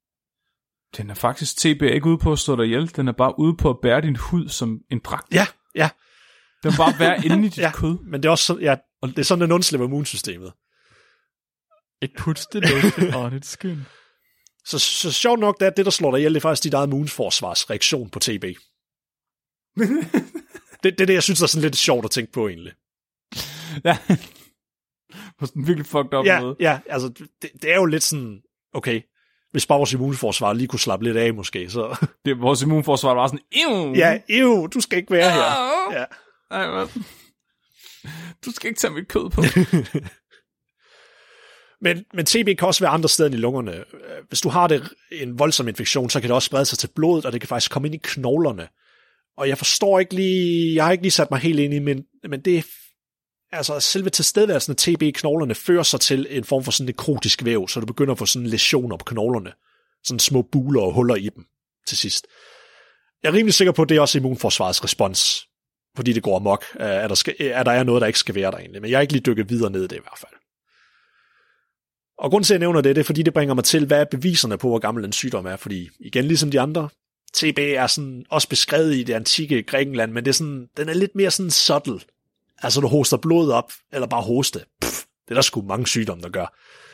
Den 0.97 1.11
er 1.11 1.15
faktisk, 1.15 1.57
TB 1.57 1.83
er 1.83 1.95
ikke 1.95 2.07
ude 2.07 2.19
på 2.19 2.33
at 2.33 2.39
stå 2.39 2.57
dig 2.57 2.65
ihjel, 2.65 2.97
den 2.97 3.09
er 3.09 3.13
bare 3.13 3.39
ude 3.39 3.57
på 3.57 3.71
at 3.71 3.77
bære 3.83 4.01
din 4.01 4.17
hud 4.17 4.49
som 4.49 4.81
en 4.91 4.99
dragt. 4.99 5.35
Ja, 5.35 5.47
ja, 5.75 5.91
Den 6.63 6.71
vil 6.71 6.77
bare 6.77 6.99
være 6.99 7.25
inde 7.25 7.47
i 7.47 7.49
dit 7.49 7.59
ja. 7.67 7.73
kød. 7.73 7.99
Men 8.05 8.23
det 8.23 8.29
er 8.29 8.31
også 8.31 8.45
sådan, 8.45 8.63
ja, 8.63 8.77
det 9.03 9.19
er 9.19 9.23
sådan, 9.23 9.43
den 9.43 9.53
undslipper 9.53 9.87
immunsystemet. 9.87 10.53
It 12.03 12.11
puts 12.19 12.47
the 12.47 12.61
lotion 12.61 13.15
on 13.25 13.37
its 13.37 13.49
skin. 13.49 13.87
Så, 14.65 14.79
så 14.79 15.13
sjovt 15.13 15.41
nok, 15.41 15.61
det 15.61 15.67
er 15.67 15.71
det, 15.71 15.85
der 15.85 15.91
slår 15.91 16.11
dig 16.11 16.19
ihjel, 16.19 16.35
det 16.35 16.39
er 16.39 16.43
faktisk 16.43 16.65
dit 16.65 16.75
eget 16.75 16.87
immunforsvarsreaktion 16.87 18.11
på 18.11 18.19
TB. 18.19 18.45
det, 20.83 20.99
det 20.99 21.01
er 21.01 21.07
det, 21.07 21.15
jeg 21.15 21.23
synes 21.23 21.43
er 21.43 21.47
sådan 21.47 21.63
lidt 21.63 21.77
sjovt 21.77 22.05
at 22.05 22.11
tænke 22.11 22.33
på 22.33 22.49
egentlig. 22.49 22.73
Ja. 23.85 23.99
På 25.39 25.47
sådan 25.47 25.63
en 25.63 25.69
virkelig 25.69 25.87
fucked 25.87 26.15
up 26.19 26.27
Ja, 26.27 26.41
måde. 26.41 26.57
ja, 26.61 26.79
altså 26.89 27.09
det, 27.43 27.51
det 27.63 27.73
er 27.73 27.77
jo 27.77 27.85
lidt 27.85 28.03
sådan, 28.03 28.41
okay, 28.75 29.01
hvis 29.51 29.67
bare 29.67 29.79
vores 29.79 29.93
immunforsvar 29.93 30.53
lige 30.53 30.69
kunne 30.69 30.81
slappe 30.81 31.05
lidt 31.05 31.17
af 31.17 31.35
måske, 31.35 31.71
så 31.71 32.07
Det, 32.25 32.41
vores 32.41 32.63
immunforsvar 32.63 33.15
var 33.15 33.27
sådan, 33.27 33.41
Ew! 33.53 33.95
ja, 33.95 34.21
ew, 34.29 34.67
du 34.67 34.81
skal 34.81 34.99
ikke 34.99 35.11
være 35.11 35.31
her. 35.31 35.43
Ja. 35.99 36.05
Ej, 36.51 36.71
hvad? 36.71 36.87
Du 38.47 38.51
skal 38.53 38.69
ikke 38.69 38.81
tage 38.81 38.93
mit 38.93 39.09
kød 39.09 39.31
på. 39.31 39.43
Men, 41.85 42.05
men 42.15 42.27
TB 42.27 42.59
kan 42.59 42.69
også 42.69 42.85
være 42.85 42.91
andre 42.93 43.09
steder 43.09 43.27
end 43.27 43.35
i 43.35 43.39
lungerne. 43.39 43.85
Hvis 44.29 44.41
du 44.41 44.49
har 44.49 44.67
det, 44.69 44.89
en 45.13 45.39
voldsom 45.39 45.69
infektion, 45.69 46.11
så 46.11 46.21
kan 46.21 46.29
det 46.29 46.35
også 46.35 46.47
sprede 46.47 46.65
sig 46.65 46.79
til 46.79 46.89
blodet, 46.97 47.27
og 47.27 47.33
det 47.33 47.41
kan 47.41 47.49
faktisk 47.49 47.71
komme 47.73 47.89
ind 47.89 47.95
i 47.95 48.01
knoglerne. 48.03 48.69
Og 49.37 49.49
jeg 49.49 49.59
forstår 49.59 49.99
ikke 50.01 50.15
lige, 50.15 50.75
jeg 50.75 50.85
har 50.85 50.93
ikke 50.93 51.05
lige 51.05 51.11
sat 51.11 51.31
mig 51.31 51.41
helt 51.41 51.59
ind 51.61 51.75
i, 51.75 51.79
men, 51.79 52.05
men 52.29 52.41
det 52.41 52.67
altså 53.53 53.81
selve 53.81 54.11
tilstedeværelsen 54.11 54.71
af 54.71 54.77
TB 54.77 55.03
i 55.03 55.11
knoglerne 55.11 55.55
fører 55.55 55.83
sig 55.83 56.01
til 56.01 56.27
en 56.31 56.45
form 56.45 56.65
for 56.65 56.73
sådan 56.73 56.87
nekrotisk 56.87 57.45
væv, 57.45 57.69
så 57.69 57.81
du 57.81 57.87
begynder 57.87 58.13
at 58.13 58.19
få 58.19 58.27
sådan 58.27 58.47
lesioner 58.47 58.97
på 58.97 59.05
knoglerne. 59.05 59.53
Sådan 60.05 60.19
små 60.19 60.43
buler 60.43 60.81
og 60.81 60.93
huller 60.93 61.15
i 61.15 61.29
dem 61.29 61.45
til 61.87 61.99
sidst. 61.99 62.27
Jeg 63.23 63.29
er 63.29 63.33
rimelig 63.33 63.55
sikker 63.55 63.73
på, 63.73 63.83
at 63.83 63.89
det 63.89 63.97
er 63.97 64.01
også 64.01 64.19
immunforsvarets 64.19 64.85
respons, 64.85 65.49
fordi 65.97 66.13
det 66.13 66.23
går 66.23 66.37
amok, 66.37 66.65
at 66.75 67.05
øh, 67.05 67.09
der, 67.09 67.15
skal, 67.15 67.35
at 67.41 67.61
øh, 67.61 67.65
der 67.65 67.73
er 67.73 67.83
noget, 67.83 68.01
der 68.01 68.07
ikke 68.07 68.19
skal 68.19 68.35
være 68.35 68.51
der 68.51 68.59
egentlig. 68.59 68.83
Men 68.83 68.91
jeg 68.91 68.97
er 68.97 69.01
ikke 69.01 69.13
lige 69.13 69.23
dykket 69.23 69.51
videre 69.51 69.71
ned 69.71 69.85
i 69.85 69.87
det 69.87 69.97
i 69.97 70.03
hvert 70.03 70.19
fald. 70.19 70.33
Og 72.19 72.31
grunden 72.31 72.45
til, 72.45 72.55
at 72.55 72.61
jeg 72.61 72.67
nævner 72.67 72.81
det, 72.81 72.97
det 72.97 73.03
er, 73.03 73.05
fordi 73.05 73.23
det 73.23 73.35
bringer 73.35 73.55
mig 73.55 73.65
til, 73.65 73.87
hvad 73.87 74.01
er 74.01 74.05
beviserne 74.05 74.59
på, 74.59 74.69
hvor 74.69 74.79
gammel 74.79 75.05
en 75.05 75.13
sygdom 75.13 75.47
er. 75.47 75.57
Fordi 75.57 75.89
igen, 76.01 76.25
ligesom 76.25 76.51
de 76.51 76.61
andre, 76.61 76.89
TB 77.35 77.59
er 77.59 77.87
sådan 77.87 78.25
også 78.31 78.49
beskrevet 78.49 78.95
i 78.95 79.03
det 79.03 79.15
antikke 79.15 79.63
Grækenland, 79.63 80.13
men 80.13 80.25
det 80.25 80.31
er 80.31 80.35
sådan, 80.35 80.69
den 80.77 80.89
er 80.89 80.95
lidt 80.95 81.15
mere 81.15 81.31
sådan 81.31 81.51
subtle. 81.51 82.01
Altså, 82.63 82.81
du 82.81 82.87
hoster 82.87 83.17
blod 83.17 83.51
op, 83.51 83.73
eller 83.93 84.07
bare 84.07 84.23
hoste. 84.23 84.65
Pff, 84.83 85.05
det 85.25 85.31
er 85.31 85.35
der 85.35 85.43
sgu 85.43 85.63
mange 85.63 85.87
sygdomme, 85.87 86.23
der 86.23 86.29
gør. 86.29 86.47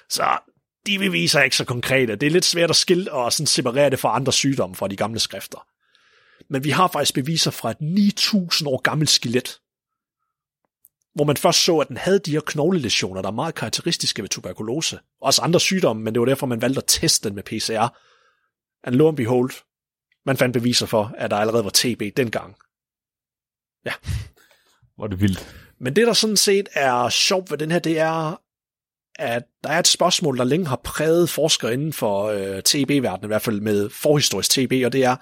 Så 0.09 0.39
de 0.87 0.99
beviser 0.99 1.39
er 1.39 1.45
ikke 1.45 1.57
så 1.57 1.65
konkrete. 1.65 2.17
Det 2.17 2.27
er 2.27 2.31
lidt 2.31 2.45
svært 2.45 2.71
at 2.71 2.77
skille 2.77 3.13
og 3.13 3.33
sådan 3.33 3.47
separere 3.47 3.91
det 3.91 3.99
fra 3.99 4.17
andre 4.17 4.33
sygdomme 4.33 4.77
fra 4.77 4.89
de 4.89 4.97
gamle 4.97 5.19
skrifter. 5.19 5.67
Men 6.51 6.65
vi 6.65 6.71
har 6.71 6.89
faktisk 6.89 7.15
beviser 7.15 7.51
fra 7.51 7.71
et 7.71 7.77
9.000 7.81 8.69
år 8.69 8.81
gammelt 8.83 9.11
skelet, 9.11 9.61
hvor 11.15 11.25
man 11.25 11.37
først 11.37 11.65
så, 11.65 11.79
at 11.79 11.89
den 11.89 11.97
havde 11.97 12.19
de 12.19 12.31
her 12.31 12.41
knoglelesioner, 12.47 13.23
der 13.23 13.29
er 13.29 13.33
meget 13.33 13.55
karakteristiske 13.55 14.23
ved 14.23 14.29
tuberkulose. 14.29 14.99
Også 15.21 15.43
andre 15.43 15.61
sygdomme, 15.61 16.03
men 16.03 16.15
det 16.15 16.21
var 16.21 16.27
derfor, 16.27 16.47
man 16.47 16.63
valgte 16.63 16.79
at 16.79 16.85
teste 16.87 17.29
den 17.29 17.35
med 17.35 17.43
PCR. 17.43 17.89
And 18.85 18.95
lo 18.95 19.09
and 19.09 19.17
behold, 19.17 19.51
man 20.27 20.37
fandt 20.37 20.53
beviser 20.53 20.87
for, 20.87 21.15
at 21.17 21.31
der 21.31 21.37
allerede 21.37 21.65
var 21.65 21.71
TB 21.75 22.17
dengang. 22.17 22.57
Ja. 23.85 23.93
Hvor 24.99 25.05
er 25.05 25.09
det 25.09 25.21
vildt. 25.21 25.57
Men 25.81 25.97
det, 25.97 26.07
der 26.07 26.13
sådan 26.13 26.37
set 26.37 26.69
er 26.73 27.09
sjovt 27.09 27.51
ved 27.51 27.59
den 27.59 27.71
her, 27.71 27.79
det 27.79 27.99
er, 27.99 28.43
at 29.15 29.43
der 29.65 29.71
er 29.71 29.79
et 29.79 29.87
spørgsmål, 29.87 30.39
der 30.39 30.45
længe 30.45 30.67
har 30.67 30.81
præget 30.85 31.31
forskere 31.31 31.73
inden 31.73 31.93
for 31.93 32.25
øh, 32.25 32.63
TB-verdenen, 32.63 33.25
i 33.25 33.27
hvert 33.27 33.43
fald 33.43 33.61
med 33.61 33.91
forhistorisk 33.91 34.51
TB, 34.51 34.73
og 34.85 34.93
det 34.93 35.05
er, 35.05 35.17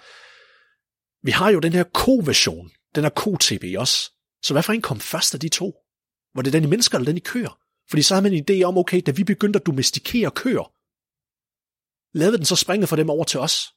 vi 1.26 1.30
har 1.30 1.50
jo 1.50 1.60
den 1.60 1.72
her 1.72 1.84
ko-version, 1.94 2.70
den 2.94 3.02
her 3.02 3.10
ko-TB 3.10 3.64
også. 3.78 4.10
Så 4.42 4.54
hvad 4.54 4.62
for 4.62 4.72
en 4.72 4.82
kom 4.82 5.00
først 5.00 5.34
af 5.34 5.40
de 5.40 5.48
to? 5.48 5.74
Var 6.34 6.42
det 6.42 6.52
den 6.52 6.64
i 6.64 6.66
mennesker 6.66 6.98
eller 6.98 7.06
den 7.06 7.16
i 7.16 7.20
køer? 7.20 7.58
Fordi 7.90 8.02
så 8.02 8.14
har 8.14 8.22
man 8.22 8.32
en 8.32 8.44
idé 8.50 8.62
om, 8.62 8.78
okay, 8.78 9.02
da 9.06 9.10
vi 9.10 9.24
begyndte 9.24 9.56
at 9.56 9.66
domestikere 9.66 10.30
køer, 10.30 10.72
lavede 12.18 12.36
den 12.36 12.46
så 12.46 12.56
springet 12.56 12.88
fra 12.88 12.96
dem 12.96 13.10
over 13.10 13.24
til 13.24 13.40
os. 13.40 13.74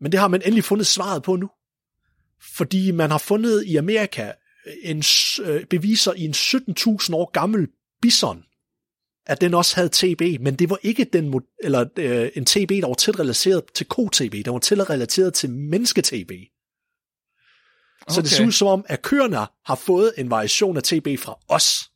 Men 0.00 0.12
det 0.12 0.20
har 0.20 0.28
man 0.28 0.42
endelig 0.42 0.64
fundet 0.64 0.86
svaret 0.86 1.22
på 1.22 1.36
nu. 1.36 1.50
Fordi 2.42 2.90
man 2.90 3.10
har 3.10 3.18
fundet 3.18 3.64
i 3.66 3.76
Amerika 3.76 4.32
en 4.82 5.02
øh, 5.42 5.64
beviser 5.64 6.12
i 6.12 6.24
en 6.24 6.30
17.000 6.32 7.14
år 7.14 7.30
gammel 7.30 7.68
bison, 8.02 8.44
at 9.26 9.40
den 9.40 9.54
også 9.54 9.76
havde 9.76 9.88
TB, 9.88 10.40
men 10.40 10.54
det 10.54 10.70
var 10.70 10.78
ikke 10.82 11.04
den 11.04 11.42
eller 11.62 11.84
øh, 11.96 12.28
en 12.34 12.44
TB, 12.44 12.68
der 12.70 12.86
var 12.86 12.94
tæt 12.94 13.20
relateret 13.20 13.64
til 13.74 13.86
ko-TB, 13.86 14.44
der 14.44 14.50
var 14.50 14.58
tæt 14.58 14.90
relateret 14.90 15.34
til 15.34 15.50
menneske-TB. 15.50 16.32
Okay. 18.02 18.14
Så 18.14 18.22
det 18.22 18.30
ser 18.30 18.46
ud 18.46 18.52
som 18.52 18.68
om, 18.68 18.84
at 18.88 19.02
køerne 19.02 19.36
har 19.64 19.74
fået 19.74 20.12
en 20.18 20.30
variation 20.30 20.76
af 20.76 20.82
TB 20.82 21.08
fra 21.18 21.38
os, 21.48 21.90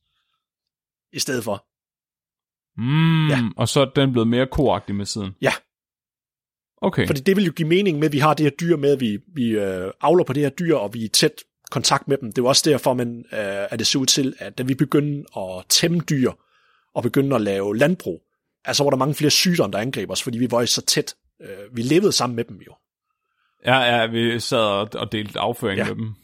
i 1.12 1.18
stedet 1.18 1.44
for. 1.44 1.66
Mm, 2.76 3.28
Ja. 3.28 3.42
Og 3.56 3.68
så 3.68 3.80
er 3.80 3.84
den 3.84 4.12
blevet 4.12 4.28
mere 4.28 4.46
koagtig 4.46 4.94
med 4.94 5.06
siden. 5.06 5.32
Ja. 5.42 5.52
Okay. 6.84 7.06
Fordi 7.06 7.20
det 7.20 7.36
vil 7.36 7.44
jo 7.44 7.52
give 7.52 7.68
mening 7.68 7.98
med, 7.98 8.06
at 8.06 8.12
vi 8.12 8.18
har 8.18 8.34
det 8.34 8.44
her 8.44 8.50
dyr 8.50 8.76
med, 8.76 8.92
at 8.92 9.00
vi, 9.00 9.18
vi 9.34 9.48
øh, 9.48 9.90
avler 10.00 10.24
på 10.24 10.32
det 10.32 10.42
her 10.42 10.50
dyr, 10.50 10.74
og 10.74 10.94
vi 10.94 11.00
er 11.00 11.04
i 11.04 11.08
tæt 11.08 11.32
kontakt 11.70 12.08
med 12.08 12.16
dem. 12.16 12.28
Det 12.32 12.38
er 12.38 12.42
jo 12.42 12.48
også 12.48 12.70
derfor, 12.70 12.94
man, 12.94 13.24
øh, 13.32 13.38
at 13.70 13.78
det 13.78 13.86
ser 13.86 13.98
ud 13.98 14.06
til, 14.06 14.34
at 14.38 14.58
da 14.58 14.62
vi 14.62 14.74
begyndte 14.74 15.38
at 15.38 15.64
tæmme 15.68 16.00
dyr, 16.00 16.30
og 16.94 17.02
begyndte 17.02 17.36
at 17.36 17.42
lave 17.42 17.76
landbrug, 17.76 18.22
altså 18.64 18.82
var 18.84 18.90
der 18.90 18.96
mange 18.96 19.14
flere 19.14 19.30
sygdomme, 19.30 19.72
der 19.72 19.78
angreb 19.78 20.10
os, 20.10 20.22
fordi 20.22 20.38
vi 20.38 20.50
var 20.50 20.64
så 20.64 20.82
tæt. 20.82 21.14
Øh, 21.42 21.76
vi 21.76 21.82
levede 21.82 22.12
sammen 22.12 22.36
med 22.36 22.44
dem 22.44 22.56
jo. 22.66 22.74
Ja, 23.66 23.78
ja, 23.78 24.06
vi 24.06 24.40
sad 24.40 24.58
og, 24.58 24.88
og 24.94 25.12
delte 25.12 25.38
afføring 25.40 25.78
Ja. 25.78 25.84
med 25.84 25.94
dem. 25.94 26.14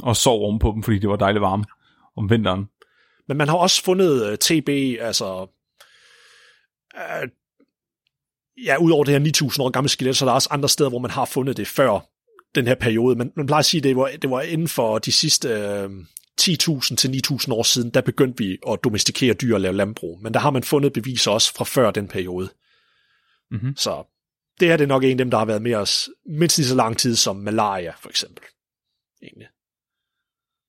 Og 0.00 0.16
sov 0.16 0.42
oven 0.42 0.58
på 0.58 0.72
dem, 0.74 0.82
fordi 0.82 0.98
det 0.98 1.08
var 1.08 1.16
dejligt 1.16 1.42
varmt 1.42 1.66
om 2.16 2.30
vinteren. 2.30 2.68
Men 3.28 3.36
man 3.36 3.48
har 3.48 3.56
også 3.56 3.84
fundet 3.84 4.30
øh, 4.30 4.38
TB, 4.38 4.68
altså... 5.00 5.46
Øh, 6.96 7.28
ja, 8.64 8.76
udover 8.76 9.04
det 9.04 9.22
her 9.22 9.48
9.000 9.50 9.62
år 9.62 9.70
gamle 9.70 9.88
skelet, 9.88 10.16
så 10.16 10.24
er 10.24 10.28
der 10.28 10.34
også 10.34 10.48
andre 10.50 10.68
steder, 10.68 10.90
hvor 10.90 10.98
man 10.98 11.10
har 11.10 11.24
fundet 11.24 11.56
det 11.56 11.66
før 11.66 12.00
den 12.54 12.66
her 12.66 12.74
periode. 12.74 13.16
Men 13.16 13.32
man 13.36 13.46
plejer 13.46 13.58
at 13.58 13.64
sige, 13.64 13.78
at 13.78 13.84
det 13.84 13.96
var, 13.96 14.10
det 14.22 14.30
var 14.30 14.40
inden 14.40 14.68
for 14.68 14.98
de 14.98 15.12
sidste 15.12 15.48
øh, 15.48 15.90
10.000 16.40 16.94
til 16.96 17.22
9.000 17.30 17.52
år 17.52 17.62
siden, 17.62 17.90
der 17.90 18.00
begyndte 18.00 18.44
vi 18.44 18.58
at 18.68 18.84
domestikere 18.84 19.34
dyr 19.34 19.54
og 19.54 19.60
lave 19.60 19.76
landbrug. 19.76 20.18
Men 20.22 20.34
der 20.34 20.40
har 20.40 20.50
man 20.50 20.62
fundet 20.62 20.92
beviser 20.92 21.30
også 21.30 21.54
fra 21.54 21.64
før 21.64 21.90
den 21.90 22.08
periode. 22.08 22.50
Mhm. 23.50 23.76
Så 23.76 24.04
det 24.60 24.68
her 24.68 24.76
det 24.76 24.84
er 24.84 24.88
nok 24.88 25.04
en 25.04 25.10
af 25.10 25.18
dem, 25.18 25.30
der 25.30 25.38
har 25.38 25.44
været 25.44 25.62
med 25.62 25.74
os 25.74 26.08
mindst 26.26 26.58
lige 26.58 26.68
så 26.68 26.74
lang 26.74 26.98
tid 26.98 27.16
som 27.16 27.36
malaria, 27.36 27.92
for 28.00 28.08
eksempel. 28.08 28.44
Egentlig. 29.22 29.48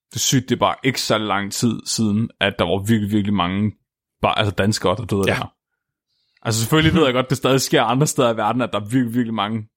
Det 0.09 0.15
er 0.15 0.19
sygt, 0.19 0.49
det 0.49 0.55
er 0.55 0.59
bare 0.59 0.75
ikke 0.83 1.01
så 1.01 1.17
lang 1.17 1.53
tid 1.53 1.81
siden, 1.85 2.29
at 2.39 2.53
der 2.59 2.65
var 2.65 2.83
virkelig, 2.87 3.11
virkelig 3.11 3.33
mange 3.33 3.71
bare, 4.21 4.39
altså 4.39 4.55
danskere, 4.55 4.95
der 4.95 5.05
døde 5.05 5.23
ja. 5.27 5.33
der. 5.35 5.55
Altså 6.41 6.61
selvfølgelig 6.61 6.93
ved 6.93 7.05
jeg 7.05 7.13
godt, 7.13 7.29
det 7.29 7.37
stadig 7.37 7.61
sker 7.61 7.83
andre 7.83 8.07
steder 8.07 8.33
i 8.33 8.37
verden, 8.37 8.61
at 8.61 8.69
der 8.73 8.79
er 8.79 8.85
virkelig, 8.85 9.13
virkelig 9.13 9.33
mange. 9.33 9.67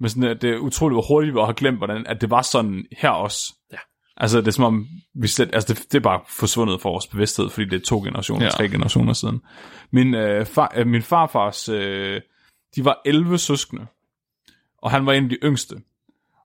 Men 0.00 0.10
sådan, 0.10 0.30
at 0.30 0.42
det 0.42 0.50
er 0.50 0.58
utroligt, 0.58 0.94
hvor 0.94 1.02
hurtigt 1.08 1.34
vi 1.34 1.40
har 1.40 1.52
glemt, 1.52 1.78
hvordan 1.78 2.06
at 2.06 2.20
det 2.20 2.30
var 2.30 2.42
sådan 2.42 2.84
her 2.98 3.10
også. 3.10 3.54
Ja. 3.72 3.78
Altså 4.16 4.40
det 4.40 4.48
er 4.48 4.52
som 4.52 4.64
om, 4.64 4.86
vi 5.14 5.28
selv, 5.28 5.50
altså 5.52 5.74
det, 5.74 5.92
det 5.92 5.98
er 5.98 6.02
bare 6.02 6.20
forsvundet 6.28 6.80
fra 6.80 6.90
vores 6.90 7.06
bevidsthed, 7.06 7.50
fordi 7.50 7.66
det 7.68 7.80
er 7.80 7.84
to 7.84 7.98
generationer, 7.98 8.44
ja. 8.44 8.50
tre 8.50 8.68
generationer 8.68 9.12
siden. 9.12 9.40
Min, 9.90 10.14
øh, 10.14 10.46
far, 10.46 10.72
øh, 10.76 10.86
min 10.86 11.02
farfars, 11.02 11.68
øh, 11.68 12.20
de 12.76 12.84
var 12.84 13.00
11 13.04 13.38
søskende, 13.38 13.86
og 14.82 14.90
han 14.90 15.06
var 15.06 15.12
en 15.12 15.24
af 15.24 15.30
de 15.30 15.38
yngste. 15.42 15.76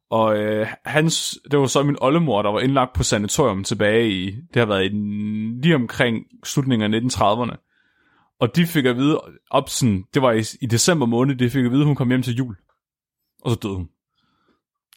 Og 0.10 0.38
øh, 0.38 0.68
hans, 0.86 1.40
det 1.52 1.60
var 1.60 1.66
så 1.66 1.84
min 1.84 1.98
oldemor, 2.02 2.42
der 2.42 2.52
var 2.52 2.60
indlagt 2.60 2.94
på 2.94 3.04
sanatorium 3.04 3.64
tilbage 3.64 4.12
i, 4.12 4.26
det 4.26 4.60
har 4.60 4.66
været 4.66 4.86
i, 4.86 4.90
lige 5.64 5.76
omkring 5.76 6.26
slutningen 6.44 6.94
af 6.94 7.00
1930'erne. 7.00 7.71
Og 8.42 8.56
de 8.56 8.66
fik 8.66 8.86
at 8.86 8.96
vide, 8.96 9.22
op 9.50 9.70
sådan, 9.70 10.06
det 10.14 10.22
var 10.22 10.32
i, 10.32 10.44
i 10.62 10.66
december 10.66 11.06
måned, 11.06 11.36
de 11.36 11.50
fik 11.50 11.66
at 11.66 11.72
vide, 11.72 11.82
at 11.82 11.88
hun 11.88 11.96
kom 11.96 12.10
hjem 12.10 12.22
til 12.22 12.36
jul. 12.36 12.56
Og 13.42 13.52
så 13.52 13.58
døde 13.64 13.76
hun. 13.76 13.90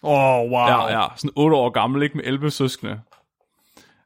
Åh, 0.03 0.11
oh, 0.13 0.51
wow. 0.51 0.67
Ja, 0.67 1.01
ja, 1.01 1.07
sådan 1.17 1.31
8 1.37 1.57
år 1.57 1.71
gammel, 1.71 2.03
ikke 2.03 2.17
med 2.17 2.25
11 2.25 2.51
søskende. 2.51 3.01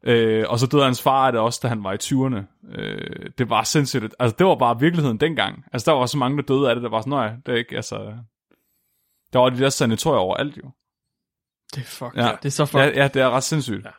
Øh, 0.03 0.45
og 0.49 0.59
så 0.59 0.67
døde 0.67 0.85
hans 0.85 1.03
far 1.03 1.27
af 1.27 1.33
det 1.33 1.41
også, 1.41 1.61
da 1.63 1.69
han 1.69 1.85
var 1.85 1.93
i 1.93 1.97
20'erne. 2.03 2.71
Øh, 2.81 3.31
det 3.39 3.51
var 3.51 3.63
sindssygt. 3.63 4.15
Altså, 4.19 4.37
det 4.39 4.47
var 4.47 4.55
bare 4.55 4.81
virkeligheden 4.81 5.21
dengang. 5.21 5.65
Altså, 5.73 5.91
der 5.91 5.99
var 5.99 6.07
så 6.07 6.19
mange, 6.19 6.37
der 6.37 6.43
døde 6.43 6.69
af 6.69 6.75
det, 6.75 6.83
der 6.83 6.91
var 6.91 7.01
sådan, 7.01 7.11
nej, 7.11 7.33
det 7.47 7.55
er 7.55 7.59
ikke, 7.59 7.77
altså... 7.77 8.15
Der 9.33 9.39
var 9.39 9.49
de 9.49 9.59
der 9.59 9.69
sanatorier 9.69 10.19
overalt, 10.19 10.57
jo. 10.57 10.71
Det 11.75 11.81
er 11.81 11.85
fuck. 11.85 12.17
Ja. 12.17 12.27
Ja. 12.27 12.33
Det 12.43 12.45
er 12.45 12.51
så 12.51 12.67
fuck. 12.67 12.81
Ja, 12.81 12.87
ja, 12.87 13.09
det 13.09 13.23
er 13.23 13.31
ret 13.31 13.45
sindssygt. 13.45 13.85
Ja. 13.85 13.91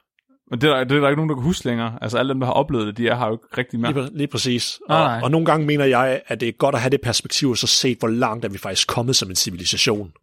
Men 0.52 0.62
det 0.62 0.70
er, 0.70 0.74
der- 0.76 0.84
det 0.84 0.98
er 0.98 1.00
der 1.02 1.08
ikke 1.10 1.16
nogen, 1.18 1.30
der 1.30 1.36
kan 1.36 1.44
huske 1.44 1.66
længere. 1.66 1.98
Altså, 2.02 2.18
alle 2.18 2.30
dem, 2.34 2.40
der 2.40 2.48
har 2.48 2.54
oplevet 2.54 2.88
det, 2.88 2.98
de 2.98 3.08
er, 3.08 3.16
har 3.16 3.28
jo 3.28 3.34
ikke 3.34 3.58
rigtig 3.58 3.80
mere. 3.80 3.94
Lige, 3.94 4.18
lige 4.18 4.28
præcis. 4.28 4.80
Og, 4.90 4.90
nej. 5.00 5.20
og 5.24 5.32
nogle 5.32 5.46
gange 5.46 5.66
mener 5.68 5.86
jeg, 5.86 6.22
at 6.28 6.40
det 6.40 6.48
er 6.48 6.52
godt 6.52 6.76
at 6.76 6.82
have 6.82 6.90
det 6.90 7.02
perspektiv, 7.02 7.50
og 7.50 7.58
så 7.58 7.68
set, 7.68 8.00
hvor 8.00 8.08
langt 8.08 8.46
er 8.46 8.50
vi 8.50 8.58
faktisk 8.58 8.88
kommet 8.88 9.16
som 9.16 9.30
en 9.30 9.36
civilisation. 9.36 10.14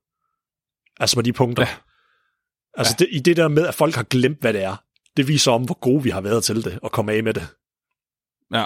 Altså 1.00 1.18
med 1.18 1.24
de 1.24 1.32
punkter. 1.32 1.62
Ja. 1.62 1.68
Altså 2.74 2.96
det, 2.98 3.08
i 3.10 3.18
det 3.18 3.36
der 3.36 3.48
med, 3.48 3.66
at 3.66 3.74
folk 3.74 3.94
har 3.94 4.02
glemt, 4.02 4.40
hvad 4.40 4.52
det 4.52 4.62
er, 4.62 4.76
det 5.16 5.28
viser 5.28 5.52
om, 5.52 5.62
hvor 5.64 5.78
gode 5.78 6.02
vi 6.02 6.10
har 6.10 6.20
været 6.20 6.44
til 6.44 6.64
det, 6.64 6.78
og 6.82 6.92
komme 6.92 7.12
af 7.12 7.22
med 7.22 7.34
det. 7.34 7.48
Ja. 8.54 8.64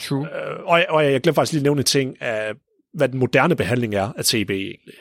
True. 0.00 0.28
Øh, 0.36 0.64
og, 0.64 0.78
jeg, 0.78 0.86
og 0.88 1.04
jeg 1.04 1.20
glemte 1.20 1.34
faktisk 1.34 1.52
lige 1.52 1.60
at 1.60 1.62
nævne 1.62 1.78
en 1.80 1.84
ting 1.84 2.22
af, 2.22 2.54
hvad 2.94 3.08
den 3.08 3.18
moderne 3.18 3.56
behandling 3.56 3.94
er 3.94 4.12
af 4.16 4.24
TB 4.24 4.50
egentlig. 4.50 4.94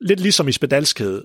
Lidt 0.00 0.20
ligesom 0.20 0.48
i 0.48 0.52
spedalskhed, 0.52 1.24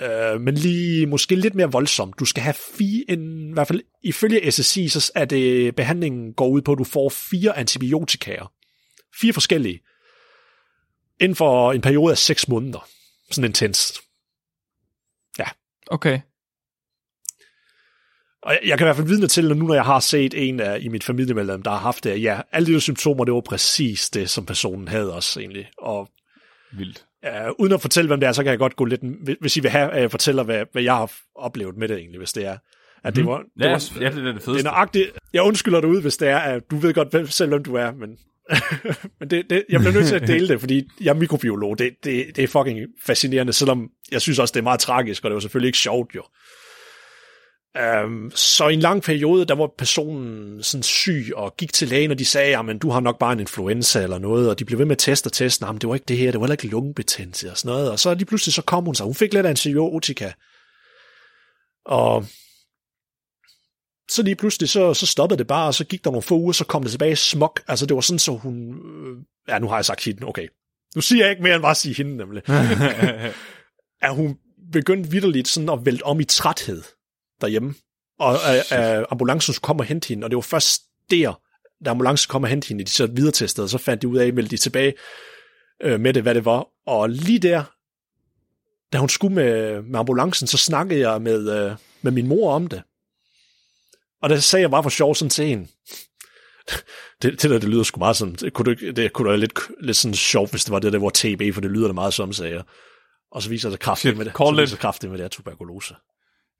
øh, 0.00 0.40
men 0.40 0.54
lige 0.54 1.06
måske 1.06 1.34
lidt 1.34 1.54
mere 1.54 1.72
voldsomt. 1.72 2.18
Du 2.18 2.24
skal 2.24 2.42
have 2.42 2.54
fire, 2.54 3.04
en, 3.08 3.50
i 3.50 3.52
hvert 3.52 3.68
fald 3.68 3.80
ifølge 4.02 4.52
SSI, 4.52 4.88
så 4.88 5.12
er 5.14 5.24
det 5.24 5.74
behandlingen 5.76 6.34
går 6.34 6.48
ud 6.48 6.62
på, 6.62 6.72
at 6.72 6.78
du 6.78 6.84
får 6.84 7.08
fire 7.08 7.56
antibiotikaer. 7.56 8.52
Fire 9.20 9.32
forskellige. 9.32 9.80
Inden 11.20 11.36
for 11.36 11.72
en 11.72 11.80
periode 11.80 12.10
af 12.10 12.18
seks 12.18 12.48
måneder. 12.48 12.88
Sådan 13.30 13.48
intenst. 13.48 14.00
Okay. 15.92 16.20
Og 18.42 18.52
jeg, 18.52 18.60
jeg 18.64 18.78
kan 18.78 18.84
i 18.84 18.86
hvert 18.86 18.96
fald 18.96 19.06
vidne 19.06 19.26
til, 19.26 19.50
at 19.50 19.56
nu 19.56 19.66
når 19.66 19.74
jeg 19.74 19.84
har 19.84 20.00
set 20.00 20.48
en 20.48 20.60
af, 20.60 20.78
i 20.80 20.88
mit 20.88 21.04
familiemedlem, 21.04 21.62
der 21.62 21.70
har 21.70 21.78
haft 21.78 22.04
det, 22.04 22.22
ja, 22.22 22.40
alle 22.52 22.74
de 22.74 22.80
symptomer, 22.80 23.24
det 23.24 23.34
var 23.34 23.40
præcis 23.40 24.10
det, 24.10 24.30
som 24.30 24.46
personen 24.46 24.88
havde 24.88 25.14
også 25.14 25.40
egentlig. 25.40 25.70
Og 25.78 26.08
Vildt. 26.72 27.06
Uh, 27.26 27.50
uden 27.58 27.72
at 27.72 27.80
fortælle, 27.80 28.08
hvem 28.08 28.20
det 28.20 28.26
er, 28.26 28.32
så 28.32 28.42
kan 28.42 28.50
jeg 28.50 28.58
godt 28.58 28.76
gå 28.76 28.84
lidt... 28.84 29.00
Hvis 29.40 29.56
I 29.56 29.60
vil 29.60 29.70
have, 29.70 29.90
at 29.90 30.00
jeg 30.02 30.10
fortæller, 30.10 30.42
hvad, 30.42 30.64
hvad 30.72 30.82
jeg 30.82 30.94
har 30.94 31.12
oplevet 31.34 31.76
med 31.76 31.88
det 31.88 31.96
egentlig, 31.98 32.18
hvis 32.18 32.32
det 32.32 32.46
er. 32.46 32.56
At 33.04 33.16
det 33.16 33.26
var, 33.26 33.36
det 33.38 33.64
Ja, 33.64 33.70
var, 33.70 33.88
ja, 34.00 34.08
det 34.08 34.18
er 34.18 34.22
det 34.22 34.24
det 34.34 34.36
er 34.36 34.44
fedeste. 34.44 34.64
nøjagtigt. 34.64 35.10
Jeg 35.32 35.42
undskylder 35.42 35.80
dig 35.80 35.88
ud, 35.90 36.02
hvis 36.02 36.16
det 36.16 36.28
er, 36.28 36.38
at 36.38 36.70
du 36.70 36.76
ved 36.76 36.94
godt 36.94 37.10
hvem, 37.10 37.26
selv, 37.26 37.48
hvem 37.48 37.64
du 37.64 37.74
er, 37.74 37.92
men, 37.92 38.10
men 39.20 39.30
det, 39.30 39.50
det, 39.50 39.64
jeg 39.68 39.80
bliver 39.80 39.92
nødt 39.92 40.06
til 40.06 40.14
at 40.14 40.26
dele 40.28 40.48
det, 40.48 40.60
fordi 40.60 40.88
jeg 41.00 41.10
er 41.10 41.14
mikrobiolog. 41.14 41.78
Det, 41.78 41.90
det, 42.04 42.26
det 42.36 42.44
er 42.44 42.48
fucking 42.48 42.78
fascinerende, 43.06 43.52
selvom 43.52 43.88
jeg 44.12 44.20
synes 44.20 44.38
også, 44.38 44.52
det 44.52 44.58
er 44.58 44.64
meget 44.64 44.80
tragisk, 44.80 45.24
og 45.24 45.30
det 45.30 45.34
var 45.34 45.40
selvfølgelig 45.40 45.68
ikke 45.68 45.78
sjovt 45.78 46.14
jo. 46.14 46.22
Um, 47.80 48.32
så 48.34 48.68
i 48.68 48.74
en 48.74 48.80
lang 48.80 49.02
periode, 49.02 49.44
der 49.44 49.54
var 49.54 49.70
personen 49.78 50.62
sådan 50.62 50.82
syg 50.82 51.32
og 51.34 51.56
gik 51.56 51.72
til 51.72 51.88
lægen, 51.88 52.10
og 52.10 52.18
de 52.18 52.24
sagde, 52.24 52.50
jamen 52.50 52.78
du 52.78 52.90
har 52.90 53.00
nok 53.00 53.18
bare 53.18 53.32
en 53.32 53.40
influenza 53.40 54.02
eller 54.02 54.18
noget, 54.18 54.50
og 54.50 54.58
de 54.58 54.64
blev 54.64 54.78
ved 54.78 54.86
med 54.86 54.92
at 54.92 54.98
teste 54.98 55.26
og 55.26 55.32
teste, 55.32 55.66
jamen 55.66 55.80
det 55.80 55.88
var 55.88 55.94
ikke 55.94 56.06
det 56.08 56.16
her, 56.16 56.30
det 56.30 56.40
var 56.40 56.46
heller 56.46 56.54
ikke 56.54 56.66
lungebetændelse 56.66 57.50
og 57.50 57.58
sådan 57.58 57.74
noget, 57.74 57.90
og 57.90 57.98
så 57.98 58.14
lige 58.14 58.24
pludselig 58.24 58.54
så 58.54 58.62
kom 58.62 58.84
hun 58.84 58.94
sig, 58.94 59.04
hun 59.04 59.14
fik 59.14 59.34
lidt 59.34 59.46
antibiotika, 59.46 60.32
og 61.86 62.26
så 64.10 64.22
lige 64.22 64.36
pludselig, 64.36 64.68
så, 64.68 64.94
så 64.94 65.06
stoppede 65.06 65.38
det 65.38 65.46
bare, 65.46 65.66
og 65.66 65.74
så 65.74 65.84
gik 65.84 66.04
der 66.04 66.10
nogle 66.10 66.22
få 66.22 66.34
uger, 66.34 66.52
så 66.52 66.64
kom 66.64 66.82
det 66.82 66.90
tilbage 66.90 67.16
smok, 67.16 67.62
altså 67.68 67.86
det 67.86 67.94
var 67.94 68.00
sådan, 68.00 68.18
så 68.18 68.32
hun, 68.32 68.74
øh, 68.74 69.16
ja 69.48 69.58
nu 69.58 69.68
har 69.68 69.76
jeg 69.76 69.84
sagt 69.84 70.04
hende, 70.04 70.26
okay, 70.26 70.48
nu 70.94 71.00
siger 71.00 71.24
jeg 71.24 71.30
ikke 71.30 71.42
mere 71.42 71.54
end 71.54 71.62
bare 71.62 71.70
at 71.70 71.76
sige 71.76 71.94
hende 71.94 72.16
nemlig, 72.16 72.42
at 74.06 74.14
hun 74.14 74.36
begyndte 74.72 75.10
vidderligt 75.10 75.48
sådan 75.48 75.68
at 75.68 75.86
vælte 75.86 76.02
om 76.02 76.20
i 76.20 76.24
træthed 76.24 76.82
derhjemme. 77.42 77.74
Og 78.18 78.34
øh, 78.72 79.04
ambulancen 79.10 79.54
skulle 79.54 79.66
komme 79.66 79.82
og 79.82 79.86
hente 79.86 80.08
hende, 80.08 80.24
og 80.24 80.30
det 80.30 80.36
var 80.36 80.42
først 80.42 80.82
der, 81.10 81.40
da 81.84 81.90
ambulancen 81.90 82.28
kom 82.28 82.42
og 82.42 82.48
hente 82.48 82.68
hende, 82.68 82.84
de 82.84 82.90
så 82.90 83.06
videre 83.06 83.32
testede, 83.32 83.68
så 83.68 83.78
fandt 83.78 84.02
de 84.02 84.08
ud 84.08 84.16
af, 84.16 84.32
meldte 84.32 84.50
de 84.50 84.56
tilbage 84.56 84.94
øh, 85.82 86.00
med 86.00 86.14
det, 86.14 86.22
hvad 86.22 86.34
det 86.34 86.44
var. 86.44 86.66
Og 86.86 87.10
lige 87.10 87.38
der, 87.38 87.64
da 88.92 88.98
hun 88.98 89.08
skulle 89.08 89.34
med, 89.34 89.82
med 89.82 89.98
ambulancen, 89.98 90.46
så 90.46 90.56
snakkede 90.56 91.10
jeg 91.10 91.22
med, 91.22 91.50
øh, 91.50 91.76
med 92.02 92.12
min 92.12 92.28
mor 92.28 92.52
om 92.52 92.66
det. 92.66 92.82
Og 94.22 94.30
der 94.30 94.36
sagde 94.36 94.62
jeg 94.62 94.70
bare 94.70 94.82
for 94.82 94.90
sjov 94.90 95.14
sådan 95.14 95.30
til 95.30 95.46
hende. 95.46 95.66
Det, 97.22 97.42
det 97.42 97.50
der, 97.50 97.58
det 97.58 97.68
lyder 97.68 97.82
sgu 97.82 97.98
meget 97.98 98.16
sådan, 98.16 98.34
det 98.34 98.52
kunne, 98.52 98.74
du, 98.74 98.90
det 98.92 99.12
kunne 99.12 99.26
da 99.26 99.30
være 99.30 99.40
lidt, 99.40 99.58
lidt 99.80 99.96
sådan 99.96 100.14
sjovt, 100.14 100.50
hvis 100.50 100.64
det 100.64 100.72
var 100.72 100.78
det 100.78 100.92
der, 100.92 100.98
hvor 100.98 101.10
TB, 101.10 101.54
for 101.54 101.60
det 101.60 101.70
lyder 101.70 101.86
det 101.86 101.94
meget 101.94 102.14
som, 102.14 102.32
sagde 102.32 102.54
jeg. 102.54 102.62
Og 103.30 103.42
så 103.42 103.48
viser 103.48 103.70
det 103.70 103.80
kraftigt 103.80 104.16
med 104.16 104.24
det. 104.24 104.32
så 104.36 104.60
viser 104.60 104.76
kraftigt 104.76 105.10
med 105.10 105.18
det 105.18 105.24
er 105.24 105.28
tuberkulose. 105.28 105.94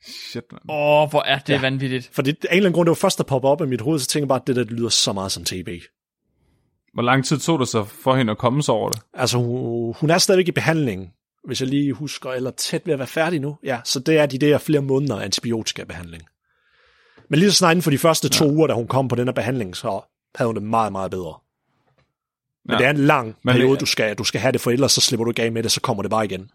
Shit, 0.07 0.45
man. 0.53 0.61
Åh, 0.69 1.03
oh, 1.03 1.11
hvor 1.11 1.23
er 1.23 1.39
det 1.39 1.49
Ja. 1.49 1.55
ja. 1.55 1.61
vanvittigt. 1.61 2.11
For 2.13 2.23
det, 2.23 2.31
af 2.45 2.53
en 2.53 2.57
eller 2.57 2.67
anden 2.69 2.73
grund, 2.75 2.87
det 2.87 2.91
var 2.91 2.95
først, 2.95 3.19
der 3.19 3.25
poppede 3.25 3.51
op 3.53 3.61
i 3.63 3.67
mit 3.67 3.81
hoved, 3.81 3.99
så 3.99 4.07
tænker 4.07 4.25
jeg 4.25 4.29
bare, 4.29 4.41
at 4.41 4.47
det 4.47 4.57
der 4.57 4.65
det 4.65 4.73
lyder 4.73 4.89
så 4.89 5.13
meget 5.13 5.33
som 5.33 5.45
TB. 5.45 5.69
Hvor 6.95 7.03
lang 7.03 7.25
tid 7.25 7.39
tog 7.39 7.59
det 7.59 7.69
så 7.69 7.85
for 7.85 8.17
hende 8.17 8.31
at 8.31 8.39
komme 8.39 8.63
sig 8.63 8.75
over 8.75 8.91
det? 8.91 9.01
Altså, 9.15 9.39
hun, 9.39 9.95
hun 10.01 10.11
er 10.11 10.19
stadigvæk 10.19 10.49
i 10.49 10.53
behandling, 10.53 11.13
hvis 11.47 11.61
jeg 11.61 11.69
lige 11.69 11.93
husker, 11.93 12.31
eller 12.31 12.51
tæt 12.51 12.83
ved 12.87 12.93
at 12.93 12.99
være 12.99 13.09
færdig 13.09 13.41
nu. 13.41 13.57
Ja, 13.65 13.81
så 13.85 14.01
det 14.01 14.19
er 14.19 14.27
de 14.27 14.39
der 14.39 14.59
flere 14.59 14.81
måneder 14.81 15.21
antibiotikabehandling. 15.21 16.23
Men 17.31 17.39
lige 17.39 17.51
så 17.51 17.57
snart 17.57 17.73
inden 17.73 17.83
for 17.83 17.91
de 17.91 17.99
første 17.99 18.29
to 18.29 18.51
uger, 18.51 18.67
da 18.67 18.75
hun 18.75 18.87
kom 18.87 19.09
på 19.09 19.15
den 19.17 19.27
her 19.29 19.33
behandling, 19.33 19.77
så 19.77 20.01
havde 20.35 20.47
hun 20.49 20.55
det 20.55 20.63
meget, 20.63 20.93
meget 20.93 21.11
bedre. 21.11 21.35
Men 22.65 22.73
Ja. 22.73 22.79
det 22.79 22.87
er 22.87 22.91
en 22.91 22.97
lang 23.07 23.37
Men 23.45 23.53
periode, 23.53 23.73
det- 23.73 23.81
du 23.81 23.87
skal, 23.87 24.15
du 24.15 24.25
skal 24.25 24.41
have 24.41 24.53
det, 24.53 24.61
for 24.61 24.71
ellers 24.71 24.93
så 24.93 25.01
slipper 25.01 25.25
du 25.25 25.31
ikke 25.31 25.43
af 25.43 25.53
med 25.53 25.63
det, 25.63 25.73
så 25.73 25.81
kommer 25.81 26.03
det 26.03 26.11
bare 26.11 26.25
igen. 26.25 26.51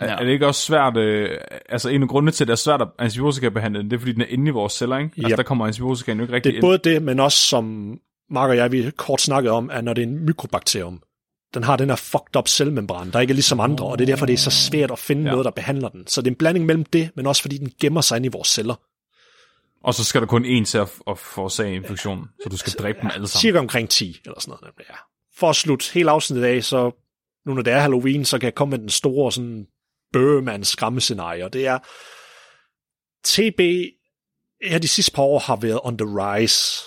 Er, 0.00 0.06
Ja. 0.06 0.14
er 0.16 0.24
det 0.24 0.32
ikke 0.32 0.46
også 0.46 0.60
svært, 0.62 0.96
øh, 0.96 1.38
altså 1.68 1.88
en 1.88 2.02
af 2.02 2.08
grundene 2.08 2.32
til, 2.32 2.44
at 2.44 2.48
det 2.48 2.52
er 2.52 2.56
svært 2.56 2.82
at 2.82 2.88
antibiotika-behandle 2.98 3.80
den, 3.82 3.90
det 3.90 3.96
er, 3.96 4.00
fordi 4.00 4.12
den 4.12 4.20
er 4.20 4.26
inde 4.26 4.46
i 4.48 4.50
vores 4.50 4.72
celler, 4.72 4.96
ikke? 4.98 5.10
Altså, 5.16 5.30
Yep. 5.30 5.36
der 5.36 5.42
kommer 5.42 5.66
antibiotikaen 5.66 6.18
jo 6.18 6.24
ikke 6.24 6.34
rigtig 6.34 6.52
Det 6.52 6.58
er 6.58 6.62
både 6.62 6.78
det, 6.78 7.02
men 7.02 7.20
også 7.20 7.38
som 7.38 7.94
Mark 8.30 8.50
og 8.50 8.56
jeg, 8.56 8.72
vi 8.72 8.90
kort 8.96 9.20
snakket 9.20 9.52
om, 9.52 9.70
at 9.70 9.84
når 9.84 9.94
det 9.94 10.02
er 10.02 10.06
en 10.06 10.26
mikrobakterium, 10.26 11.02
den 11.54 11.64
har 11.64 11.76
den 11.76 11.88
her 11.88 11.96
fucked 11.96 12.36
up 12.36 12.48
cellemembran, 12.48 13.10
der 13.10 13.20
ikke 13.20 13.30
er 13.30 13.34
ligesom 13.34 13.60
andre, 13.60 13.86
og 13.86 13.98
det 13.98 14.04
er 14.04 14.06
derfor, 14.06 14.26
det 14.26 14.32
er 14.32 14.36
så 14.36 14.50
svært 14.50 14.90
at 14.90 14.98
finde 14.98 15.22
Ja. 15.22 15.26
ja. 15.28 15.30
noget, 15.30 15.44
der 15.44 15.50
behandler 15.50 15.88
den. 15.88 16.06
Så 16.06 16.20
det 16.20 16.26
er 16.26 16.30
en 16.30 16.36
blanding 16.36 16.66
mellem 16.66 16.84
det, 16.84 17.10
men 17.16 17.26
også 17.26 17.42
fordi 17.42 17.58
den 17.58 17.72
gemmer 17.80 18.00
sig 18.00 18.16
inde 18.16 18.26
i 18.26 18.30
vores 18.32 18.48
celler. 18.48 18.74
Og 19.84 19.94
så 19.94 20.04
skal 20.04 20.20
der 20.20 20.26
kun 20.26 20.44
én 20.44 20.64
til 20.64 20.78
at, 20.78 20.92
at 21.06 21.18
forårsage 21.18 21.74
infektionen, 21.74 22.24
så 22.42 22.48
du 22.48 22.56
skal 22.56 22.72
dræbe 22.72 22.98
dem 23.02 23.10
alle 23.14 23.26
sammen. 23.28 23.40
Cirka 23.40 23.58
omkring 23.58 23.88
10, 23.88 24.20
eller 24.24 24.40
sådan 24.40 24.50
noget. 24.50 24.62
nemlig, 24.62 24.86
Ja. 24.90 24.94
For 25.36 25.50
at 25.50 25.56
slutte 25.56 25.86
hele 25.94 26.10
afsnittet 26.10 26.44
af, 26.46 26.64
så 26.64 26.90
nu 27.46 27.54
når 27.54 27.62
det 27.62 27.72
er 27.72 27.78
Halloween, 27.78 28.24
så 28.24 28.38
kan 28.38 28.44
jeg 28.44 28.54
komme 28.54 28.70
med 28.70 28.78
den 28.78 28.88
store 28.88 29.32
sådan 29.32 29.66
skræmmescenarie, 30.62 31.44
og 31.44 31.52
det 31.52 31.66
er 31.66 31.78
TB 33.24 33.60
her 34.62 34.78
de 34.78 34.88
sidste 34.88 35.12
par 35.12 35.22
år 35.22 35.38
har 35.38 35.56
været 35.56 35.80
on 35.82 35.98
the 35.98 36.06
rise 36.06 36.84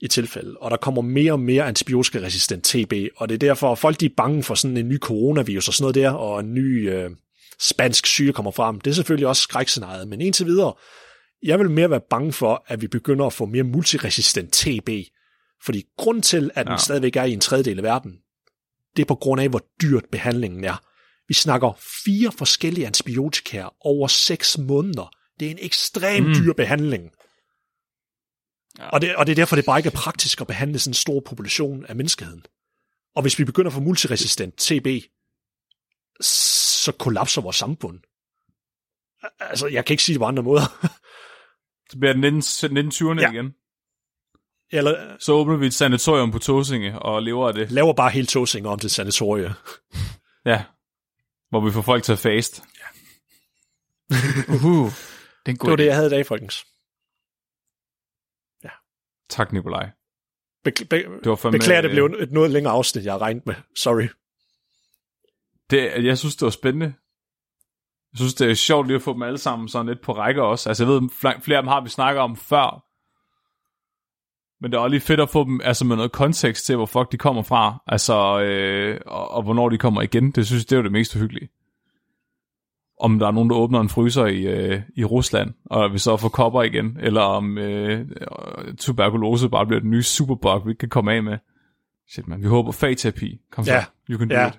i 0.00 0.08
tilfælde, 0.08 0.56
og 0.60 0.70
der 0.70 0.76
kommer 0.76 1.02
mere 1.02 1.32
og 1.32 1.40
mere 1.40 1.64
antibiotikaresistent 1.64 2.64
TB, 2.64 2.92
og 3.16 3.28
det 3.28 3.34
er 3.34 3.38
derfor, 3.38 3.72
at 3.72 3.78
folk 3.78 4.00
de 4.00 4.06
er 4.06 4.14
bange 4.16 4.42
for 4.42 4.54
sådan 4.54 4.76
en 4.76 4.88
ny 4.88 4.98
coronavirus 4.98 5.68
og 5.68 5.74
sådan 5.74 5.82
noget 5.82 5.94
der, 5.94 6.10
og 6.10 6.40
en 6.40 6.54
ny 6.54 6.90
øh, 6.90 7.10
spansk 7.60 8.06
syge 8.06 8.32
kommer 8.32 8.50
frem. 8.50 8.80
Det 8.80 8.90
er 8.90 8.94
selvfølgelig 8.94 9.26
også 9.26 9.42
skrækscenariet, 9.42 10.08
men 10.08 10.20
indtil 10.20 10.46
videre, 10.46 10.74
jeg 11.42 11.58
vil 11.58 11.70
mere 11.70 11.90
være 11.90 12.00
bange 12.10 12.32
for, 12.32 12.64
at 12.66 12.82
vi 12.82 12.86
begynder 12.86 13.26
at 13.26 13.32
få 13.32 13.46
mere 13.46 13.62
multiresistent 13.62 14.52
TB, 14.52 14.90
fordi 15.64 15.82
grund 15.96 16.22
til, 16.22 16.50
at 16.54 16.66
den 16.66 16.72
Ja. 16.72 16.78
stadigvæk 16.78 17.16
er 17.16 17.24
i 17.24 17.32
en 17.32 17.40
tredjedel 17.40 17.78
af 17.78 17.84
verden, 17.84 18.12
det 18.96 19.02
er 19.02 19.06
på 19.06 19.14
grund 19.14 19.40
af, 19.40 19.48
hvor 19.48 19.62
dyrt 19.82 20.04
behandlingen 20.12 20.64
er. 20.64 20.82
Vi 21.28 21.34
snakker 21.34 21.72
fire 22.04 22.32
forskellige 22.32 22.86
antibiotika 22.86 23.68
over 23.80 24.08
seks 24.08 24.58
måneder. 24.58 25.10
Det 25.40 25.46
er 25.46 25.50
en 25.50 25.58
ekstremt 25.60 26.26
Mm. 26.28 26.34
dyr 26.34 26.52
behandling. 26.52 27.10
Ja. 28.78 28.88
Og, 28.88 29.00
det, 29.00 29.16
og 29.16 29.26
det 29.26 29.32
er 29.32 29.36
derfor, 29.36 29.56
det 29.56 29.64
bare 29.64 29.78
ikke 29.78 29.86
er 29.86 29.94
praktisk 29.96 30.40
at 30.40 30.46
behandle 30.46 30.78
sådan 30.78 30.90
en 30.90 30.94
stor 30.94 31.20
population 31.20 31.86
af 31.86 31.96
menneskeheden. 31.96 32.42
Og 33.16 33.22
hvis 33.22 33.38
vi 33.38 33.44
begynder 33.44 33.68
at 33.70 33.74
få 33.74 33.80
multiresistent 33.80 34.54
TB, 34.58 34.86
så 36.20 36.92
kollapser 36.98 37.42
vores 37.42 37.56
samfund. 37.56 38.00
Altså, 39.40 39.66
jeg 39.66 39.84
kan 39.84 39.94
ikke 39.94 40.02
sige 40.02 40.14
det 40.14 40.20
på 40.20 40.26
andre 40.26 40.42
måder. 40.42 40.88
Så 41.90 41.98
bliver 41.98 42.14
19, 42.14 42.40
1920'erne 42.42 43.20
Ja. 43.20 43.32
igen. 43.32 43.54
Eller 44.72 45.16
Så 45.20 45.32
åbner 45.32 45.56
vi 45.56 45.66
et 45.66 45.74
sanatorium 45.74 46.30
på 46.30 46.38
Tåsinge 46.38 46.98
og 47.02 47.22
lever 47.22 47.48
af 47.48 47.54
det. 47.54 47.70
laver 47.70 47.92
bare 47.92 48.10
hele 48.10 48.26
Tåsinge 48.26 48.68
om 48.68 48.78
til 48.78 48.90
sanatorie. 48.90 49.54
Ja. 50.44 50.64
Hvor 51.50 51.60
vi 51.60 51.70
får 51.72 51.82
folk 51.82 52.02
til 52.04 52.12
at 52.12 52.18
fast. 52.18 52.62
Uhu. 54.48 54.84
Det 54.84 55.46
er 55.46 55.50
en 55.50 55.56
god 55.56 55.66
Det 55.66 55.70
var 55.70 55.76
idé. 55.76 55.76
det, 55.76 55.86
jeg 55.86 55.94
havde 55.94 56.06
i 56.06 56.10
dag, 56.10 56.26
folkens. 56.26 56.66
Tak, 59.30 59.52
Nikolaj. 59.52 59.90
Be- 60.64 60.70
be- 60.90 60.96
Det 60.96 61.26
var 61.30 61.36
fandme, 61.36 61.58
beklager, 61.58 61.80
det 61.80 61.90
blev 61.90 62.04
et 62.04 62.32
noget 62.32 62.50
længere 62.50 62.72
afsnit, 62.72 63.04
jeg 63.04 63.12
har 63.12 63.18
regnet 63.22 63.46
med. 63.46 63.54
Sorry. 63.76 64.08
Det, 65.70 66.04
jeg 66.04 66.18
synes, 66.18 66.36
det 66.36 66.44
var 66.46 66.50
spændende. 66.50 66.94
Jeg 68.12 68.18
synes, 68.18 68.34
det 68.34 68.50
er 68.50 68.54
sjovt 68.54 68.86
lige 68.86 68.96
at 68.96 69.02
få 69.02 69.12
dem 69.12 69.22
alle 69.22 69.38
sammen 69.38 69.68
sådan 69.68 69.86
lidt 69.86 70.00
på 70.02 70.12
række 70.12 70.42
også. 70.42 70.68
Altså, 70.70 70.84
jeg 70.84 70.92
ved, 70.92 71.00
fl- 71.02 71.40
flere 71.40 71.56
af 71.58 71.62
dem 71.62 71.68
har 71.68 71.80
vi 71.80 71.88
snakket 71.88 72.20
om 72.20 72.36
før. 72.36 72.84
Men 74.60 74.70
det 74.70 74.76
er 74.78 74.80
også 74.80 74.90
lige 74.90 75.00
fedt 75.00 75.20
at 75.20 75.28
få 75.28 75.44
dem 75.44 75.60
altså 75.64 75.84
med 75.84 75.96
noget 75.96 76.12
kontekst 76.12 76.66
til, 76.66 76.76
hvor 76.76 76.86
fuck 76.86 77.12
de 77.12 77.16
kommer 77.16 77.42
fra. 77.42 77.82
Altså, 77.86 78.40
øh, 78.40 79.00
og, 79.06 79.30
og, 79.30 79.42
hvornår 79.42 79.68
de 79.68 79.78
kommer 79.78 80.02
igen. 80.02 80.30
Det 80.30 80.46
synes 80.46 80.62
jeg, 80.62 80.70
det 80.70 80.76
er 80.76 80.78
jo 80.78 80.82
det 80.82 80.92
mest 80.92 81.16
uhyggelige. 81.16 81.48
Om 83.00 83.18
der 83.18 83.26
er 83.26 83.30
nogen, 83.30 83.50
der 83.50 83.56
åbner 83.56 83.80
en 83.80 83.88
fryser 83.88 84.26
i, 84.26 84.40
øh, 84.42 84.80
i 84.96 85.04
Rusland, 85.04 85.54
og 85.64 85.92
vi 85.92 85.98
så 85.98 86.16
får 86.16 86.28
kopper 86.28 86.62
igen. 86.62 86.96
Eller 87.00 87.20
om 87.20 87.58
øh, 87.58 88.06
tuberkulose 88.78 89.48
bare 89.48 89.66
bliver 89.66 89.80
den 89.80 89.90
nye 89.90 90.02
superbug, 90.02 90.66
vi 90.66 90.70
ikke 90.70 90.78
kan 90.78 90.88
komme 90.88 91.12
af 91.12 91.22
med. 91.22 91.38
Shit, 92.08 92.28
man. 92.28 92.42
Vi 92.42 92.46
håber 92.46 92.72
fagterapi. 92.72 93.40
Kom 93.50 93.64
så. 93.64 93.72
Ja. 93.72 93.84
You 94.10 94.18
can 94.18 94.28
do 94.28 94.34
Ja. 94.34 94.48
it. 94.48 94.58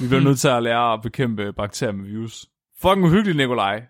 Vi 0.00 0.08
bliver 0.08 0.22
nødt 0.22 0.38
til 0.38 0.48
at 0.48 0.62
lære 0.62 0.92
at 0.92 1.02
bekæmpe 1.02 1.52
bakterier 1.52 1.92
med 1.92 2.04
virus. 2.04 2.46
Fucking 2.82 3.04
uhyggeligt, 3.04 3.36
Nikolaj. 3.36 3.82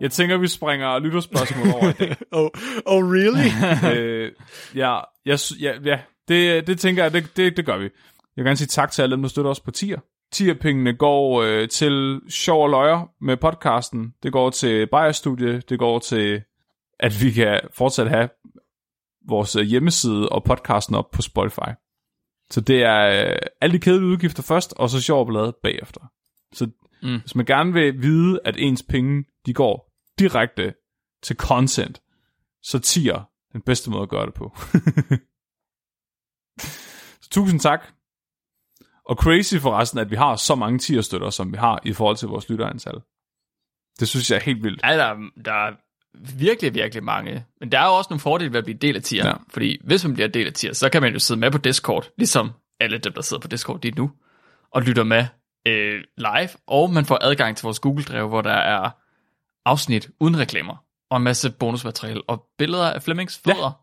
Jeg 0.00 0.10
tænker, 0.10 0.36
vi 0.36 0.46
springer 0.48 0.98
lytterspørgsmål 0.98 1.66
over 1.74 1.88
i 1.88 1.92
dag. 1.92 2.16
Oh, 2.32 2.50
oh 2.86 3.12
really? 3.12 3.48
øh, 3.96 4.32
ja, 4.74 5.00
jeg, 5.26 5.38
ja, 5.60 5.72
ja 5.84 6.00
det, 6.28 6.66
det 6.66 6.80
tænker 6.80 7.02
jeg, 7.02 7.12
det, 7.12 7.36
det, 7.36 7.56
det 7.56 7.66
gør 7.66 7.76
vi. 7.76 7.84
Jeg 7.84 7.90
vil 8.36 8.44
gerne 8.44 8.56
sige 8.56 8.68
tak 8.68 8.90
til 8.90 9.02
alle 9.02 9.12
dem, 9.12 9.22
der 9.22 9.28
støtter 9.28 9.50
os 9.50 9.60
på 9.60 9.70
tier. 9.70 10.00
Tierpengene 10.32 10.96
går 10.96 11.42
øh, 11.42 11.68
til 11.68 12.20
sjov 12.30 12.62
og 12.62 12.70
løjer 12.70 13.10
med 13.20 13.36
podcasten. 13.36 14.14
Det 14.22 14.32
går 14.32 14.50
til 14.50 14.86
Bayer-studie. 14.86 15.60
Det 15.68 15.78
går 15.78 15.98
til, 15.98 16.42
at 17.00 17.22
vi 17.22 17.30
kan 17.30 17.60
fortsat 17.76 18.08
have 18.08 18.28
vores 19.28 19.56
øh, 19.56 19.62
hjemmeside 19.62 20.28
og 20.28 20.44
podcasten 20.44 20.94
op 20.94 21.10
på 21.12 21.22
Spotify. 21.22 21.70
Så 22.50 22.60
det 22.60 22.82
er 22.82 23.30
øh, 23.30 23.36
alle 23.60 23.72
de 23.72 23.80
kedelige 23.80 24.08
udgifter 24.08 24.42
først, 24.42 24.74
og 24.76 24.90
så 24.90 25.00
sjov 25.00 25.26
blade 25.26 25.56
bagefter. 25.62 26.00
Så 26.52 26.68
Mm. 27.02 27.20
hvis 27.20 27.34
man 27.34 27.46
gerne 27.46 27.72
vil 27.72 28.02
vide, 28.02 28.40
at 28.44 28.54
ens 28.58 28.82
penge, 28.82 29.24
de 29.46 29.54
går 29.54 29.87
direkte 30.18 30.74
til 31.22 31.36
content, 31.36 32.02
så 32.62 32.78
tier 32.78 33.30
den 33.52 33.60
bedste 33.60 33.90
måde 33.90 34.02
at 34.02 34.08
gøre 34.08 34.26
det 34.26 34.34
på. 34.34 34.56
så 37.22 37.28
tusind 37.30 37.60
tak. 37.60 37.80
Og 39.04 39.16
crazy 39.16 39.54
forresten, 39.56 39.98
at 39.98 40.10
vi 40.10 40.16
har 40.16 40.36
så 40.36 40.54
mange 40.54 40.78
tierstøtter, 40.78 41.30
som 41.30 41.52
vi 41.52 41.56
har 41.56 41.80
i 41.84 41.92
forhold 41.92 42.16
til 42.16 42.28
vores 42.28 42.48
lytterantal. 42.48 43.00
Det 44.00 44.08
synes 44.08 44.30
jeg 44.30 44.36
er 44.36 44.40
helt 44.40 44.62
vildt. 44.64 44.80
Ja, 44.84 44.96
der, 44.96 45.04
er- 45.04 45.42
der 45.44 45.52
er 45.52 45.72
virkelig, 46.38 46.74
virkelig 46.74 47.04
mange. 47.04 47.44
Men 47.60 47.72
der 47.72 47.80
er 47.80 47.86
jo 47.86 47.94
også 47.94 48.08
nogle 48.10 48.20
fordele 48.20 48.52
ved 48.52 48.58
at 48.58 48.64
blive 48.64 48.78
del 48.78 48.96
af 48.96 49.02
tier. 49.02 49.26
Ja. 49.26 49.34
Fordi 49.50 49.80
hvis 49.84 50.04
man 50.04 50.14
bliver 50.14 50.28
del 50.28 50.46
af 50.46 50.52
tier, 50.52 50.72
så 50.72 50.88
kan 50.90 51.02
man 51.02 51.12
jo 51.12 51.18
sidde 51.18 51.40
med 51.40 51.50
på 51.50 51.58
Discord, 51.58 52.10
ligesom 52.18 52.50
alle 52.80 52.98
dem, 52.98 53.12
der 53.12 53.22
sidder 53.22 53.40
på 53.40 53.48
Discord 53.48 53.80
lige 53.82 53.94
nu, 53.94 54.10
og 54.70 54.82
lytter 54.82 55.04
med 55.04 55.26
øh, 55.66 56.02
live, 56.16 56.48
og 56.66 56.90
man 56.90 57.04
får 57.04 57.18
adgang 57.20 57.56
til 57.56 57.64
vores 57.64 57.78
Google-drev, 57.78 58.28
hvor 58.28 58.40
der 58.42 58.52
er 58.52 58.90
afsnit 59.68 60.08
uden 60.20 60.38
reklamer, 60.38 60.76
og 61.10 61.16
en 61.16 61.22
masse 61.22 61.50
bonusmateriale, 61.50 62.22
og 62.28 62.44
billeder 62.58 62.90
af 62.90 63.02
Flemmings 63.02 63.40
fødder. 63.44 63.80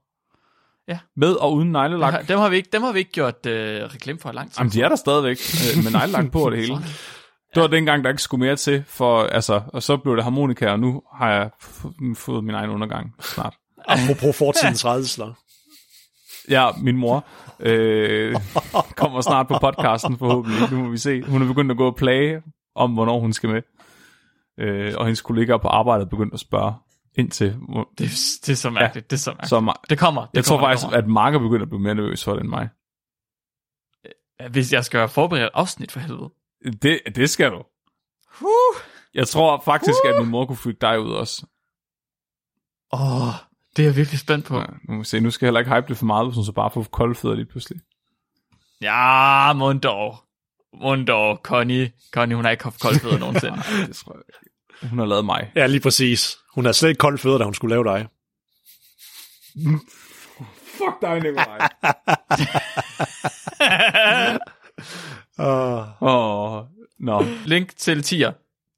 Med 1.15 1.33
og 1.33 1.53
uden 1.53 1.71
neglelak. 1.71 2.13
Ja. 2.13 2.19
Dem, 2.33 2.39
har 2.39 2.49
vi 2.49 2.55
ikke, 2.55 2.69
dem 2.73 2.83
har 2.83 2.91
vi 2.91 2.99
ikke 2.99 3.11
gjort 3.11 3.45
øh, 3.45 3.83
reklame 3.83 4.19
for 4.19 4.29
i 4.29 4.33
lang 4.33 4.51
tid. 4.51 4.57
Jamen, 4.59 4.71
de 4.71 4.81
er 4.81 4.89
der 4.89 4.95
stadigvæk, 4.95 5.37
øh, 5.77 5.83
med 5.83 5.91
neglelak 5.91 6.31
på 6.31 6.45
og 6.45 6.51
det 6.51 6.59
hele. 6.67 6.75
Det 7.55 7.61
var 7.61 7.67
dengang, 7.67 8.03
der 8.03 8.09
ikke 8.09 8.21
skulle 8.21 8.45
mere 8.45 8.55
til, 8.55 8.83
for, 8.87 9.23
altså, 9.23 9.61
og 9.67 9.83
så 9.83 9.97
blev 9.97 10.15
det 10.15 10.23
harmonika, 10.23 10.69
og 10.71 10.79
nu 10.79 11.01
har 11.13 11.31
jeg 11.31 11.49
fået 12.15 12.43
min 12.43 12.55
egen 12.55 12.69
undergang 12.69 13.15
snart. 13.21 13.55
Apropos 13.87 14.37
fortidens 14.37 14.85
redsler. 14.89 15.33
Ja, 16.49 16.69
min 16.77 16.97
mor 16.97 17.25
øh, 17.59 18.35
kommer 18.95 19.21
snart 19.21 19.47
på 19.47 19.57
podcasten 19.61 20.17
forhåbentlig. 20.17 20.71
Nu 20.71 20.83
må 20.83 20.89
vi 20.89 20.97
se. 20.97 21.21
Hun 21.21 21.41
er 21.41 21.47
begyndt 21.47 21.71
at 21.71 21.77
gå 21.77 21.87
og 21.87 21.95
plage 21.95 22.41
om, 22.75 22.91
hvornår 22.91 23.19
hun 23.19 23.33
skal 23.33 23.49
med. 23.49 23.61
Øh, 24.57 24.93
og 24.97 25.05
hendes 25.05 25.21
kollegaer 25.21 25.57
på 25.57 25.67
arbejdet 25.67 26.05
er 26.05 26.09
begyndt 26.09 26.33
at 26.33 26.39
spørge 26.39 26.73
ind 27.15 27.31
til. 27.31 27.51
hvor- 27.69 27.89
Det, 27.97 28.09
det 28.45 28.49
er 28.49 28.55
så 28.55 28.69
mærkeligt. 28.69 29.03
Ja. 29.03 29.07
Det 29.09 29.13
er 29.13 29.17
så 29.17 29.31
mærkeligt. 29.31 29.49
Så 29.49 29.59
ma- 29.59 29.83
det 29.89 29.99
kommer. 29.99 30.21
Det 30.21 30.29
jeg 30.33 30.45
tror 30.45 30.55
kommer, 30.57 30.67
faktisk, 30.69 30.85
det 30.85 30.91
kommer. 30.91 31.03
at 31.03 31.09
Mark 31.09 31.35
er 31.35 31.39
begyndt 31.39 31.61
at 31.61 31.69
blive 31.69 31.81
mere 31.81 31.95
nervøs 31.95 32.23
for 32.23 32.31
det 32.33 32.41
end 32.41 32.49
mig. 32.49 32.69
at... 34.39 34.51
Hvis 34.51 34.73
jeg 34.73 34.85
skal 34.85 35.09
forberede 35.09 35.43
et 35.45 35.49
afsnit 35.53 35.91
for 35.91 35.99
helvede. 35.99 36.29
Det, 36.81 36.99
det 37.15 37.29
skal 37.29 37.51
du. 37.51 37.63
Uh. 38.41 38.81
Jeg 39.13 39.27
tror 39.27 39.61
faktisk, 39.65 39.97
at 40.05 40.21
min 40.21 40.31
mor 40.31 40.45
kunne 40.45 40.55
freak 40.57 40.75
dig 40.81 40.99
ud 40.99 41.11
også. 41.11 41.45
Åh, 42.93 43.21
oh, 43.27 43.33
det 43.77 43.83
er 43.83 43.87
jeg 43.87 43.95
virkelig 43.95 44.19
spændt 44.19 44.45
på. 44.45 44.57
Ja, 44.59 44.65
nu 44.89 44.93
må 44.95 45.03
se. 45.03 45.19
Nu 45.19 45.31
skal 45.31 45.45
jeg 45.45 45.47
heller 45.49 45.59
ikke 45.59 45.75
hype 45.75 45.87
det 45.87 45.97
for 45.97 46.05
meget, 46.05 46.27
hvis 46.27 46.35
hun 46.35 46.45
så 46.45 46.51
bare 46.51 46.71
får 46.71 46.83
kolde 46.83 47.15
fødder 47.15 47.35
lige 47.35 47.45
pludselig. 47.45 47.81
Ja, 48.81 49.53
mund 49.53 49.81
dog. 49.81 50.17
Mund 50.81 51.07
dog. 51.07 51.39
Connie, 51.43 51.91
Connie, 52.11 52.35
hun 52.35 52.45
har 52.45 52.51
ikke 52.51 52.63
haft 52.63 52.79
koldfødder 52.81 53.17
nogensinde. 53.25 53.55
Nej, 53.55 53.65
det 53.87 53.95
tror 53.95 54.13
jeg 54.13 54.21
ikke. 54.43 54.89
Hun 54.89 54.99
har 54.99 55.05
lavet 55.05 55.25
mig. 55.25 55.51
Ja, 55.55 55.67
lige 55.67 55.79
præcis. 55.79 56.37
Hun 56.55 56.65
havde 56.65 56.73
slet 56.73 56.89
ikke 56.89 56.99
kolde 56.99 57.17
fødder, 57.17 57.37
da 57.37 57.43
hun 57.43 57.53
skulle 57.53 57.75
lave 57.75 57.83
dig. 57.83 58.07
Fuck 60.77 61.01
dig, 61.01 61.19
Nikolaj. 61.19 61.69
Åh, 65.39 66.01
oh, 66.01 66.63
nå. 66.99 67.23
Link 67.45 67.75
til 67.77 68.03
tier. 68.03 68.31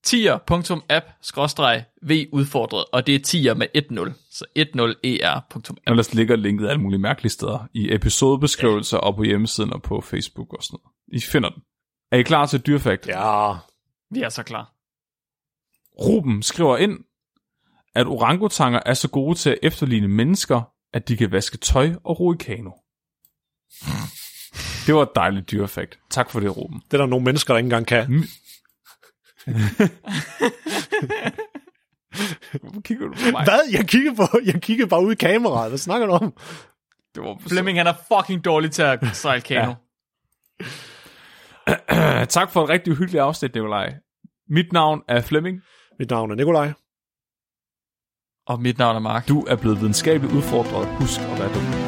tier.app-v 0.03 0.52
udfordret, 2.32 2.86
og 2.94 3.07
det 3.07 3.15
er 3.15 3.19
tier 3.19 3.53
med 3.53 3.68
1.0. 3.78 4.11
Så 4.32 4.45
E 4.56 4.64
10er.app. 4.64 5.74
Ellers 5.88 6.14
ligger 6.14 6.36
linket 6.36 6.69
alle 6.69 6.82
mulige 6.82 6.99
mærkelige 6.99 7.32
steder. 7.32 7.68
I 7.74 7.94
episodebeskrivelser 7.94 8.98
og 8.98 9.15
på 9.15 9.24
hjemmesiden 9.24 9.74
og 9.74 9.82
på 9.82 10.02
Facebook 10.02 10.53
og 10.53 10.64
sådan 10.64 10.80
noget. 10.84 10.94
I 11.07 11.26
finder 11.32 11.49
den. 11.49 11.61
Er 12.12 12.18
I 12.18 12.24
klar 12.24 12.46
til 12.46 12.60
et 12.60 12.66
dyrfakt? 12.68 13.08
ja, 13.08 13.54
Vi 14.12 14.22
er 14.22 14.30
så 14.30 14.44
klar. 14.44 14.74
Ruben 16.02 16.44
skriver 16.44 16.78
ind, 16.78 17.00
at 17.96 18.08
orangutanger 18.08 18.80
er 18.86 18.94
så 18.94 19.10
gode 19.10 19.36
til 19.38 19.50
at 19.50 19.58
efterligne 19.64 20.08
mennesker, 20.08 20.62
at 20.94 21.08
de 21.08 21.18
kan 21.18 21.32
vaske 21.32 21.58
tøj 21.58 21.94
og 22.04 22.20
ro 22.20 22.34
i 22.34 22.38
kano. 22.40 22.72
Det 24.86 24.96
var 24.96 25.02
et 25.02 25.10
dejligt 25.16 25.52
dyrefakt. 25.52 26.00
Tak 26.10 26.30
for 26.30 26.40
det, 26.40 26.58
Ruben. 26.58 26.80
det 26.86 26.94
er 26.94 26.98
der 26.98 27.06
nogle 27.06 27.26
mennesker, 27.26 27.54
der 27.54 27.58
ikke 27.58 27.66
engang 27.66 27.88
kan. 27.88 28.08
Hvorfor 32.62 32.82
kigger 32.82 33.08
du 33.08 33.14
på 33.14 33.32
mig? 33.32 33.44
Hvad? 33.44 33.60
Jeg 33.72 33.88
kigger, 33.88 34.14
på, 34.16 34.40
jeg 34.46 34.62
kigger 34.62 34.86
bare 34.86 35.04
ud 35.06 35.12
i 35.12 35.16
kameraet. 35.16 35.72
Hvad 35.72 35.78
snakker 35.78 36.08
du 36.08 36.14
om? 36.14 36.34
Det 37.16 37.24
var 37.24 37.38
Flemming, 37.48 37.78
han 37.78 37.88
er 37.88 37.94
fucking 38.08 38.46
dårlig 38.46 38.72
til 38.72 38.82
at 38.82 39.00
sejle 39.14 39.42
kano. 39.42 39.74
Ja. 40.62 40.66
tak 42.35 42.52
for 42.52 42.64
et 42.64 42.69
rigtig 42.69 42.94
uhyggeligt 42.94 43.22
afsnit, 43.22 43.56
Nikolaj. 43.56 43.94
Mit 44.49 44.73
navn 44.73 45.02
er 45.07 45.22
Flemming. 45.22 45.61
Mit 45.99 46.10
navn 46.10 46.31
er 46.31 46.35
Nikolaj. 46.35 46.73
Og 48.48 48.61
mit 48.61 48.77
navn 48.77 48.95
er 48.95 48.99
Mark. 48.99 49.27
Du 49.27 49.41
er 49.41 49.56
blevet 49.56 49.80
videnskabeligt 49.80 50.34
udfordret. 50.34 50.88
Husk 50.88 51.19
at 51.19 51.39
være 51.39 51.53
dum. 51.53 51.86